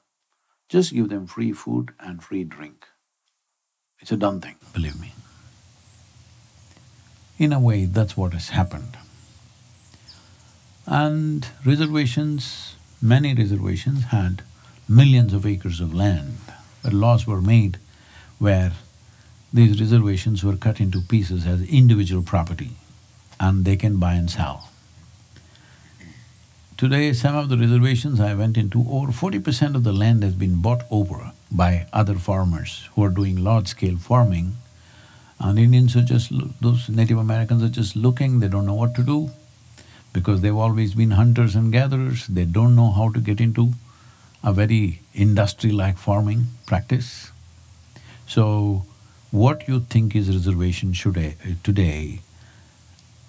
just 0.69 0.93
give 0.93 1.09
them 1.09 1.27
free 1.27 1.53
food 1.53 1.93
and 2.01 2.23
free 2.23 2.45
drink. 2.45 2.85
It's 4.01 4.13
a 4.13 4.17
done 4.17 4.41
thing, 4.41 4.57
believe 4.75 5.01
me. 5.01 5.13
In 7.39 7.53
a 7.53 7.59
way, 7.59 7.85
that's 7.85 8.17
what 8.17 8.33
has 8.33 8.51
happened. 8.51 8.97
And 10.87 11.47
reservations, 11.65 12.77
many 13.03 13.35
reservations 13.35 14.05
had 14.05 14.43
millions 14.89 15.33
of 15.33 15.47
acres 15.47 15.81
of 15.81 15.95
land, 15.95 16.39
but 16.83 16.93
laws 16.93 17.27
were 17.27 17.41
made 17.41 17.79
where 18.39 18.73
these 19.53 19.81
reservations 19.81 20.45
were 20.45 20.57
cut 20.57 20.81
into 20.81 21.01
pieces 21.01 21.47
as 21.47 21.63
individual 21.63 22.23
property 22.23 22.73
and 23.41 23.65
they 23.65 23.77
can 23.77 23.99
buy 23.99 24.15
and 24.15 24.31
sell. 24.31 24.69
Today, 26.77 27.13
some 27.13 27.37
of 27.37 27.49
the 27.49 27.57
reservations 27.57 28.21
I 28.21 28.35
went 28.35 28.57
into, 28.57 28.85
over 28.89 29.13
forty 29.13 29.39
percent 29.39 29.77
of 29.77 29.85
the 29.85 29.93
land 29.93 30.23
has 30.23 30.35
been 30.35 30.61
bought 30.61 30.83
over 30.91 31.33
by 31.51 31.87
other 31.93 32.17
farmers 32.17 32.89
who 32.95 33.05
are 33.05 33.11
doing 33.11 33.43
large-scale 33.43 33.97
farming 33.97 34.57
and 35.41 35.59
Indians 35.59 35.97
are 35.97 36.03
just… 36.03 36.33
those 36.61 36.89
Native 36.89 37.19
Americans 37.19 37.63
are 37.63 37.69
just 37.69 37.97
looking, 37.97 38.41
they 38.41 38.49
don't 38.49 38.67
know 38.67 38.75
what 38.75 38.95
to 38.95 39.03
do 39.03 39.31
because 40.13 40.41
they've 40.41 40.57
always 40.57 40.95
been 40.95 41.11
hunters 41.11 41.57
and 41.57 41.73
gatherers, 41.73 42.27
they 42.29 42.45
don't 42.45 42.77
know 42.77 42.93
how 42.93 43.11
to 43.11 43.21
get 43.21 43.41
into 43.41 43.73
a 44.43 44.53
very 44.53 45.01
industry-like 45.13 45.99
farming 45.99 46.47
practice. 46.67 47.33
So, 48.27 48.85
what 49.31 49.67
you 49.67 49.81
think 49.81 50.15
is 50.15 50.29
reservation 50.29 50.93
today, 50.93 51.37
today 51.65 52.21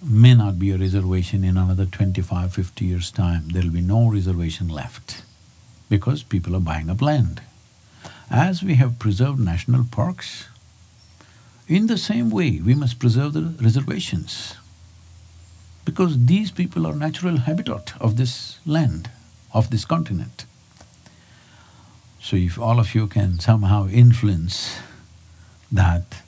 may 0.04 0.36
not 0.36 0.60
be 0.60 0.72
a 0.72 0.78
reservation 0.78 1.44
in 1.44 1.58
another 1.58 1.86
25, 1.86 2.54
50 2.54 2.86
years' 2.86 3.12
time. 3.12 3.50
There'll 3.50 3.72
be 3.72 3.82
no 3.82 4.08
reservation 4.08 4.68
left 4.68 5.24
because 5.90 6.22
people 6.22 6.56
are 6.56 6.60
buying 6.60 6.90
up 6.90 7.02
land. 7.02 7.42
As 8.30 8.62
we 8.62 8.76
have 8.76 9.00
preserved 9.00 9.40
national 9.40 9.86
parks, 9.86 10.48
in 11.68 11.88
the 11.88 11.98
same 11.98 12.30
way, 12.30 12.60
we 12.64 12.76
must 12.76 13.00
preserve 13.00 13.34
the 13.34 13.64
reservations 13.64 14.56
because 15.84 16.26
these 16.26 16.52
people 16.52 16.86
are 16.86 16.96
natural 16.96 17.38
habitat 17.38 17.94
of 18.00 18.18
this 18.18 18.60
land, 18.66 19.10
of 19.54 19.70
this 19.70 19.86
continent. 19.86 20.46
So 22.22 22.36
if 22.36 22.58
all 22.60 22.80
of 22.80 22.96
you 22.96 23.08
can 23.08 23.40
somehow 23.40 23.88
influence 23.88 24.80
that 25.72 26.22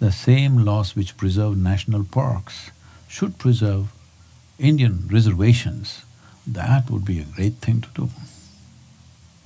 the 0.00 0.10
same 0.10 0.64
laws 0.64 0.96
which 0.96 1.16
preserve 1.16 1.56
national 1.56 2.04
parks 2.04 2.70
should 3.08 3.38
preserve 3.38 3.92
Indian 4.58 5.08
reservations, 5.10 6.04
that 6.46 6.90
would 6.90 7.04
be 7.04 7.20
a 7.20 7.24
great 7.24 7.54
thing 7.54 7.80
to 7.80 7.88
do. 7.94 8.10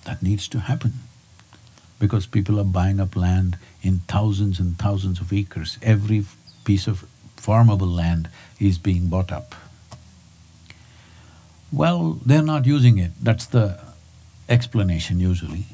That 0.04 0.22
needs 0.22 0.48
to 0.48 0.60
happen 0.60 0.94
because 1.98 2.26
people 2.26 2.58
are 2.60 2.64
buying 2.64 3.00
up 3.00 3.16
land 3.16 3.58
in 3.84 4.00
thousands 4.08 4.58
and 4.58 4.78
thousands 4.78 5.20
of 5.20 5.32
acres. 5.32 5.78
Every 5.82 6.24
piece 6.64 6.86
of 6.86 7.04
farmable 7.36 7.94
land 7.94 8.28
is 8.58 8.78
being 8.78 9.08
bought 9.08 9.30
up. 9.30 9.54
Well, 11.70 12.18
they're 12.24 12.42
not 12.42 12.66
using 12.66 12.98
it, 12.98 13.12
that's 13.20 13.46
the 13.46 13.78
explanation 14.48 15.20
usually. 15.20 15.66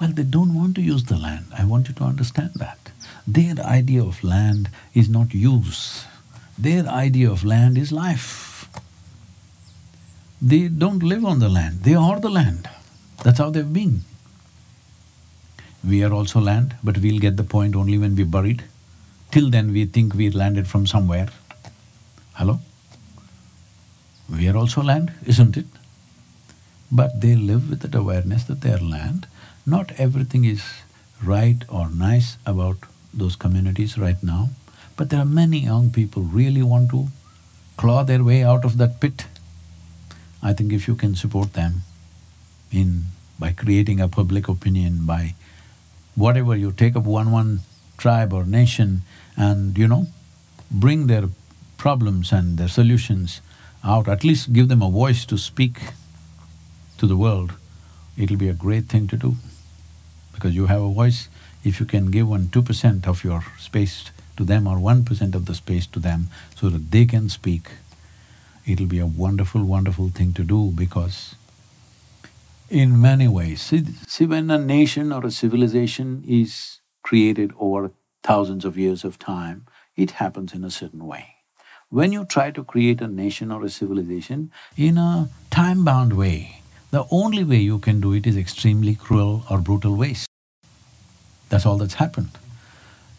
Well, 0.00 0.10
they 0.10 0.24
don't 0.24 0.54
want 0.54 0.74
to 0.76 0.82
use 0.82 1.04
the 1.04 1.16
land, 1.16 1.46
I 1.56 1.64
want 1.64 1.88
you 1.88 1.94
to 1.94 2.04
understand 2.04 2.52
that. 2.56 2.78
Their 3.26 3.54
idea 3.64 4.02
of 4.02 4.22
land 4.24 4.68
is 4.94 5.08
not 5.08 5.32
use, 5.32 6.04
their 6.58 6.86
idea 6.86 7.30
of 7.30 7.44
land 7.44 7.78
is 7.78 7.92
life. 7.92 8.68
They 10.42 10.68
don't 10.68 11.02
live 11.02 11.24
on 11.24 11.38
the 11.38 11.48
land, 11.48 11.82
they 11.82 11.94
are 11.94 12.20
the 12.20 12.30
land. 12.30 12.68
That's 13.24 13.38
how 13.38 13.50
they've 13.50 13.72
been. 13.72 14.02
We 15.84 16.02
are 16.04 16.12
also 16.12 16.40
land, 16.40 16.76
but 16.82 16.98
we'll 16.98 17.20
get 17.20 17.36
the 17.36 17.44
point 17.44 17.76
only 17.76 17.98
when 17.98 18.16
we're 18.16 18.26
buried. 18.26 18.64
Till 19.30 19.50
then, 19.50 19.72
we 19.72 19.84
think 19.84 20.14
we 20.14 20.30
landed 20.30 20.66
from 20.66 20.86
somewhere. 20.86 21.28
Hello? 22.34 22.60
We 24.28 24.48
are 24.48 24.56
also 24.56 24.82
land, 24.82 25.12
isn't 25.26 25.56
it? 25.56 25.66
But 26.90 27.20
they 27.20 27.36
live 27.36 27.70
with 27.70 27.80
that 27.80 27.94
awareness 27.94 28.44
that 28.44 28.60
they 28.62 28.72
are 28.72 28.78
land. 28.78 29.26
Not 29.66 29.92
everything 29.98 30.44
is 30.44 30.62
right 31.22 31.64
or 31.68 31.90
nice 31.90 32.38
about 32.46 32.78
those 33.12 33.36
communities 33.36 33.98
right 33.98 34.22
now, 34.22 34.50
but 34.96 35.10
there 35.10 35.20
are 35.20 35.24
many 35.24 35.60
young 35.60 35.90
people 35.90 36.22
really 36.22 36.62
want 36.62 36.90
to 36.90 37.08
claw 37.76 38.02
their 38.02 38.24
way 38.24 38.42
out 38.42 38.64
of 38.64 38.78
that 38.78 39.00
pit. 39.00 39.26
I 40.42 40.52
think 40.52 40.72
if 40.72 40.88
you 40.88 40.94
can 40.94 41.14
support 41.14 41.52
them 41.54 41.82
in 42.70 43.06
by 43.38 43.52
creating 43.52 44.00
a 44.00 44.08
public 44.08 44.48
opinion, 44.48 45.06
by 45.06 45.34
whatever 46.18 46.56
you 46.56 46.72
take 46.72 46.96
up 46.96 47.04
one 47.04 47.30
one 47.30 47.60
tribe 47.96 48.32
or 48.32 48.44
nation 48.44 49.02
and 49.36 49.78
you 49.78 49.86
know, 49.86 50.06
bring 50.70 51.06
their 51.06 51.28
problems 51.76 52.32
and 52.32 52.58
their 52.58 52.68
solutions 52.68 53.40
out, 53.84 54.08
at 54.08 54.24
least 54.24 54.52
give 54.52 54.68
them 54.68 54.82
a 54.82 54.90
voice 54.90 55.24
to 55.24 55.38
speak 55.38 55.78
to 56.98 57.06
the 57.06 57.16
world, 57.16 57.52
it'll 58.16 58.36
be 58.36 58.48
a 58.48 58.54
great 58.54 58.86
thing 58.86 59.06
to 59.06 59.16
do. 59.16 59.36
Because 60.34 60.54
you 60.54 60.66
have 60.66 60.82
a 60.82 60.92
voice, 60.92 61.28
if 61.64 61.78
you 61.80 61.86
can 61.86 62.10
give 62.10 62.28
one 62.28 62.48
two 62.48 62.62
percent 62.62 63.06
of 63.06 63.22
your 63.24 63.44
space 63.58 64.10
to 64.36 64.44
them 64.44 64.66
or 64.66 64.78
one 64.78 65.04
percent 65.04 65.34
of 65.34 65.46
the 65.46 65.54
space 65.54 65.86
to 65.86 66.00
them 66.00 66.28
so 66.56 66.68
that 66.68 66.90
they 66.90 67.06
can 67.06 67.28
speak, 67.28 67.70
it'll 68.66 68.86
be 68.86 68.98
a 68.98 69.06
wonderful, 69.06 69.64
wonderful 69.64 70.08
thing 70.08 70.32
to 70.34 70.42
do 70.42 70.72
because 70.74 71.34
in 72.70 73.00
many 73.00 73.28
ways, 73.28 73.62
see, 73.62 73.84
see 74.06 74.26
when 74.26 74.50
a 74.50 74.58
nation 74.58 75.12
or 75.12 75.24
a 75.24 75.30
civilization 75.30 76.22
is 76.26 76.80
created 77.02 77.52
over 77.58 77.92
thousands 78.22 78.64
of 78.64 78.76
years 78.76 79.04
of 79.04 79.18
time, 79.18 79.66
it 79.96 80.12
happens 80.12 80.52
in 80.52 80.64
a 80.64 80.70
certain 80.70 81.06
way. 81.06 81.36
When 81.88 82.12
you 82.12 82.26
try 82.26 82.50
to 82.50 82.62
create 82.62 83.00
a 83.00 83.08
nation 83.08 83.50
or 83.50 83.64
a 83.64 83.70
civilization 83.70 84.52
in 84.76 84.98
a 84.98 85.30
time-bound 85.50 86.12
way, 86.12 86.60
the 86.90 87.06
only 87.10 87.44
way 87.44 87.56
you 87.56 87.78
can 87.78 88.00
do 88.00 88.12
it 88.12 88.26
is 88.26 88.36
extremely 88.36 88.94
cruel 88.94 89.44
or 89.50 89.58
brutal 89.58 89.96
ways. 89.96 90.26
That's 91.48 91.64
all 91.64 91.78
that's 91.78 91.94
happened. 91.94 92.30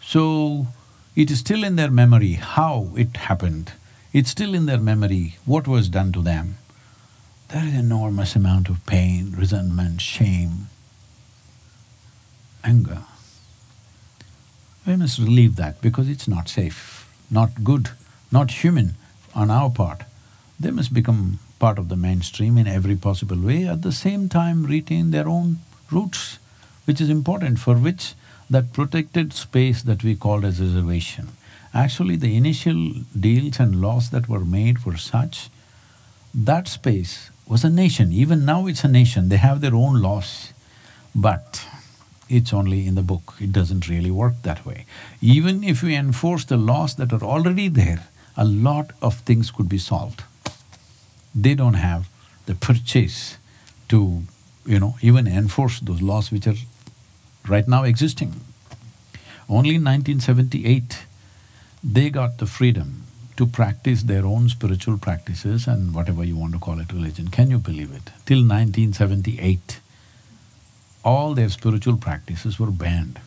So, 0.04 0.68
it 1.16 1.32
is 1.32 1.40
still 1.40 1.64
in 1.64 1.76
their 1.76 1.90
memory 1.90 2.34
how 2.34 2.92
it 2.96 3.18
happened. 3.18 3.74
It's 4.14 4.30
still 4.30 4.54
in 4.54 4.68
their 4.68 4.78
memory 4.78 5.38
what 5.46 5.68
was 5.68 5.90
done 5.90 6.12
to 6.12 6.22
them. 6.22 6.59
There 7.52 7.66
is 7.66 7.74
enormous 7.74 8.36
amount 8.36 8.70
of 8.70 8.86
pain, 8.86 9.34
resentment, 9.36 10.02
shame, 10.02 10.68
anger. 12.64 13.02
We 14.86 14.96
must 14.96 15.18
relieve 15.18 15.56
that 15.56 15.82
because 15.82 16.08
it's 16.08 16.28
not 16.28 16.48
safe, 16.48 17.12
not 17.32 17.64
good, 17.64 17.90
not 18.32 18.52
human 18.52 18.94
on 19.34 19.50
our 19.50 19.72
part. 19.72 20.04
They 20.60 20.70
must 20.70 20.94
become 20.94 21.40
part 21.58 21.80
of 21.80 21.90
the 21.90 21.96
mainstream 21.96 22.56
in 22.56 22.68
every 22.68 22.96
possible 22.96 23.40
way, 23.40 23.68
at 23.68 23.82
the 23.82 23.92
same 23.92 24.30
time 24.30 24.68
retain 24.68 25.10
their 25.10 25.28
own 25.28 25.58
roots, 25.90 26.38
which 26.86 27.02
is 27.02 27.10
important, 27.10 27.58
for 27.58 27.74
which 27.74 28.14
that 28.48 28.74
protected 28.74 29.34
space 29.34 29.82
that 29.82 30.04
we 30.04 30.16
called 30.16 30.46
as 30.46 30.62
reservation. 30.62 31.30
Actually, 31.74 32.16
the 32.16 32.38
initial 32.38 32.94
deals 33.20 33.60
and 33.60 33.82
laws 33.82 34.12
that 34.12 34.30
were 34.30 34.46
made 34.46 34.86
were 34.86 34.98
such, 34.98 35.50
that 36.32 36.68
space 36.68 37.32
was 37.50 37.64
a 37.64 37.70
nation, 37.70 38.14
even 38.14 38.46
now 38.46 38.68
it's 38.68 38.84
a 38.84 38.88
nation, 38.88 39.30
they 39.30 39.38
have 39.38 39.60
their 39.60 39.76
own 39.76 40.02
laws. 40.02 40.54
But 41.16 41.66
it's 42.30 42.54
only 42.54 42.86
in 42.86 42.94
the 42.94 43.02
book, 43.02 43.34
it 43.42 43.52
doesn't 43.52 43.90
really 43.90 44.12
work 44.12 44.36
that 44.44 44.66
way. 44.66 44.86
Even 45.20 45.64
if 45.64 45.82
we 45.82 45.96
enforce 45.96 46.46
the 46.46 46.58
laws 46.58 46.96
that 46.96 47.12
are 47.12 47.24
already 47.24 47.68
there, 47.68 48.08
a 48.38 48.46
lot 48.46 48.92
of 49.02 49.16
things 49.22 49.50
could 49.50 49.68
be 49.68 49.80
solved. 49.80 50.24
They 51.34 51.56
don't 51.56 51.74
have 51.74 52.08
the 52.46 52.54
purchase 52.54 53.38
to, 53.90 54.22
you 54.66 54.80
know, 54.80 54.96
even 55.02 55.28
enforce 55.28 55.80
those 55.80 56.04
laws 56.04 56.32
which 56.32 56.46
are 56.46 56.56
right 57.48 57.68
now 57.68 57.84
existing. 57.84 58.40
Only 59.50 59.76
in 59.76 59.84
1978, 59.84 61.00
they 61.84 62.12
got 62.12 62.38
the 62.38 62.46
freedom 62.46 63.06
to 63.40 63.48
practice 63.48 64.04
their 64.04 64.26
own 64.26 64.50
spiritual 64.50 64.98
practices 64.98 65.66
and 65.66 65.96
whatever 65.96 66.26
you 66.26 66.36
want 66.36 66.52
to 66.52 66.60
call 66.60 66.78
it 66.78 66.92
religion. 66.92 67.30
Can 67.30 67.50
you 67.50 67.58
believe 67.58 67.90
it? 67.94 68.12
Till 68.26 68.40
1978, 68.40 69.80
all 71.06 71.34
their 71.34 71.48
spiritual 71.48 71.96
practices 71.96 72.60
were 72.60 72.70
banned. 72.70 73.18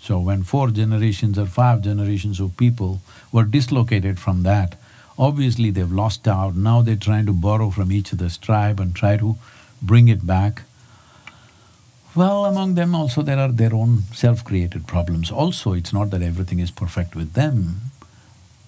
So 0.00 0.18
when 0.20 0.42
four 0.42 0.70
generations 0.70 1.38
or 1.38 1.44
five 1.44 1.82
generations 1.82 2.40
of 2.40 2.56
people 2.56 3.02
were 3.30 3.44
dislocated 3.44 4.18
from 4.18 4.42
that, 4.44 4.76
obviously 5.18 5.68
they've 5.68 5.92
lost 5.92 6.26
out, 6.26 6.56
now 6.56 6.80
they're 6.80 6.96
trying 6.96 7.26
to 7.26 7.34
borrow 7.34 7.68
from 7.68 7.92
each 7.92 8.14
other's 8.14 8.38
tribe 8.38 8.80
and 8.80 8.96
try 8.96 9.18
to 9.18 9.36
bring 9.82 10.08
it 10.08 10.26
back. 10.26 10.62
Well, 12.14 12.46
among 12.46 12.74
them 12.74 12.94
also 12.94 13.20
there 13.20 13.38
are 13.38 13.52
their 13.52 13.74
own 13.74 14.04
self-created 14.14 14.86
problems. 14.86 15.30
Also, 15.30 15.74
it's 15.74 15.92
not 15.92 16.08
that 16.08 16.22
everything 16.22 16.60
is 16.60 16.70
perfect 16.70 17.14
with 17.14 17.34
them, 17.34 17.90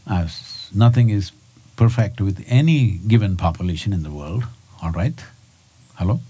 as 0.07 0.71
nothing 0.75 1.11
is 1.11 1.33
perfect 1.77 2.21
with 2.21 2.45
any 2.47 2.99
given 3.07 3.37
population 3.37 3.93
in 3.93 4.03
the 4.03 4.11
world, 4.11 4.45
all 4.83 4.93
right? 4.93 5.25
Hello? 5.97 6.21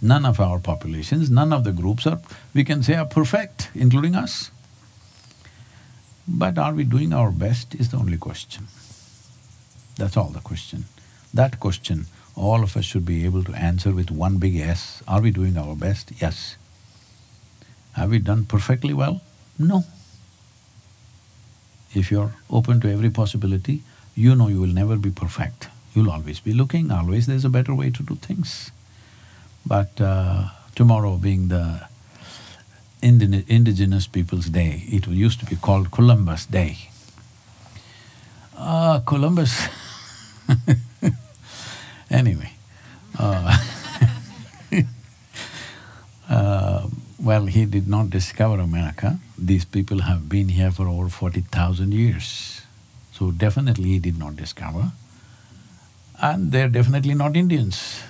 None 0.00 0.24
of 0.24 0.40
our 0.40 0.58
populations, 0.58 1.30
none 1.30 1.52
of 1.52 1.64
the 1.64 1.72
groups 1.72 2.06
are, 2.06 2.20
we 2.54 2.64
can 2.64 2.82
say, 2.82 2.94
are 2.94 3.04
perfect, 3.06 3.70
including 3.74 4.14
us. 4.14 4.50
But 6.26 6.58
are 6.58 6.74
we 6.74 6.84
doing 6.84 7.12
our 7.12 7.30
best 7.30 7.74
is 7.74 7.90
the 7.90 7.96
only 7.96 8.18
question. 8.18 8.66
That's 9.96 10.16
all 10.16 10.28
the 10.28 10.40
question. 10.40 10.84
That 11.34 11.58
question, 11.58 12.06
all 12.36 12.62
of 12.62 12.76
us 12.76 12.84
should 12.84 13.04
be 13.04 13.24
able 13.24 13.42
to 13.44 13.54
answer 13.54 13.92
with 13.92 14.10
one 14.10 14.38
big 14.38 14.54
yes. 14.54 15.02
Are 15.08 15.20
we 15.20 15.30
doing 15.30 15.56
our 15.58 15.74
best? 15.74 16.12
Yes. 16.20 16.56
Have 17.94 18.10
we 18.10 18.20
done 18.20 18.44
perfectly 18.44 18.94
well? 18.94 19.20
No. 19.58 19.84
If 21.98 22.10
you're 22.10 22.32
open 22.48 22.80
to 22.80 22.90
every 22.90 23.10
possibility, 23.10 23.82
you 24.14 24.34
know 24.34 24.48
you 24.48 24.60
will 24.60 24.74
never 24.82 24.96
be 24.96 25.10
perfect. 25.10 25.68
You'll 25.94 26.10
always 26.10 26.40
be 26.40 26.52
looking, 26.52 26.90
always 26.90 27.26
there's 27.26 27.44
a 27.44 27.48
better 27.48 27.74
way 27.74 27.90
to 27.90 28.02
do 28.02 28.14
things. 28.16 28.70
But 29.66 30.00
uh, 30.00 30.48
tomorrow 30.74 31.16
being 31.16 31.48
the 31.48 31.88
Indi 33.02 33.44
indigenous 33.48 34.06
people's 34.06 34.46
day, 34.46 34.82
it 34.86 35.06
used 35.06 35.40
to 35.40 35.46
be 35.46 35.56
called 35.56 35.90
Columbus 35.90 36.46
Day. 36.46 36.78
Ah, 38.56 39.02
Columbus 39.06 39.68
Anyway, 42.10 42.50
uh, 43.18 43.58
uh, 46.30 46.86
well, 47.22 47.46
he 47.46 47.66
did 47.66 47.86
not 47.86 48.10
discover 48.10 48.60
America. 48.60 49.18
These 49.38 49.64
people 49.64 50.02
have 50.02 50.28
been 50.28 50.48
here 50.48 50.72
for 50.72 50.88
over 50.88 51.08
forty 51.08 51.42
thousand 51.42 51.92
years. 51.92 52.62
So 53.12 53.30
definitely 53.30 53.90
he 53.90 53.98
did 53.98 54.18
not 54.18 54.36
discover. 54.36 54.92
And 56.20 56.50
they're 56.50 56.68
definitely 56.68 57.14
not 57.14 57.36
Indians. 57.36 58.02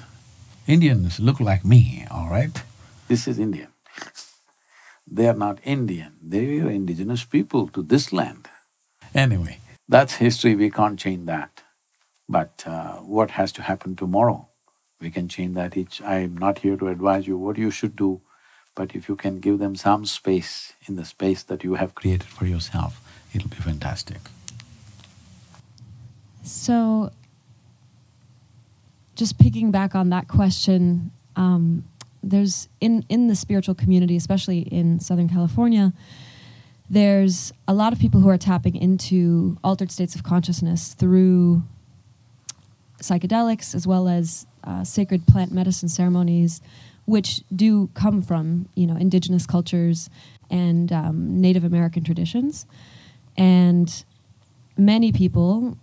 Indians 0.67 1.21
look 1.21 1.41
like 1.41 1.65
me, 1.65 2.07
all 2.11 2.29
right? 2.31 2.63
This 3.09 3.29
is 3.29 3.39
Indian. 3.39 3.69
They 5.11 5.27
are 5.29 5.35
not 5.35 5.59
Indian, 5.65 6.13
they 6.23 6.61
are 6.61 6.71
indigenous 6.71 7.25
people 7.25 7.69
to 7.69 7.83
this 7.83 8.13
land. 8.13 8.49
Anyway, 9.15 9.61
that's 9.89 10.17
history, 10.17 10.55
we 10.55 10.71
can't 10.71 10.99
change 10.99 11.27
that. 11.27 11.63
But 12.29 12.65
uh, 12.67 12.97
what 12.97 13.31
has 13.33 13.53
to 13.53 13.63
happen 13.63 13.97
tomorrow, 13.97 14.49
we 15.01 15.11
can 15.11 15.29
change 15.29 15.55
that 15.55 15.77
each… 15.77 16.03
I'm 16.03 16.37
not 16.37 16.59
here 16.59 16.77
to 16.77 16.89
advise 16.89 17.27
you 17.27 17.39
what 17.39 17.57
you 17.57 17.71
should 17.71 17.97
do, 17.97 18.21
but 18.79 18.95
if 18.95 19.09
you 19.09 19.17
can 19.17 19.41
give 19.41 19.59
them 19.59 19.75
some 19.75 20.07
space 20.07 20.73
in 20.87 20.95
the 20.95 21.05
space 21.05 21.43
that 21.43 21.65
you 21.65 21.75
have 21.75 21.97
created 21.97 22.29
for 22.29 22.47
yourself, 22.47 23.03
it'll 23.35 23.49
be 23.49 23.57
fantastic. 23.57 24.21
So, 26.45 27.11
just 29.17 29.37
picking 29.37 29.73
back 29.73 29.97
on 29.97 30.11
that 30.11 30.29
question, 30.29 31.11
um, 31.35 31.83
there's 32.23 32.69
in 32.81 33.05
in 33.09 33.27
the 33.27 33.35
spiritual 33.35 33.75
community, 33.75 34.17
especially 34.17 34.61
in 34.61 35.01
Southern 35.01 35.29
California, 35.29 35.93
there's 36.89 37.53
a 37.67 37.75
lot 37.75 37.93
of 37.93 37.99
people 37.99 38.21
who 38.21 38.29
are 38.29 38.39
tapping 38.39 38.77
into 38.77 39.59
altered 39.65 39.91
states 39.91 40.15
of 40.15 40.23
consciousness 40.23 40.95
through 40.95 41.65
psychedelics 43.03 43.75
as 43.75 43.89
well 43.89 44.07
as 44.07 44.47
uh, 44.63 44.85
sacred 44.85 45.27
plant 45.27 45.51
medicine 45.51 45.89
ceremonies, 45.89 46.61
which 47.09 47.43
do 47.55 47.89
come 47.95 48.21
from 48.21 48.69
you 48.75 48.87
know 48.87 48.97
indigenous 48.97 49.47
cultures 49.47 50.11
and 50.51 50.93
um, 50.93 51.41
Native 51.41 51.65
American 51.65 52.05
traditions, 52.05 52.67
and 53.37 54.05
many 54.77 55.11
people 55.13 55.79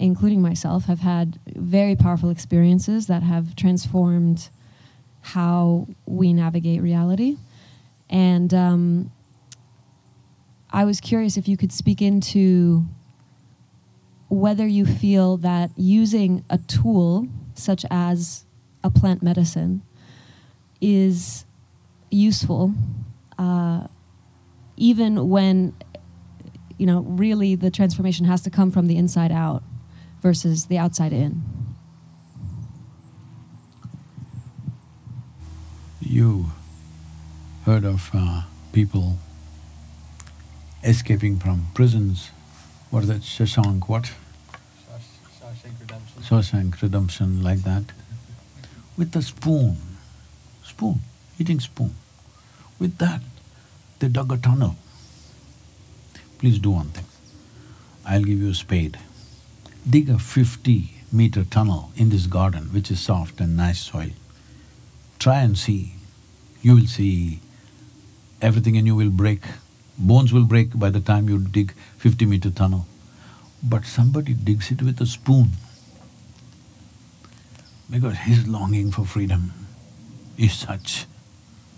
including 0.00 0.40
myself, 0.40 0.86
have 0.86 1.00
had 1.00 1.38
very 1.46 1.94
powerful 1.94 2.30
experiences 2.30 3.06
that 3.06 3.22
have 3.22 3.54
transformed 3.54 4.48
how 5.20 5.86
we 6.06 6.32
navigate 6.32 6.80
reality. 6.80 7.36
And 8.08 8.52
um, 8.54 9.12
I 10.70 10.84
was 10.86 11.00
curious 11.00 11.36
if 11.36 11.46
you 11.46 11.56
could 11.56 11.70
speak 11.70 12.00
into 12.00 12.86
whether 14.28 14.66
you 14.66 14.86
feel 14.86 15.36
that 15.38 15.70
using 15.76 16.44
a 16.48 16.56
tool 16.56 17.28
such 17.54 17.84
as 17.90 18.46
a 18.82 18.88
plant 18.88 19.22
medicine 19.22 19.82
is 20.80 21.44
useful, 22.10 22.74
uh, 23.38 23.86
even 24.76 25.28
when 25.28 25.74
you 26.78 26.86
know 26.86 27.00
really 27.00 27.54
the 27.54 27.70
transformation 27.70 28.26
has 28.26 28.42
to 28.42 28.50
come 28.50 28.70
from 28.70 28.86
the 28.86 28.96
inside 28.96 29.32
out 29.32 29.62
versus 30.22 30.66
the 30.66 30.78
outside 30.78 31.12
in. 31.12 31.42
You 36.00 36.46
heard 37.64 37.84
of 37.84 38.10
uh, 38.12 38.42
people 38.72 39.18
escaping 40.82 41.38
from 41.38 41.66
prisons, 41.74 42.30
what 42.90 43.02
is 43.02 43.08
that, 43.08 43.20
Shashank, 43.20 43.88
what? 43.88 44.12
Shawshank 46.22 46.80
Redemption, 46.80 47.42
like 47.42 47.62
that. 47.62 47.84
With 48.96 49.14
a 49.16 49.22
spoon, 49.22 49.76
spoon, 50.80 51.00
eating 51.38 51.60
spoon. 51.60 51.94
With 52.78 52.96
that, 52.98 53.20
they 53.98 54.08
dug 54.08 54.32
a 54.32 54.38
tunnel. 54.38 54.76
Please 56.38 56.58
do 56.58 56.70
one 56.70 56.88
thing. 56.88 57.04
I'll 58.06 58.22
give 58.22 58.40
you 58.40 58.48
a 58.48 58.54
spade. 58.54 58.98
Dig 59.88 60.08
a 60.08 60.18
fifty 60.18 60.94
meter 61.12 61.44
tunnel 61.44 61.90
in 61.96 62.08
this 62.08 62.26
garden, 62.26 62.72
which 62.72 62.90
is 62.90 62.98
soft 62.98 63.40
and 63.40 63.58
nice 63.58 63.80
soil. 63.80 64.12
Try 65.18 65.42
and 65.42 65.58
see. 65.58 65.96
You 66.62 66.76
will 66.76 66.86
see 66.86 67.40
everything 68.40 68.76
in 68.76 68.86
you 68.86 68.96
will 68.96 69.10
break. 69.10 69.42
Bones 69.98 70.32
will 70.32 70.46
break 70.46 70.78
by 70.78 70.88
the 70.88 71.00
time 71.00 71.28
you 71.28 71.38
dig 71.38 71.74
fifty 71.98 72.24
meter 72.24 72.50
tunnel. 72.50 72.86
But 73.62 73.84
somebody 73.84 74.32
digs 74.32 74.70
it 74.70 74.80
with 74.80 74.98
a 75.02 75.06
spoon 75.06 75.50
because 77.90 78.16
his 78.16 78.48
longing 78.48 78.90
for 78.90 79.04
freedom 79.04 79.59
is 80.40 80.54
such, 80.54 81.06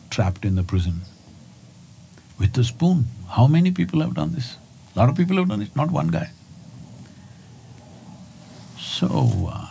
trapped 0.09 0.45
in 0.45 0.55
the 0.55 0.63
prison. 0.63 1.01
With 2.39 2.57
a 2.57 2.65
spoon, 2.65 3.07
how 3.31 3.49
many 3.49 3.73
people 3.73 4.01
have 4.01 4.15
done 4.15 4.33
this? 4.33 4.57
A 4.95 5.01
lot 5.01 5.09
of 5.09 5.17
people 5.17 5.37
have 5.37 5.49
done 5.49 5.63
it, 5.63 5.75
not 5.75 5.91
one 5.91 6.09
guy. 6.09 6.31
So, 8.79 9.51
uh, 9.53 9.67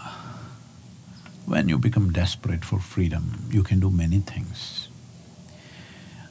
when 1.45 1.69
you 1.69 1.77
become 1.77 2.11
desperate 2.11 2.65
for 2.65 2.79
freedom, 2.79 3.47
you 3.49 3.63
can 3.63 3.79
do 3.79 3.89
many 3.89 4.19
things. 4.19 4.89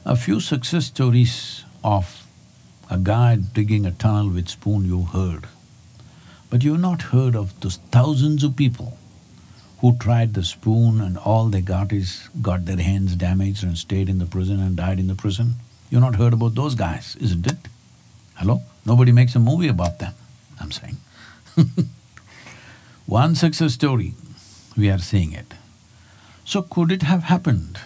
A 0.05 0.15
few 0.15 0.39
success 0.39 0.85
stories 0.85 1.63
of 1.83 2.27
a 2.89 2.97
guy 2.97 3.37
digging 3.37 3.85
a 3.85 3.91
tunnel 3.91 4.29
with 4.29 4.49
spoon 4.49 4.85
you 4.85 5.03
heard, 5.05 5.47
but 6.49 6.63
you've 6.63 6.79
not 6.79 7.01
heard 7.13 7.35
of 7.35 7.59
those 7.61 7.77
thousands 7.91 8.43
of 8.43 8.55
people 8.55 8.97
who 9.81 9.97
tried 9.97 10.35
the 10.35 10.43
spoon 10.43 11.01
and 11.01 11.17
all 11.17 11.47
they 11.47 11.59
got 11.61 11.91
is 11.91 12.29
got 12.41 12.65
their 12.65 12.77
hands 12.77 13.15
damaged 13.15 13.63
and 13.63 13.75
stayed 13.75 14.09
in 14.09 14.19
the 14.19 14.27
prison 14.27 14.59
and 14.59 14.75
died 14.75 14.99
in 14.99 15.07
the 15.07 15.15
prison. 15.15 15.55
You've 15.89 16.01
not 16.01 16.15
heard 16.15 16.33
about 16.33 16.53
those 16.53 16.75
guys, 16.75 17.15
isn't 17.19 17.47
it? 17.47 17.57
Hello? 18.35 18.61
Nobody 18.85 19.11
makes 19.11 19.35
a 19.35 19.39
movie 19.39 19.67
about 19.67 19.97
them, 19.97 20.13
I'm 20.59 20.71
saying 20.71 20.97
One 23.07 23.35
success 23.35 23.73
story, 23.73 24.13
we 24.77 24.89
are 24.89 24.99
seeing 24.99 25.33
it. 25.33 25.53
So 26.45 26.61
could 26.61 26.91
it 26.91 27.01
have 27.01 27.23
happened 27.23 27.79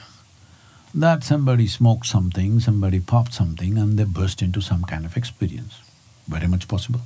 that 0.93 1.23
somebody 1.23 1.65
smoked 1.65 2.07
something, 2.07 2.59
somebody 2.59 2.99
popped 2.99 3.33
something 3.33 3.77
and 3.77 3.97
they 3.97 4.03
burst 4.03 4.41
into 4.41 4.61
some 4.61 4.83
kind 4.83 5.05
of 5.05 5.15
experience? 5.15 5.81
Very 6.27 6.47
much 6.47 6.67
possible. 6.67 7.01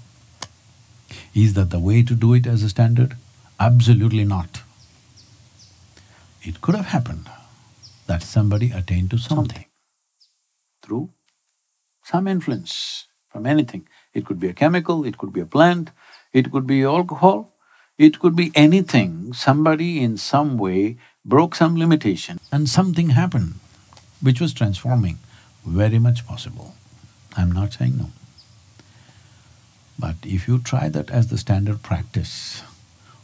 Is 1.35 1.53
that 1.53 1.69
the 1.69 1.79
way 1.79 2.01
to 2.01 2.15
do 2.15 2.33
it 2.33 2.47
as 2.47 2.63
a 2.63 2.69
standard? 2.69 3.15
Absolutely 3.59 4.25
not. 4.25 4.61
It 6.49 6.61
could 6.61 6.73
have 6.73 6.87
happened 6.87 7.29
that 8.07 8.23
somebody 8.23 8.71
attained 8.71 9.11
to 9.11 9.19
something 9.19 9.65
through 10.81 11.09
some 12.03 12.27
influence 12.27 13.05
from 13.31 13.45
anything. 13.45 13.87
It 14.15 14.25
could 14.25 14.39
be 14.39 14.47
a 14.49 14.53
chemical, 14.53 15.05
it 15.05 15.19
could 15.19 15.31
be 15.31 15.41
a 15.41 15.45
plant, 15.45 15.91
it 16.33 16.51
could 16.51 16.65
be 16.65 16.83
alcohol, 16.83 17.53
it 17.99 18.17
could 18.19 18.35
be 18.35 18.51
anything. 18.55 19.31
Somebody 19.33 20.01
in 20.01 20.17
some 20.17 20.57
way 20.57 20.97
broke 21.23 21.53
some 21.53 21.77
limitation 21.77 22.39
and 22.51 22.67
something 22.67 23.09
happened 23.09 23.53
which 24.19 24.41
was 24.41 24.51
transforming. 24.51 25.19
Very 25.63 25.99
much 25.99 26.25
possible. 26.25 26.73
I'm 27.37 27.51
not 27.51 27.73
saying 27.73 27.97
no. 27.97 28.09
But 29.99 30.15
if 30.23 30.47
you 30.47 30.57
try 30.57 30.89
that 30.89 31.11
as 31.11 31.27
the 31.27 31.37
standard 31.37 31.83
practice, 31.83 32.63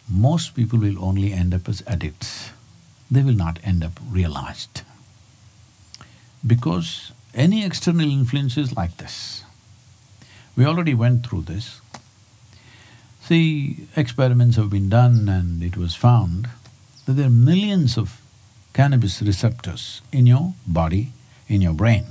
most 0.08 0.54
people 0.54 0.78
will 0.78 1.04
only 1.04 1.34
end 1.34 1.56
up 1.56 1.68
as 1.68 1.82
addicts. 1.88 2.52
They 3.10 3.22
will 3.22 3.36
not 3.36 3.60
end 3.64 3.84
up 3.84 4.00
realized. 4.10 4.82
Because 6.46 7.12
any 7.34 7.66
external 7.66 8.10
influence 8.10 8.58
is 8.58 8.76
like 8.76 8.98
this. 8.98 9.44
We 10.56 10.66
already 10.66 10.94
went 10.94 11.26
through 11.28 11.44
this. 11.44 11.82
See, 13.22 13.88
experiments 13.96 14.56
have 14.56 14.70
been 14.70 14.90
done 14.90 15.28
and 15.28 15.64
it 15.64 15.76
was 15.76 15.96
found 15.96 16.48
that 17.06 17.14
there 17.14 17.28
are 17.28 17.30
millions 17.30 17.98
of 17.98 18.22
cannabis 18.74 19.22
receptors 19.22 20.02
in 20.12 20.28
your 20.28 20.54
body, 20.68 21.12
in 21.48 21.62
your 21.62 21.74
brain. 21.74 22.06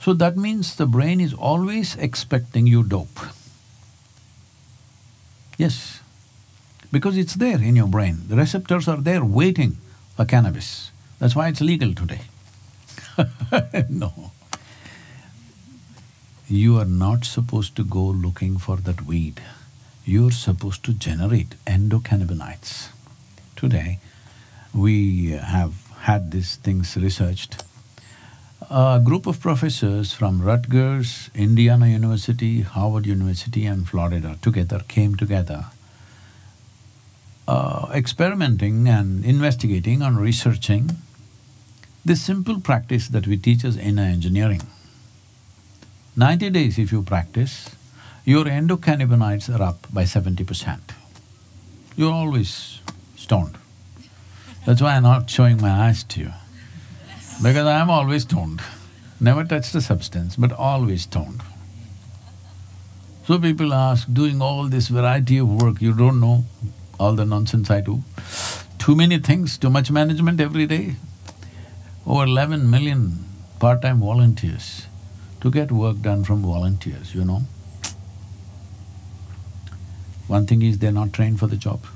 So 0.00 0.14
that 0.14 0.36
means 0.36 0.76
the 0.76 0.86
brain 0.86 1.20
is 1.20 1.34
always 1.34 1.96
expecting 1.96 2.66
you 2.66 2.82
dope. 2.82 3.20
Yes, 5.58 6.00
because 6.90 7.16
it's 7.16 7.34
there 7.34 7.60
in 7.60 7.76
your 7.76 7.86
brain. 7.86 8.22
The 8.28 8.36
receptors 8.36 8.88
are 8.88 8.96
there 8.96 9.24
waiting 9.24 9.76
for 10.16 10.24
cannabis. 10.24 10.90
That's 11.18 11.36
why 11.36 11.48
it's 11.48 11.60
legal 11.60 11.94
today. 11.94 12.20
no. 13.90 14.32
You 16.48 16.78
are 16.78 16.86
not 16.86 17.24
supposed 17.24 17.76
to 17.76 17.84
go 17.84 18.04
looking 18.04 18.58
for 18.58 18.76
that 18.78 19.02
weed. 19.02 19.42
You're 20.04 20.30
supposed 20.30 20.84
to 20.84 20.94
generate 20.94 21.54
endocannabinoids. 21.66 22.88
Today, 23.56 23.98
we 24.72 25.32
have 25.32 25.74
had 26.00 26.30
these 26.30 26.56
things 26.56 26.96
researched. 26.96 27.64
A 28.70 29.00
group 29.02 29.26
of 29.26 29.40
professors 29.40 30.12
from 30.12 30.40
Rutgers, 30.40 31.30
Indiana 31.34 31.88
University, 31.88 32.62
Harvard 32.62 33.06
University 33.06 33.66
and 33.66 33.88
Florida 33.88 34.38
together 34.40 34.80
came 34.88 35.16
together 35.16 35.66
uh, 37.48 37.88
experimenting 37.94 38.86
and 38.86 39.24
investigating 39.24 40.02
and 40.02 40.20
researching 40.20 40.90
this 42.04 42.20
simple 42.22 42.60
practice 42.60 43.08
that 43.08 43.26
we 43.26 43.36
teach 43.36 43.64
as 43.64 43.76
inner 43.76 44.02
engineering. 44.02 44.62
Ninety 46.14 46.50
days 46.50 46.78
if 46.78 46.92
you 46.92 47.02
practice, 47.02 47.74
your 48.24 48.44
endocannabinoids 48.44 49.48
are 49.54 49.62
up 49.62 49.86
by 49.92 50.04
seventy 50.04 50.44
percent. 50.44 50.92
You're 51.96 52.12
always 52.12 52.80
stoned. 53.16 53.56
That's 54.66 54.82
why 54.82 54.96
I'm 54.96 55.04
not 55.04 55.30
showing 55.30 55.60
my 55.60 55.70
eyes 55.70 56.04
to 56.04 56.20
you, 56.20 56.32
because 57.42 57.66
I'm 57.66 57.88
always 57.88 58.22
stoned. 58.22 58.60
Never 59.20 59.44
touched 59.44 59.74
a 59.74 59.80
substance, 59.80 60.36
but 60.36 60.52
always 60.52 61.02
stoned. 61.02 61.40
So 63.26 63.38
people 63.38 63.74
ask, 63.74 64.06
doing 64.12 64.42
all 64.42 64.68
this 64.68 64.88
variety 64.88 65.38
of 65.38 65.62
work, 65.62 65.82
you 65.82 65.94
don't 65.94 66.20
know 66.20 66.44
all 66.98 67.14
the 67.14 67.24
nonsense 67.24 67.70
I 67.70 67.80
do. 67.80 68.02
Too 68.78 68.94
many 68.96 69.18
things, 69.18 69.58
too 69.58 69.70
much 69.70 69.90
management 69.90 70.40
every 70.40 70.66
day. 70.66 70.96
Over 72.06 72.24
eleven 72.24 72.70
million 72.70 73.24
part-time 73.58 74.00
volunteers 74.00 74.86
to 75.40 75.50
get 75.50 75.70
work 75.70 76.00
done 76.00 76.24
from 76.24 76.42
volunteers, 76.42 77.14
you 77.14 77.24
know. 77.24 77.42
One 80.26 80.46
thing 80.46 80.62
is 80.62 80.78
they're 80.78 80.92
not 80.92 81.12
trained 81.12 81.38
for 81.38 81.46
the 81.46 81.56
job. 81.56 81.86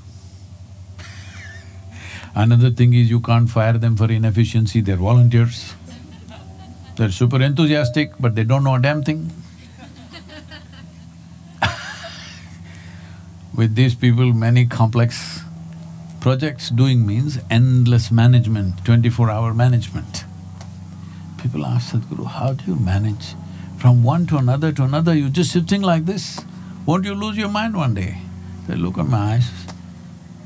Another 2.35 2.71
thing 2.71 2.93
is 2.93 3.09
you 3.09 3.19
can't 3.19 3.49
fire 3.49 3.73
them 3.73 3.95
for 3.95 4.11
inefficiency, 4.11 4.81
they're 4.81 4.95
volunteers. 4.95 5.73
They're 6.95 7.11
super 7.11 7.41
enthusiastic, 7.41 8.11
but 8.19 8.35
they 8.35 8.43
don't 8.43 8.63
know 8.63 8.75
a 8.75 8.79
damn 8.79 9.03
thing. 9.03 9.31
With 13.55 13.75
these 13.75 13.93
people, 13.93 14.33
many 14.33 14.65
complex 14.65 15.41
projects 16.21 16.69
doing 16.69 17.05
means 17.05 17.37
endless 17.51 18.11
management, 18.11 18.83
twenty-four 18.83 19.29
hour 19.29 19.53
management. 19.53 20.23
People 21.41 21.65
ask 21.65 21.93
Sadhguru, 21.93 22.25
how 22.25 22.53
do 22.53 22.63
you 22.65 22.75
manage 22.75 23.35
from 23.77 24.01
one 24.01 24.25
to 24.27 24.37
another 24.37 24.71
to 24.71 24.83
another, 24.83 25.13
you're 25.13 25.29
just 25.29 25.51
sitting 25.51 25.81
like 25.81 26.05
this? 26.05 26.39
Won't 26.85 27.05
you 27.05 27.13
lose 27.13 27.37
your 27.37 27.49
mind 27.49 27.75
one 27.75 27.93
day? 27.93 28.17
They 28.67 28.75
look 28.75 28.97
at 28.97 29.05
my 29.05 29.35
eyes. 29.35 29.51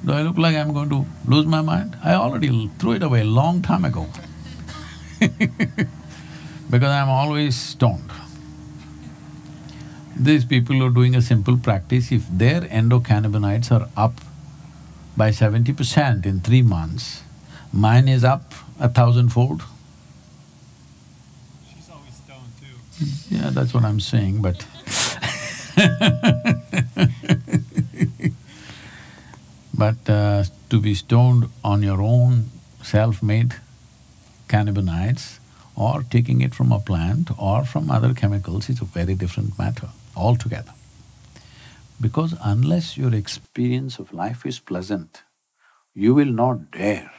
Do 0.03 0.11
I 0.11 0.23
look 0.23 0.37
like 0.37 0.55
I'm 0.55 0.73
going 0.73 0.89
to 0.89 1.05
lose 1.25 1.45
my 1.45 1.61
mind? 1.61 1.95
I 2.03 2.13
already 2.15 2.69
threw 2.79 2.93
it 2.93 3.03
away 3.03 3.23
long 3.23 3.61
time 3.61 3.85
ago. 3.85 4.07
because 6.69 6.89
I'm 6.89 7.09
always 7.09 7.55
stoned. 7.55 8.11
These 10.19 10.45
people 10.45 10.81
are 10.83 10.89
doing 10.89 11.15
a 11.15 11.21
simple 11.21 11.57
practice, 11.57 12.11
if 12.11 12.27
their 12.29 12.61
endocannabinoids 12.61 13.71
are 13.71 13.87
up 13.95 14.19
by 15.15 15.29
seventy 15.31 15.73
percent 15.73 16.25
in 16.25 16.39
three 16.39 16.63
months, 16.63 17.21
mine 17.71 18.07
is 18.07 18.23
up 18.23 18.53
a 18.79 18.89
thousandfold. 18.89 19.61
She's 21.69 21.87
always 21.89 22.15
stoned 22.15 22.51
too. 22.59 23.35
Yeah, 23.35 23.51
that's 23.51 23.73
what 23.75 23.83
I'm 23.83 23.99
saying, 23.99 24.41
but 24.41 24.65
But 29.77 30.09
uh, 30.09 30.43
to 30.71 30.81
be 30.81 30.95
stoned 30.95 31.49
on 31.63 31.83
your 31.83 32.01
own 32.01 32.49
self-made 32.81 33.53
cannabinoids 34.49 35.37
or 35.75 36.01
taking 36.01 36.41
it 36.41 36.55
from 36.55 36.71
a 36.71 36.79
plant 36.79 37.29
or 37.37 37.63
from 37.63 37.91
other 37.91 38.15
chemicals 38.15 38.69
is 38.69 38.81
a 38.81 38.85
very 38.85 39.13
different 39.13 39.59
matter 39.59 39.89
altogether. 40.17 40.73
Because 41.99 42.35
unless 42.43 42.97
your 42.97 43.13
experience 43.13 43.99
of 43.99 44.13
life 44.13 44.45
is 44.45 44.59
pleasant, 44.59 45.23
you 45.93 46.13
will 46.13 46.31
not 46.31 46.71
dare, 46.71 47.11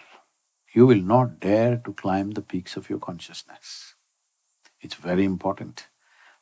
you 0.72 0.86
will 0.86 1.02
not 1.02 1.40
dare 1.40 1.76
to 1.84 1.92
climb 1.92 2.32
the 2.32 2.42
peaks 2.42 2.76
of 2.76 2.88
your 2.90 2.98
consciousness. 2.98 3.94
It's 4.80 4.94
very 4.94 5.24
important 5.24 5.88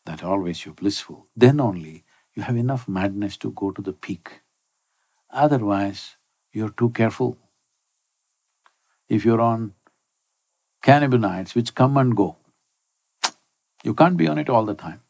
that 0.05 0.23
always 0.23 0.65
you're 0.65 0.75
blissful. 0.75 1.27
Then 1.37 1.61
only 1.61 2.05
you 2.35 2.43
have 2.43 2.57
enough 2.57 2.87
madness 2.87 3.37
to 3.39 3.51
go 3.51 3.71
to 3.71 3.81
the 3.81 3.93
peak. 3.93 4.41
Otherwise, 5.31 6.17
you're 6.53 6.71
too 6.71 6.91
careful. 6.91 7.39
If 9.09 9.25
you're 9.25 9.41
on 9.41 9.73
cannabinoids 10.83 11.55
which 11.55 11.75
come 11.75 11.97
and 11.97 12.17
go, 12.17 12.37
you 13.83 13.95
can't 13.95 14.17
be 14.17 14.29
on 14.29 14.39
it 14.39 14.49
all 14.49 14.65
the 14.65 14.75
time. 14.75 15.01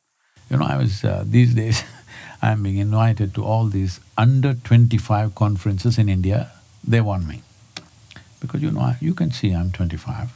You 0.50 0.58
know, 0.58 0.66
I 0.66 0.76
was… 0.76 1.04
Uh, 1.04 1.24
these 1.26 1.54
days, 1.54 1.82
I'm 2.42 2.62
being 2.62 2.76
invited 2.76 3.34
to 3.34 3.44
all 3.44 3.66
these 3.66 4.00
under 4.16 4.54
twenty-five 4.54 5.34
conferences 5.34 5.98
in 5.98 6.08
India, 6.08 6.52
they 6.86 7.00
want 7.00 7.26
me. 7.26 7.42
Because 8.40 8.62
you 8.62 8.70
know, 8.70 8.94
you 9.00 9.14
can 9.14 9.30
see 9.32 9.52
I'm 9.52 9.72
twenty-five, 9.72 10.30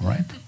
right? 0.00 0.26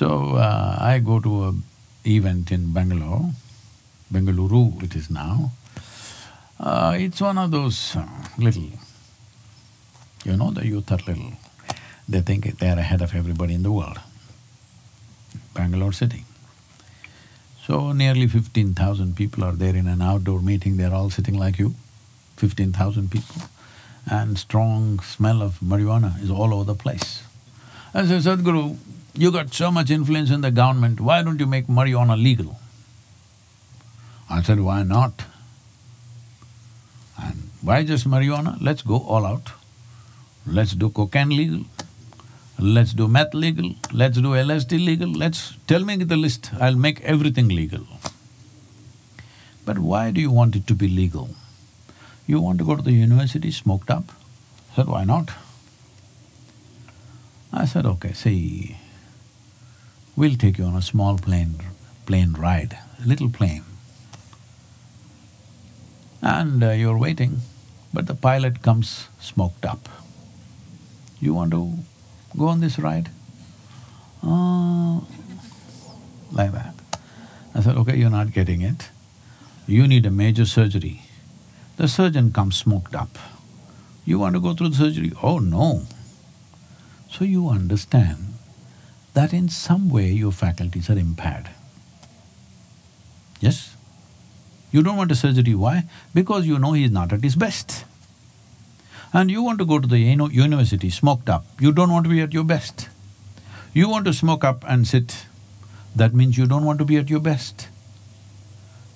So, 0.00 0.36
uh, 0.36 0.76
I 0.80 0.98
go 1.00 1.20
to 1.20 1.44
a 1.44 1.54
event 2.06 2.50
in 2.52 2.72
Bangalore, 2.72 3.32
Bengaluru 4.10 4.82
it 4.82 4.94
is 4.94 5.10
now. 5.10 5.52
Uh, 6.58 6.94
it's 6.96 7.20
one 7.20 7.36
of 7.36 7.50
those 7.50 7.96
uh, 7.96 8.06
little, 8.38 8.70
you 10.24 10.36
know, 10.38 10.52
the 10.52 10.66
youth 10.66 10.90
are 10.90 11.00
little. 11.06 11.32
They 12.08 12.20
think 12.22 12.58
they're 12.58 12.78
ahead 12.78 13.02
of 13.02 13.14
everybody 13.14 13.52
in 13.52 13.62
the 13.62 13.72
world. 13.72 14.00
Bangalore 15.54 15.92
city. 15.92 16.24
So 17.66 17.92
nearly 17.92 18.26
fifteen 18.26 18.74
thousand 18.74 19.16
people 19.16 19.44
are 19.44 19.52
there 19.52 19.76
in 19.76 19.86
an 19.86 20.02
outdoor 20.02 20.40
meeting, 20.40 20.76
they're 20.76 20.94
all 20.94 21.10
sitting 21.10 21.38
like 21.38 21.58
you, 21.58 21.74
fifteen 22.36 22.72
thousand 22.72 23.10
people. 23.10 23.42
And 24.10 24.38
strong 24.38 25.00
smell 25.00 25.42
of 25.42 25.60
marijuana 25.60 26.20
is 26.22 26.30
all 26.30 26.54
over 26.54 26.64
the 26.64 26.74
place. 26.74 27.22
I 27.94 28.06
said, 28.06 28.22
Sadhguru, 28.22 28.76
you 29.14 29.30
got 29.30 29.52
so 29.52 29.70
much 29.70 29.90
influence 29.90 30.30
in 30.30 30.40
the 30.40 30.50
government, 30.50 31.00
why 31.00 31.22
don't 31.22 31.38
you 31.38 31.46
make 31.46 31.66
marijuana 31.66 32.20
legal? 32.20 32.58
I 34.28 34.42
said, 34.42 34.60
why 34.60 34.82
not? 34.84 35.24
And 37.20 37.50
why 37.60 37.84
just 37.84 38.08
marijuana? 38.08 38.56
Let's 38.60 38.82
go 38.82 38.98
all 38.98 39.26
out. 39.26 39.50
Let's 40.46 40.72
do 40.72 40.88
cocaine 40.88 41.30
legal. 41.30 41.64
Let's 42.62 42.92
do 42.92 43.08
meth 43.08 43.32
legal. 43.32 43.74
Let's 43.90 44.18
do 44.18 44.32
LSD 44.32 44.84
legal. 44.84 45.10
Let's… 45.10 45.56
tell 45.66 45.82
me 45.82 45.96
the 45.96 46.16
list, 46.16 46.50
I'll 46.60 46.76
make 46.76 47.00
everything 47.00 47.48
legal. 47.48 47.86
But 49.64 49.78
why 49.78 50.10
do 50.10 50.20
you 50.20 50.30
want 50.30 50.56
it 50.56 50.66
to 50.66 50.74
be 50.74 50.86
legal? 50.86 51.30
You 52.26 52.38
want 52.38 52.58
to 52.58 52.64
go 52.66 52.76
to 52.76 52.82
the 52.82 52.92
university 52.92 53.50
smoked 53.50 53.90
up? 53.90 54.12
I 54.72 54.76
said, 54.76 54.88
why 54.88 55.04
not? 55.04 55.30
I 57.50 57.64
said, 57.64 57.86
okay, 57.86 58.12
see, 58.12 58.76
we'll 60.14 60.36
take 60.36 60.58
you 60.58 60.64
on 60.64 60.76
a 60.76 60.82
small 60.82 61.16
plane, 61.16 61.54
plane 62.04 62.34
ride, 62.34 62.76
little 63.06 63.30
plane. 63.30 63.64
And 66.20 66.62
uh, 66.62 66.72
you're 66.72 66.98
waiting, 66.98 67.40
but 67.94 68.06
the 68.06 68.14
pilot 68.14 68.60
comes 68.60 69.08
smoked 69.18 69.64
up. 69.64 69.88
You 71.20 71.32
want 71.32 71.52
to 71.52 71.78
go 72.36 72.48
on 72.48 72.60
this 72.60 72.78
ride? 72.78 73.10
Uh, 74.22 75.00
like 76.32 76.52
that. 76.52 76.74
I 77.54 77.60
said, 77.60 77.76
okay, 77.76 77.96
you're 77.96 78.10
not 78.10 78.32
getting 78.32 78.62
it. 78.62 78.90
You 79.66 79.86
need 79.86 80.06
a 80.06 80.10
major 80.10 80.46
surgery. 80.46 81.02
The 81.76 81.88
surgeon 81.88 82.32
comes 82.32 82.56
smoked 82.56 82.94
up. 82.94 83.18
You 84.04 84.18
want 84.18 84.34
to 84.34 84.40
go 84.40 84.54
through 84.54 84.70
the 84.70 84.76
surgery? 84.76 85.12
Oh, 85.22 85.38
no. 85.38 85.82
So 87.10 87.24
you 87.24 87.48
understand 87.48 88.34
that 89.14 89.32
in 89.32 89.48
some 89.48 89.90
way 89.90 90.10
your 90.10 90.32
faculties 90.32 90.88
are 90.90 90.98
impaired. 90.98 91.50
Yes? 93.40 93.74
You 94.70 94.82
don't 94.82 94.96
want 94.96 95.10
a 95.10 95.16
surgery, 95.16 95.54
why? 95.54 95.84
Because 96.14 96.46
you 96.46 96.58
know 96.58 96.72
he 96.72 96.84
is 96.84 96.90
not 96.90 97.12
at 97.12 97.22
his 97.22 97.34
best. 97.34 97.84
And 99.12 99.30
you 99.30 99.42
want 99.42 99.58
to 99.58 99.64
go 99.64 99.78
to 99.78 99.88
the 99.88 99.98
university 99.98 100.88
smoked 100.90 101.28
up, 101.28 101.44
you 101.58 101.72
don't 101.72 101.90
want 101.90 102.04
to 102.04 102.10
be 102.10 102.20
at 102.20 102.32
your 102.32 102.44
best. 102.44 102.88
You 103.72 103.88
want 103.88 104.04
to 104.06 104.12
smoke 104.12 104.44
up 104.44 104.64
and 104.68 104.86
sit, 104.86 105.26
that 105.94 106.14
means 106.14 106.38
you 106.38 106.46
don't 106.46 106.64
want 106.64 106.78
to 106.78 106.84
be 106.84 106.96
at 106.96 107.10
your 107.10 107.20
best. 107.20 107.68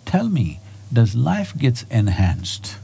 Tell 0.05 0.29
me, 0.29 0.61
does 0.93 1.15
life 1.15 1.57
gets 1.57 1.85
enhanced 1.91 2.77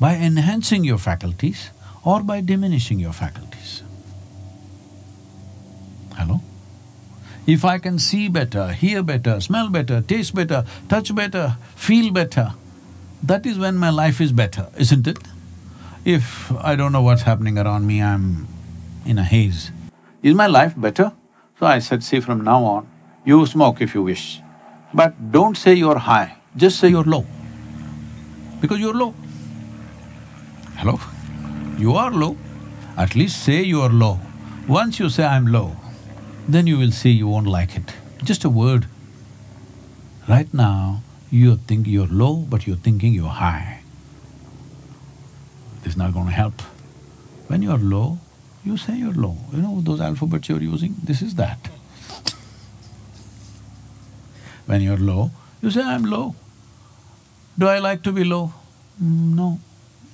by 0.00 0.16
enhancing 0.16 0.84
your 0.84 0.98
faculties 0.98 1.70
or 2.04 2.22
by 2.22 2.40
diminishing 2.40 2.98
your 2.98 3.12
faculties? 3.12 3.82
Hello? 6.14 6.40
If 7.46 7.64
I 7.64 7.78
can 7.78 7.98
see 7.98 8.28
better, 8.28 8.72
hear 8.72 9.02
better, 9.02 9.40
smell 9.40 9.70
better, 9.70 10.00
taste 10.00 10.34
better, 10.34 10.64
touch 10.88 11.14
better, 11.14 11.56
feel 11.76 12.12
better, 12.12 12.54
that 13.22 13.46
is 13.46 13.58
when 13.58 13.76
my 13.76 13.90
life 13.90 14.20
is 14.20 14.32
better, 14.32 14.68
isn't 14.76 15.06
it? 15.06 15.18
If 16.08 16.50
I 16.64 16.74
don't 16.74 16.92
know 16.92 17.02
what's 17.02 17.20
happening 17.20 17.58
around 17.58 17.86
me, 17.86 18.02
I'm 18.02 18.48
in 19.04 19.18
a 19.18 19.24
haze. 19.24 19.70
Is 20.22 20.34
my 20.34 20.46
life 20.46 20.72
better? 20.74 21.12
So 21.58 21.66
I 21.66 21.80
said, 21.80 22.02
see 22.02 22.20
from 22.20 22.42
now 22.42 22.64
on, 22.64 22.88
you 23.26 23.44
smoke 23.44 23.82
if 23.82 23.94
you 23.94 24.02
wish, 24.02 24.40
but 24.94 25.30
don't 25.30 25.54
say 25.54 25.74
you're 25.74 25.98
high, 25.98 26.36
just 26.56 26.78
say 26.78 26.88
you're 26.88 27.04
low. 27.04 27.26
Because 28.58 28.80
you're 28.80 28.94
low. 28.94 29.12
Hello? 30.76 30.98
You 31.76 31.92
are 31.96 32.10
low. 32.10 32.38
At 32.96 33.14
least 33.14 33.44
say 33.44 33.62
you 33.62 33.82
are 33.82 33.90
low. 33.90 34.18
Once 34.66 34.98
you 34.98 35.10
say, 35.10 35.26
I'm 35.26 35.46
low, 35.46 35.76
then 36.48 36.66
you 36.66 36.78
will 36.78 36.90
see 36.90 37.10
you 37.10 37.28
won't 37.28 37.46
like 37.46 37.76
it. 37.76 37.92
Just 38.24 38.44
a 38.44 38.48
word. 38.48 38.86
Right 40.26 40.54
now, 40.54 41.02
you 41.30 41.56
think 41.56 41.86
you're 41.86 42.06
low, 42.06 42.36
but 42.36 42.66
you're 42.66 42.76
thinking 42.76 43.12
you're 43.12 43.28
high. 43.28 43.77
Is 45.84 45.96
not 45.96 46.12
going 46.12 46.26
to 46.26 46.32
help. 46.32 46.60
When 47.46 47.62
you're 47.62 47.78
low, 47.78 48.18
you 48.64 48.76
say 48.76 48.96
you're 48.98 49.14
low. 49.14 49.36
You 49.52 49.62
know 49.62 49.80
those 49.80 50.00
alphabets 50.00 50.48
you're 50.48 50.60
using? 50.62 50.96
This 51.02 51.22
is 51.22 51.34
that. 51.36 51.58
when 54.66 54.82
you're 54.82 54.98
low, 54.98 55.30
you 55.62 55.70
say, 55.70 55.82
I'm 55.82 56.04
low. 56.04 56.34
Do 57.58 57.66
I 57.68 57.78
like 57.78 58.02
to 58.02 58.12
be 58.12 58.24
low? 58.24 58.52
"Mm, 59.02 59.34
no. 59.34 59.60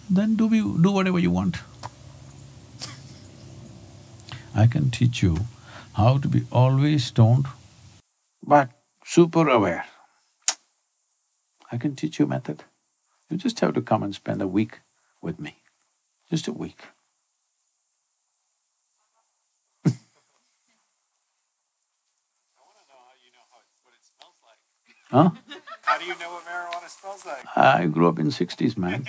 Then 0.08 0.36
do, 0.36 0.48
be, 0.48 0.60
do 0.60 0.92
whatever 0.92 1.18
you 1.18 1.30
want. 1.32 1.56
I 4.54 4.66
can 4.68 4.90
teach 4.90 5.22
you 5.22 5.38
how 5.94 6.18
to 6.18 6.28
be 6.28 6.42
always 6.52 7.04
stoned, 7.06 7.46
but 8.46 8.70
super 9.04 9.48
aware. 9.48 9.86
I 11.72 11.76
can 11.78 11.96
teach 11.96 12.18
you 12.20 12.26
a 12.26 12.28
method. 12.28 12.62
You 13.28 13.36
just 13.36 13.58
have 13.60 13.74
to 13.74 13.82
come 13.82 14.02
and 14.04 14.14
spend 14.14 14.40
a 14.42 14.46
week 14.46 14.78
with 15.24 15.40
me, 15.40 15.56
just 16.30 16.46
a 16.46 16.52
week. 16.52 16.78
Huh? 25.10 25.30
How 25.82 25.98
do 25.98 26.04
you 26.04 26.14
know 26.18 26.30
what 26.32 26.44
marijuana 26.44 26.88
smells 26.88 27.24
like? 27.24 27.44
I 27.56 27.86
grew 27.86 28.08
up 28.08 28.18
in 28.18 28.30
sixties, 28.30 28.76
man. 28.76 29.06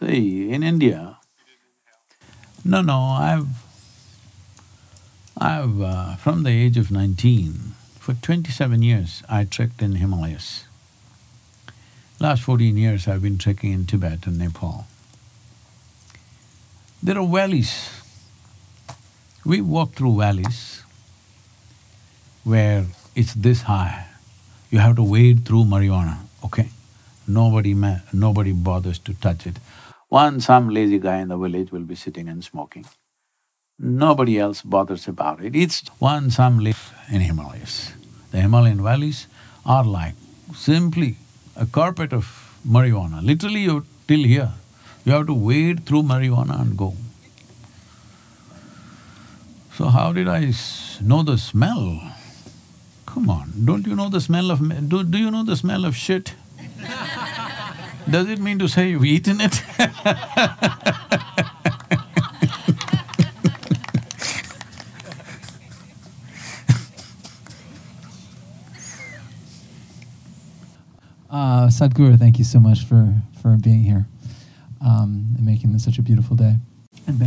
See, 0.00 0.50
in 0.50 0.62
India, 0.62 1.18
no, 2.64 2.80
no, 2.82 2.98
I've, 2.98 3.48
I've, 5.36 5.80
uh, 5.80 6.16
from 6.16 6.44
the 6.44 6.50
age 6.50 6.78
of 6.78 6.90
nineteen, 6.90 7.74
for 7.98 8.14
twenty-seven 8.14 8.82
years, 8.82 9.22
I 9.28 9.44
trekked 9.44 9.82
in 9.82 9.96
Himalayas. 9.96 10.69
Last 12.22 12.42
fourteen 12.42 12.76
years, 12.76 13.08
I've 13.08 13.22
been 13.22 13.38
trekking 13.38 13.72
in 13.72 13.86
Tibet 13.86 14.26
and 14.26 14.38
Nepal. 14.38 14.86
There 17.02 17.18
are 17.18 17.26
valleys. 17.26 17.88
We 19.42 19.62
walk 19.62 19.92
through 19.92 20.18
valleys 20.18 20.82
where 22.44 22.84
it's 23.16 23.32
this 23.32 23.62
high. 23.62 24.04
You 24.70 24.80
have 24.80 24.96
to 24.96 25.02
wade 25.02 25.46
through 25.46 25.64
marijuana, 25.64 26.18
okay? 26.44 26.68
Nobody 27.26 27.72
ma- 27.72 28.00
nobody 28.12 28.52
bothers 28.52 28.98
to 28.98 29.14
touch 29.14 29.46
it. 29.46 29.56
One, 30.10 30.42
some 30.42 30.68
lazy 30.68 30.98
guy 30.98 31.20
in 31.20 31.28
the 31.28 31.38
village 31.38 31.72
will 31.72 31.88
be 31.88 31.94
sitting 31.94 32.28
and 32.28 32.44
smoking. 32.44 32.84
Nobody 33.78 34.38
else 34.38 34.60
bothers 34.60 35.08
about 35.08 35.42
it. 35.42 35.56
It's 35.56 35.88
one, 35.98 36.30
some 36.30 36.58
live 36.58 36.92
in 37.10 37.22
Himalayas. 37.22 37.94
The 38.30 38.42
Himalayan 38.42 38.82
valleys 38.82 39.26
are 39.64 39.84
like 39.84 40.16
simply 40.54 41.16
a 41.56 41.66
carpet 41.66 42.12
of 42.12 42.58
marijuana. 42.66 43.24
Literally, 43.24 43.60
you 43.60 43.84
till 44.06 44.24
here, 44.24 44.52
you 45.04 45.12
have 45.12 45.26
to 45.26 45.34
wade 45.34 45.86
through 45.86 46.02
marijuana 46.02 46.60
and 46.60 46.76
go. 46.76 46.94
So 49.76 49.86
how 49.86 50.12
did 50.12 50.28
I 50.28 50.52
know 51.00 51.22
the 51.22 51.38
smell? 51.38 52.00
Come 53.06 53.30
on, 53.30 53.52
don't 53.64 53.86
you 53.86 53.96
know 53.96 54.08
the 54.08 54.20
smell 54.20 54.50
of… 54.50 54.60
do, 54.88 55.02
do 55.02 55.18
you 55.18 55.30
know 55.30 55.42
the 55.42 55.56
smell 55.56 55.84
of 55.84 55.96
shit? 55.96 56.34
Does 58.10 58.28
it 58.28 58.38
mean 58.38 58.58
to 58.58 58.68
say 58.68 58.90
you've 58.90 59.04
eaten 59.04 59.40
it? 59.40 59.62
Uh, 71.40 71.68
Sadhguru, 71.68 72.18
thank 72.18 72.38
you 72.38 72.44
so 72.44 72.60
much 72.60 72.84
for, 72.84 73.14
for 73.40 73.56
being 73.56 73.82
here 73.82 74.04
um, 74.84 75.24
and 75.34 75.46
making 75.46 75.72
this 75.72 75.82
such 75.82 75.96
a 75.96 76.02
beautiful 76.02 76.36
day. 76.36 76.56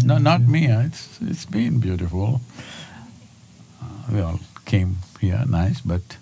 No, 0.05 0.19
not 0.19 0.41
me, 0.41 0.69
uh, 0.69 0.81
it's… 0.81 1.17
it's 1.19 1.45
been 1.45 1.79
beautiful. 1.79 2.39
Uh, 3.81 3.85
we 4.11 4.21
all 4.21 4.39
came 4.65 4.97
here, 5.19 5.43
nice, 5.49 5.81
but 5.81 6.17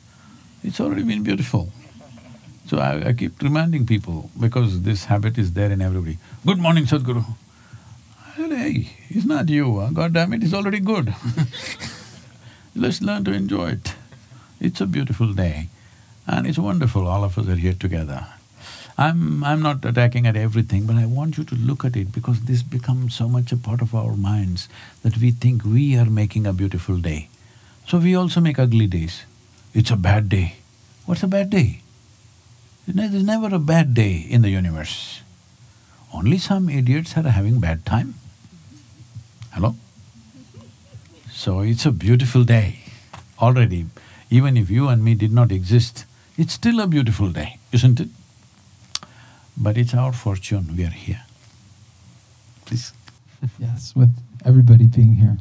it's 0.64 0.80
already 0.80 1.04
been 1.04 1.22
beautiful. 1.22 1.74
So 2.66 2.78
I, 2.78 3.10
I 3.10 3.12
keep 3.12 3.42
reminding 3.42 3.86
people, 3.86 4.30
because 4.40 4.84
this 4.84 5.04
habit 5.06 5.38
is 5.38 5.52
there 5.52 5.70
in 5.70 5.82
everybody. 5.82 6.18
Good 6.46 6.60
morning, 6.60 6.86
Sadhguru. 6.86 7.26
I 8.26 8.38
said, 8.38 8.52
hey, 8.54 8.90
it's 9.10 9.26
not 9.26 9.50
you, 9.50 9.82
huh? 9.82 9.90
God 9.92 10.14
damn 10.14 10.32
it, 10.32 10.44
it's 10.44 10.54
already 10.54 10.80
good. 10.80 11.14
Let's 12.74 13.02
learn 13.02 13.26
to 13.26 13.34
enjoy 13.34 13.72
it. 13.72 13.96
It's 14.62 14.80
a 14.80 14.86
beautiful 14.86 15.34
day 15.34 15.68
and 16.32 16.48
it's 16.48 16.58
wonderful, 16.58 17.08
all 17.08 17.26
of 17.26 17.38
us 17.38 17.48
are 17.48 17.56
here 17.56 17.74
together. 17.74 18.26
I'm… 18.98 19.44
I'm 19.44 19.62
not 19.62 19.84
attacking 19.84 20.26
at 20.28 20.38
everything, 20.38 20.86
but 20.86 20.96
I 20.96 21.06
want 21.06 21.38
you 21.38 21.44
to 21.44 21.56
look 21.56 21.84
at 21.84 21.98
it 21.98 22.12
because 22.12 22.42
this 22.42 22.64
becomes 22.64 23.16
so 23.16 23.28
much 23.28 23.52
a 23.52 23.58
part 23.58 23.82
of 23.82 23.94
our 23.94 24.16
minds 24.16 24.70
that 25.04 25.18
we 25.18 25.32
think 25.32 25.66
we 25.66 25.98
are 25.98 26.06
making 26.06 26.48
a 26.48 26.54
beautiful 26.54 26.98
day. 26.98 27.28
So 27.88 27.98
we 27.98 28.16
also 28.16 28.40
make 28.40 28.60
ugly 28.60 28.88
days. 28.88 29.24
It's 29.74 29.92
a 29.92 29.96
bad 29.98 30.30
day. 30.30 30.56
What's 31.06 31.24
a 31.24 31.28
bad 31.28 31.50
day? 31.50 31.82
There's 32.88 33.24
never 33.24 33.54
a 33.54 33.60
bad 33.60 33.94
day 33.94 34.26
in 34.30 34.42
the 34.42 34.50
universe. 34.50 35.22
Only 36.14 36.38
some 36.38 36.70
idiots 36.70 37.18
are 37.18 37.24
having 37.24 37.60
bad 37.60 37.86
time. 37.86 38.16
Hello? 39.52 39.76
So 41.32 41.60
it's 41.60 41.86
a 41.86 41.92
beautiful 41.92 42.44
day 42.44 42.80
already. 43.40 43.88
Even 44.30 44.56
if 44.56 44.70
you 44.70 44.88
and 44.88 45.04
me 45.04 45.16
did 45.16 45.34
not 45.34 45.52
exist, 45.52 46.06
it's 46.42 46.54
still 46.54 46.80
a 46.80 46.88
beautiful 46.88 47.30
day, 47.30 47.60
isn't 47.72 48.00
it? 48.00 48.10
But 49.56 49.78
it's 49.78 49.94
our 49.94 50.12
fortune 50.12 50.76
we 50.76 50.84
are 50.84 50.98
here. 51.06 51.22
Please. 52.66 52.94
yes, 53.60 53.96
with 53.96 54.12
everybody 54.44 54.88
being 54.88 55.14
here. 55.16 55.38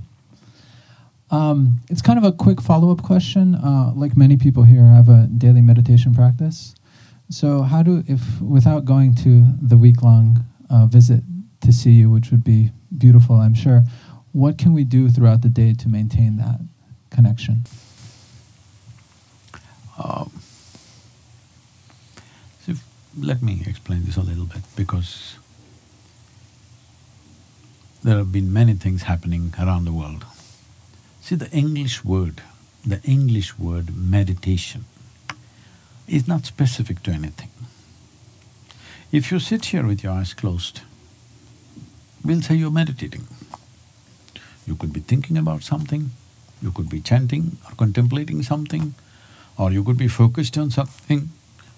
Um, 1.30 1.80
it's 1.88 2.02
kind 2.02 2.18
of 2.18 2.24
a 2.24 2.32
quick 2.32 2.60
follow-up 2.60 3.02
question. 3.02 3.54
Uh, 3.54 3.92
like 3.94 4.14
many 4.14 4.36
people 4.36 4.64
here, 4.64 4.82
I 4.82 4.94
have 4.94 5.08
a 5.08 5.26
daily 5.38 5.62
meditation 5.62 6.12
practice. 6.12 6.74
So, 7.30 7.62
how 7.62 7.82
do 7.82 8.04
if 8.06 8.42
without 8.42 8.84
going 8.84 9.14
to 9.26 9.46
the 9.62 9.78
week-long 9.78 10.44
uh, 10.68 10.84
visit 10.84 11.22
to 11.62 11.72
see 11.72 11.92
you, 11.92 12.10
which 12.10 12.30
would 12.30 12.44
be 12.44 12.72
beautiful, 12.98 13.36
I'm 13.36 13.54
sure, 13.54 13.84
what 14.32 14.58
can 14.58 14.74
we 14.74 14.84
do 14.84 15.08
throughout 15.08 15.40
the 15.40 15.48
day 15.48 15.72
to 15.72 15.88
maintain 15.88 16.36
that 16.36 16.60
connection? 17.10 17.64
Um, 20.02 20.39
let 23.18 23.42
me 23.42 23.62
explain 23.66 24.04
this 24.04 24.16
a 24.16 24.22
little 24.22 24.44
bit 24.44 24.62
because 24.76 25.36
there 28.02 28.16
have 28.16 28.32
been 28.32 28.52
many 28.52 28.74
things 28.74 29.02
happening 29.02 29.52
around 29.58 29.84
the 29.84 29.92
world. 29.92 30.24
See, 31.20 31.34
the 31.34 31.50
English 31.50 32.04
word, 32.04 32.42
the 32.86 33.00
English 33.02 33.58
word 33.58 33.96
meditation 33.96 34.84
is 36.08 36.26
not 36.26 36.46
specific 36.46 37.02
to 37.02 37.10
anything. 37.10 37.50
If 39.12 39.30
you 39.30 39.38
sit 39.38 39.66
here 39.66 39.86
with 39.86 40.02
your 40.02 40.12
eyes 40.12 40.32
closed, 40.34 40.82
we'll 42.24 42.42
say 42.42 42.54
you're 42.54 42.70
meditating. 42.70 43.26
You 44.66 44.76
could 44.76 44.92
be 44.92 45.00
thinking 45.00 45.36
about 45.36 45.62
something, 45.62 46.10
you 46.62 46.70
could 46.70 46.88
be 46.88 47.00
chanting 47.00 47.58
or 47.66 47.74
contemplating 47.74 48.42
something, 48.42 48.94
or 49.58 49.72
you 49.72 49.82
could 49.82 49.98
be 49.98 50.08
focused 50.08 50.56
on 50.56 50.70
something, 50.70 51.30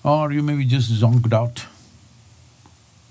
or 0.04 0.32
you 0.32 0.42
may 0.42 0.56
be 0.56 0.64
just 0.64 0.90
zonked 0.90 1.32
out. 1.32 1.66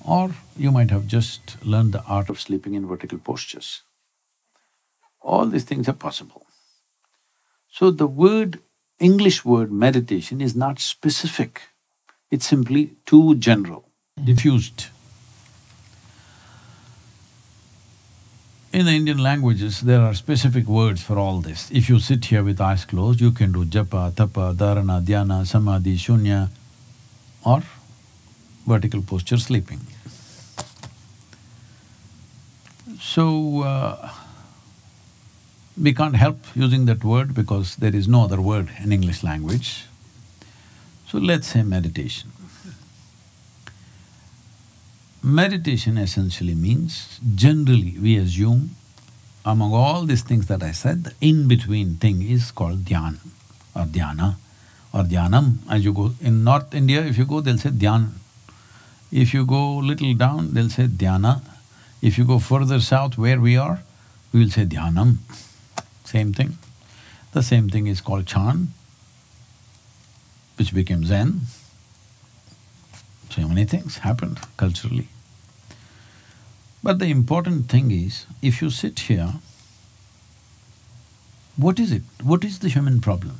Or 0.05 0.31
you 0.57 0.71
might 0.71 0.89
have 0.89 1.07
just 1.07 1.63
learned 1.63 1.93
the 1.93 2.03
art 2.03 2.29
of 2.29 2.39
sleeping 2.39 2.73
in 2.73 2.87
vertical 2.87 3.17
postures. 3.17 3.81
All 5.21 5.45
these 5.45 5.63
things 5.63 5.87
are 5.87 5.93
possible. 5.93 6.45
So 7.71 7.91
the 7.91 8.07
word, 8.07 8.59
English 8.99 9.45
word 9.45 9.71
meditation 9.71 10.41
is 10.41 10.55
not 10.55 10.79
specific, 10.79 11.61
it's 12.29 12.47
simply 12.47 12.91
too 13.05 13.35
general, 13.35 13.85
diffused. 14.23 14.87
In 18.73 18.85
the 18.85 18.93
Indian 18.93 19.17
languages, 19.17 19.81
there 19.81 20.01
are 20.01 20.13
specific 20.13 20.65
words 20.65 21.03
for 21.03 21.17
all 21.19 21.41
this. 21.41 21.69
If 21.71 21.89
you 21.89 21.99
sit 21.99 22.25
here 22.25 22.41
with 22.41 22.61
eyes 22.61 22.85
closed, 22.85 23.19
you 23.19 23.31
can 23.31 23.51
do 23.51 23.65
japa, 23.65 24.15
tapa, 24.15 24.53
dharana, 24.55 25.03
dhyana, 25.03 25.45
samadhi, 25.45 25.97
shunya, 25.97 26.49
or 27.43 27.63
vertical 28.67 29.01
posture 29.01 29.37
sleeping. 29.37 29.81
So, 32.99 33.63
uh, 33.63 34.11
we 35.81 35.93
can't 35.93 36.15
help 36.15 36.37
using 36.55 36.85
that 36.85 37.03
word 37.03 37.33
because 37.33 37.75
there 37.77 37.95
is 37.95 38.07
no 38.07 38.23
other 38.23 38.41
word 38.41 38.69
in 38.83 38.91
English 38.91 39.23
language. 39.23 39.85
So 41.07 41.17
let's 41.17 41.47
say 41.47 41.63
meditation. 41.63 42.31
Meditation 45.23 45.97
essentially 45.97 46.55
means, 46.55 47.19
generally 47.35 47.97
we 47.99 48.17
assume, 48.17 48.71
among 49.45 49.73
all 49.73 50.05
these 50.05 50.23
things 50.23 50.47
that 50.47 50.63
I 50.63 50.71
said, 50.71 51.03
the 51.03 51.13
in-between 51.21 51.95
thing 51.95 52.21
is 52.21 52.51
called 52.51 52.85
dhyana 52.85 53.19
or 53.75 53.85
dhyana 53.85 54.35
or 54.93 55.03
dhyanam. 55.03 55.57
As 55.69 55.83
you 55.85 55.93
go 55.93 56.13
in 56.21 56.43
North 56.43 56.73
India, 56.73 57.01
if 57.01 57.17
you 57.17 57.25
go, 57.25 57.41
they'll 57.41 57.57
say 57.57 57.69
dhyan. 57.69 58.09
If 59.11 59.33
you 59.33 59.45
go 59.45 59.77
little 59.77 60.13
down, 60.13 60.53
they'll 60.53 60.69
say 60.69 60.87
dhyana. 60.87 61.41
If 62.01 62.17
you 62.17 62.25
go 62.25 62.39
further 62.39 62.79
south 62.79 63.17
where 63.17 63.39
we 63.39 63.57
are, 63.57 63.81
we 64.31 64.39
will 64.41 64.49
say 64.49 64.65
dhyanam, 64.65 65.17
same 66.05 66.33
thing. 66.33 66.57
The 67.33 67.43
same 67.43 67.69
thing 67.69 67.87
is 67.87 68.01
called 68.01 68.25
Chan, 68.25 68.69
which 70.57 70.73
became 70.73 71.05
Zen. 71.05 71.41
So 73.29 73.47
many 73.47 73.65
things 73.65 73.99
happened 73.99 74.39
culturally. 74.57 75.07
But 76.83 76.99
the 76.99 77.05
important 77.05 77.69
thing 77.69 77.91
is, 77.91 78.25
if 78.41 78.61
you 78.61 78.69
sit 78.69 78.99
here, 79.01 79.35
what 81.55 81.79
is 81.79 81.91
it? 81.91 82.03
What 82.23 82.43
is 82.43 82.59
the 82.59 82.69
human 82.69 82.99
problem? 83.01 83.39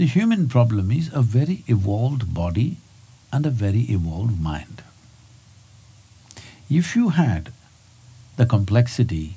The 0.00 0.06
human 0.06 0.48
problem 0.48 0.90
is 0.90 1.10
a 1.12 1.20
very 1.20 1.62
evolved 1.66 2.32
body 2.32 2.78
and 3.30 3.44
a 3.44 3.50
very 3.50 3.80
evolved 3.80 4.40
mind. 4.40 4.82
If 6.70 6.96
you 6.96 7.10
had 7.10 7.52
the 8.38 8.46
complexity 8.46 9.36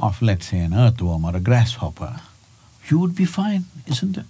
of, 0.00 0.20
let's 0.20 0.46
say, 0.46 0.58
an 0.58 0.74
earthworm 0.74 1.24
or 1.24 1.36
a 1.36 1.38
grasshopper, 1.38 2.22
you 2.88 2.98
would 2.98 3.14
be 3.14 3.24
fine, 3.24 3.66
isn't 3.86 4.18
it? 4.18 4.26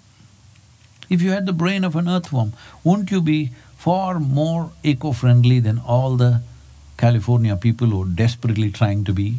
If 1.09 1.23
you 1.23 1.31
had 1.31 1.47
the 1.47 1.55
brain 1.55 1.83
of 1.83 1.97
an 1.97 2.11
earthworm, 2.11 2.53
won't 2.85 3.11
you 3.11 3.23
be 3.23 3.53
far 3.79 4.21
more 4.21 4.73
eco-friendly 4.83 5.61
than 5.61 5.79
all 5.79 6.19
the 6.19 6.43
California 6.99 7.57
people 7.57 7.87
who 7.87 8.03
are 8.03 8.17
desperately 8.23 8.71
trying 8.71 9.05
to 9.05 9.15
be 9.15 9.39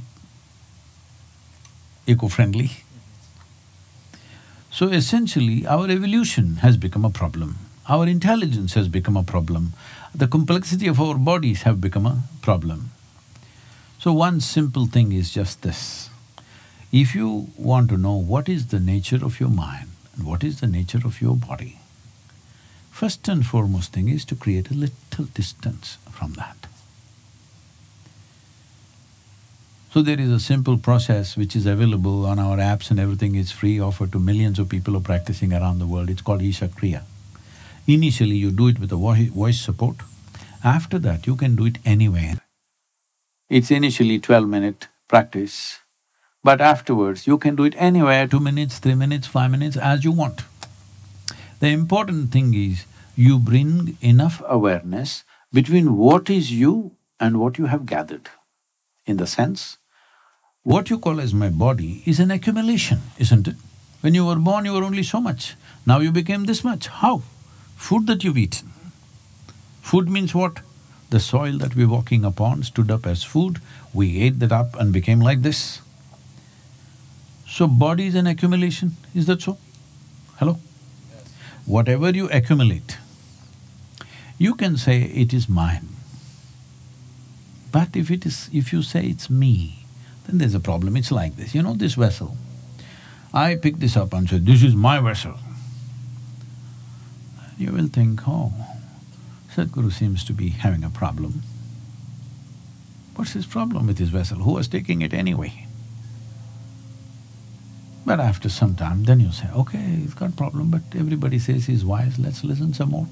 eco-friendly? 2.08 2.83
So 4.74 4.88
essentially, 4.88 5.68
our 5.68 5.88
evolution 5.88 6.56
has 6.64 6.78
become 6.78 7.06
a 7.06 7.12
problem, 7.12 7.60
our 7.88 8.08
intelligence 8.08 8.74
has 8.74 8.88
become 8.88 9.16
a 9.16 9.22
problem, 9.22 9.74
the 10.16 10.28
complexity 10.28 10.88
of 10.88 11.00
our 11.00 11.14
bodies 11.14 11.62
have 11.62 11.80
become 11.80 12.08
a 12.08 12.24
problem. 12.42 12.90
So 14.00 14.12
one 14.14 14.42
simple 14.42 14.88
thing 14.88 15.12
is 15.12 15.30
just 15.30 15.62
this. 15.62 16.10
If 16.92 17.14
you 17.14 17.50
want 17.56 17.90
to 17.90 18.00
know 18.00 18.16
what 18.16 18.50
is 18.50 18.68
the 18.68 18.80
nature 18.80 19.24
of 19.24 19.40
your 19.40 19.50
mind 19.50 19.90
and 20.16 20.26
what 20.26 20.44
is 20.44 20.60
the 20.60 20.66
nature 20.66 21.02
of 21.06 21.22
your 21.22 21.36
body, 21.36 21.78
first 22.90 23.28
and 23.28 23.46
foremost 23.46 23.94
thing 23.94 24.10
is 24.10 24.26
to 24.26 24.36
create 24.36 24.72
a 24.72 24.74
little 24.74 25.26
distance 25.36 26.00
from 26.10 26.34
that. 26.34 26.73
So 29.94 30.02
there 30.02 30.20
is 30.20 30.32
a 30.32 30.40
simple 30.40 30.80
process 30.80 31.38
which 31.38 31.56
is 31.56 31.68
available 31.68 32.26
on 32.26 32.40
our 32.40 32.58
apps 32.58 32.90
and 32.90 33.00
everything, 33.00 33.36
it's 33.36 33.52
free, 33.52 33.80
offered 33.80 34.12
to 34.14 34.20
millions 34.20 34.58
of 34.58 34.68
people 34.68 34.94
who 34.94 35.00
are 35.00 35.04
practicing 35.04 35.54
around 35.54 35.78
the 35.78 35.86
world, 35.86 36.10
it's 36.10 36.24
called 36.24 36.42
Isha 36.42 36.70
Kriya. 36.70 37.04
Initially 37.86 38.36
you 38.36 38.50
do 38.50 38.70
it 38.70 38.80
with 38.80 38.92
a 38.92 38.96
voice 38.96 39.60
support, 39.60 39.98
after 40.64 40.98
that 40.98 41.28
you 41.28 41.36
can 41.36 41.56
do 41.56 41.68
it 41.68 41.78
anywhere. 41.86 42.42
It's 43.52 43.70
initially 43.70 44.18
twelve 44.18 44.48
minute 44.48 44.88
practice, 45.08 45.78
but 46.44 46.60
afterwards 46.60 47.28
you 47.28 47.38
can 47.38 47.56
do 47.56 47.66
it 47.66 47.76
anywhere, 47.78 48.26
two 48.28 48.40
minutes, 48.40 48.80
three 48.80 48.96
minutes, 48.96 49.28
five 49.28 49.52
minutes, 49.52 49.78
as 49.78 50.04
you 50.04 50.12
want. 50.12 50.42
The 51.60 51.68
important 51.68 52.32
thing 52.32 52.56
is 52.56 52.88
you 53.16 53.38
bring 53.38 53.96
enough 54.02 54.42
awareness 54.48 55.24
between 55.52 55.98
what 55.98 56.32
is 56.32 56.52
you 56.52 56.96
and 57.20 57.40
what 57.40 57.60
you 57.60 57.68
have 57.68 57.86
gathered. 57.86 58.32
In 59.06 59.18
the 59.18 59.28
sense, 59.28 59.78
what 60.64 60.90
you 60.90 60.98
call 60.98 61.20
as 61.20 61.34
my 61.34 61.50
body 61.50 62.02
is 62.06 62.20
an 62.20 62.32
accumulation, 62.32 63.02
isn't 63.18 63.48
it? 63.48 63.56
When 64.02 64.14
you 64.14 64.26
were 64.26 64.38
born, 64.38 64.66
you 64.66 64.74
were 64.74 64.84
only 64.84 65.04
so 65.04 65.20
much. 65.20 65.56
Now 65.86 66.00
you 66.00 66.12
became 66.12 66.46
this 66.46 66.64
much. 66.64 66.88
How? 66.88 67.22
Food 67.76 68.08
that 68.08 68.24
you've 68.24 68.38
eaten. 68.38 68.70
Food 69.82 70.10
means 70.10 70.34
what? 70.34 70.62
The 71.10 71.20
soil 71.20 71.58
that 71.60 71.76
we're 71.76 71.90
walking 71.90 72.24
upon 72.26 72.64
stood 72.64 72.90
up 72.90 73.06
as 73.06 73.24
food, 73.24 73.60
we 73.94 74.22
ate 74.22 74.40
that 74.40 74.52
up 74.52 74.80
and 74.80 74.92
became 74.92 75.20
like 75.20 75.42
this. 75.42 75.82
So 77.46 77.68
body 77.68 78.08
is 78.08 78.16
an 78.16 78.26
accumulation, 78.26 78.96
is 79.14 79.26
that 79.28 79.42
so? 79.42 79.58
Hello? 80.38 80.60
Whatever 81.66 82.10
you 82.10 82.30
accumulate, 82.30 82.98
you 84.38 84.56
can 84.56 84.78
say 84.78 85.04
it 85.04 85.34
is 85.34 85.48
mine. 85.48 85.90
But 87.72 87.96
if 87.96 88.10
it 88.10 88.26
is… 88.26 88.50
if 88.52 88.74
you 88.74 88.82
say 88.82 89.06
it's 89.06 89.30
me, 89.30 89.83
then 90.26 90.38
there's 90.38 90.56
a 90.56 90.60
problem. 90.60 90.98
It's 90.98 91.12
like 91.12 91.36
this, 91.36 91.54
you 91.54 91.62
know 91.62 91.74
this 91.74 91.96
vessel. 91.96 92.38
I 93.34 93.56
pick 93.56 93.78
this 93.78 93.98
up 93.98 94.14
and 94.14 94.30
say, 94.30 94.38
this 94.38 94.64
is 94.64 94.76
my 94.76 95.00
vessel. 95.00 95.36
You 97.58 97.72
will 97.72 97.88
think, 97.88 98.22
oh, 98.28 98.54
Sadhguru 99.56 99.92
seems 99.92 100.24
to 100.26 100.34
be 100.34 100.50
having 100.50 100.84
a 100.84 100.90
problem. 100.90 101.42
What's 103.16 103.34
his 103.34 103.46
problem 103.46 103.88
with 103.88 104.00
his 104.00 104.10
vessel? 104.10 104.40
Who 104.40 104.54
was 104.54 104.68
taking 104.68 105.02
it 105.02 105.14
anyway? 105.14 105.68
But 108.06 108.20
after 108.20 108.50
some 108.50 108.76
time, 108.76 109.06
then 109.06 109.20
you 109.20 109.32
say, 109.32 109.50
okay, 109.56 109.78
he's 109.78 110.14
got 110.14 110.30
a 110.30 110.34
problem, 110.34 110.72
but 110.72 110.82
everybody 110.96 111.40
says 111.40 111.68
he's 111.68 111.86
wise, 111.86 112.20
let's 112.20 112.44
listen 112.44 112.74
some 112.74 112.90
more. 112.90 113.08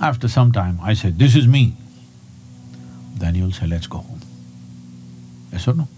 After 0.00 0.28
some 0.28 0.52
time, 0.52 0.78
I 0.82 0.94
say, 0.94 1.10
this 1.10 1.34
is 1.34 1.46
me. 1.46 1.74
Then 3.14 3.34
you'll 3.34 3.52
say, 3.52 3.66
let's 3.66 3.86
go. 3.86 4.04
Yes 5.52 5.68
or 5.68 5.74
no? 5.74 5.88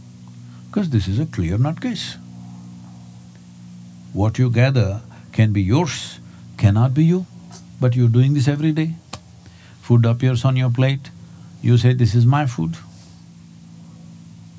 Because 0.66 0.90
this 0.90 1.08
is 1.08 1.18
a 1.18 1.26
clear 1.26 1.58
nut 1.58 1.80
case. 1.80 2.16
What 4.12 4.38
you 4.38 4.50
gather 4.50 5.00
can 5.32 5.52
be 5.52 5.62
yours, 5.62 6.20
cannot 6.56 6.94
be 6.94 7.04
you, 7.04 7.26
but 7.80 7.94
you're 7.94 8.08
doing 8.08 8.34
this 8.34 8.48
every 8.48 8.72
day. 8.72 8.94
Food 9.80 10.04
appears 10.04 10.44
on 10.44 10.56
your 10.56 10.70
plate, 10.70 11.10
you 11.62 11.78
say, 11.78 11.92
this 11.92 12.14
is 12.14 12.26
my 12.26 12.46
food. 12.46 12.76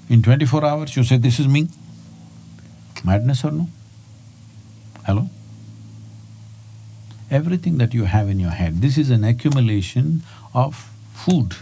In 0.10 0.24
twenty-four 0.24 0.66
hours, 0.66 0.95
you 0.95 1.03
say, 1.03 1.18
this 1.18 1.40
is 1.40 1.48
me. 1.48 1.70
Madness 3.03 3.45
or 3.45 3.52
no? 3.52 3.68
Hello? 5.06 5.30
Everything 7.30 7.78
that 7.78 7.94
you 7.94 8.06
have 8.06 8.28
in 8.28 8.40
your 8.40 8.49
head, 8.49 8.82
this 8.82 8.98
is 8.98 9.11
an 9.11 9.24
accumulation 9.24 10.24
of 10.53 10.90
food. 11.14 11.56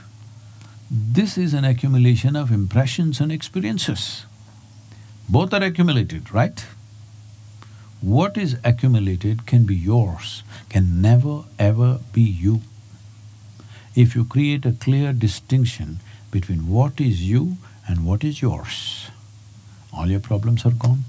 This 0.90 1.38
is 1.38 1.54
an 1.54 1.66
accumulation 1.66 2.38
of 2.38 2.50
impressions 2.50 3.20
and 3.20 3.30
experiences. 3.30 4.26
Both 5.28 5.54
are 5.54 5.62
accumulated, 5.62 6.34
right? 6.34 6.66
What 8.00 8.38
is 8.38 8.58
accumulated 8.64 9.46
can 9.46 9.66
be 9.66 9.76
yours, 9.76 10.44
can 10.70 11.02
never 11.02 11.44
ever 11.60 12.00
be 12.14 12.22
you. 12.22 12.62
If 13.96 14.16
you 14.16 14.24
create 14.24 14.66
a 14.66 14.72
clear 14.72 15.12
distinction 15.12 16.00
between 16.32 16.70
what 16.70 17.02
is 17.02 17.22
you 17.28 17.58
and 17.86 18.06
what 18.06 18.24
is 18.24 18.42
yours, 18.42 19.10
all 19.92 20.08
your 20.08 20.22
problems 20.22 20.66
are 20.66 20.72
gone. 20.72 21.04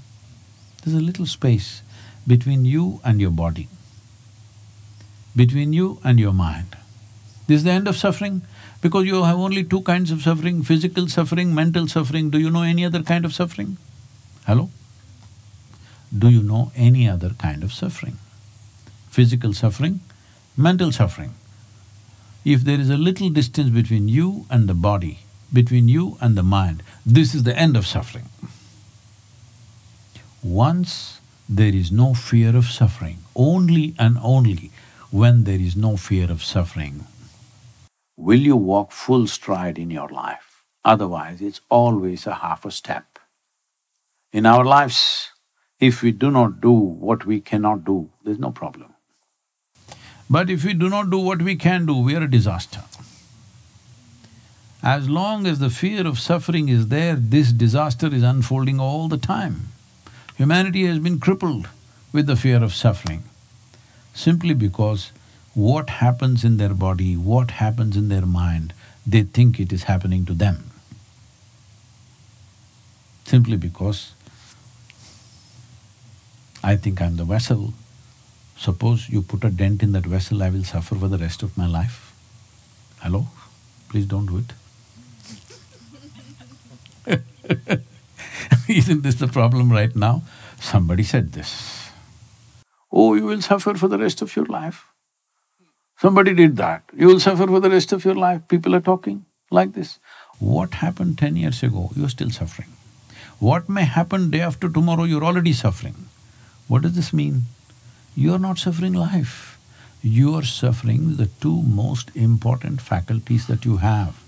There's 0.83 0.97
a 0.97 0.99
little 1.01 1.25
space 1.25 1.83
between 2.27 2.65
you 2.65 2.99
and 3.05 3.21
your 3.21 3.31
body, 3.31 3.69
between 5.33 5.71
you 5.71 5.99
and 6.03 6.19
your 6.19 6.33
mind. 6.33 6.75
This 7.47 7.59
is 7.59 7.63
the 7.63 7.71
end 7.71 7.87
of 7.87 7.95
suffering 7.95 8.41
because 8.81 9.05
you 9.05 9.23
have 9.23 9.37
only 9.37 9.63
two 9.63 9.81
kinds 9.81 10.11
of 10.11 10.21
suffering, 10.21 10.63
physical 10.63 11.07
suffering, 11.07 11.53
mental 11.53 11.87
suffering. 11.87 12.29
Do 12.29 12.39
you 12.39 12.49
know 12.49 12.63
any 12.63 12.85
other 12.85 13.03
kind 13.03 13.25
of 13.25 13.33
suffering? 13.33 13.77
Hello? 14.45 14.69
Do 16.17 16.29
you 16.29 16.41
know 16.41 16.71
any 16.75 17.07
other 17.07 17.31
kind 17.31 17.63
of 17.63 17.73
suffering? 17.73 18.17
Physical 19.11 19.53
suffering, 19.53 19.99
mental 20.55 20.91
suffering. 20.91 21.33
If 22.45 22.61
there 22.61 22.79
is 22.79 22.89
a 22.89 22.97
little 22.97 23.29
distance 23.29 23.69
between 23.69 24.07
you 24.07 24.45
and 24.49 24.67
the 24.69 24.73
body, 24.73 25.19
between 25.51 25.87
you 25.87 26.17
and 26.21 26.37
the 26.37 26.43
mind, 26.43 26.83
this 27.05 27.35
is 27.35 27.43
the 27.43 27.57
end 27.57 27.75
of 27.75 27.85
suffering. 27.85 28.29
Once 30.41 31.19
there 31.49 31.75
is 31.75 31.91
no 31.91 32.13
fear 32.13 32.55
of 32.55 32.65
suffering, 32.65 33.17
only 33.35 33.93
and 33.99 34.17
only 34.21 34.71
when 35.11 35.43
there 35.43 35.59
is 35.59 35.75
no 35.75 35.97
fear 35.97 36.31
of 36.31 36.43
suffering, 36.43 37.05
will 38.19 38.39
you 38.39 38.55
walk 38.55 38.91
full 38.91 39.25
stride 39.27 39.79
in 39.79 39.89
your 39.89 40.09
life. 40.09 40.63
Otherwise, 40.83 41.41
it's 41.41 41.61
always 41.69 42.27
a 42.27 42.35
half 42.35 42.65
a 42.65 42.71
step. 42.71 43.17
In 44.33 44.45
our 44.45 44.65
lives, 44.65 45.31
if 45.79 46.01
we 46.01 46.11
do 46.11 46.29
not 46.29 46.59
do 46.59 46.71
what 46.71 47.25
we 47.25 47.39
cannot 47.39 47.85
do, 47.85 48.09
there's 48.23 48.37
no 48.37 48.51
problem. 48.51 48.93
But 50.29 50.49
if 50.49 50.65
we 50.65 50.73
do 50.73 50.89
not 50.89 51.09
do 51.09 51.17
what 51.17 51.41
we 51.41 51.55
can 51.55 51.85
do, 51.85 51.97
we 51.97 52.15
are 52.15 52.23
a 52.23 52.29
disaster. 52.29 52.81
As 54.83 55.09
long 55.09 55.47
as 55.47 55.59
the 55.59 55.69
fear 55.69 56.05
of 56.05 56.19
suffering 56.19 56.67
is 56.67 56.89
there, 56.89 57.15
this 57.15 57.53
disaster 57.53 58.13
is 58.13 58.23
unfolding 58.23 58.79
all 58.81 59.07
the 59.07 59.17
time. 59.17 59.69
Humanity 60.35 60.85
has 60.85 60.99
been 60.99 61.19
crippled 61.19 61.69
with 62.11 62.27
the 62.27 62.35
fear 62.35 62.61
of 62.63 62.73
suffering, 62.73 63.23
simply 64.13 64.53
because 64.53 65.11
what 65.53 65.89
happens 65.89 66.43
in 66.43 66.57
their 66.57 66.73
body, 66.73 67.15
what 67.15 67.51
happens 67.51 67.97
in 67.97 68.09
their 68.09 68.25
mind, 68.25 68.73
they 69.05 69.23
think 69.23 69.59
it 69.59 69.73
is 69.73 69.83
happening 69.83 70.25
to 70.25 70.33
them. 70.33 70.71
Simply 73.25 73.57
because 73.57 74.13
I 76.63 76.75
think 76.75 77.01
I'm 77.01 77.15
the 77.15 77.25
vessel, 77.25 77.73
suppose 78.57 79.09
you 79.09 79.21
put 79.21 79.43
a 79.43 79.49
dent 79.49 79.81
in 79.83 79.91
that 79.93 80.05
vessel, 80.05 80.43
I 80.43 80.49
will 80.49 80.63
suffer 80.63 80.95
for 80.95 81.07
the 81.07 81.17
rest 81.17 81.43
of 81.43 81.57
my 81.57 81.67
life. 81.67 82.13
Hello? 83.01 83.27
Please 83.89 84.05
don't 84.05 84.25
do 84.25 84.37
it. 84.37 84.53
Isn't 88.67 89.01
this 89.01 89.15
the 89.15 89.27
problem 89.27 89.71
right 89.71 89.95
now? 89.95 90.23
Somebody 90.59 91.03
said 91.03 91.31
this. 91.31 91.89
Oh, 92.91 93.15
you 93.15 93.25
will 93.25 93.41
suffer 93.41 93.73
for 93.75 93.87
the 93.87 93.97
rest 93.97 94.21
of 94.21 94.35
your 94.35 94.45
life. 94.45 94.85
Somebody 96.01 96.33
did 96.33 96.55
that. 96.55 96.83
You 96.95 97.07
will 97.07 97.19
suffer 97.19 97.45
for 97.45 97.59
the 97.59 97.69
rest 97.69 97.91
of 97.91 98.05
your 98.05 98.15
life. 98.15 98.47
People 98.47 98.73
are 98.73 98.79
talking 98.79 99.25
like 99.51 99.73
this. 99.73 99.99
What 100.39 100.75
happened 100.75 101.17
ten 101.17 101.35
years 101.35 101.61
ago, 101.61 101.91
you're 101.93 102.07
still 102.07 102.29
suffering. 102.29 102.69
What 103.39 103.67
may 103.67 103.83
happen 103.83 104.31
day 104.31 104.39
after 104.39 104.69
tomorrow, 104.69 105.03
you're 105.03 105.25
already 105.25 105.51
suffering. 105.51 105.95
What 106.69 106.83
does 106.83 106.95
this 106.95 107.11
mean? 107.11 107.43
You're 108.15 108.39
not 108.39 108.59
suffering 108.59 108.93
life. 108.93 109.59
You 110.01 110.35
are 110.35 110.43
suffering 110.43 111.17
the 111.17 111.25
two 111.41 111.63
most 111.63 112.15
important 112.15 112.79
faculties 112.79 113.47
that 113.47 113.65
you 113.65 113.77
have. 113.77 114.23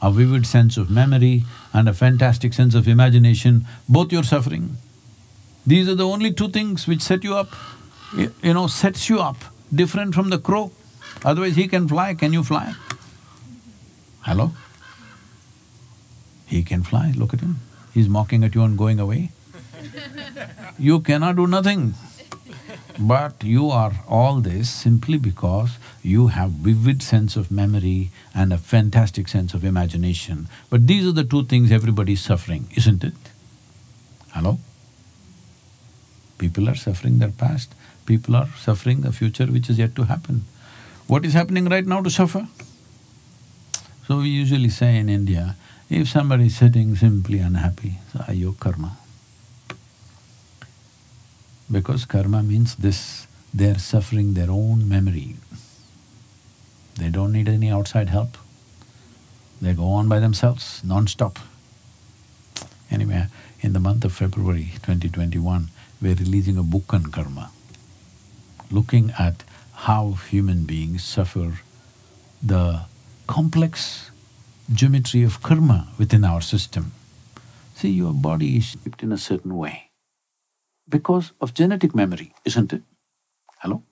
A 0.00 0.12
vivid 0.12 0.46
sense 0.46 0.76
of 0.76 0.90
memory 0.90 1.44
and 1.72 1.88
a 1.88 1.92
fantastic 1.92 2.52
sense 2.52 2.76
of 2.76 2.86
imagination, 2.86 3.66
both 3.88 4.12
you're 4.12 4.22
suffering. 4.22 4.76
These 5.66 5.88
are 5.88 5.96
the 5.96 6.06
only 6.06 6.32
two 6.32 6.50
things 6.50 6.86
which 6.86 7.02
set 7.02 7.24
you 7.24 7.34
up, 7.34 7.48
you 8.16 8.32
you 8.42 8.54
know, 8.54 8.68
sets 8.68 9.08
you 9.08 9.18
up, 9.18 9.36
different 9.74 10.14
from 10.14 10.30
the 10.30 10.38
crow. 10.38 10.70
Otherwise 11.24 11.56
he 11.56 11.68
can 11.68 11.86
fly, 11.88 12.14
can 12.14 12.32
you 12.32 12.42
fly? 12.42 12.74
Hello? 14.22 14.52
He 16.46 16.62
can 16.62 16.82
fly, 16.82 17.12
look 17.16 17.32
at 17.34 17.40
him. 17.40 17.60
He's 17.92 18.08
mocking 18.08 18.44
at 18.44 18.54
you 18.54 18.62
and 18.62 18.76
going 18.76 19.00
away. 19.00 19.30
You 20.78 21.00
cannot 21.00 21.36
do 21.36 21.46
nothing. 21.46 21.94
But 22.98 23.44
you 23.44 23.70
are 23.70 23.92
all 24.08 24.40
this 24.40 24.70
simply 24.70 25.18
because 25.18 25.78
you 26.02 26.28
have 26.28 26.50
vivid 26.50 27.02
sense 27.02 27.36
of 27.36 27.50
memory 27.50 28.10
and 28.34 28.52
a 28.52 28.58
fantastic 28.58 29.28
sense 29.28 29.54
of 29.54 29.64
imagination. 29.64 30.48
But 30.68 30.86
these 30.86 31.06
are 31.06 31.12
the 31.12 31.24
two 31.24 31.44
things 31.44 31.70
everybody 31.70 32.14
is 32.14 32.20
suffering, 32.20 32.68
isn't 32.76 33.04
it? 33.04 33.14
Hello? 34.32 34.58
People 36.38 36.68
are 36.68 36.74
suffering 36.74 37.18
their 37.18 37.30
past, 37.30 37.74
people 38.06 38.36
are 38.36 38.48
suffering 38.58 39.02
the 39.02 39.12
future 39.12 39.46
which 39.46 39.68
is 39.68 39.78
yet 39.78 39.94
to 39.96 40.04
happen. 40.04 40.44
What 41.10 41.24
is 41.24 41.32
happening 41.32 41.68
right 41.68 41.84
now 41.84 42.02
to 42.02 42.08
suffer? 42.08 42.46
So 44.06 44.18
we 44.18 44.28
usually 44.28 44.68
say 44.68 44.96
in 44.96 45.08
India, 45.08 45.56
if 45.88 46.08
somebody 46.08 46.46
is 46.46 46.56
sitting 46.56 46.94
simply 46.94 47.40
unhappy, 47.40 47.94
your 48.32 48.52
karma. 48.52 48.96
Because 51.68 52.04
karma 52.04 52.44
means 52.44 52.76
this, 52.76 53.26
they're 53.52 53.80
suffering 53.80 54.34
their 54.34 54.52
own 54.52 54.88
memory. 54.88 55.34
They 56.94 57.08
don't 57.08 57.32
need 57.32 57.48
any 57.48 57.70
outside 57.70 58.10
help. 58.10 58.38
They 59.60 59.72
go 59.72 59.86
on 59.86 60.08
by 60.08 60.20
themselves, 60.20 60.80
non-stop. 60.84 61.40
Anyway, 62.88 63.26
in 63.62 63.72
the 63.72 63.80
month 63.80 64.04
of 64.04 64.12
February 64.12 64.74
2021, 64.82 65.70
we're 66.00 66.14
releasing 66.14 66.56
a 66.56 66.62
book 66.62 66.94
on 66.94 67.06
karma, 67.06 67.50
looking 68.70 69.12
at 69.18 69.42
how 69.84 70.12
human 70.28 70.64
beings 70.64 71.02
suffer 71.02 71.54
the 72.42 72.82
complex 73.26 74.10
geometry 74.70 75.22
of 75.22 75.42
karma 75.42 75.88
within 75.98 76.22
our 76.22 76.42
system. 76.42 76.92
See, 77.74 77.88
your 77.88 78.12
body 78.12 78.58
is 78.58 78.64
shaped 78.64 79.02
in 79.02 79.10
a 79.10 79.16
certain 79.16 79.56
way 79.56 79.90
because 80.86 81.32
of 81.40 81.54
genetic 81.54 81.94
memory, 81.94 82.34
isn't 82.44 82.74
it? 82.74 82.82
Hello? 83.60 83.82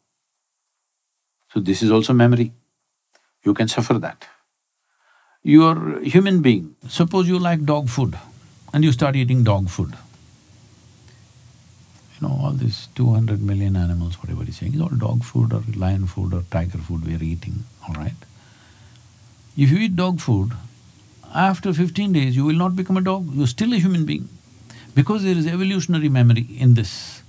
So 1.55 1.61
this 1.61 1.83
is 1.83 1.91
also 1.91 2.13
memory. 2.13 2.53
You 3.43 3.55
can 3.55 3.69
suffer 3.69 3.99
that. 3.99 4.27
You're 5.43 6.01
a 6.01 6.05
human 6.05 6.43
being, 6.43 6.77
suppose 6.87 7.29
you 7.29 7.39
like 7.39 7.65
dog 7.65 7.89
food 7.89 8.19
and 8.75 8.85
you 8.85 8.93
start 8.93 9.17
eating 9.17 9.43
dog 9.43 9.71
food. 9.71 9.95
You 12.21 12.29
know, 12.29 12.35
all 12.43 12.51
these 12.53 12.89
two 12.95 13.13
hundred 13.13 13.41
million 13.43 13.77
animals, 13.77 14.17
whatever 14.23 14.45
he's 14.45 14.59
saying, 14.59 14.75
is 14.75 14.81
all 14.81 14.89
dog 14.89 15.23
food 15.25 15.53
or 15.53 15.63
lion 15.77 16.07
food 16.07 16.35
or 16.35 16.43
tiger 16.51 16.79
food 16.79 17.07
we 17.07 17.15
are 17.15 17.23
eating, 17.23 17.65
all 17.87 17.95
right? 17.95 18.15
If 19.57 19.71
you 19.71 19.79
eat 19.79 19.97
dog 19.97 20.21
food, 20.21 20.53
after 21.35 21.73
fifteen 21.73 22.13
days 22.13 22.35
you 22.35 22.45
will 22.45 22.57
not 22.57 22.75
become 22.75 22.97
a 22.97 23.01
dog, 23.01 23.29
you're 23.33 23.47
still 23.47 23.73
a 23.73 23.77
human 23.79 24.05
being. 24.05 24.29
Because 24.95 25.23
there 25.23 25.37
is 25.37 25.47
evolutionary 25.47 26.09
memory 26.09 26.47
in 26.59 26.75
this. 26.75 27.23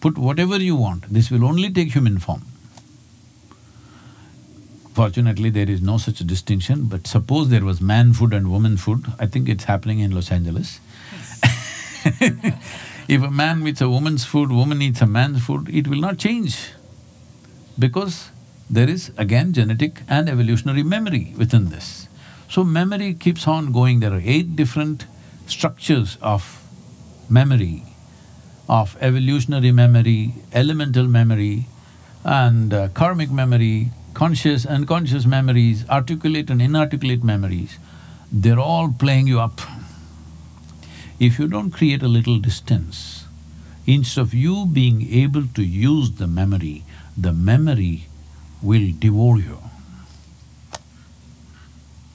Put 0.00 0.18
whatever 0.18 0.56
you 0.56 0.74
want, 0.74 1.12
this 1.12 1.30
will 1.30 1.44
only 1.44 1.70
take 1.72 1.92
human 1.92 2.18
form. 2.18 2.42
Fortunately, 4.94 5.48
there 5.48 5.70
is 5.70 5.80
no 5.80 5.98
such 5.98 6.18
distinction, 6.18 6.86
but 6.86 7.06
suppose 7.06 7.48
there 7.48 7.64
was 7.64 7.80
man 7.80 8.12
food 8.12 8.32
and 8.32 8.50
woman 8.50 8.76
food, 8.76 9.06
I 9.18 9.26
think 9.26 9.48
it's 9.48 9.64
happening 9.64 10.00
in 10.00 10.10
Los 10.10 10.32
Angeles. 10.32 10.80
if 13.12 13.22
a 13.22 13.30
man 13.30 13.66
eats 13.68 13.82
a 13.82 13.90
woman's 13.90 14.24
food, 14.24 14.50
woman 14.50 14.80
eats 14.80 15.02
a 15.02 15.06
man's 15.06 15.44
food, 15.44 15.68
it 15.68 15.86
will 15.86 16.00
not 16.00 16.16
change 16.16 16.70
because 17.78 18.30
there 18.70 18.88
is 18.88 19.12
again 19.18 19.52
genetic 19.52 20.00
and 20.08 20.30
evolutionary 20.30 20.82
memory 20.82 21.34
within 21.36 21.68
this. 21.68 22.08
So 22.48 22.64
memory 22.64 23.12
keeps 23.12 23.46
on 23.46 23.70
going, 23.70 24.00
there 24.00 24.14
are 24.14 24.22
eight 24.24 24.56
different 24.56 25.04
structures 25.46 26.16
of 26.22 26.62
memory, 27.28 27.84
of 28.66 28.96
evolutionary 28.98 29.72
memory, 29.72 30.34
elemental 30.54 31.06
memory 31.06 31.66
and 32.24 32.72
uh, 32.72 32.88
karmic 32.88 33.30
memory, 33.30 33.90
conscious 34.14 34.64
and 34.64 34.84
unconscious 34.84 35.26
memories, 35.26 35.86
articulate 35.90 36.48
and 36.48 36.62
inarticulate 36.62 37.22
memories, 37.22 37.78
they're 38.32 38.58
all 38.58 38.90
playing 38.90 39.26
you 39.26 39.38
up. 39.38 39.60
If 41.22 41.38
you 41.38 41.46
don't 41.46 41.70
create 41.70 42.02
a 42.02 42.08
little 42.08 42.40
distance, 42.40 43.26
instead 43.86 44.22
of 44.22 44.34
you 44.34 44.66
being 44.66 45.08
able 45.08 45.44
to 45.54 45.62
use 45.62 46.10
the 46.10 46.26
memory, 46.26 46.82
the 47.16 47.32
memory 47.32 48.08
will 48.60 48.90
devour 48.98 49.38
you. 49.38 49.58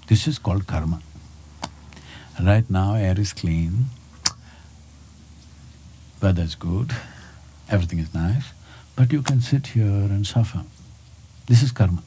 This 0.08 0.28
is 0.28 0.38
called 0.38 0.68
karma. 0.68 1.02
Right 2.44 2.70
now 2.70 2.96
air 2.96 3.18
is 3.18 3.32
clean, 3.32 3.86
weather's 6.22 6.56
good, 6.56 6.92
everything 7.70 8.00
is 8.00 8.14
nice, 8.14 8.52
but 8.98 9.14
you 9.14 9.22
can 9.22 9.40
sit 9.40 9.68
here 9.68 9.86
and 9.86 10.28
suffer. 10.28 10.64
This 11.46 11.64
is 11.64 11.72
karma. 11.72 12.04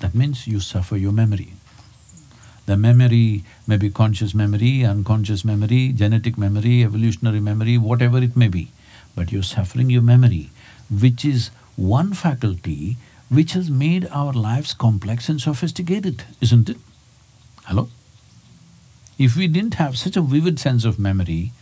That 0.00 0.14
means 0.14 0.46
you 0.46 0.60
suffer 0.60 0.96
your 0.96 1.12
memory. 1.12 1.53
The 2.66 2.76
memory 2.76 3.44
may 3.66 3.76
be 3.76 3.90
conscious 3.90 4.34
memory, 4.34 4.84
unconscious 4.84 5.44
memory, 5.44 5.92
genetic 5.92 6.38
memory, 6.38 6.82
evolutionary 6.82 7.40
memory, 7.40 7.76
whatever 7.76 8.18
it 8.18 8.36
may 8.36 8.48
be, 8.48 8.70
but 9.14 9.30
you're 9.30 9.42
suffering 9.42 9.90
your 9.90 10.02
memory, 10.02 10.50
which 10.90 11.24
is 11.24 11.50
one 11.76 12.14
faculty 12.14 12.96
which 13.28 13.52
has 13.52 13.70
made 13.70 14.06
our 14.10 14.32
lives 14.32 14.72
complex 14.72 15.28
and 15.28 15.40
sophisticated, 15.40 16.24
isn't 16.40 16.70
it? 16.70 16.78
Hello? 17.64 17.88
If 19.18 19.36
we 19.36 19.46
didn't 19.46 19.74
have 19.74 19.96
such 19.98 20.16
a 20.16 20.22
vivid 20.22 20.58
sense 20.58 20.84
of 20.84 20.98
memory, 20.98 21.52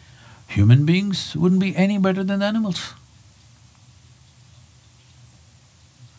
human 0.48 0.86
beings 0.86 1.34
wouldn't 1.34 1.60
be 1.60 1.76
any 1.76 1.98
better 1.98 2.24
than 2.24 2.42
animals. 2.42 2.94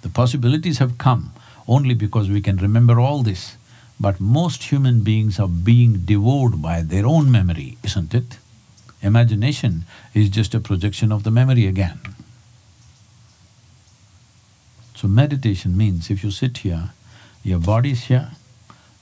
The 0.01 0.09
possibilities 0.09 0.79
have 0.79 0.97
come 0.97 1.31
only 1.67 1.93
because 1.93 2.29
we 2.29 2.41
can 2.41 2.57
remember 2.57 2.99
all 2.99 3.23
this. 3.23 3.57
But 4.03 4.19
most 4.19 4.63
human 4.63 4.99
beings 5.01 5.39
are 5.39 5.47
being 5.47 5.99
devoured 6.03 6.61
by 6.61 6.81
their 6.81 7.05
own 7.05 7.31
memory, 7.31 7.77
isn't 7.85 8.13
it? 8.13 8.37
Imagination 9.01 9.85
is 10.13 10.27
just 10.27 10.53
a 10.53 10.59
projection 10.59 11.09
of 11.13 11.23
the 11.23 11.31
memory 11.31 11.67
again. 11.67 11.99
So 14.93 15.07
meditation 15.07 15.77
means 15.77 16.09
if 16.09 16.21
you 16.21 16.31
sit 16.31 16.57
here, 16.57 16.89
your 17.43 17.59
body 17.59 17.91
is 17.91 18.03
here, 18.11 18.31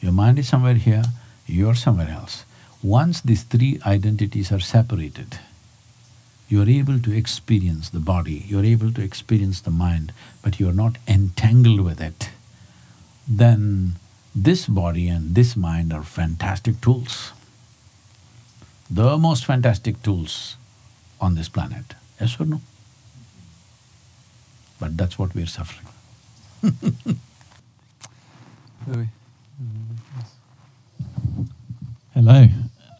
your 0.02 0.12
mind 0.12 0.38
is 0.38 0.48
somewhere 0.48 0.76
here, 0.76 1.06
you're 1.48 1.74
somewhere 1.74 2.10
else. 2.10 2.46
Once 2.84 3.22
these 3.22 3.42
three 3.42 3.80
identities 3.84 4.52
are 4.52 4.60
separated, 4.60 5.40
you're 6.48 6.70
able 6.70 7.00
to 7.00 7.12
experience 7.12 7.90
the 7.90 8.06
body, 8.14 8.46
you're 8.48 8.72
able 8.76 8.94
to 8.94 9.02
experience 9.02 9.62
the 9.62 9.72
mind, 9.72 10.14
but 10.44 10.60
you're 10.60 10.80
not 10.84 10.98
entangled 11.08 11.82
with 11.82 12.00
it, 12.00 12.30
then 13.28 13.96
this 14.34 14.68
body 14.68 15.08
and 15.08 15.36
this 15.36 15.56
mind 15.56 15.94
are 15.94 16.04
fantastic 16.04 16.82
tools. 16.82 17.32
The 18.90 19.18
most 19.18 19.46
fantastic 19.46 20.02
tools 20.04 20.58
on 21.20 21.36
this 21.36 21.50
planet, 21.50 21.94
yes 22.20 22.40
or 22.40 22.46
no? 22.46 22.62
But 24.80 24.98
that's 24.98 25.20
what 25.20 25.36
we're 25.36 25.46
suffering. 25.46 25.88
Hello. 32.14 32.48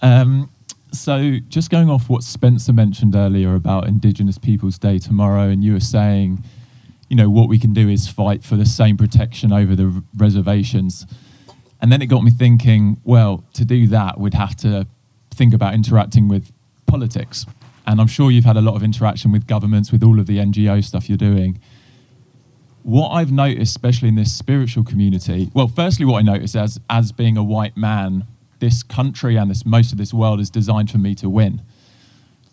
Um, 0.02 0.50
so, 0.94 1.38
just 1.48 1.70
going 1.70 1.90
off 1.90 2.10
what 2.10 2.24
Spencer 2.24 2.74
mentioned 2.74 3.16
earlier 3.16 3.56
about 3.56 3.88
Indigenous 3.88 4.38
Peoples 4.38 4.78
Day 4.78 5.00
tomorrow, 5.00 5.48
and 5.50 5.64
you 5.64 5.74
were 5.74 5.80
saying, 5.80 6.44
you 7.10 7.16
know, 7.16 7.30
what 7.30 7.48
we 7.50 7.60
can 7.60 7.74
do 7.74 7.90
is 7.90 8.08
fight 8.08 8.44
for 8.44 8.56
the 8.56 8.66
same 8.66 8.98
protection 8.98 9.52
over 9.52 9.76
the 9.76 9.86
r- 9.86 10.04
reservations. 10.16 11.06
And 11.82 11.92
then 11.92 12.02
it 12.02 12.08
got 12.08 12.24
me 12.24 12.32
thinking, 12.32 13.02
well, 13.04 13.44
to 13.54 13.66
do 13.66 13.88
that, 13.88 14.20
we'd 14.20 14.36
have 14.36 14.56
to 14.58 14.88
think 15.32 15.54
about 15.54 15.74
interacting 15.74 16.28
with 16.28 16.52
politics. 16.86 17.46
And 17.88 18.00
I'm 18.00 18.08
sure 18.08 18.30
you've 18.30 18.46
had 18.46 18.58
a 18.58 18.62
lot 18.62 18.76
of 18.76 18.84
interaction 18.84 19.32
with 19.32 19.48
governments, 19.48 19.92
with 19.92 20.04
all 20.04 20.20
of 20.20 20.28
the 20.28 20.38
NGO 20.38 20.84
stuff 20.84 21.10
you're 21.10 21.18
doing. 21.18 21.60
What 22.84 23.10
I've 23.10 23.32
noticed, 23.32 23.76
especially 23.76 24.10
in 24.10 24.16
this 24.16 24.32
spiritual 24.32 24.84
community, 24.84 25.50
well, 25.54 25.68
firstly, 25.68 26.06
what 26.06 26.20
I 26.20 26.22
noticed 26.22 26.56
as 26.56 26.80
as 26.90 27.12
being 27.12 27.38
a 27.38 27.44
white 27.44 27.78
man, 27.78 28.26
this 28.60 28.84
country 28.84 29.36
and 29.36 29.50
this 29.50 29.66
most 29.66 29.92
of 29.92 29.98
this 29.98 30.14
world 30.14 30.40
is 30.40 30.50
designed 30.50 30.90
for 30.90 30.98
me 30.98 31.16
to 31.16 31.30
win. 31.30 31.62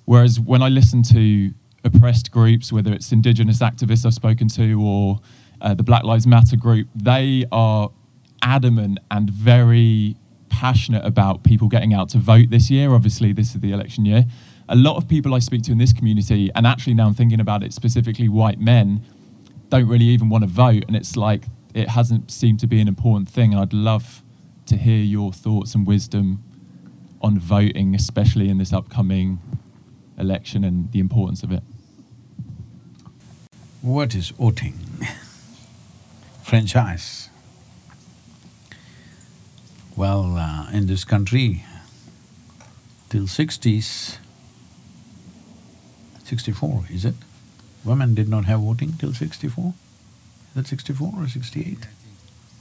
Whereas 0.04 0.40
when 0.40 0.62
I 0.62 0.68
listen 0.68 1.02
to 1.14 1.52
oppressed 1.84 2.30
groups, 2.30 2.72
whether 2.72 2.92
it's 2.92 3.12
indigenous 3.12 3.60
activists 3.60 4.06
I've 4.06 4.14
spoken 4.14 4.48
to 4.48 4.80
or 4.80 5.20
uh, 5.60 5.74
the 5.74 5.82
Black 5.82 6.04
Lives 6.04 6.26
Matter 6.26 6.56
group, 6.56 6.88
they 6.94 7.44
are 7.52 7.90
adamant 8.42 8.98
and 9.10 9.30
very 9.30 10.16
passionate 10.48 11.04
about 11.04 11.44
people 11.44 11.68
getting 11.68 11.94
out 11.94 12.08
to 12.10 12.18
vote 12.18 12.50
this 12.50 12.70
year. 12.70 12.92
Obviously, 12.92 13.32
this 13.32 13.54
is 13.54 13.60
the 13.60 13.72
election 13.72 14.04
year. 14.04 14.24
A 14.68 14.76
lot 14.76 14.96
of 14.96 15.08
people 15.08 15.34
I 15.34 15.38
speak 15.38 15.62
to 15.64 15.72
in 15.72 15.78
this 15.78 15.92
community, 15.92 16.50
and 16.54 16.66
actually 16.66 16.94
now 16.94 17.06
I'm 17.06 17.14
thinking 17.14 17.40
about 17.40 17.62
it 17.62 17.72
specifically, 17.72 18.28
white 18.28 18.60
men, 18.60 19.02
don't 19.70 19.86
really 19.86 20.06
even 20.06 20.28
want 20.28 20.44
to 20.44 20.48
vote. 20.48 20.84
And 20.88 20.96
it's 20.96 21.16
like 21.16 21.44
it 21.74 21.90
hasn't 21.90 22.30
seemed 22.30 22.60
to 22.60 22.66
be 22.66 22.80
an 22.80 22.88
important 22.88 23.28
thing. 23.28 23.52
And 23.52 23.60
I'd 23.60 23.72
love 23.72 24.22
to 24.66 24.76
hear 24.76 25.02
your 25.02 25.32
thoughts 25.32 25.74
and 25.74 25.86
wisdom 25.86 26.42
on 27.20 27.38
voting, 27.38 27.94
especially 27.94 28.48
in 28.48 28.58
this 28.58 28.72
upcoming 28.72 29.40
election 30.18 30.64
and 30.64 30.90
the 30.92 30.98
importance 30.98 31.42
of 31.42 31.52
it. 31.52 31.62
What 33.80 34.14
is 34.14 34.30
voting? 34.30 34.78
Franchise. 36.42 37.30
Well, 39.98 40.36
uh, 40.36 40.70
in 40.70 40.86
this 40.86 41.04
country, 41.04 41.64
till 43.08 43.26
sixties, 43.26 44.18
sixty-four, 46.22 46.84
is 46.88 47.04
it? 47.04 47.16
Women 47.84 48.14
did 48.14 48.28
not 48.28 48.44
have 48.44 48.60
voting 48.60 48.92
till 48.92 49.12
sixty-four? 49.12 49.74
Is 50.50 50.54
that 50.54 50.68
sixty-four 50.68 51.14
or 51.16 51.26
sixty-eight? 51.26 51.88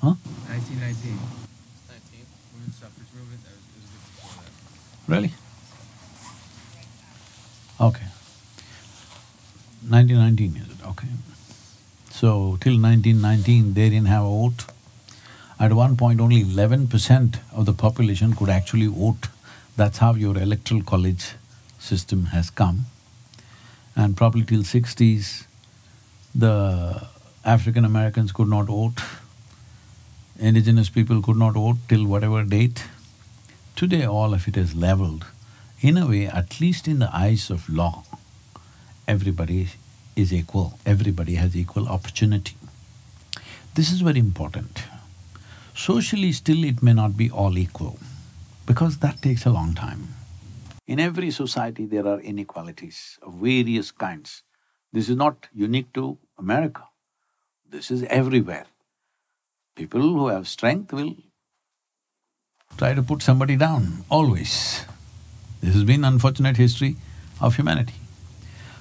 Huh? 0.01 0.15
1919. 0.49 1.19
19. 1.87 2.25
Women's 2.55 2.75
suffrage 2.75 3.07
movement, 3.13 3.43
that 3.43 3.53
was, 3.53 3.65
it 3.69 3.77
was 3.77 3.85
a 3.85 3.93
bit 3.93 4.01
before 4.17 4.33
that. 4.41 5.13
Really? 5.13 5.33
Okay. 7.79 8.07
Nineteen 9.83 10.17
nineteen, 10.17 10.57
is 10.57 10.69
it? 10.71 10.87
Okay. 10.87 11.07
So, 12.09 12.57
till 12.61 12.79
nineteen 12.79 13.21
nineteen, 13.21 13.75
they 13.75 13.91
didn't 13.91 14.07
have 14.07 14.23
a 14.23 14.27
vote. 14.27 14.65
At 15.59 15.73
one 15.73 15.97
point, 15.97 16.21
only 16.21 16.41
eleven 16.41 16.87
percent 16.87 17.37
of 17.51 17.65
the 17.65 17.73
population 17.73 18.33
could 18.35 18.49
actually 18.49 18.87
vote. 18.87 19.27
That's 19.75 19.97
how 19.97 20.13
your 20.13 20.37
electoral 20.37 20.83
college 20.83 21.33
system 21.79 22.25
has 22.25 22.49
come. 22.49 22.85
And 23.95 24.15
probably 24.15 24.43
till 24.45 24.63
sixties, 24.63 25.47
the 26.35 27.07
African 27.43 27.85
Americans 27.85 28.31
could 28.31 28.49
not 28.49 28.65
vote, 28.65 29.01
indigenous 30.37 30.89
people 30.89 31.23
could 31.23 31.37
not 31.37 31.53
vote 31.53 31.77
till 31.87 32.05
whatever 32.05 32.43
date. 32.43 32.83
Today, 33.75 34.05
all 34.05 34.33
of 34.35 34.47
it 34.47 34.57
is 34.57 34.75
leveled. 34.75 35.25
In 35.81 35.97
a 35.97 36.07
way, 36.07 36.27
at 36.27 36.59
least 36.59 36.87
in 36.87 36.99
the 36.99 37.09
eyes 37.15 37.49
of 37.49 37.67
law, 37.69 38.03
everybody 39.07 39.69
is 40.15 40.31
equal, 40.33 40.77
everybody 40.85 41.35
has 41.35 41.55
equal 41.55 41.87
opportunity. 41.87 42.55
This 43.73 43.91
is 43.91 44.01
very 44.01 44.19
important. 44.19 44.83
Socially, 45.77 46.31
still 46.31 46.63
it 46.63 46.81
may 46.81 46.91
not 46.91 47.15
be 47.15 47.29
all 47.29 47.55
equal, 47.55 47.99
because 48.65 48.97
that 48.97 49.21
takes 49.21 49.45
a 49.45 49.51
long 49.51 49.75
time. 49.75 50.15
In 50.87 50.99
every 50.99 51.29
society, 51.29 51.85
there 51.85 52.07
are 52.07 52.19
inequalities 52.19 53.19
of 53.21 53.35
various 53.35 53.91
kinds. 53.91 54.41
This 54.91 55.07
is 55.07 55.15
not 55.15 55.47
unique 55.53 55.93
to 55.93 56.17
America, 56.39 56.83
this 57.69 57.91
is 57.91 58.03
everywhere. 58.05 58.65
People 59.75 60.01
who 60.01 60.27
have 60.29 60.47
strength 60.47 60.91
will 60.93 61.15
try 62.77 62.95
to 62.95 63.03
put 63.03 63.21
somebody 63.21 63.55
down, 63.55 64.03
always. 64.09 64.83
This 65.61 65.75
has 65.75 65.83
been 65.83 66.03
unfortunate 66.03 66.57
history 66.57 66.95
of 67.39 67.55
humanity. 67.55 67.99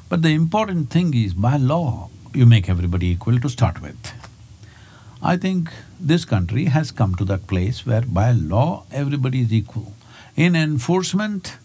But 0.08 0.22
the 0.22 0.30
important 0.30 0.88
thing 0.88 1.12
is, 1.12 1.34
by 1.34 1.58
law, 1.58 2.08
you 2.32 2.46
make 2.46 2.70
everybody 2.70 3.08
equal 3.08 3.38
to 3.40 3.50
start 3.50 3.82
with. 3.82 4.25
I 5.26 5.36
think 5.36 5.72
this 5.98 6.24
country 6.24 6.66
has 6.66 6.92
come 6.92 7.16
to 7.16 7.24
that 7.24 7.48
place 7.48 7.84
where 7.84 8.02
by 8.02 8.30
law, 8.30 8.84
everybody 8.92 9.40
is 9.40 9.52
equal. 9.52 9.92
In 10.36 10.54
enforcement, 10.54 11.56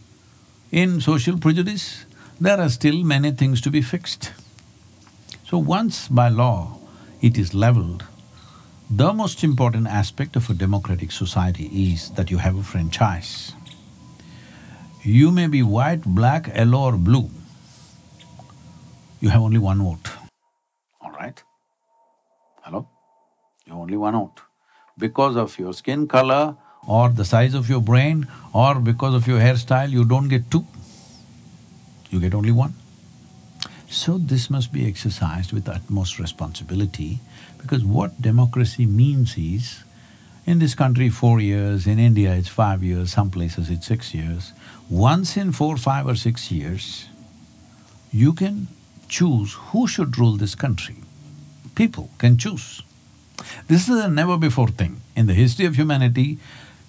in 0.72 1.00
social 1.00 1.38
prejudice, 1.38 2.06
there 2.40 2.60
are 2.60 2.70
still 2.70 3.04
many 3.04 3.30
things 3.30 3.62
to 3.62 3.70
be 3.70 3.84
fixed. 3.84 4.32
So 5.46 5.60
once 5.60 6.08
by 6.08 6.30
law 6.30 6.80
it 7.22 7.38
is 7.38 7.54
leveled, 7.54 8.04
the 8.90 9.14
most 9.14 9.44
important 9.44 9.86
aspect 9.86 10.36
of 10.36 10.50
a 10.50 10.56
democratic 10.56 11.12
society 11.12 11.70
is 11.94 12.10
that 12.16 12.32
you 12.32 12.40
have 12.40 12.58
a 12.58 12.64
franchise. 12.64 13.54
You 15.04 15.30
may 15.30 15.46
be 15.46 15.62
white, 15.62 16.04
black, 16.04 16.48
yellow 16.48 16.80
or 16.80 16.98
blue, 16.98 17.30
you 19.20 19.30
have 19.30 19.42
only 19.44 19.60
one 19.60 19.84
vote, 19.84 20.10
all 21.00 21.12
right? 21.12 21.44
Hello? 22.64 22.88
You 23.72 23.78
only 23.78 23.98
one 23.98 24.16
out. 24.16 24.42
Because 24.98 25.38
of 25.38 25.58
your 25.58 25.74
skin 25.74 26.08
color 26.08 26.58
or 26.86 27.10
the 27.10 27.24
size 27.24 27.54
of 27.54 27.70
your 27.70 27.82
brain 27.82 28.28
or 28.54 28.76
because 28.76 29.14
of 29.16 29.28
your 29.28 29.40
hairstyle, 29.40 29.90
you 29.90 30.04
don't 30.04 30.28
get 30.28 30.52
two, 30.52 30.66
you 32.10 32.20
get 32.20 32.34
only 32.34 32.52
one. 32.52 32.74
So 33.90 34.18
this 34.18 34.50
must 34.50 34.74
be 34.74 34.86
exercised 34.88 35.54
with 35.54 35.70
utmost 35.70 36.20
responsibility 36.20 37.20
because 37.62 37.86
what 37.86 38.22
democracy 38.22 38.86
means 38.86 39.38
is, 39.38 39.84
in 40.46 40.60
this 40.60 40.76
country 40.76 41.10
four 41.10 41.40
years, 41.40 41.88
in 41.88 42.00
India 42.00 42.34
it's 42.34 42.50
five 42.50 42.84
years, 42.84 43.14
some 43.14 43.30
places 43.30 43.70
it's 43.70 43.88
six 43.88 44.14
years. 44.14 44.54
Once 44.90 45.38
in 45.38 45.52
four, 45.52 45.78
five 45.78 46.08
or 46.08 46.16
six 46.16 46.52
years, 46.52 47.08
you 48.12 48.34
can 48.34 48.68
choose 49.08 49.54
who 49.54 49.88
should 49.88 50.18
rule 50.18 50.36
this 50.36 50.56
country. 50.56 50.96
People 51.76 52.10
can 52.18 52.38
choose. 52.38 52.82
This 53.68 53.90
is 53.90 54.04
a 54.04 54.10
never-before 54.10 54.70
thing. 54.70 55.02
In 55.16 55.28
the 55.28 55.34
history 55.34 55.66
of 55.66 55.76
humanity, 55.76 56.40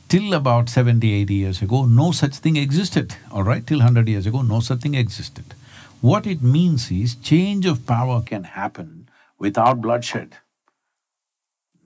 till 0.08 0.34
about 0.34 0.68
70, 0.68 1.12
80 1.12 1.34
years 1.34 1.62
ago, 1.62 1.84
no 1.84 2.12
such 2.12 2.36
thing 2.36 2.56
existed, 2.56 3.16
all 3.30 3.42
right? 3.42 3.66
Till 3.66 3.80
hundred 3.80 4.08
years 4.08 4.26
ago, 4.26 4.42
no 4.42 4.60
such 4.60 4.80
thing 4.80 4.94
existed. 4.94 5.54
What 6.00 6.26
it 6.26 6.42
means 6.42 6.90
is, 6.90 7.14
change 7.14 7.64
of 7.64 7.86
power 7.86 8.22
can 8.22 8.44
happen 8.44 9.08
without 9.38 9.80
bloodshed. 9.80 10.36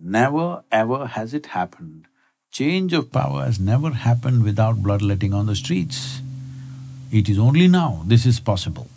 Never 0.00 0.62
ever 0.72 1.06
has 1.06 1.34
it 1.34 1.46
happened. 1.46 2.06
Change 2.50 2.92
of 2.92 3.12
power 3.12 3.44
has 3.44 3.60
never 3.60 3.90
happened 3.90 4.42
without 4.42 4.82
bloodletting 4.82 5.34
on 5.34 5.46
the 5.46 5.54
streets. 5.54 6.20
It 7.12 7.28
is 7.28 7.38
only 7.38 7.68
now 7.68 8.02
this 8.06 8.26
is 8.26 8.40
possible. 8.40 8.88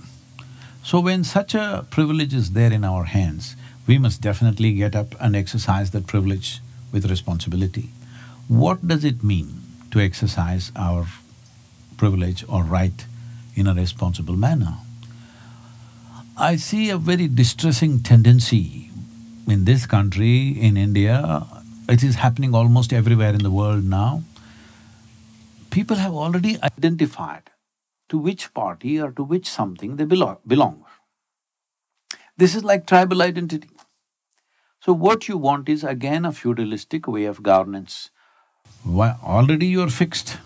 So 0.84 1.00
when 1.00 1.24
such 1.24 1.54
a 1.56 1.86
privilege 1.90 2.34
is 2.34 2.52
there 2.52 2.74
in 2.74 2.84
our 2.84 3.04
hands, 3.04 3.56
we 3.90 3.98
must 3.98 4.22
definitely 4.22 4.72
get 4.74 4.96
up 4.96 5.16
and 5.20 5.36
exercise 5.36 5.90
that 5.92 6.06
privilege 6.06 6.60
with 6.92 7.10
responsibility. 7.10 7.90
What 8.48 8.88
does 8.88 9.04
it 9.04 9.24
mean 9.24 9.64
to 9.90 10.00
exercise 10.00 10.72
our 10.76 11.08
privilege 11.98 12.44
or 12.48 12.62
right 12.62 13.06
in 13.56 13.66
a 13.66 13.74
responsible 13.74 14.36
manner? 14.36 14.76
I 16.38 16.56
see 16.58 16.92
a 16.92 16.98
very 16.98 17.28
distressing 17.28 18.02
tendency 18.02 18.92
in 19.48 19.66
this 19.66 19.88
country, 19.88 20.50
in 20.50 20.78
India, 20.78 21.48
it 21.88 22.04
is 22.04 22.16
happening 22.16 22.54
almost 22.54 22.94
everywhere 22.94 23.34
in 23.34 23.42
the 23.42 23.50
world 23.50 23.84
now. 23.84 24.22
People 25.72 25.98
have 25.98 26.14
already 26.14 26.62
identified 26.62 27.50
to 28.10 28.20
which 28.20 28.54
party 28.54 29.02
or 29.02 29.12
to 29.14 29.24
which 29.24 29.50
something 29.50 29.96
they 29.96 30.06
belo- 30.06 30.38
belong. 30.46 30.86
This 32.38 32.56
is 32.56 32.64
like 32.64 32.86
tribal 32.86 33.24
identity. 33.24 33.68
So 34.82 34.94
what 34.94 35.28
you 35.28 35.38
want 35.38 35.68
is 35.68 35.84
again 35.84 36.26
a 36.26 36.32
feudalistic 36.32 37.08
way 37.08 37.26
of 37.26 37.44
governance. 37.44 38.12
Why, 38.84 39.16
already 39.24 39.68
you 39.68 39.82
are 39.82 39.90
fixed. 39.90 40.38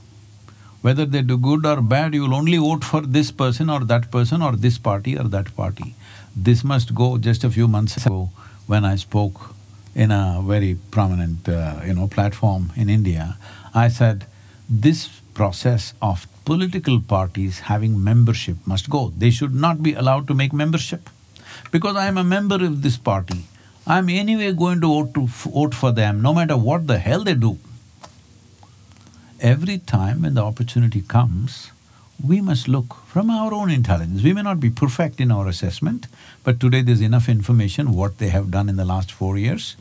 Whether 0.81 1.05
they 1.05 1.21
do 1.21 1.37
good 1.37 1.65
or 1.65 1.81
bad, 1.81 2.13
you 2.13 2.23
will 2.23 2.33
only 2.35 2.57
vote 2.57 2.83
for 2.83 3.01
this 3.01 3.31
person 3.31 3.69
or 3.69 3.81
that 3.85 4.09
person 4.11 4.41
or 4.41 4.55
this 4.55 4.77
party 4.77 5.17
or 5.17 5.25
that 5.25 5.55
party. 5.55 5.95
This 6.35 6.63
must 6.63 6.95
go 6.95 7.17
just 7.17 7.43
a 7.43 7.49
few 7.51 7.67
months 7.67 8.05
ago 8.05 8.31
when 8.65 8.83
I 8.83 8.95
spoke 8.95 9.53
in 9.95 10.11
a 10.11 10.41
very 10.43 10.77
prominent, 10.89 11.47
uh, 11.47 11.81
you 11.85 11.93
know, 11.93 12.07
platform 12.07 12.71
in 12.75 12.89
India, 12.89 13.37
I 13.75 13.87
said, 13.87 14.25
this 14.67 15.07
process 15.33 15.93
of 16.01 16.27
political 16.45 16.99
parties 16.99 17.59
having 17.59 18.03
membership 18.03 18.57
must 18.65 18.89
go. 18.89 19.13
They 19.15 19.29
should 19.29 19.53
not 19.53 19.83
be 19.83 19.93
allowed 19.93 20.27
to 20.27 20.33
make 20.33 20.53
membership. 20.53 21.09
Because 21.71 21.95
I 21.95 22.07
am 22.07 22.17
a 22.17 22.23
member 22.23 22.55
of 22.55 22.81
this 22.81 22.97
party, 22.97 23.45
I'm 23.85 24.07
anyway 24.07 24.53
going 24.53 24.79
to 24.79 24.87
vote 24.87 25.13
to 25.15 25.27
vote 25.27 25.75
for 25.75 25.91
them, 25.91 26.21
no 26.21 26.33
matter 26.33 26.55
what 26.55 26.87
the 26.87 26.99
hell 26.99 27.25
they 27.25 27.33
do. 27.33 27.57
Every 29.41 29.77
time 29.77 30.21
when 30.21 30.35
the 30.35 30.41
opportunity 30.41 31.01
comes, 31.01 31.69
we 32.23 32.39
must 32.39 32.69
look 32.69 32.95
from 33.07 33.29
our 33.29 33.53
own 33.53 33.69
intelligence. 33.69 34.23
We 34.23 34.31
may 34.31 34.41
not 34.41 34.61
be 34.61 34.69
perfect 34.69 35.19
in 35.19 35.31
our 35.31 35.49
assessment, 35.49 36.07
but 36.45 36.61
today 36.61 36.81
there's 36.81 37.01
enough 37.01 37.27
information 37.27 37.93
what 37.93 38.19
they 38.19 38.29
have 38.29 38.51
done 38.51 38.69
in 38.69 38.77
the 38.77 38.85
last 38.85 39.11
four 39.11 39.37
years. 39.37 39.75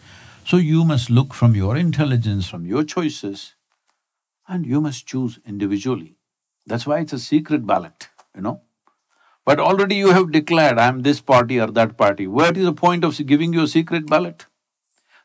So 0.45 0.57
you 0.57 0.85
must 0.85 1.09
look 1.09 1.33
from 1.33 1.55
your 1.55 1.77
intelligence, 1.77 2.49
from 2.49 2.67
your 2.67 2.83
choices, 2.83 3.55
and 4.49 4.67
you 4.67 4.81
must 4.81 5.07
choose 5.07 5.39
individually. 5.47 6.17
That's 6.67 6.89
why 6.89 6.99
it's 6.99 7.13
a 7.13 7.21
secret 7.21 7.65
ballot, 7.65 8.09
you 8.35 8.43
know. 8.43 8.63
But 9.45 9.59
already 9.59 9.97
you 9.97 10.13
have 10.13 10.31
declared, 10.31 10.79
I'm 10.79 11.03
this 11.03 11.21
party 11.21 11.59
or 11.61 11.67
that 11.67 11.97
party. 11.97 12.27
What 12.27 12.57
is 12.57 12.65
the 12.65 12.73
point 12.73 13.05
of 13.05 13.27
giving 13.27 13.53
you 13.53 13.63
a 13.63 13.69
secret 13.69 14.07
ballot? 14.07 14.47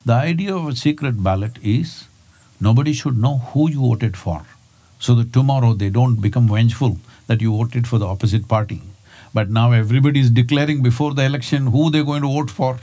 The 0.06 0.14
idea 0.14 0.56
of 0.56 0.68
a 0.68 0.76
secret 0.76 1.22
ballot 1.24 1.58
is 1.62 2.06
nobody 2.60 2.94
should 2.94 3.18
know 3.18 3.38
who 3.38 3.70
you 3.70 3.82
voted 3.82 4.18
for, 4.18 4.46
so 5.00 5.14
that 5.16 5.34
tomorrow 5.34 5.74
they 5.74 5.90
don't 5.90 6.22
become 6.22 6.48
vengeful 6.48 6.98
that 7.28 7.42
you 7.42 7.52
voted 7.56 7.88
for 7.88 8.00
the 8.00 8.08
opposite 8.08 8.48
party. 8.48 8.82
But 9.34 9.52
now 9.52 9.72
everybody 9.72 10.20
is 10.20 10.32
declaring 10.32 10.82
before 10.82 11.14
the 11.14 11.24
election 11.24 11.68
who 11.68 11.92
they're 11.92 12.04
going 12.04 12.24
to 12.24 12.28
vote 12.28 12.50
for. 12.50 12.80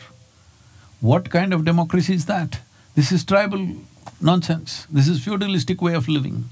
What 1.01 1.31
kind 1.31 1.52
of 1.52 1.65
democracy 1.65 2.15
is 2.15 2.27
that? 2.27 2.61
This 2.94 3.11
is 3.11 3.24
tribal 3.24 3.77
nonsense. 4.20 4.86
This 4.89 5.09
is 5.09 5.24
feudalistic 5.24 5.82
way 5.82 5.94
of 5.94 6.06
living. 6.06 6.51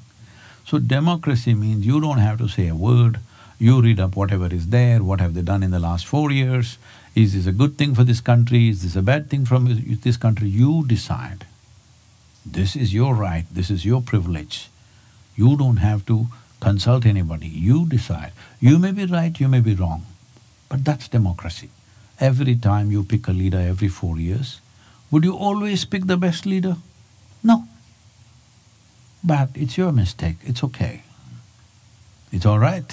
So 0.66 0.78
democracy 0.78 1.54
means 1.54 1.86
you 1.86 2.00
don't 2.00 2.18
have 2.18 2.38
to 2.38 2.48
say 2.48 2.66
a 2.66 2.74
word, 2.74 3.20
you 3.62 3.80
read 3.80 4.00
up 4.00 4.16
whatever 4.16 4.52
is 4.52 4.68
there, 4.68 5.04
what 5.04 5.20
have 5.20 5.34
they 5.34 5.42
done 5.42 5.62
in 5.62 5.70
the 5.70 5.78
last 5.78 6.04
four 6.04 6.32
years, 6.32 6.78
is 7.14 7.34
this 7.34 7.46
a 7.46 7.52
good 7.52 7.78
thing 7.78 7.94
for 7.94 8.02
this 8.02 8.20
country, 8.20 8.68
is 8.68 8.82
this 8.82 8.96
a 8.96 9.02
bad 9.02 9.30
thing 9.30 9.44
from 9.44 9.68
this 10.02 10.16
country, 10.16 10.48
you 10.48 10.84
decide. 10.86 11.46
This 12.44 12.74
is 12.74 12.92
your 12.92 13.14
right, 13.14 13.44
this 13.52 13.70
is 13.70 13.84
your 13.84 14.02
privilege. 14.02 14.68
You 15.36 15.56
don't 15.56 15.76
have 15.76 16.04
to 16.06 16.26
consult 16.58 17.06
anybody, 17.06 17.46
you 17.46 17.86
decide. 17.86 18.32
You 18.58 18.80
may 18.80 18.90
be 18.90 19.06
right, 19.06 19.38
you 19.38 19.46
may 19.46 19.60
be 19.60 19.76
wrong, 19.76 20.06
but 20.68 20.84
that's 20.84 21.06
democracy. 21.06 21.70
Every 22.18 22.56
time 22.56 22.90
you 22.90 23.04
pick 23.04 23.28
a 23.28 23.32
leader 23.32 23.60
every 23.60 23.88
four 23.88 24.18
years, 24.18 24.60
would 25.12 25.22
you 25.22 25.36
always 25.36 25.84
pick 25.84 26.06
the 26.06 26.16
best 26.16 26.46
leader? 26.46 26.76
No. 27.44 27.68
But 29.22 29.50
it's 29.54 29.78
your 29.78 29.92
mistake, 29.92 30.38
it's 30.42 30.64
okay. 30.64 31.02
It's 32.32 32.44
all 32.44 32.58
right. 32.58 32.92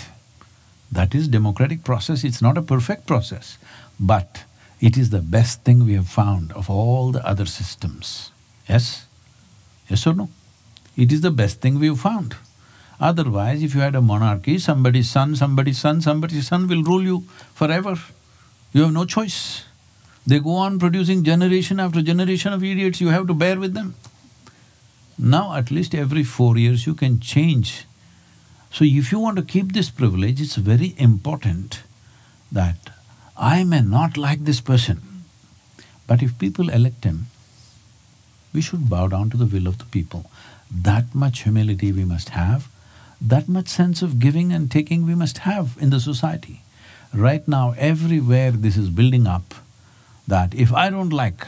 That 0.92 1.14
is 1.14 1.28
democratic 1.28 1.84
process, 1.84 2.24
it's 2.24 2.42
not 2.42 2.58
a 2.58 2.62
perfect 2.62 3.06
process, 3.06 3.58
but 4.00 4.44
it 4.82 4.98
is 4.98 5.10
the 5.10 5.22
best 5.22 5.64
thing 5.64 5.86
we 5.86 5.94
have 5.94 6.08
found 6.08 6.52
of 6.54 6.70
all 6.70 7.12
the 7.12 7.26
other 7.28 7.46
systems. 7.46 8.32
Yes? 8.68 9.06
Yes 9.88 10.08
or 10.08 10.14
no? 10.14 10.30
It 10.96 11.12
is 11.12 11.22
the 11.22 11.32
best 11.32 11.62
thing 11.62 11.80
we've 11.80 12.00
found. 12.00 12.36
Otherwise, 13.00 13.64
if 13.64 13.76
you 13.76 13.82
had 13.82 13.96
a 13.96 14.02
monarchy, 14.02 14.58
somebody's 14.58 15.10
son, 15.10 15.36
somebody's 15.36 15.80
son, 15.80 16.02
somebody's 16.02 16.48
son 16.48 16.68
will 16.68 16.84
rule 16.84 17.04
you 17.04 17.24
forever. 17.54 17.98
You 18.74 18.84
have 18.84 18.94
no 18.94 19.06
choice. 19.06 19.66
They 20.28 20.40
go 20.40 20.56
on 20.56 20.80
producing 20.80 21.24
generation 21.24 21.80
after 21.80 22.02
generation 22.02 22.52
of 22.52 22.64
idiots, 22.64 23.00
you 23.00 23.10
have 23.10 23.28
to 23.28 23.34
bear 23.34 23.60
with 23.60 23.74
them. 23.74 23.96
Now 25.18 25.56
at 25.56 25.72
least 25.72 25.96
every 25.96 26.24
four 26.24 26.58
years 26.58 26.86
you 26.86 26.94
can 26.94 27.20
change 27.20 27.86
so 28.72 28.86
if 28.86 29.12
you 29.12 29.20
want 29.20 29.38
to 29.38 29.44
keep 29.44 29.74
this 29.74 29.90
privilege, 29.90 30.40
it's 30.42 30.56
very 30.56 30.94
important 30.98 31.82
that 32.52 32.78
I 33.38 33.64
may 33.64 33.82
not 33.82 34.18
like 34.18 34.46
this 34.46 34.62
person, 34.62 35.02
but 36.08 36.22
if 36.22 36.38
people 36.38 36.70
elect 36.70 37.04
him, 37.04 37.28
we 38.54 38.62
should 38.62 38.90
bow 38.90 39.08
down 39.08 39.30
to 39.30 39.38
the 39.38 39.46
will 39.46 39.68
of 39.68 39.78
the 39.78 39.86
people. 39.86 40.30
That 40.72 41.14
much 41.16 41.44
humility 41.44 41.92
we 41.92 42.06
must 42.06 42.30
have, 42.30 42.68
that 43.22 43.50
much 43.50 43.68
sense 43.68 44.02
of 44.02 44.20
giving 44.20 44.52
and 44.52 44.72
taking 44.72 45.06
we 45.06 45.16
must 45.16 45.40
have 45.40 45.78
in 45.80 45.90
the 45.90 46.00
society. 46.00 46.62
Right 47.14 47.48
now, 47.48 47.74
everywhere 47.78 48.52
this 48.52 48.78
is 48.78 48.90
building 48.90 49.26
up, 49.28 49.56
that 50.28 50.54
if 50.54 50.72
I 50.74 50.90
don't 50.90 51.10
like 51.10 51.48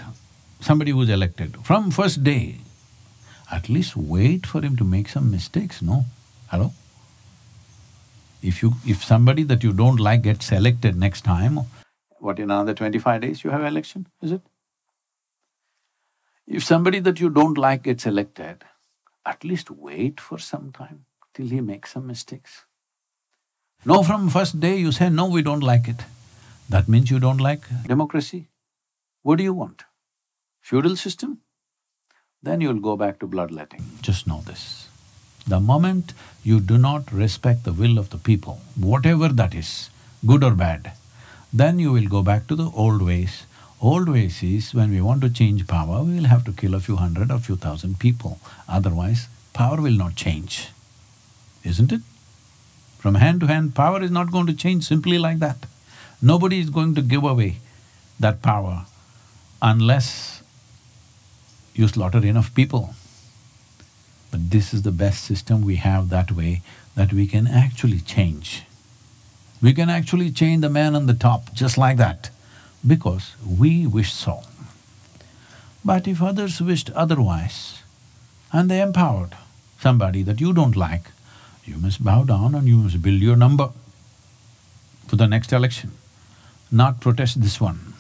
somebody 0.60 0.92
who's 0.92 1.10
elected, 1.10 1.58
from 1.64 1.92
first 1.92 2.24
day, 2.24 2.58
at 3.52 3.70
least 3.70 3.96
wait 3.96 4.46
for 4.46 4.62
him 4.62 4.76
to 4.78 4.84
make 4.84 5.10
some 5.10 5.30
mistakes, 5.30 5.82
no? 5.82 6.06
Hello? 6.50 6.74
If 8.42 8.62
you… 8.64 8.74
if 8.86 9.04
somebody 9.04 9.44
that 9.44 9.64
you 9.64 9.74
don't 9.74 10.00
like 10.00 10.24
gets 10.24 10.52
elected 10.52 10.96
next 10.96 11.22
time, 11.22 11.60
what, 12.20 12.40
in 12.40 12.52
another 12.52 12.74
twenty-five 12.74 13.22
days 13.22 13.44
you 13.44 13.50
have 13.50 13.64
election, 13.64 14.08
is 14.22 14.32
it? 14.32 14.42
If 16.48 16.64
somebody 16.64 17.00
that 17.00 17.20
you 17.20 17.30
don't 17.30 17.58
like 17.58 17.84
gets 17.84 18.06
elected, 18.06 18.64
at 19.26 19.44
least 19.44 19.72
wait 19.72 20.20
for 20.20 20.38
some 20.38 20.72
time 20.72 21.06
till 21.34 21.48
he 21.48 21.62
makes 21.62 21.94
some 21.94 22.06
mistakes. 22.06 22.66
No, 23.86 24.04
from 24.04 24.30
first 24.30 24.60
day 24.60 24.76
you 24.78 24.92
say, 24.92 25.10
no, 25.10 25.28
we 25.28 25.42
don't 25.42 25.64
like 25.64 25.88
it. 25.88 26.04
That 26.70 26.88
means 26.88 27.10
you 27.10 27.20
don't 27.20 27.40
like 27.40 27.64
democracy. 27.88 28.50
What 29.24 29.38
do 29.38 29.44
you 29.44 29.54
want? 29.54 29.84
Feudal 30.62 30.96
system? 30.96 31.40
Then 32.44 32.62
you'll 32.62 32.80
go 32.80 32.96
back 32.98 33.20
to 33.20 33.28
bloodletting. 33.28 33.84
Just 34.02 34.28
know 34.28 34.42
this. 34.46 34.88
The 35.48 35.60
moment 35.60 36.14
you 36.44 36.60
do 36.60 36.78
not 36.78 37.12
respect 37.12 37.64
the 37.64 37.74
will 37.74 37.98
of 37.98 38.10
the 38.10 38.18
people, 38.18 38.62
whatever 38.76 39.28
that 39.30 39.54
is, 39.56 39.90
good 40.26 40.44
or 40.44 40.52
bad, 40.52 40.94
then 41.52 41.80
you 41.80 41.92
will 41.92 42.08
go 42.08 42.22
back 42.22 42.48
to 42.48 42.56
the 42.56 42.70
old 42.74 43.02
ways. 43.02 43.46
Old 43.82 44.08
ways 44.08 44.44
is 44.44 44.74
when 44.74 44.92
we 44.92 45.02
want 45.02 45.22
to 45.22 45.30
change 45.30 45.68
power, 45.68 46.04
we 46.04 46.16
will 46.16 46.26
have 46.26 46.46
to 46.46 46.52
kill 46.52 46.76
a 46.76 46.80
few 46.80 46.98
hundred 46.98 47.32
or 47.32 47.40
few 47.40 47.56
thousand 47.56 48.00
people, 48.00 48.40
otherwise 48.70 49.28
power 49.54 49.82
will 49.82 49.98
not 49.98 50.16
change, 50.16 50.70
isn't 51.64 51.92
it? 51.92 52.02
From 53.00 53.16
hand 53.16 53.40
to 53.42 53.48
hand, 53.48 53.74
power 53.74 54.02
is 54.04 54.12
not 54.12 54.32
going 54.32 54.46
to 54.46 54.54
change 54.54 54.84
simply 54.84 55.18
like 55.18 55.40
that. 55.40 55.66
Nobody 56.22 56.60
is 56.60 56.70
going 56.70 56.94
to 56.96 57.02
give 57.02 57.24
away 57.24 57.58
that 58.20 58.44
power 58.44 58.86
unless 59.62 60.44
you 61.74 61.88
slaughter 61.88 62.24
enough 62.24 62.54
people. 62.54 62.94
But 64.32 64.50
this 64.50 64.74
is 64.74 64.82
the 64.82 64.92
best 64.92 65.24
system 65.24 65.62
we 65.62 65.76
have 65.76 66.10
that 66.10 66.32
way 66.32 66.62
that 66.96 67.14
we 67.14 67.28
can 67.28 67.48
actually 67.48 68.00
change. 68.00 68.64
We 69.62 69.74
can 69.74 69.90
actually 69.90 70.32
change 70.32 70.62
the 70.62 70.70
man 70.70 70.96
on 70.96 71.06
the 71.06 71.14
top 71.14 71.54
just 71.54 71.78
like 71.78 71.98
that 71.98 72.32
because 72.86 73.36
we 73.46 73.86
wish 73.86 74.14
so. 74.14 74.42
But 75.84 76.08
if 76.08 76.22
others 76.22 76.62
wished 76.62 76.90
otherwise 76.92 77.84
and 78.52 78.70
they 78.70 78.82
empowered 78.82 79.36
somebody 79.80 80.24
that 80.24 80.42
you 80.42 80.54
don't 80.54 80.76
like, 80.76 81.12
you 81.66 81.78
must 81.78 82.04
bow 82.04 82.24
down 82.24 82.56
and 82.56 82.68
you 82.68 82.78
must 82.78 83.02
build 83.02 83.22
your 83.22 83.36
number 83.36 83.70
for 85.08 85.16
the 85.16 85.28
next 85.28 85.52
election, 85.54 85.92
not 86.72 87.02
protest 87.02 87.42
this 87.42 87.60
one. 87.60 87.94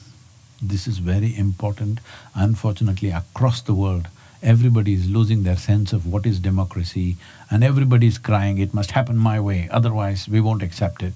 This 0.61 0.87
is 0.87 0.99
very 0.99 1.35
important, 1.35 1.99
unfortunately 2.35 3.09
across 3.09 3.61
the 3.61 3.73
world 3.73 4.07
everybody 4.41 4.93
is 4.93 5.09
losing 5.09 5.43
their 5.43 5.57
sense 5.57 5.93
of 5.93 6.05
what 6.05 6.25
is 6.25 6.39
democracy 6.39 7.17
and 7.49 7.63
everybody 7.63 8.07
is 8.07 8.17
crying, 8.17 8.57
it 8.57 8.73
must 8.73 8.91
happen 8.91 9.17
my 9.17 9.39
way, 9.39 9.67
otherwise 9.71 10.27
we 10.27 10.41
won't 10.41 10.63
accept 10.63 11.03
it. 11.03 11.13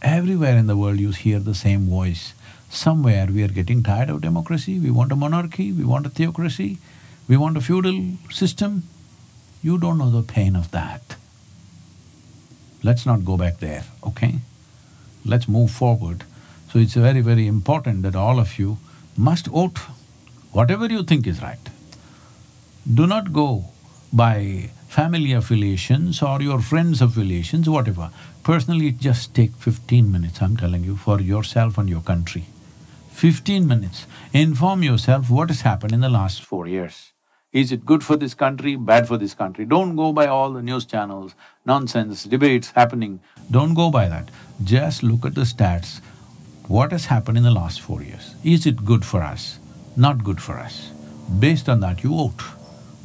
Everywhere 0.00 0.56
in 0.56 0.66
the 0.66 0.76
world 0.76 0.98
you 0.98 1.10
hear 1.10 1.38
the 1.38 1.54
same 1.54 1.88
voice. 1.88 2.34
Somewhere 2.70 3.26
we 3.26 3.42
are 3.42 3.48
getting 3.48 3.82
tired 3.82 4.08
of 4.08 4.22
democracy, 4.22 4.78
we 4.78 4.90
want 4.90 5.12
a 5.12 5.16
monarchy, 5.16 5.72
we 5.72 5.84
want 5.84 6.06
a 6.06 6.08
theocracy, 6.08 6.78
we 7.28 7.36
want 7.36 7.56
a 7.56 7.60
feudal 7.60 8.16
system. 8.30 8.84
You 9.62 9.78
don't 9.78 9.98
know 9.98 10.10
the 10.10 10.22
pain 10.22 10.56
of 10.56 10.70
that. 10.70 11.16
Let's 12.82 13.06
not 13.06 13.24
go 13.24 13.36
back 13.36 13.58
there, 13.58 13.84
okay? 14.02 14.36
Let's 15.24 15.46
move 15.46 15.70
forward. 15.70 16.24
So 16.72 16.78
it's 16.78 16.94
very, 16.94 17.20
very 17.20 17.46
important 17.46 18.02
that 18.02 18.16
all 18.16 18.40
of 18.40 18.58
you 18.58 18.78
must 19.16 19.46
vote 19.46 19.78
whatever 20.50 20.86
you 20.86 21.04
think 21.04 21.26
is 21.26 21.42
right. 21.42 21.58
Do 22.84 23.06
not 23.06 23.32
go 23.32 23.66
by 24.12 24.70
family 24.88 25.32
affiliations 25.32 26.20
or 26.20 26.42
your 26.42 26.60
friends' 26.60 27.00
affiliations, 27.00 27.68
whatever. 27.68 28.10
Personally, 28.42 28.90
just 28.90 29.34
take 29.34 29.52
fifteen 29.52 30.10
minutes, 30.10 30.42
I'm 30.42 30.56
telling 30.56 30.82
you, 30.82 30.96
for 30.96 31.20
yourself 31.20 31.78
and 31.78 31.88
your 31.88 32.00
country. 32.00 32.46
Fifteen 33.12 33.68
minutes. 33.68 34.06
Inform 34.32 34.82
yourself 34.82 35.30
what 35.30 35.48
has 35.48 35.60
happened 35.60 35.92
in 35.92 36.00
the 36.00 36.08
last 36.08 36.42
four 36.42 36.66
years. 36.66 37.12
Is 37.52 37.70
it 37.70 37.86
good 37.86 38.02
for 38.02 38.16
this 38.16 38.34
country, 38.34 38.74
bad 38.74 39.06
for 39.06 39.16
this 39.16 39.34
country? 39.34 39.64
Don't 39.64 39.94
go 39.94 40.12
by 40.12 40.26
all 40.26 40.52
the 40.52 40.62
news 40.62 40.84
channels, 40.84 41.34
nonsense, 41.64 42.24
debates 42.24 42.72
happening. 42.72 43.20
Don't 43.48 43.74
go 43.74 43.90
by 43.90 44.08
that. 44.08 44.28
Just 44.64 45.04
look 45.04 45.24
at 45.24 45.36
the 45.36 45.42
stats. 45.42 46.00
What 46.66 46.90
has 46.90 47.06
happened 47.06 47.36
in 47.36 47.44
the 47.44 47.50
last 47.52 47.80
four 47.80 48.02
years? 48.02 48.34
Is 48.42 48.66
it 48.66 48.84
good 48.84 49.04
for 49.04 49.22
us? 49.22 49.60
Not 49.96 50.24
good 50.24 50.42
for 50.42 50.58
us? 50.58 50.90
Based 51.38 51.68
on 51.68 51.78
that, 51.80 52.02
you 52.02 52.10
vote. 52.10 52.42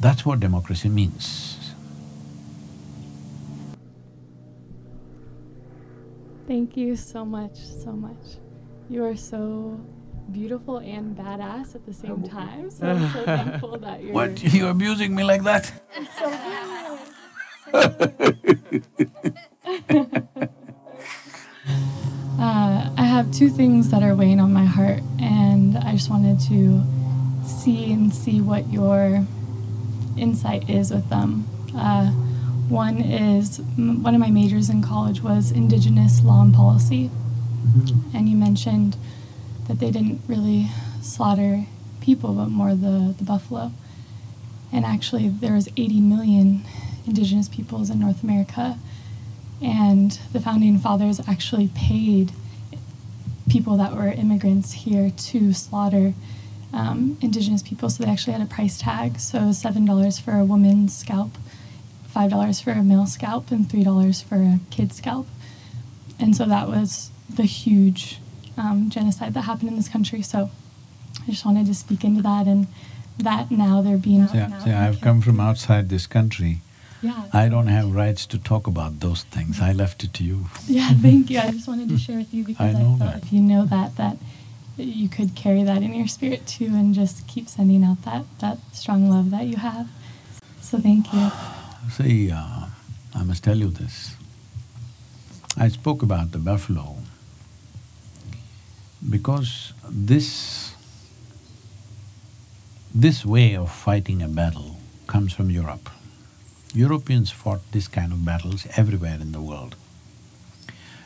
That's 0.00 0.24
what 0.24 0.40
democracy 0.40 0.88
means. 0.88 1.74
Thank 6.46 6.76
you 6.76 6.96
so 6.96 7.24
much, 7.24 7.56
so 7.56 7.92
much. 7.92 8.38
You 8.88 9.04
are 9.04 9.16
so 9.16 9.80
beautiful 10.32 10.78
and 10.78 11.16
badass 11.16 11.74
at 11.74 11.84
the 11.84 11.92
same 11.92 12.22
oh. 12.24 12.28
time, 12.28 12.70
so 12.70 12.86
I'm 12.86 13.12
so 13.12 13.24
thankful 13.24 13.78
that 13.86 14.02
you're… 14.02 14.14
What, 14.14 14.42
you're 14.42 14.70
abusing 14.70 15.14
me 15.14 15.24
like 15.24 15.42
that? 15.44 15.72
so 16.18 16.30
good. 16.30 17.00
So 17.72 17.88
good. 19.88 20.48
have 23.18 23.32
two 23.32 23.48
things 23.48 23.90
that 23.90 24.00
are 24.00 24.14
weighing 24.14 24.38
on 24.38 24.52
my 24.52 24.64
heart, 24.64 25.02
and 25.18 25.76
I 25.76 25.90
just 25.90 26.08
wanted 26.08 26.38
to 26.42 26.80
see 27.44 27.92
and 27.92 28.14
see 28.14 28.40
what 28.40 28.72
your 28.72 29.26
insight 30.18 30.68
is 30.68 30.90
with 30.90 31.08
them. 31.10 31.46
Uh, 31.74 32.10
one 32.68 32.98
is 32.98 33.60
m- 33.78 34.02
one 34.02 34.14
of 34.14 34.20
my 34.20 34.30
majors 34.30 34.68
in 34.68 34.82
college 34.82 35.22
was 35.22 35.50
Indigenous 35.50 36.22
law 36.22 36.42
and 36.42 36.54
policy, 36.54 37.10
and 38.14 38.28
you 38.28 38.36
mentioned 38.36 38.96
that 39.68 39.78
they 39.80 39.90
didn't 39.90 40.20
really 40.26 40.68
slaughter 41.00 41.66
people, 42.00 42.32
but 42.34 42.48
more 42.48 42.74
the, 42.74 43.14
the 43.16 43.24
buffalo. 43.24 43.72
And 44.72 44.84
actually, 44.84 45.28
there 45.28 45.54
was 45.54 45.68
80 45.76 46.00
million 46.00 46.64
indigenous 47.06 47.48
peoples 47.48 47.88
in 47.90 47.98
North 47.98 48.22
America, 48.22 48.78
and 49.62 50.18
the 50.32 50.40
founding 50.40 50.78
fathers 50.78 51.20
actually 51.26 51.68
paid 51.74 52.32
people 53.48 53.76
that 53.78 53.94
were 53.94 54.08
immigrants 54.08 54.72
here 54.72 55.10
to 55.10 55.52
slaughter 55.54 56.12
um, 56.72 57.18
indigenous 57.20 57.62
people. 57.62 57.88
So 57.90 58.04
they 58.04 58.10
actually 58.10 58.34
had 58.34 58.42
a 58.42 58.46
price 58.46 58.78
tag. 58.78 59.18
So 59.18 59.52
seven 59.52 59.84
dollars 59.84 60.18
for 60.18 60.32
a 60.32 60.44
woman's 60.44 60.96
scalp, 60.96 61.32
five 62.06 62.30
dollars 62.30 62.60
for 62.60 62.72
a 62.72 62.82
male 62.82 63.06
scalp, 63.06 63.50
and 63.50 63.68
three 63.70 63.84
dollars 63.84 64.20
for 64.22 64.36
a 64.36 64.60
kid 64.70 64.92
scalp. 64.92 65.26
And 66.18 66.34
so 66.36 66.44
that 66.46 66.68
was 66.68 67.10
the 67.28 67.44
huge 67.44 68.18
um, 68.56 68.90
genocide 68.90 69.34
that 69.34 69.42
happened 69.42 69.70
in 69.70 69.76
this 69.76 69.88
country. 69.88 70.22
So 70.22 70.50
I 71.26 71.30
just 71.30 71.44
wanted 71.44 71.66
to 71.66 71.74
speak 71.74 72.04
into 72.04 72.22
that 72.22 72.46
and 72.46 72.66
that 73.18 73.50
now 73.50 73.82
they're 73.82 73.98
being 73.98 74.22
out 74.22 74.30
see, 74.30 74.70
I've 74.70 75.00
come 75.00 75.20
from 75.20 75.40
outside 75.40 75.88
this 75.88 76.06
country. 76.06 76.60
Yeah. 77.02 77.24
I 77.32 77.48
don't 77.48 77.68
have 77.68 77.94
rights 77.94 78.26
to 78.26 78.38
talk 78.38 78.66
about 78.66 79.00
those 79.00 79.22
things. 79.24 79.60
I 79.60 79.72
left 79.72 80.02
it 80.02 80.12
to 80.14 80.24
you. 80.24 80.46
Yeah, 80.66 80.90
thank 80.90 81.30
you. 81.30 81.38
I 81.38 81.50
just 81.52 81.68
wanted 81.68 81.88
to 81.90 81.98
share 81.98 82.18
with 82.18 82.34
you 82.34 82.44
because 82.46 82.74
I, 82.74 82.78
know 82.78 82.96
thought 82.98 83.12
that. 83.12 83.22
if 83.22 83.32
you 83.32 83.40
know 83.40 83.64
that, 83.66 83.96
that 83.96 84.16
you 84.84 85.08
could 85.08 85.34
carry 85.34 85.62
that 85.64 85.82
in 85.82 85.94
your 85.94 86.06
spirit 86.06 86.46
too, 86.46 86.66
and 86.66 86.94
just 86.94 87.26
keep 87.26 87.48
sending 87.48 87.84
out 87.84 88.02
that 88.02 88.24
that 88.40 88.58
strong 88.72 89.10
love 89.10 89.30
that 89.30 89.46
you 89.46 89.56
have. 89.56 89.88
So 90.60 90.78
thank 90.78 91.12
you. 91.12 91.30
See, 91.90 92.30
uh, 92.30 92.66
I 93.14 93.24
must 93.24 93.42
tell 93.42 93.56
you 93.56 93.70
this. 93.70 94.16
I 95.56 95.68
spoke 95.68 96.02
about 96.02 96.32
the 96.32 96.38
buffalo 96.38 96.96
because 99.08 99.72
this 99.88 100.74
this 102.94 103.24
way 103.24 103.56
of 103.56 103.70
fighting 103.70 104.22
a 104.22 104.28
battle 104.28 104.76
comes 105.06 105.32
from 105.32 105.50
Europe. 105.50 105.90
Europeans 106.74 107.30
fought 107.30 107.60
this 107.72 107.88
kind 107.88 108.12
of 108.12 108.24
battles 108.24 108.66
everywhere 108.76 109.18
in 109.20 109.32
the 109.32 109.40
world. 109.40 109.76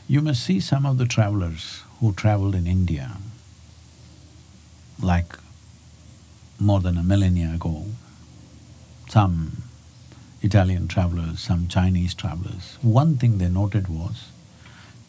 You 0.09 0.21
must 0.21 0.43
see 0.43 0.61
some 0.61 0.85
of 0.85 0.99
the 0.99 1.07
travelers 1.07 1.83
who 2.01 2.13
traveled 2.13 2.55
in 2.55 2.67
India, 2.67 3.17
like 5.03 5.37
more 6.59 6.81
than 6.81 6.97
a 6.97 7.03
millennia 7.03 7.53
ago, 7.55 7.87
some 9.09 9.63
Italian 10.43 10.89
travelers, 10.89 11.41
some 11.41 11.69
Chinese 11.69 12.15
travelers. 12.15 12.79
One 12.83 13.17
thing 13.17 13.39
they 13.39 13.49
noted 13.49 13.89
was, 13.89 14.31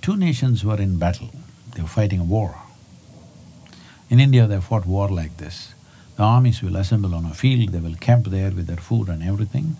two 0.02 0.15
nations 0.15 0.65
were 0.65 0.82
in 0.82 0.98
battle, 0.98 1.30
they 1.76 1.82
were 1.82 1.88
fighting 1.88 2.20
a 2.20 2.24
war. 2.24 2.57
In 4.10 4.20
India, 4.20 4.45
they 4.48 4.60
fought 4.60 4.86
war 4.86 5.10
like 5.10 5.38
this. 5.38 5.74
The 6.18 6.24
armies 6.24 6.61
will 6.61 6.76
assemble 6.76 7.15
on 7.15 7.26
a 7.26 7.34
field, 7.34 7.70
they 7.70 7.80
will 7.80 7.95
camp 7.95 8.28
there 8.28 8.52
with 8.52 8.68
their 8.68 8.78
food 8.78 9.10
and 9.10 9.24
everything, 9.24 9.78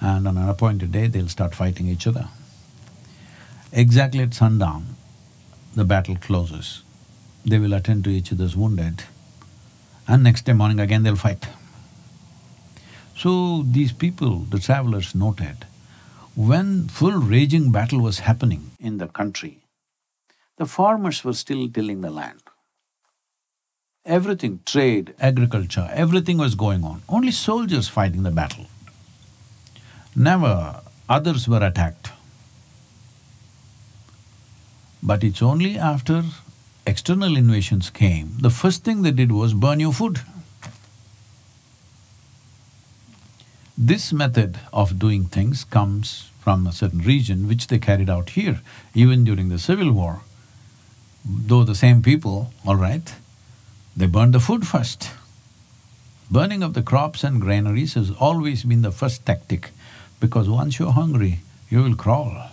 and 0.00 0.28
on 0.28 0.36
an 0.36 0.48
appointed 0.48 0.92
day, 0.92 1.06
they'll 1.06 1.28
start 1.28 1.54
fighting 1.54 1.88
each 1.88 2.06
other. 2.06 2.28
Exactly 3.72 4.20
at 4.20 4.34
sundown, 4.34 4.96
the 5.74 5.84
battle 5.84 6.16
closes. 6.16 6.82
They 7.46 7.58
will 7.58 7.72
attend 7.72 8.04
to 8.04 8.10
each 8.10 8.32
other's 8.32 8.54
wounded, 8.54 9.04
and 10.12 10.22
next 10.22 10.44
day 10.44 10.52
morning 10.52 10.78
again 10.78 11.04
they'll 11.04 11.16
fight. 11.16 11.46
So 13.16 13.62
these 13.62 13.92
people, 13.92 14.40
the 14.54 14.58
travelers 14.58 15.14
noted, 15.14 15.64
when 16.34 16.88
full 16.88 17.18
raging 17.34 17.72
battle 17.72 18.00
was 18.00 18.18
happening 18.18 18.72
in 18.78 18.98
the 18.98 19.08
country, 19.08 19.60
the 20.58 20.66
farmers 20.66 21.24
were 21.24 21.32
still 21.32 21.68
tilling 21.68 22.02
the 22.02 22.10
land. 22.10 22.42
Everything, 24.04 24.60
trade, 24.66 25.14
agriculture, 25.18 25.88
everything 25.92 26.36
was 26.36 26.54
going 26.56 26.84
on, 26.84 27.02
only 27.08 27.30
soldiers 27.30 27.88
fighting 27.88 28.22
the 28.22 28.30
battle. 28.30 28.66
Never 30.14 30.82
others 31.08 31.48
were 31.48 31.64
attacked. 31.64 32.10
But 35.02 35.24
it's 35.24 35.40
only 35.40 35.78
after 35.78 36.22
external 36.86 37.36
invasions 37.36 37.90
came, 37.90 38.36
the 38.40 38.50
first 38.50 38.84
thing 38.84 39.02
they 39.02 39.10
did 39.10 39.32
was 39.32 39.54
burn 39.54 39.80
your 39.80 39.92
food. 39.92 40.20
This 43.78 44.12
method 44.12 44.58
of 44.72 44.98
doing 44.98 45.24
things 45.24 45.64
comes 45.64 46.30
from 46.40 46.66
a 46.66 46.72
certain 46.72 47.00
region 47.00 47.48
which 47.48 47.68
they 47.68 47.78
carried 47.78 48.10
out 48.10 48.30
here, 48.30 48.60
even 48.94 49.24
during 49.24 49.48
the 49.48 49.58
Civil 49.58 49.92
War. 49.92 50.22
Though 51.24 51.64
the 51.64 51.74
same 51.74 52.02
people, 52.02 52.52
all 52.66 52.76
right, 52.76 53.14
they 53.96 54.06
burned 54.06 54.34
the 54.34 54.40
food 54.40 54.66
first. 54.66 55.10
Burning 56.30 56.62
of 56.62 56.74
the 56.74 56.82
crops 56.82 57.22
and 57.24 57.40
granaries 57.40 57.94
has 57.94 58.10
always 58.10 58.64
been 58.64 58.82
the 58.82 58.90
first 58.90 59.24
tactic 59.24 59.70
because 60.18 60.48
once 60.48 60.78
you're 60.78 60.92
hungry, 60.92 61.40
you 61.68 61.82
will 61.82 61.94
crawl, 61.94 62.48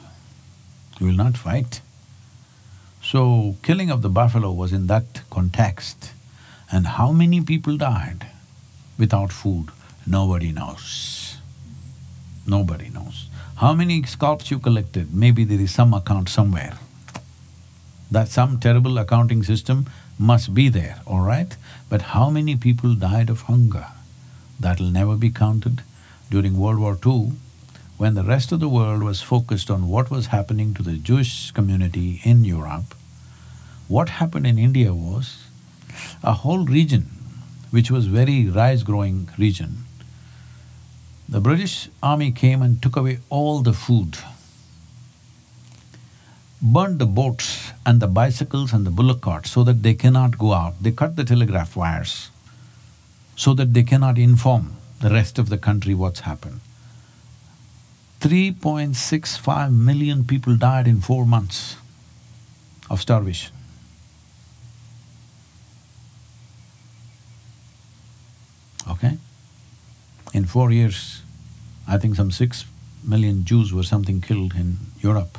you 1.00 1.08
will 1.08 1.14
not 1.14 1.38
fight. 1.38 1.82
So, 3.02 3.56
killing 3.64 3.90
of 3.90 4.02
the 4.02 4.10
buffalo 4.10 4.52
was 4.52 4.74
in 4.74 4.88
that 4.88 5.22
context. 5.30 6.12
And 6.72 6.86
how 6.86 7.12
many 7.12 7.42
people 7.42 7.78
died 7.78 8.28
without 8.98 9.32
food? 9.32 9.70
Nobody 10.06 10.52
knows. 10.52 11.38
Nobody 12.46 12.90
knows. 12.90 13.28
How 13.58 13.74
many 13.74 14.04
scalps 14.04 14.52
you 14.52 14.60
collected? 14.60 15.14
Maybe 15.14 15.44
there 15.44 15.60
is 15.60 15.74
some 15.74 15.94
account 15.94 16.30
somewhere. 16.30 16.78
That 18.12 18.28
some 18.28 18.60
terrible 18.60 18.98
accounting 18.98 19.44
system 19.44 19.88
must 20.18 20.54
be 20.54 20.70
there, 20.70 21.02
all 21.06 21.22
right? 21.22 21.56
But 21.90 22.02
how 22.14 22.30
many 22.30 22.56
people 22.56 22.96
died 22.96 23.30
of 23.30 23.42
hunger? 23.44 23.88
That'll 24.60 24.92
never 24.92 25.16
be 25.16 25.30
counted. 25.30 25.84
During 26.30 26.60
World 26.60 26.80
War 26.80 26.98
II, 27.04 27.34
when 28.00 28.14
the 28.16 28.24
rest 28.24 28.54
of 28.54 28.62
the 28.62 28.70
world 28.70 29.04
was 29.04 29.22
focused 29.22 29.70
on 29.70 29.90
what 29.90 30.10
was 30.10 30.28
happening 30.28 30.74
to 30.74 30.82
the 30.82 30.94
Jewish 30.94 31.52
community 31.52 32.22
in 32.24 32.46
Europe, 32.46 32.96
what 33.90 34.08
happened 34.08 34.48
in 34.48 34.58
India 34.58 34.94
was 34.94 35.44
a 36.24 36.32
whole 36.32 36.66
region, 36.66 37.08
which 37.72 37.92
was 37.92 38.06
very 38.08 38.48
rice-growing 38.48 39.30
region, 39.38 39.80
the 41.28 41.42
British 41.42 41.90
army 42.02 42.32
came 42.32 42.62
and 42.62 42.82
took 42.82 42.96
away 42.96 43.20
all 43.30 43.60
the 43.60 43.74
food, 43.74 44.18
burned 46.62 47.00
the 47.00 47.06
boats 47.06 47.74
and 47.86 48.00
the 48.00 48.08
bicycles 48.08 48.72
and 48.72 48.88
the 48.88 48.92
bullock 48.92 49.20
carts 49.20 49.52
so 49.52 49.66
that 49.66 49.84
they 49.84 49.94
cannot 49.94 50.38
go 50.38 50.54
out. 50.54 50.82
They 50.82 50.92
cut 50.92 51.18
the 51.18 51.26
telegraph 51.26 51.76
wires 51.76 52.30
so 53.36 53.54
that 53.56 53.74
they 53.74 53.84
cannot 53.84 54.18
inform 54.18 54.78
the 55.02 55.10
rest 55.10 55.38
of 55.38 55.50
the 55.50 55.58
country 55.58 55.94
what's 55.94 56.22
happened. 56.22 56.62
3.65 58.20 59.72
million 59.72 60.26
people 60.26 60.56
died 60.58 60.88
in 60.88 61.00
four 61.00 61.26
months 61.26 61.78
of 62.90 63.00
starvation. 63.00 63.54
Okay? 68.90 69.18
In 70.34 70.46
four 70.46 70.72
years, 70.72 71.22
I 71.88 71.98
think 71.98 72.16
some 72.16 72.32
six 72.32 72.66
million 73.04 73.46
Jews 73.46 73.74
were 73.74 73.84
something 73.84 74.20
killed 74.20 74.54
in 74.54 74.78
Europe, 75.00 75.38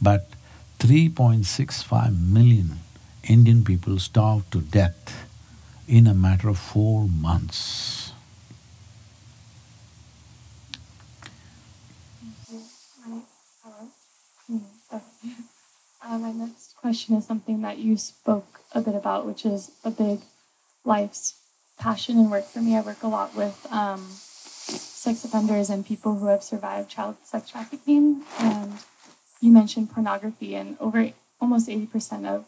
but 0.00 0.30
3.65 0.78 2.18
million 2.20 2.80
Indian 3.28 3.64
people 3.64 3.98
starved 3.98 4.50
to 4.52 4.60
death 4.60 5.26
in 5.86 6.06
a 6.06 6.14
matter 6.14 6.48
of 6.48 6.58
four 6.58 7.06
months. 7.08 8.03
Uh, 16.06 16.18
my 16.18 16.32
next 16.32 16.76
question 16.76 17.16
is 17.16 17.26
something 17.26 17.62
that 17.62 17.78
you 17.78 17.96
spoke 17.96 18.60
a 18.72 18.80
bit 18.80 18.94
about, 18.94 19.24
which 19.24 19.46
is 19.46 19.70
a 19.84 19.90
big 19.90 20.20
life's 20.84 21.40
passion 21.78 22.18
and 22.18 22.30
work 22.30 22.44
for 22.44 22.58
me. 22.60 22.76
I 22.76 22.82
work 22.82 23.02
a 23.02 23.08
lot 23.08 23.34
with 23.34 23.66
um, 23.70 24.06
sex 24.10 25.24
offenders 25.24 25.70
and 25.70 25.86
people 25.86 26.16
who 26.16 26.26
have 26.26 26.42
survived 26.42 26.90
child 26.90 27.16
sex 27.24 27.48
trafficking. 27.48 28.22
And 28.38 28.74
you 29.40 29.50
mentioned 29.50 29.92
pornography, 29.92 30.54
and 30.54 30.76
over 30.78 31.10
almost 31.40 31.68
80% 31.68 32.26
of 32.26 32.44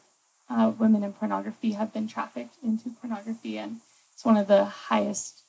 uh, 0.50 0.72
women 0.78 1.02
in 1.02 1.14
pornography 1.14 1.72
have 1.72 1.94
been 1.94 2.08
trafficked 2.08 2.56
into 2.62 2.90
pornography, 2.90 3.56
and 3.56 3.80
it's 4.12 4.24
one 4.24 4.36
of 4.36 4.48
the 4.48 4.64
highest 4.66 5.40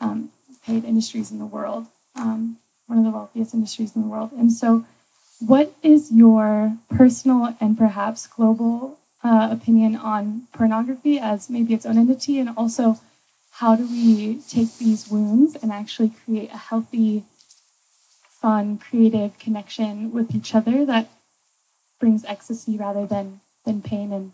um, 0.00 0.30
paid 0.64 0.84
industries 0.84 1.32
in 1.32 1.38
the 1.40 1.46
world, 1.46 1.86
um, 2.14 2.58
one 2.86 2.98
of 2.98 3.04
the 3.04 3.10
wealthiest 3.10 3.52
industries 3.52 3.96
in 3.96 4.02
the 4.02 4.08
world. 4.08 4.30
And 4.32 4.52
so, 4.52 4.86
what 5.40 5.74
is 5.82 6.10
your 6.10 6.76
personal 6.90 7.56
and 7.60 7.78
perhaps 7.78 8.26
global 8.26 8.98
uh, 9.22 9.48
opinion 9.50 9.96
on 9.96 10.48
pornography 10.52 11.18
as 11.18 11.50
maybe 11.50 11.74
its 11.74 11.86
own 11.86 11.98
entity, 11.98 12.38
and 12.38 12.50
also 12.56 13.00
how 13.52 13.74
do 13.74 13.86
we 13.86 14.40
take 14.48 14.78
these 14.78 15.08
wounds 15.08 15.56
and 15.62 15.72
actually 15.72 16.10
create 16.24 16.50
a 16.52 16.56
healthy, 16.56 17.24
fun, 18.28 18.78
creative 18.78 19.38
connection 19.38 20.12
with 20.12 20.34
each 20.34 20.54
other 20.54 20.84
that 20.86 21.08
brings 21.98 22.24
ecstasy 22.24 22.76
rather 22.76 23.06
than 23.06 23.40
than 23.64 23.82
pain 23.82 24.12
and 24.12 24.32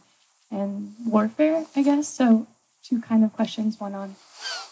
and 0.51 0.94
warfare, 1.06 1.66
I 1.74 1.82
guess. 1.82 2.09
So 2.09 2.47
two 2.82 3.01
kind 3.01 3.24
of 3.24 3.32
questions, 3.32 3.81
one 3.81 3.94
on 3.94 4.16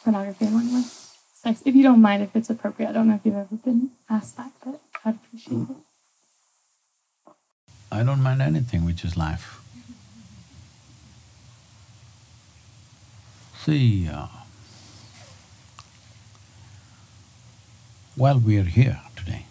pornography 0.05 0.45
and 0.47 0.55
one 0.55 0.73
with 0.73 0.87
sex. 1.35 1.63
If 1.65 1.75
you 1.75 1.83
don't 1.83 2.03
mind, 2.03 2.23
if 2.23 2.37
it's 2.37 2.51
appropriate, 2.51 2.91
I 2.91 2.93
don't 2.93 3.09
know 3.09 3.15
if 3.15 3.25
you've 3.25 3.35
ever 3.35 3.57
been 3.57 3.91
asked 4.09 4.37
that, 4.37 4.53
but 4.65 4.81
I'd 5.05 5.15
appreciate 5.15 5.71
it. 5.71 5.92
I 7.93 8.03
don't 8.03 8.23
mind 8.23 8.41
anything 8.41 8.87
which 8.87 9.05
is 9.05 9.19
life. 9.19 9.61
See, 13.59 14.09
uh, 14.09 14.29
while 18.17 18.39
we 18.39 18.57
are 18.57 18.65
here 18.65 19.01
today, 19.15 19.45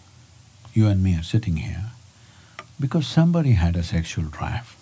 you 0.74 0.88
and 0.88 1.04
me 1.04 1.16
are 1.16 1.22
sitting 1.22 1.58
here, 1.58 1.92
because 2.80 3.06
somebody 3.06 3.52
had 3.52 3.76
a 3.76 3.84
sexual 3.84 4.24
drive. 4.24 4.76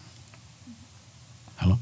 Hello? 1.59 1.79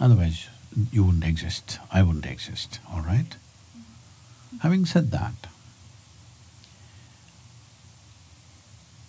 Otherwise, 0.00 0.48
you 0.90 1.04
wouldn't 1.04 1.24
exist, 1.24 1.78
I 1.92 2.02
wouldn't 2.02 2.24
exist, 2.24 2.80
all 2.90 3.02
right? 3.02 3.36
Having 4.62 4.86
said 4.86 5.10
that, 5.10 5.34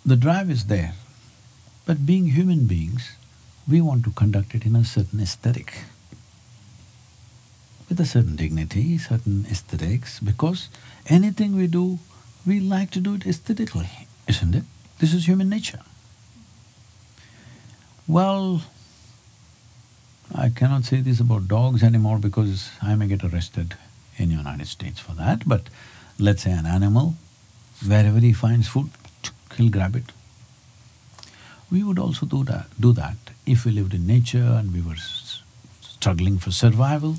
the 0.04 0.16
drive 0.16 0.50
is 0.50 0.66
there, 0.66 0.92
but 1.86 2.06
being 2.06 2.28
human 2.28 2.66
beings, 2.66 3.16
we 3.68 3.80
want 3.80 4.04
to 4.04 4.10
conduct 4.10 4.54
it 4.54 4.64
in 4.64 4.76
a 4.76 4.84
certain 4.84 5.20
aesthetic, 5.20 5.84
with 7.88 8.00
a 8.00 8.06
certain 8.06 8.36
dignity, 8.36 8.98
certain 8.98 9.46
aesthetics, 9.50 10.20
because 10.20 10.68
anything 11.06 11.56
we 11.56 11.66
do, 11.66 11.98
we 12.46 12.60
like 12.60 12.90
to 12.90 13.00
do 13.00 13.14
it 13.14 13.26
aesthetically, 13.26 13.90
isn't 14.28 14.54
it? 14.54 14.64
This 14.98 15.12
is 15.12 15.26
human 15.26 15.48
nature. 15.48 15.80
Well, 18.06 18.62
I 20.34 20.50
cannot 20.50 20.84
say 20.84 21.00
this 21.00 21.20
about 21.20 21.48
dogs 21.48 21.82
anymore 21.82 22.18
because 22.18 22.70
I 22.82 22.94
may 22.94 23.06
get 23.06 23.24
arrested 23.24 23.76
in 24.16 24.30
United 24.30 24.68
States 24.68 25.00
for 25.00 25.12
that, 25.12 25.46
but 25.46 25.68
let's 26.18 26.42
say 26.42 26.52
an 26.52 26.66
animal, 26.66 27.14
wherever 27.86 28.20
he 28.20 28.32
finds 28.32 28.68
food, 28.68 28.90
he'll 29.56 29.70
grab 29.70 29.96
it. 29.96 30.12
We 31.70 31.82
would 31.82 31.98
also 31.98 32.26
do 32.26 32.44
that, 32.44 32.66
do 32.78 32.92
that 32.92 33.16
if 33.46 33.64
we 33.64 33.72
lived 33.72 33.94
in 33.94 34.06
nature 34.06 34.56
and 34.58 34.72
we 34.72 34.80
were 34.80 34.96
struggling 35.80 36.38
for 36.38 36.50
survival. 36.50 37.16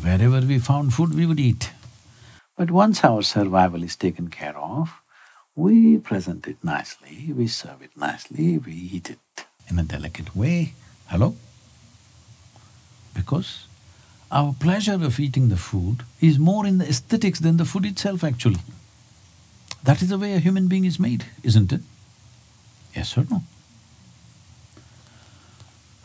Wherever 0.00 0.40
we 0.40 0.58
found 0.58 0.94
food, 0.94 1.14
we 1.14 1.26
would 1.26 1.40
eat. 1.40 1.70
But 2.56 2.70
once 2.70 3.04
our 3.04 3.22
survival 3.22 3.82
is 3.82 3.96
taken 3.96 4.28
care 4.28 4.56
of, 4.56 4.90
we 5.54 5.98
present 5.98 6.46
it 6.46 6.56
nicely, 6.62 7.32
we 7.32 7.46
serve 7.46 7.82
it 7.82 7.96
nicely, 7.96 8.58
we 8.58 8.72
eat 8.72 9.10
it 9.10 9.46
in 9.68 9.78
a 9.78 9.82
delicate 9.82 10.34
way. 10.34 10.74
Hello? 11.08 11.34
Because 13.14 13.66
our 14.30 14.54
pleasure 14.58 14.94
of 14.94 15.20
eating 15.20 15.48
the 15.48 15.56
food 15.56 16.04
is 16.20 16.38
more 16.38 16.66
in 16.66 16.78
the 16.78 16.88
aesthetics 16.88 17.40
than 17.40 17.58
the 17.58 17.66
food 17.66 17.84
itself 17.84 18.24
actually. 18.24 18.60
That 19.84 20.00
is 20.00 20.08
the 20.08 20.18
way 20.18 20.34
a 20.34 20.38
human 20.38 20.68
being 20.68 20.84
is 20.84 20.98
made, 20.98 21.26
isn't 21.42 21.72
it? 21.72 21.80
Yes 22.94 23.18
or 23.18 23.26
no? 23.30 23.42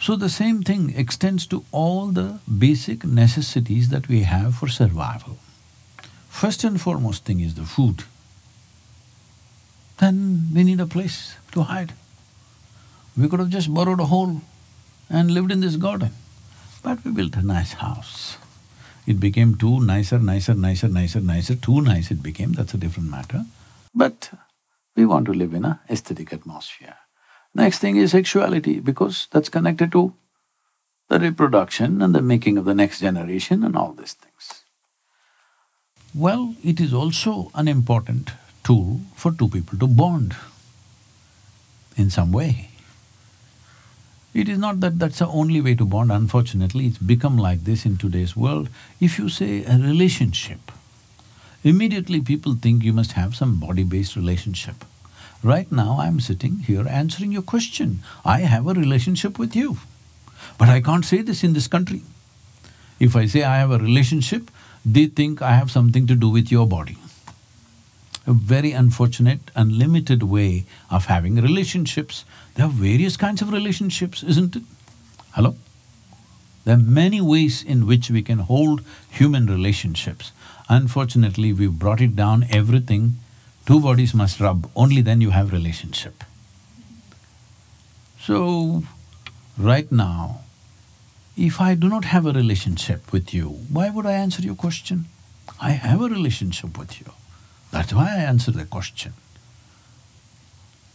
So 0.08 0.16
the 0.16 0.30
same 0.30 0.64
thing 0.64 0.94
extends 0.96 1.46
to 1.48 1.66
all 1.74 2.06
the 2.08 2.40
basic 2.48 3.04
necessities 3.04 3.90
that 3.90 4.08
we 4.08 4.22
have 4.22 4.56
for 4.56 4.70
survival. 4.70 5.38
First 6.30 6.64
and 6.64 6.80
foremost 6.80 7.26
thing 7.26 7.42
is 7.42 7.56
the 7.56 7.66
food. 7.66 8.06
Then 9.98 10.48
we 10.54 10.64
need 10.64 10.80
a 10.80 10.86
place 10.86 11.36
to 11.52 11.64
hide. 11.64 11.92
We 13.18 13.28
could 13.28 13.42
have 13.42 13.50
just 13.50 13.74
burrowed 13.74 14.00
a 14.00 14.06
hole 14.06 14.44
and 15.10 15.30
lived 15.30 15.52
in 15.52 15.60
this 15.60 15.76
garden. 15.76 16.14
But 16.82 17.04
we 17.04 17.12
built 17.12 17.36
a 17.36 17.42
nice 17.42 17.74
house. 17.74 18.38
It 19.06 19.20
became 19.20 19.56
too 19.56 19.82
nicer, 19.82 20.20
nicer, 20.20 20.54
nicer, 20.54 20.88
nicer, 20.88 21.20
nicer, 21.20 21.56
too 21.56 21.82
nice 21.82 22.12
it 22.12 22.24
became, 22.24 22.54
that's 22.54 22.74
a 22.74 22.78
different 22.78 23.10
matter. 23.10 23.44
But 23.94 24.32
we 24.96 25.06
want 25.06 25.26
to 25.26 25.34
live 25.34 25.54
in 25.54 25.66
a 25.66 25.82
aesthetic 25.90 26.32
atmosphere. 26.32 26.96
Next 27.58 27.80
thing 27.80 27.96
is 27.96 28.12
sexuality, 28.12 28.80
because 28.80 29.28
that's 29.32 29.50
connected 29.50 29.92
to 29.94 30.14
the 31.10 31.20
reproduction 31.20 32.04
and 32.04 32.14
the 32.14 32.22
making 32.22 32.56
of 32.60 32.66
the 32.66 32.76
next 32.76 33.00
generation 33.00 33.64
and 33.64 33.76
all 33.76 33.94
these 33.94 34.14
things. 34.14 34.64
Well, 36.14 36.56
it 36.64 36.80
is 36.80 36.94
also 36.94 37.50
an 37.56 37.68
important 37.68 38.30
tool 38.64 39.02
for 39.16 39.32
two 39.32 39.48
people 39.48 39.80
to 39.80 39.88
bond 39.88 40.36
in 41.96 42.12
some 42.12 42.32
way. 42.32 42.70
It 44.36 44.48
is 44.48 44.60
not 44.60 44.82
that 44.82 45.00
that's 45.00 45.18
the 45.18 45.28
only 45.28 45.60
way 45.60 45.74
to 45.74 45.86
bond, 45.86 46.12
unfortunately, 46.12 46.86
it's 46.86 47.00
become 47.00 47.40
like 47.40 47.64
this 47.64 47.88
in 47.88 47.98
today's 47.98 48.36
world. 48.36 48.70
If 49.00 49.18
you 49.18 49.30
say 49.30 49.64
a 49.64 49.80
relationship, 49.80 50.72
immediately 51.64 52.22
people 52.22 52.54
think 52.54 52.84
you 52.84 52.94
must 52.94 53.14
have 53.14 53.36
some 53.36 53.60
body-based 53.60 54.16
relationship. 54.16 54.86
Right 55.44 55.72
now, 55.72 55.98
I'm 56.00 56.20
sitting 56.20 56.60
here 56.60 56.88
answering 56.88 57.32
your 57.32 57.42
question. 57.42 58.04
I 58.26 58.40
have 58.42 58.68
a 58.68 58.74
relationship 58.74 59.38
with 59.38 59.56
you, 59.56 59.78
but 60.58 60.70
I 60.70 60.82
can't 60.82 61.06
say 61.06 61.22
this 61.22 61.44
in 61.44 61.54
this 61.54 61.68
country. 61.68 62.02
If 63.00 63.16
I 63.16 63.28
say 63.28 63.44
I 63.44 63.58
have 63.58 63.72
a 63.72 63.78
relationship, 63.78 64.50
they 64.84 65.06
think 65.06 65.42
I 65.42 65.54
have 65.54 65.70
something 65.70 66.08
to 66.08 66.16
do 66.16 66.30
with 66.30 66.52
your 66.52 66.66
body 66.68 66.98
a 68.28 68.34
very 68.34 68.74
unfortunate 68.74 69.40
and 69.56 69.72
limited 69.72 70.22
way 70.22 70.66
of 70.92 71.06
having 71.06 71.36
relationships. 71.36 72.26
There 72.56 72.66
are 72.66 72.70
various 72.70 73.16
kinds 73.16 73.42
of 73.42 73.54
relationships, 73.54 74.22
isn't 74.22 74.58
it? 74.58 74.64
Hello? 75.32 75.56
There 76.66 76.76
are 76.76 76.78
many 76.78 77.22
ways 77.22 77.64
in 77.64 77.88
which 77.88 78.12
we 78.12 78.22
can 78.22 78.40
hold 78.40 78.82
human 79.10 79.48
relationships. 79.48 80.34
Unfortunately, 80.68 81.54
we've 81.54 81.80
brought 81.80 82.02
it 82.02 82.18
down 82.18 82.46
everything, 82.50 83.16
two 83.68 83.82
bodies 83.82 84.14
must 84.14 84.40
rub, 84.40 84.72
only 84.76 85.02
then 85.02 85.20
you 85.20 85.32
have 85.32 85.52
relationship. 85.52 86.24
So, 88.22 88.84
right 89.58 89.92
now, 89.92 90.40
if 91.36 91.60
I 91.62 91.76
do 91.76 91.90
not 91.90 92.06
have 92.06 92.26
a 92.26 92.32
relationship 92.32 93.12
with 93.12 93.34
you, 93.34 93.50
why 93.70 93.90
would 93.90 94.06
I 94.06 94.14
answer 94.14 94.42
your 94.42 94.56
question? 94.56 95.06
I 95.62 95.72
have 95.72 96.02
a 96.02 96.08
relationship 96.08 96.80
with 96.80 97.00
you. 97.02 97.12
That's 97.72 97.94
why 97.94 98.08
I 98.16 98.24
answer 98.24 98.52
the 98.52 98.66
question. 98.66 99.14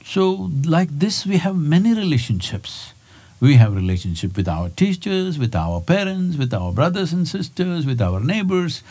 So, 0.05 0.51
like 0.65 0.89
this, 0.99 1.27
we 1.27 1.37
have 1.37 1.57
many 1.57 1.95
relationships. 1.95 2.95
We 3.41 3.57
have 3.57 3.75
relationship 3.75 4.37
with 4.37 4.49
our 4.49 4.71
teachers, 4.71 5.39
with 5.39 5.55
our 5.55 5.81
parents, 5.81 6.37
with 6.37 6.55
our 6.55 6.73
brothers 6.73 7.13
and 7.13 7.29
sisters, 7.29 7.85
with 7.85 8.01
our 8.01 8.21
neighbors, 8.21 8.83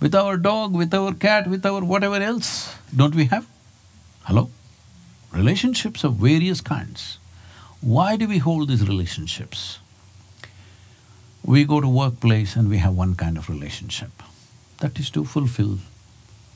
with 0.00 0.14
our 0.14 0.36
dog, 0.36 0.74
with 0.74 0.94
our 0.94 1.12
cat, 1.12 1.46
with 1.46 1.66
our 1.66 1.84
whatever 1.84 2.16
else. 2.16 2.74
Don't 2.94 3.14
we 3.14 3.26
have? 3.26 3.46
Hello? 4.24 4.50
Relationships 5.32 6.02
of 6.04 6.14
various 6.14 6.60
kinds. 6.60 7.18
Why 7.80 8.16
do 8.16 8.26
we 8.26 8.38
hold 8.38 8.68
these 8.68 8.86
relationships? 8.86 9.78
We 11.44 11.64
go 11.64 11.80
to 11.80 11.88
workplace 11.88 12.56
and 12.56 12.68
we 12.68 12.78
have 12.78 12.94
one 12.94 13.14
kind 13.14 13.38
of 13.38 13.48
relationship. 13.48 14.10
That 14.80 14.98
is 14.98 15.10
to 15.10 15.24
fulfill 15.24 15.78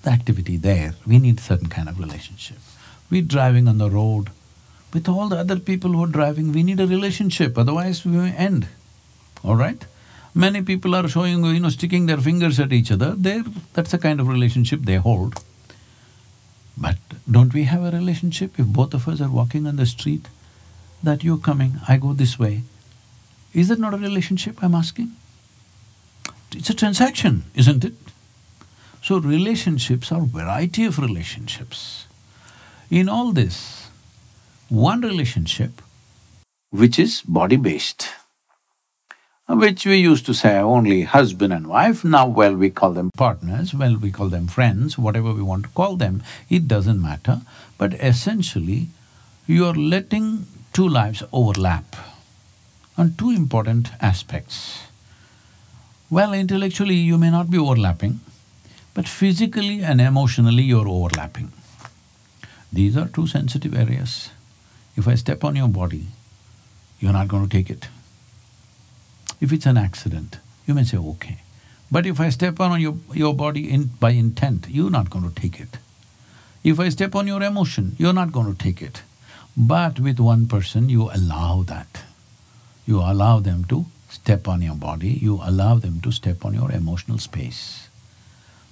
the 0.03 0.11
activity 0.11 0.57
there, 0.57 0.95
we 1.07 1.19
need 1.19 1.41
certain 1.41 1.69
kind 1.69 1.89
of 1.89 1.99
relationship. 1.99 2.59
We're 3.11 3.23
driving 3.23 3.67
on 3.69 3.79
the 3.79 3.91
road, 3.91 4.31
with 4.93 5.09
all 5.09 5.29
the 5.29 5.39
other 5.39 5.59
people 5.59 5.93
who 5.93 6.05
are 6.05 6.09
driving, 6.09 6.53
we 6.53 6.63
need 6.63 6.79
a 6.79 6.87
relationship, 6.87 7.57
otherwise 7.59 8.05
we 8.05 8.13
may 8.13 8.33
end, 8.33 8.69
all 9.43 9.57
right? 9.57 9.85
Many 10.35 10.63
people 10.63 10.97
are 10.97 11.07
showing, 11.07 11.45
you 11.45 11.61
know, 11.61 11.69
sticking 11.69 12.07
their 12.07 12.19
fingers 12.19 12.59
at 12.59 12.73
each 12.73 12.91
other, 12.91 13.15
they 13.15 13.43
that's 13.73 13.93
the 13.93 13.99
kind 13.99 14.21
of 14.21 14.29
relationship 14.29 14.81
they 14.83 14.97
hold. 14.97 15.43
But 16.77 16.97
don't 17.31 17.55
we 17.55 17.65
have 17.65 17.85
a 17.85 17.97
relationship 17.97 18.59
if 18.59 18.67
both 18.67 18.95
of 18.95 19.07
us 19.07 19.21
are 19.21 19.31
walking 19.31 19.67
on 19.67 19.77
the 19.77 19.87
street, 19.87 20.27
that 21.05 21.23
you're 21.23 21.39
coming, 21.39 21.81
I 21.87 21.99
go 21.99 22.13
this 22.13 22.39
way? 22.39 22.63
Is 23.53 23.69
that 23.69 23.79
not 23.79 23.95
a 23.95 23.99
relationship, 23.99 24.63
I'm 24.63 24.75
asking? 24.75 25.13
It's 26.53 26.71
a 26.71 26.75
transaction, 26.75 27.45
isn't 27.55 27.85
it? 27.85 27.95
So 29.03 29.19
relationships 29.19 30.11
are 30.11 30.23
variety 30.23 30.85
of 30.85 30.99
relationships. 30.99 32.07
In 32.91 33.09
all 33.09 33.33
this, 33.33 33.89
one 34.69 35.03
relationship 35.03 35.83
which 36.71 36.99
is 36.99 37.23
body-based, 37.23 38.09
which 39.47 39.85
we 39.87 39.97
used 39.97 40.27
to 40.27 40.35
say 40.35 40.57
only 40.59 41.03
husband 41.03 41.53
and 41.53 41.67
wife, 41.67 42.05
now 42.05 42.27
well 42.27 42.55
we 42.55 42.71
call 42.71 42.93
them 42.93 43.11
partners, 43.17 43.75
well 43.75 43.97
we 43.97 44.11
call 44.11 44.29
them 44.29 44.47
friends, 44.47 44.97
whatever 44.99 45.33
we 45.33 45.43
want 45.43 45.65
to 45.65 45.69
call 45.71 45.97
them, 45.97 46.23
it 46.49 46.67
doesn't 46.67 47.01
matter. 47.01 47.43
But 47.79 47.95
essentially, 47.95 48.89
you're 49.47 49.75
letting 49.75 50.47
two 50.73 50.89
lives 50.89 51.23
overlap. 51.33 51.97
on 52.97 53.15
two 53.19 53.31
important 53.31 53.91
aspects. 54.01 54.85
Well, 56.11 56.33
intellectually 56.33 56.95
you 56.95 57.19
may 57.19 57.31
not 57.31 57.51
be 57.51 57.59
overlapping, 57.59 58.21
but 58.95 59.09
physically 59.09 59.83
and 59.83 60.01
emotionally 60.01 60.63
you're 60.63 60.89
overlapping. 60.89 61.53
These 62.73 62.97
are 62.97 63.09
two 63.09 63.27
sensitive 63.27 63.75
areas. 63.75 64.31
If 64.97 65.09
I 65.09 65.17
step 65.17 65.43
on 65.45 65.57
your 65.57 65.69
body, 65.69 66.07
you're 67.01 67.13
not 67.13 67.29
going 67.29 67.49
to 67.49 67.57
take 67.57 67.71
it. 67.71 67.89
If 69.41 69.53
it's 69.53 69.67
an 69.67 69.77
accident, 69.77 70.39
you 70.67 70.75
may 70.75 70.85
say, 70.85 70.97
okay. 70.97 71.39
But 71.91 72.07
if 72.07 72.21
I 72.21 72.31
step 72.31 72.61
on 72.61 72.81
your, 72.81 72.97
your 73.13 73.35
body 73.35 73.71
in, 73.71 73.91
by 74.01 74.11
intent, 74.11 74.67
you're 74.69 74.91
not 74.91 75.11
going 75.11 75.29
to 75.29 75.41
take 75.41 75.61
it. 75.61 75.79
If 76.63 76.81
I 76.81 76.89
step 76.89 77.15
on 77.15 77.27
your 77.27 77.43
emotion, 77.43 77.95
you're 77.99 78.13
not 78.13 78.33
going 78.33 78.55
to 78.55 78.59
take 78.59 78.81
it. 78.81 79.03
But 79.57 80.01
with 80.01 80.19
one 80.19 80.47
person, 80.47 80.89
you 80.89 81.11
allow 81.13 81.63
that. 81.67 82.03
You 82.87 83.01
allow 83.01 83.41
them 83.41 83.65
to 83.67 83.87
step 84.09 84.49
on 84.49 84.63
your 84.63 84.77
body, 84.77 85.11
you 85.11 85.41
allow 85.43 85.75
them 85.77 86.01
to 86.01 86.13
step 86.13 86.45
on 86.45 86.55
your 86.55 86.71
emotional 86.71 87.19
space. 87.19 87.89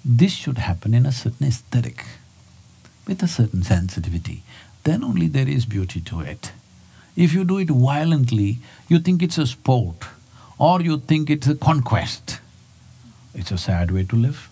This 0.04 0.32
should 0.32 0.58
happen 0.58 0.94
in 0.94 1.04
a 1.04 1.12
certain 1.12 1.46
aesthetic, 1.46 2.04
with 3.06 3.22
a 3.22 3.28
certain 3.28 3.62
sensitivity. 3.62 4.42
Then 4.84 5.04
only 5.04 5.28
there 5.28 5.48
is 5.48 5.66
beauty 5.66 6.00
to 6.02 6.20
it. 6.20 6.52
If 7.14 7.32
you 7.34 7.44
do 7.44 7.58
it 7.58 7.68
violently, 7.68 8.58
you 8.88 8.98
think 8.98 9.22
it's 9.22 9.38
a 9.38 9.46
sport 9.46 10.06
or 10.62 10.80
you 10.80 10.96
think 10.96 11.28
it's 11.28 11.48
a 11.48 11.56
conquest. 11.56 12.38
It's 13.34 13.50
a 13.50 13.58
sad 13.58 13.90
way 13.90 14.04
to 14.04 14.14
live. 14.14 14.48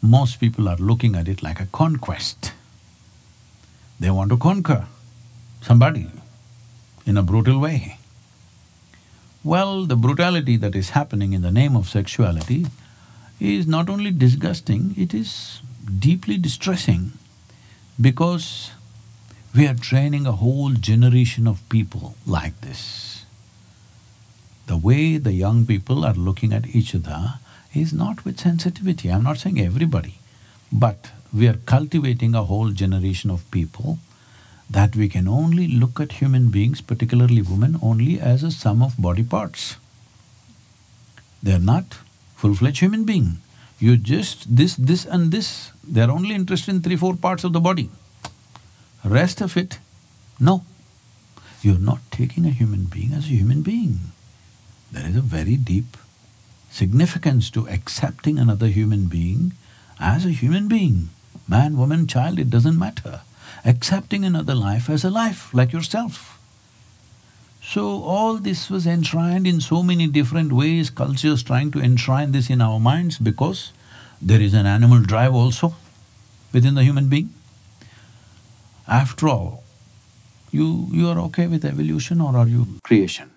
Most 0.00 0.38
people 0.38 0.68
are 0.68 0.76
looking 0.76 1.16
at 1.16 1.26
it 1.26 1.42
like 1.42 1.58
a 1.58 1.66
conquest. 1.72 2.52
They 3.98 4.10
want 4.10 4.30
to 4.30 4.36
conquer 4.36 4.86
somebody 5.60 6.06
in 7.04 7.16
a 7.16 7.22
brutal 7.24 7.58
way. 7.58 7.98
Well, 9.42 9.86
the 9.86 9.96
brutality 9.96 10.56
that 10.58 10.76
is 10.76 10.90
happening 10.90 11.32
in 11.32 11.42
the 11.42 11.50
name 11.50 11.74
of 11.74 11.88
sexuality 11.88 12.66
is 13.40 13.66
not 13.66 13.90
only 13.90 14.12
disgusting, 14.12 14.94
it 14.96 15.12
is 15.12 15.62
deeply 15.98 16.36
distressing 16.38 17.12
because 18.00 18.70
we 19.52 19.66
are 19.66 19.74
training 19.74 20.28
a 20.28 20.32
whole 20.44 20.70
generation 20.70 21.48
of 21.48 21.68
people 21.68 22.14
like 22.24 22.60
this. 22.60 23.09
The 24.70 24.76
way 24.76 25.16
the 25.16 25.32
young 25.32 25.66
people 25.66 26.04
are 26.04 26.14
looking 26.14 26.52
at 26.52 26.76
each 26.76 26.94
other 26.94 27.40
is 27.74 27.92
not 27.92 28.24
with 28.24 28.38
sensitivity. 28.38 29.08
I'm 29.10 29.24
not 29.24 29.38
saying 29.38 29.60
everybody, 29.60 30.14
but 30.70 31.10
we 31.34 31.48
are 31.48 31.56
cultivating 31.72 32.36
a 32.36 32.44
whole 32.44 32.70
generation 32.70 33.32
of 33.32 33.50
people 33.50 33.98
that 34.70 34.94
we 34.94 35.08
can 35.08 35.26
only 35.26 35.66
look 35.66 35.98
at 35.98 36.12
human 36.12 36.50
beings, 36.50 36.80
particularly 36.80 37.42
women, 37.42 37.80
only 37.82 38.20
as 38.20 38.44
a 38.44 38.52
sum 38.52 38.80
of 38.80 38.94
body 38.96 39.24
parts. 39.24 39.74
They're 41.42 41.58
not 41.58 41.98
full-fledged 42.36 42.78
human 42.78 43.04
being. 43.04 43.38
You 43.80 43.96
just 43.96 44.54
this, 44.54 44.76
this 44.76 45.04
and 45.04 45.32
this, 45.32 45.72
they're 45.82 46.12
only 46.12 46.36
interested 46.36 46.76
in 46.76 46.80
three, 46.80 46.94
four 46.94 47.16
parts 47.16 47.42
of 47.42 47.52
the 47.52 47.58
body. 47.58 47.90
Rest 49.04 49.40
of 49.40 49.56
it, 49.56 49.80
no. 50.38 50.62
You're 51.60 51.86
not 51.90 51.98
taking 52.12 52.46
a 52.46 52.50
human 52.50 52.84
being 52.84 53.12
as 53.12 53.24
a 53.24 53.34
human 53.40 53.62
being. 53.62 53.98
There 54.92 55.06
is 55.06 55.16
a 55.16 55.20
very 55.20 55.56
deep 55.56 55.96
significance 56.70 57.50
to 57.50 57.68
accepting 57.68 58.38
another 58.38 58.68
human 58.68 59.06
being 59.06 59.52
as 59.98 60.24
a 60.24 60.30
human 60.30 60.68
being. 60.68 61.10
Man, 61.48 61.76
woman, 61.76 62.06
child, 62.06 62.38
it 62.38 62.50
doesn't 62.50 62.78
matter 62.78 63.20
accepting 63.64 64.24
another 64.24 64.54
life 64.54 64.88
as 64.88 65.04
a 65.04 65.10
life 65.10 65.52
like 65.52 65.72
yourself. 65.72 66.38
So 67.62 68.02
all 68.02 68.36
this 68.36 68.70
was 68.70 68.86
enshrined 68.86 69.46
in 69.46 69.60
so 69.60 69.82
many 69.82 70.06
different 70.06 70.52
ways, 70.52 70.90
cultures 70.90 71.42
trying 71.42 71.70
to 71.72 71.80
enshrine 71.80 72.32
this 72.32 72.50
in 72.50 72.60
our 72.60 72.80
minds 72.80 73.18
because 73.18 73.72
there 74.20 74.40
is 74.40 74.54
an 74.54 74.66
animal 74.66 75.00
drive 75.00 75.34
also 75.34 75.74
within 76.52 76.74
the 76.74 76.84
human 76.84 77.08
being. 77.08 77.30
After 78.88 79.28
all, 79.28 79.62
you… 80.50 80.88
you 80.90 81.08
are 81.08 81.18
okay 81.20 81.46
with 81.46 81.64
evolution 81.64 82.20
or 82.20 82.36
are 82.36 82.48
you 82.48 82.80
creation? 82.82 83.30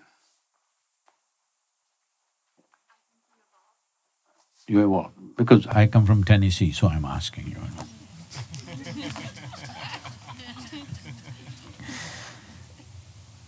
You 4.68 4.86
evolve, 4.86 5.12
because 5.36 5.68
I 5.68 5.88
come 5.88 6.06
from 6.06 6.24
Tennessee, 6.24 6.72
so 6.72 6.88
I'm 6.88 7.04
asking 7.04 7.48
you. 7.48 7.58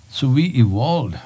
So 0.09 0.27
we 0.29 0.45
evolved 0.47 1.17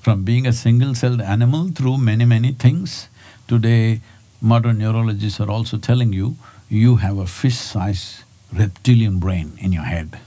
from 0.00 0.24
being 0.24 0.46
a 0.46 0.52
single-celled 0.52 1.20
animal 1.20 1.68
through 1.68 1.98
many, 1.98 2.24
many 2.24 2.52
things. 2.52 3.08
Today, 3.46 4.00
modern 4.40 4.78
neurologists 4.78 5.40
are 5.40 5.50
also 5.50 5.78
telling 5.78 6.12
you, 6.12 6.36
you 6.68 6.96
have 6.96 7.18
a 7.18 7.26
fish-sized 7.26 8.24
reptilian 8.52 9.18
brain 9.20 9.58
in 9.60 9.72
your 9.72 9.84
head. 9.84 10.18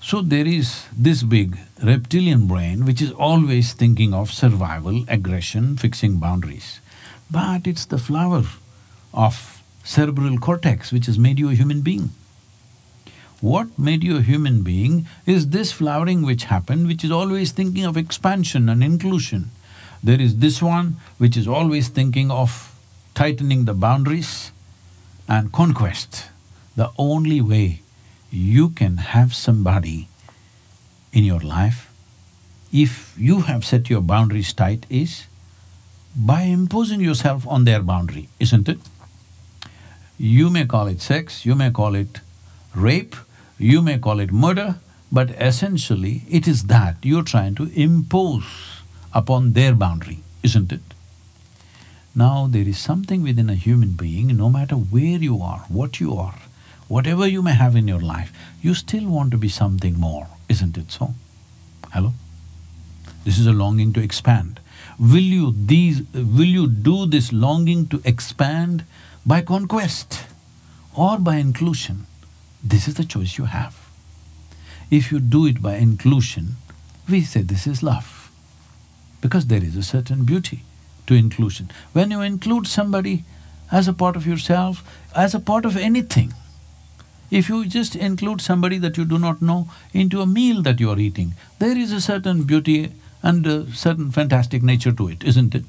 So 0.00 0.20
there 0.22 0.46
is 0.46 0.86
this 0.96 1.22
big 1.22 1.58
reptilian 1.82 2.46
brain 2.46 2.84
which 2.84 3.00
is 3.02 3.12
always 3.12 3.72
thinking 3.72 4.12
of 4.12 4.30
survival, 4.30 5.04
aggression, 5.08 5.76
fixing 5.76 6.18
boundaries. 6.18 6.80
But 7.30 7.66
it's 7.66 7.84
the 7.84 7.98
flower 7.98 8.44
of 9.12 9.62
cerebral 9.84 10.38
cortex 10.38 10.92
which 10.92 11.06
has 11.06 11.18
made 11.18 11.38
you 11.38 11.50
a 11.50 11.54
human 11.54 11.82
being. 11.82 12.10
What 13.40 13.78
made 13.78 14.02
you 14.02 14.16
a 14.16 14.22
human 14.22 14.62
being 14.62 15.06
is 15.24 15.50
this 15.50 15.70
flowering 15.70 16.22
which 16.22 16.44
happened, 16.44 16.86
which 16.88 17.04
is 17.04 17.10
always 17.10 17.52
thinking 17.52 17.84
of 17.84 17.96
expansion 17.96 18.68
and 18.68 18.82
inclusion. 18.82 19.50
There 20.02 20.20
is 20.20 20.38
this 20.38 20.60
one 20.60 20.96
which 21.18 21.36
is 21.36 21.46
always 21.46 21.88
thinking 21.88 22.30
of 22.30 22.74
tightening 23.14 23.64
the 23.64 23.74
boundaries 23.74 24.52
and 25.28 25.52
conquest. 25.52 26.26
The 26.76 26.90
only 26.98 27.40
way 27.40 27.82
you 28.30 28.70
can 28.70 28.96
have 28.98 29.34
somebody 29.34 30.08
in 31.12 31.24
your 31.24 31.40
life, 31.40 31.90
if 32.72 33.14
you 33.18 33.42
have 33.42 33.64
set 33.64 33.88
your 33.88 34.00
boundaries 34.00 34.52
tight, 34.52 34.86
is 34.90 35.26
by 36.18 36.42
imposing 36.42 37.00
yourself 37.00 37.46
on 37.46 37.64
their 37.64 37.80
boundary, 37.80 38.28
isn't 38.40 38.68
it? 38.68 38.80
You 40.18 40.50
may 40.50 40.66
call 40.66 40.88
it 40.88 41.00
sex, 41.00 41.46
you 41.46 41.54
may 41.54 41.70
call 41.70 41.94
it 41.94 42.20
rape, 42.74 43.14
you 43.56 43.80
may 43.80 43.98
call 43.98 44.18
it 44.18 44.32
murder, 44.32 44.76
but 45.12 45.30
essentially 45.30 46.22
it 46.28 46.48
is 46.48 46.64
that 46.64 46.96
you're 47.02 47.22
trying 47.22 47.54
to 47.54 47.70
impose 47.72 48.82
upon 49.14 49.52
their 49.52 49.76
boundary, 49.76 50.18
isn't 50.42 50.72
it? 50.72 50.80
Now 52.16 52.48
there 52.48 52.66
is 52.66 52.78
something 52.78 53.22
within 53.22 53.48
a 53.48 53.54
human 53.54 53.92
being, 53.92 54.36
no 54.36 54.50
matter 54.50 54.74
where 54.74 55.18
you 55.18 55.40
are, 55.40 55.60
what 55.68 56.00
you 56.00 56.16
are, 56.16 56.40
whatever 56.88 57.28
you 57.28 57.42
may 57.42 57.54
have 57.54 57.76
in 57.76 57.86
your 57.86 58.00
life, 58.00 58.32
you 58.60 58.74
still 58.74 59.06
want 59.08 59.30
to 59.30 59.38
be 59.38 59.48
something 59.48 60.00
more, 60.00 60.26
isn't 60.48 60.76
it 60.76 60.90
so? 60.90 61.14
Hello? 61.92 62.12
This 63.24 63.38
is 63.38 63.46
a 63.46 63.52
longing 63.52 63.92
to 63.92 64.02
expand. 64.02 64.57
Will 64.98 65.18
you 65.18 65.54
these… 65.56 66.02
will 66.12 66.44
you 66.44 66.66
do 66.66 67.06
this 67.06 67.32
longing 67.32 67.86
to 67.88 68.02
expand 68.04 68.84
by 69.24 69.42
conquest 69.42 70.24
or 70.96 71.18
by 71.18 71.36
inclusion? 71.36 72.06
This 72.62 72.88
is 72.88 72.94
the 72.94 73.04
choice 73.04 73.38
you 73.38 73.44
have. 73.44 73.88
If 74.90 75.12
you 75.12 75.20
do 75.20 75.46
it 75.46 75.62
by 75.62 75.76
inclusion, 75.76 76.56
we 77.08 77.22
say 77.22 77.42
this 77.42 77.66
is 77.66 77.82
love, 77.82 78.30
because 79.20 79.46
there 79.46 79.62
is 79.62 79.76
a 79.76 79.82
certain 79.82 80.24
beauty 80.24 80.64
to 81.06 81.14
inclusion. 81.14 81.70
When 81.92 82.10
you 82.10 82.20
include 82.22 82.66
somebody 82.66 83.24
as 83.70 83.86
a 83.86 83.92
part 83.92 84.16
of 84.16 84.26
yourself, 84.26 84.82
as 85.14 85.34
a 85.34 85.40
part 85.40 85.64
of 85.64 85.76
anything, 85.76 86.34
if 87.30 87.48
you 87.48 87.66
just 87.66 87.94
include 87.94 88.40
somebody 88.40 88.78
that 88.78 88.96
you 88.96 89.04
do 89.04 89.18
not 89.18 89.42
know 89.42 89.68
into 89.92 90.22
a 90.22 90.26
meal 90.26 90.62
that 90.62 90.80
you 90.80 90.90
are 90.90 90.98
eating, 90.98 91.34
there 91.58 91.76
is 91.76 91.92
a 91.92 92.00
certain 92.00 92.44
beauty 92.44 92.92
and 93.22 93.46
a 93.46 93.70
certain 93.72 94.10
fantastic 94.10 94.62
nature 94.62 94.92
to 94.92 95.08
it, 95.08 95.24
isn't 95.24 95.54
it? 95.54 95.64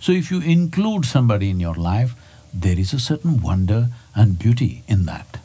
So 0.00 0.12
if 0.12 0.30
you 0.30 0.40
include 0.40 1.04
somebody 1.04 1.50
in 1.50 1.60
your 1.60 1.74
life, 1.74 2.14
there 2.52 2.78
is 2.78 2.92
a 2.92 3.00
certain 3.00 3.40
wonder 3.40 3.88
and 4.14 4.38
beauty 4.38 4.82
in 4.88 5.06
that. 5.06 5.38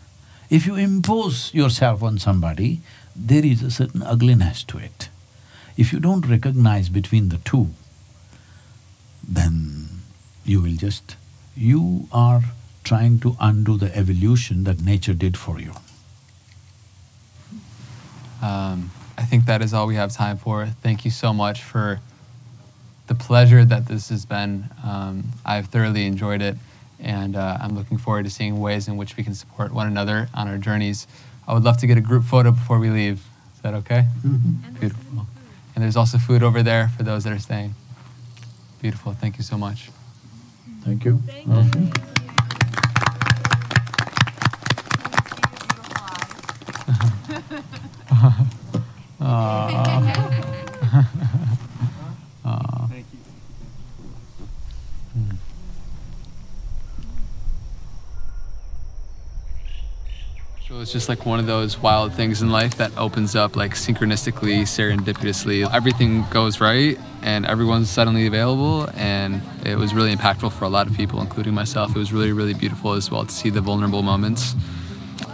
If 0.49 0.65
you 0.65 0.75
impose 0.75 1.53
yourself 1.53 2.01
on 2.01 2.17
somebody, 2.17 2.81
there 3.15 3.45
is 3.45 3.61
a 3.61 3.71
certain 3.71 4.01
ugliness 4.01 4.63
to 4.65 4.77
it. 4.77 5.09
If 5.75 5.93
you 5.93 5.99
don't 5.99 6.27
recognize 6.27 6.89
between 6.89 7.29
the 7.29 7.37
two, 7.37 7.69
then 9.27 10.01
you 10.45 10.61
will 10.61 10.75
just… 10.75 11.15
you 11.55 12.07
are 12.11 12.41
trying 12.83 13.19
to 13.19 13.35
undo 13.39 13.77
the 13.77 13.95
evolution 13.95 14.63
that 14.63 14.81
nature 14.81 15.13
did 15.13 15.35
for 15.37 15.59
you. 15.59 15.73
Um, 18.41 18.91
I 19.17 19.23
think 19.23 19.45
that 19.45 19.61
is 19.61 19.73
all 19.73 19.87
we 19.87 19.95
have 19.95 20.11
time 20.11 20.37
for. 20.37 20.67
Thank 20.81 21.03
you 21.03 21.11
so 21.11 21.33
much 21.33 21.63
for 21.63 21.99
the 23.07 23.15
pleasure 23.15 23.65
that 23.65 23.87
this 23.87 24.09
has 24.09 24.25
been. 24.25 24.69
Um, 24.85 25.23
I've 25.45 25.67
thoroughly 25.67 26.05
enjoyed 26.05 26.41
it 26.41 26.55
and 26.99 27.35
uh, 27.35 27.57
I'm 27.61 27.75
looking 27.75 27.97
forward 27.97 28.25
to 28.25 28.29
seeing 28.29 28.59
ways 28.59 28.87
in 28.87 28.97
which 28.97 29.17
we 29.17 29.23
can 29.23 29.33
support 29.33 29.71
one 29.73 29.87
another 29.87 30.29
on 30.33 30.47
our 30.47 30.57
journeys. 30.57 31.07
I 31.47 31.53
would 31.53 31.63
love 31.63 31.77
to 31.77 31.87
get 31.87 31.97
a 31.97 32.01
group 32.01 32.23
photo 32.23 32.51
before 32.51 32.79
we 32.79 32.89
leave. 32.89 33.23
Is 33.55 33.61
that 33.61 33.73
okay? 33.75 34.05
Mm-hmm. 34.25 34.73
Beautiful. 34.79 35.27
And 35.75 35.83
there's 35.83 35.95
also 35.95 36.17
food 36.17 36.43
over 36.43 36.63
there 36.63 36.89
for 36.89 37.03
those 37.03 37.23
that 37.23 37.33
are 37.33 37.39
staying. 37.39 37.75
Beautiful. 38.81 39.13
Thank 39.13 39.37
you 39.37 39.43
so 39.43 39.57
much. 39.57 39.89
Thank 40.83 41.05
you. 41.05 41.21
Thank 41.25 41.47
Okay. 48.17 48.43
Aw. 49.27 49.67
Hmm. 55.13 55.31
So 60.67 60.81
it's 60.81 60.91
just 60.91 61.07
like 61.07 61.25
one 61.25 61.39
of 61.39 61.45
those 61.45 61.79
wild 61.79 62.13
things 62.13 62.41
in 62.41 62.51
life 62.51 62.75
that 62.75 62.91
opens 62.97 63.37
up 63.37 63.55
like 63.55 63.73
synchronistically, 63.73 64.63
serendipitously. 64.63 65.73
Everything 65.73 66.25
goes 66.29 66.59
right 66.59 66.99
and 67.21 67.45
everyone's 67.45 67.89
suddenly 67.89 68.27
available. 68.27 68.89
And 68.95 69.41
it 69.65 69.77
was 69.77 69.93
really 69.93 70.13
impactful 70.13 70.51
for 70.51 70.65
a 70.65 70.69
lot 70.69 70.87
of 70.87 70.93
people, 70.97 71.21
including 71.21 71.53
myself. 71.53 71.95
It 71.95 71.97
was 71.97 72.11
really, 72.11 72.33
really 72.33 72.53
beautiful 72.53 72.91
as 72.93 73.09
well 73.09 73.23
to 73.25 73.31
see 73.31 73.49
the 73.49 73.61
vulnerable 73.61 74.03
moments 74.03 74.55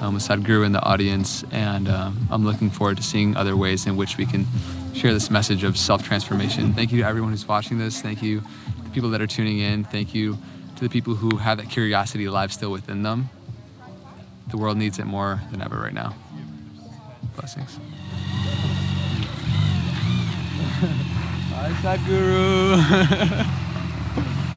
um, 0.03 0.13
with 0.15 0.23
Sadhguru 0.23 0.65
in 0.65 0.73
the 0.73 0.81
audience. 0.81 1.43
And 1.51 1.87
um, 1.87 2.27
I'm 2.29 2.43
looking 2.43 2.69
forward 2.69 2.97
to 2.97 3.03
seeing 3.03 3.37
other 3.37 3.55
ways 3.55 3.87
in 3.87 3.95
which 3.95 4.17
we 4.17 4.25
can 4.25 4.45
share 4.93 5.13
this 5.13 5.31
message 5.31 5.63
of 5.63 5.77
self 5.77 6.03
transformation. 6.03 6.73
Thank 6.73 6.91
you 6.91 7.01
to 7.01 7.07
everyone 7.07 7.31
who's 7.31 7.47
watching 7.47 7.77
this. 7.77 8.01
Thank 8.01 8.21
you 8.21 8.41
to 8.41 8.83
the 8.83 8.89
people 8.89 9.09
that 9.11 9.21
are 9.21 9.27
tuning 9.27 9.59
in. 9.59 9.85
Thank 9.85 10.13
you 10.13 10.37
to 10.75 10.83
the 10.83 10.89
people 10.89 11.15
who 11.15 11.37
have 11.37 11.57
that 11.57 11.69
curiosity 11.69 12.25
alive 12.25 12.51
still 12.51 12.71
within 12.71 13.03
them. 13.03 13.29
The 14.49 14.57
world 14.57 14.77
needs 14.77 14.99
it 14.99 15.05
more 15.05 15.41
than 15.51 15.61
ever 15.61 15.77
right 15.77 15.93
now. 15.93 16.15
Blessings. 17.35 17.79
Bye, 21.49 21.71
Sadhguru. 21.81 23.69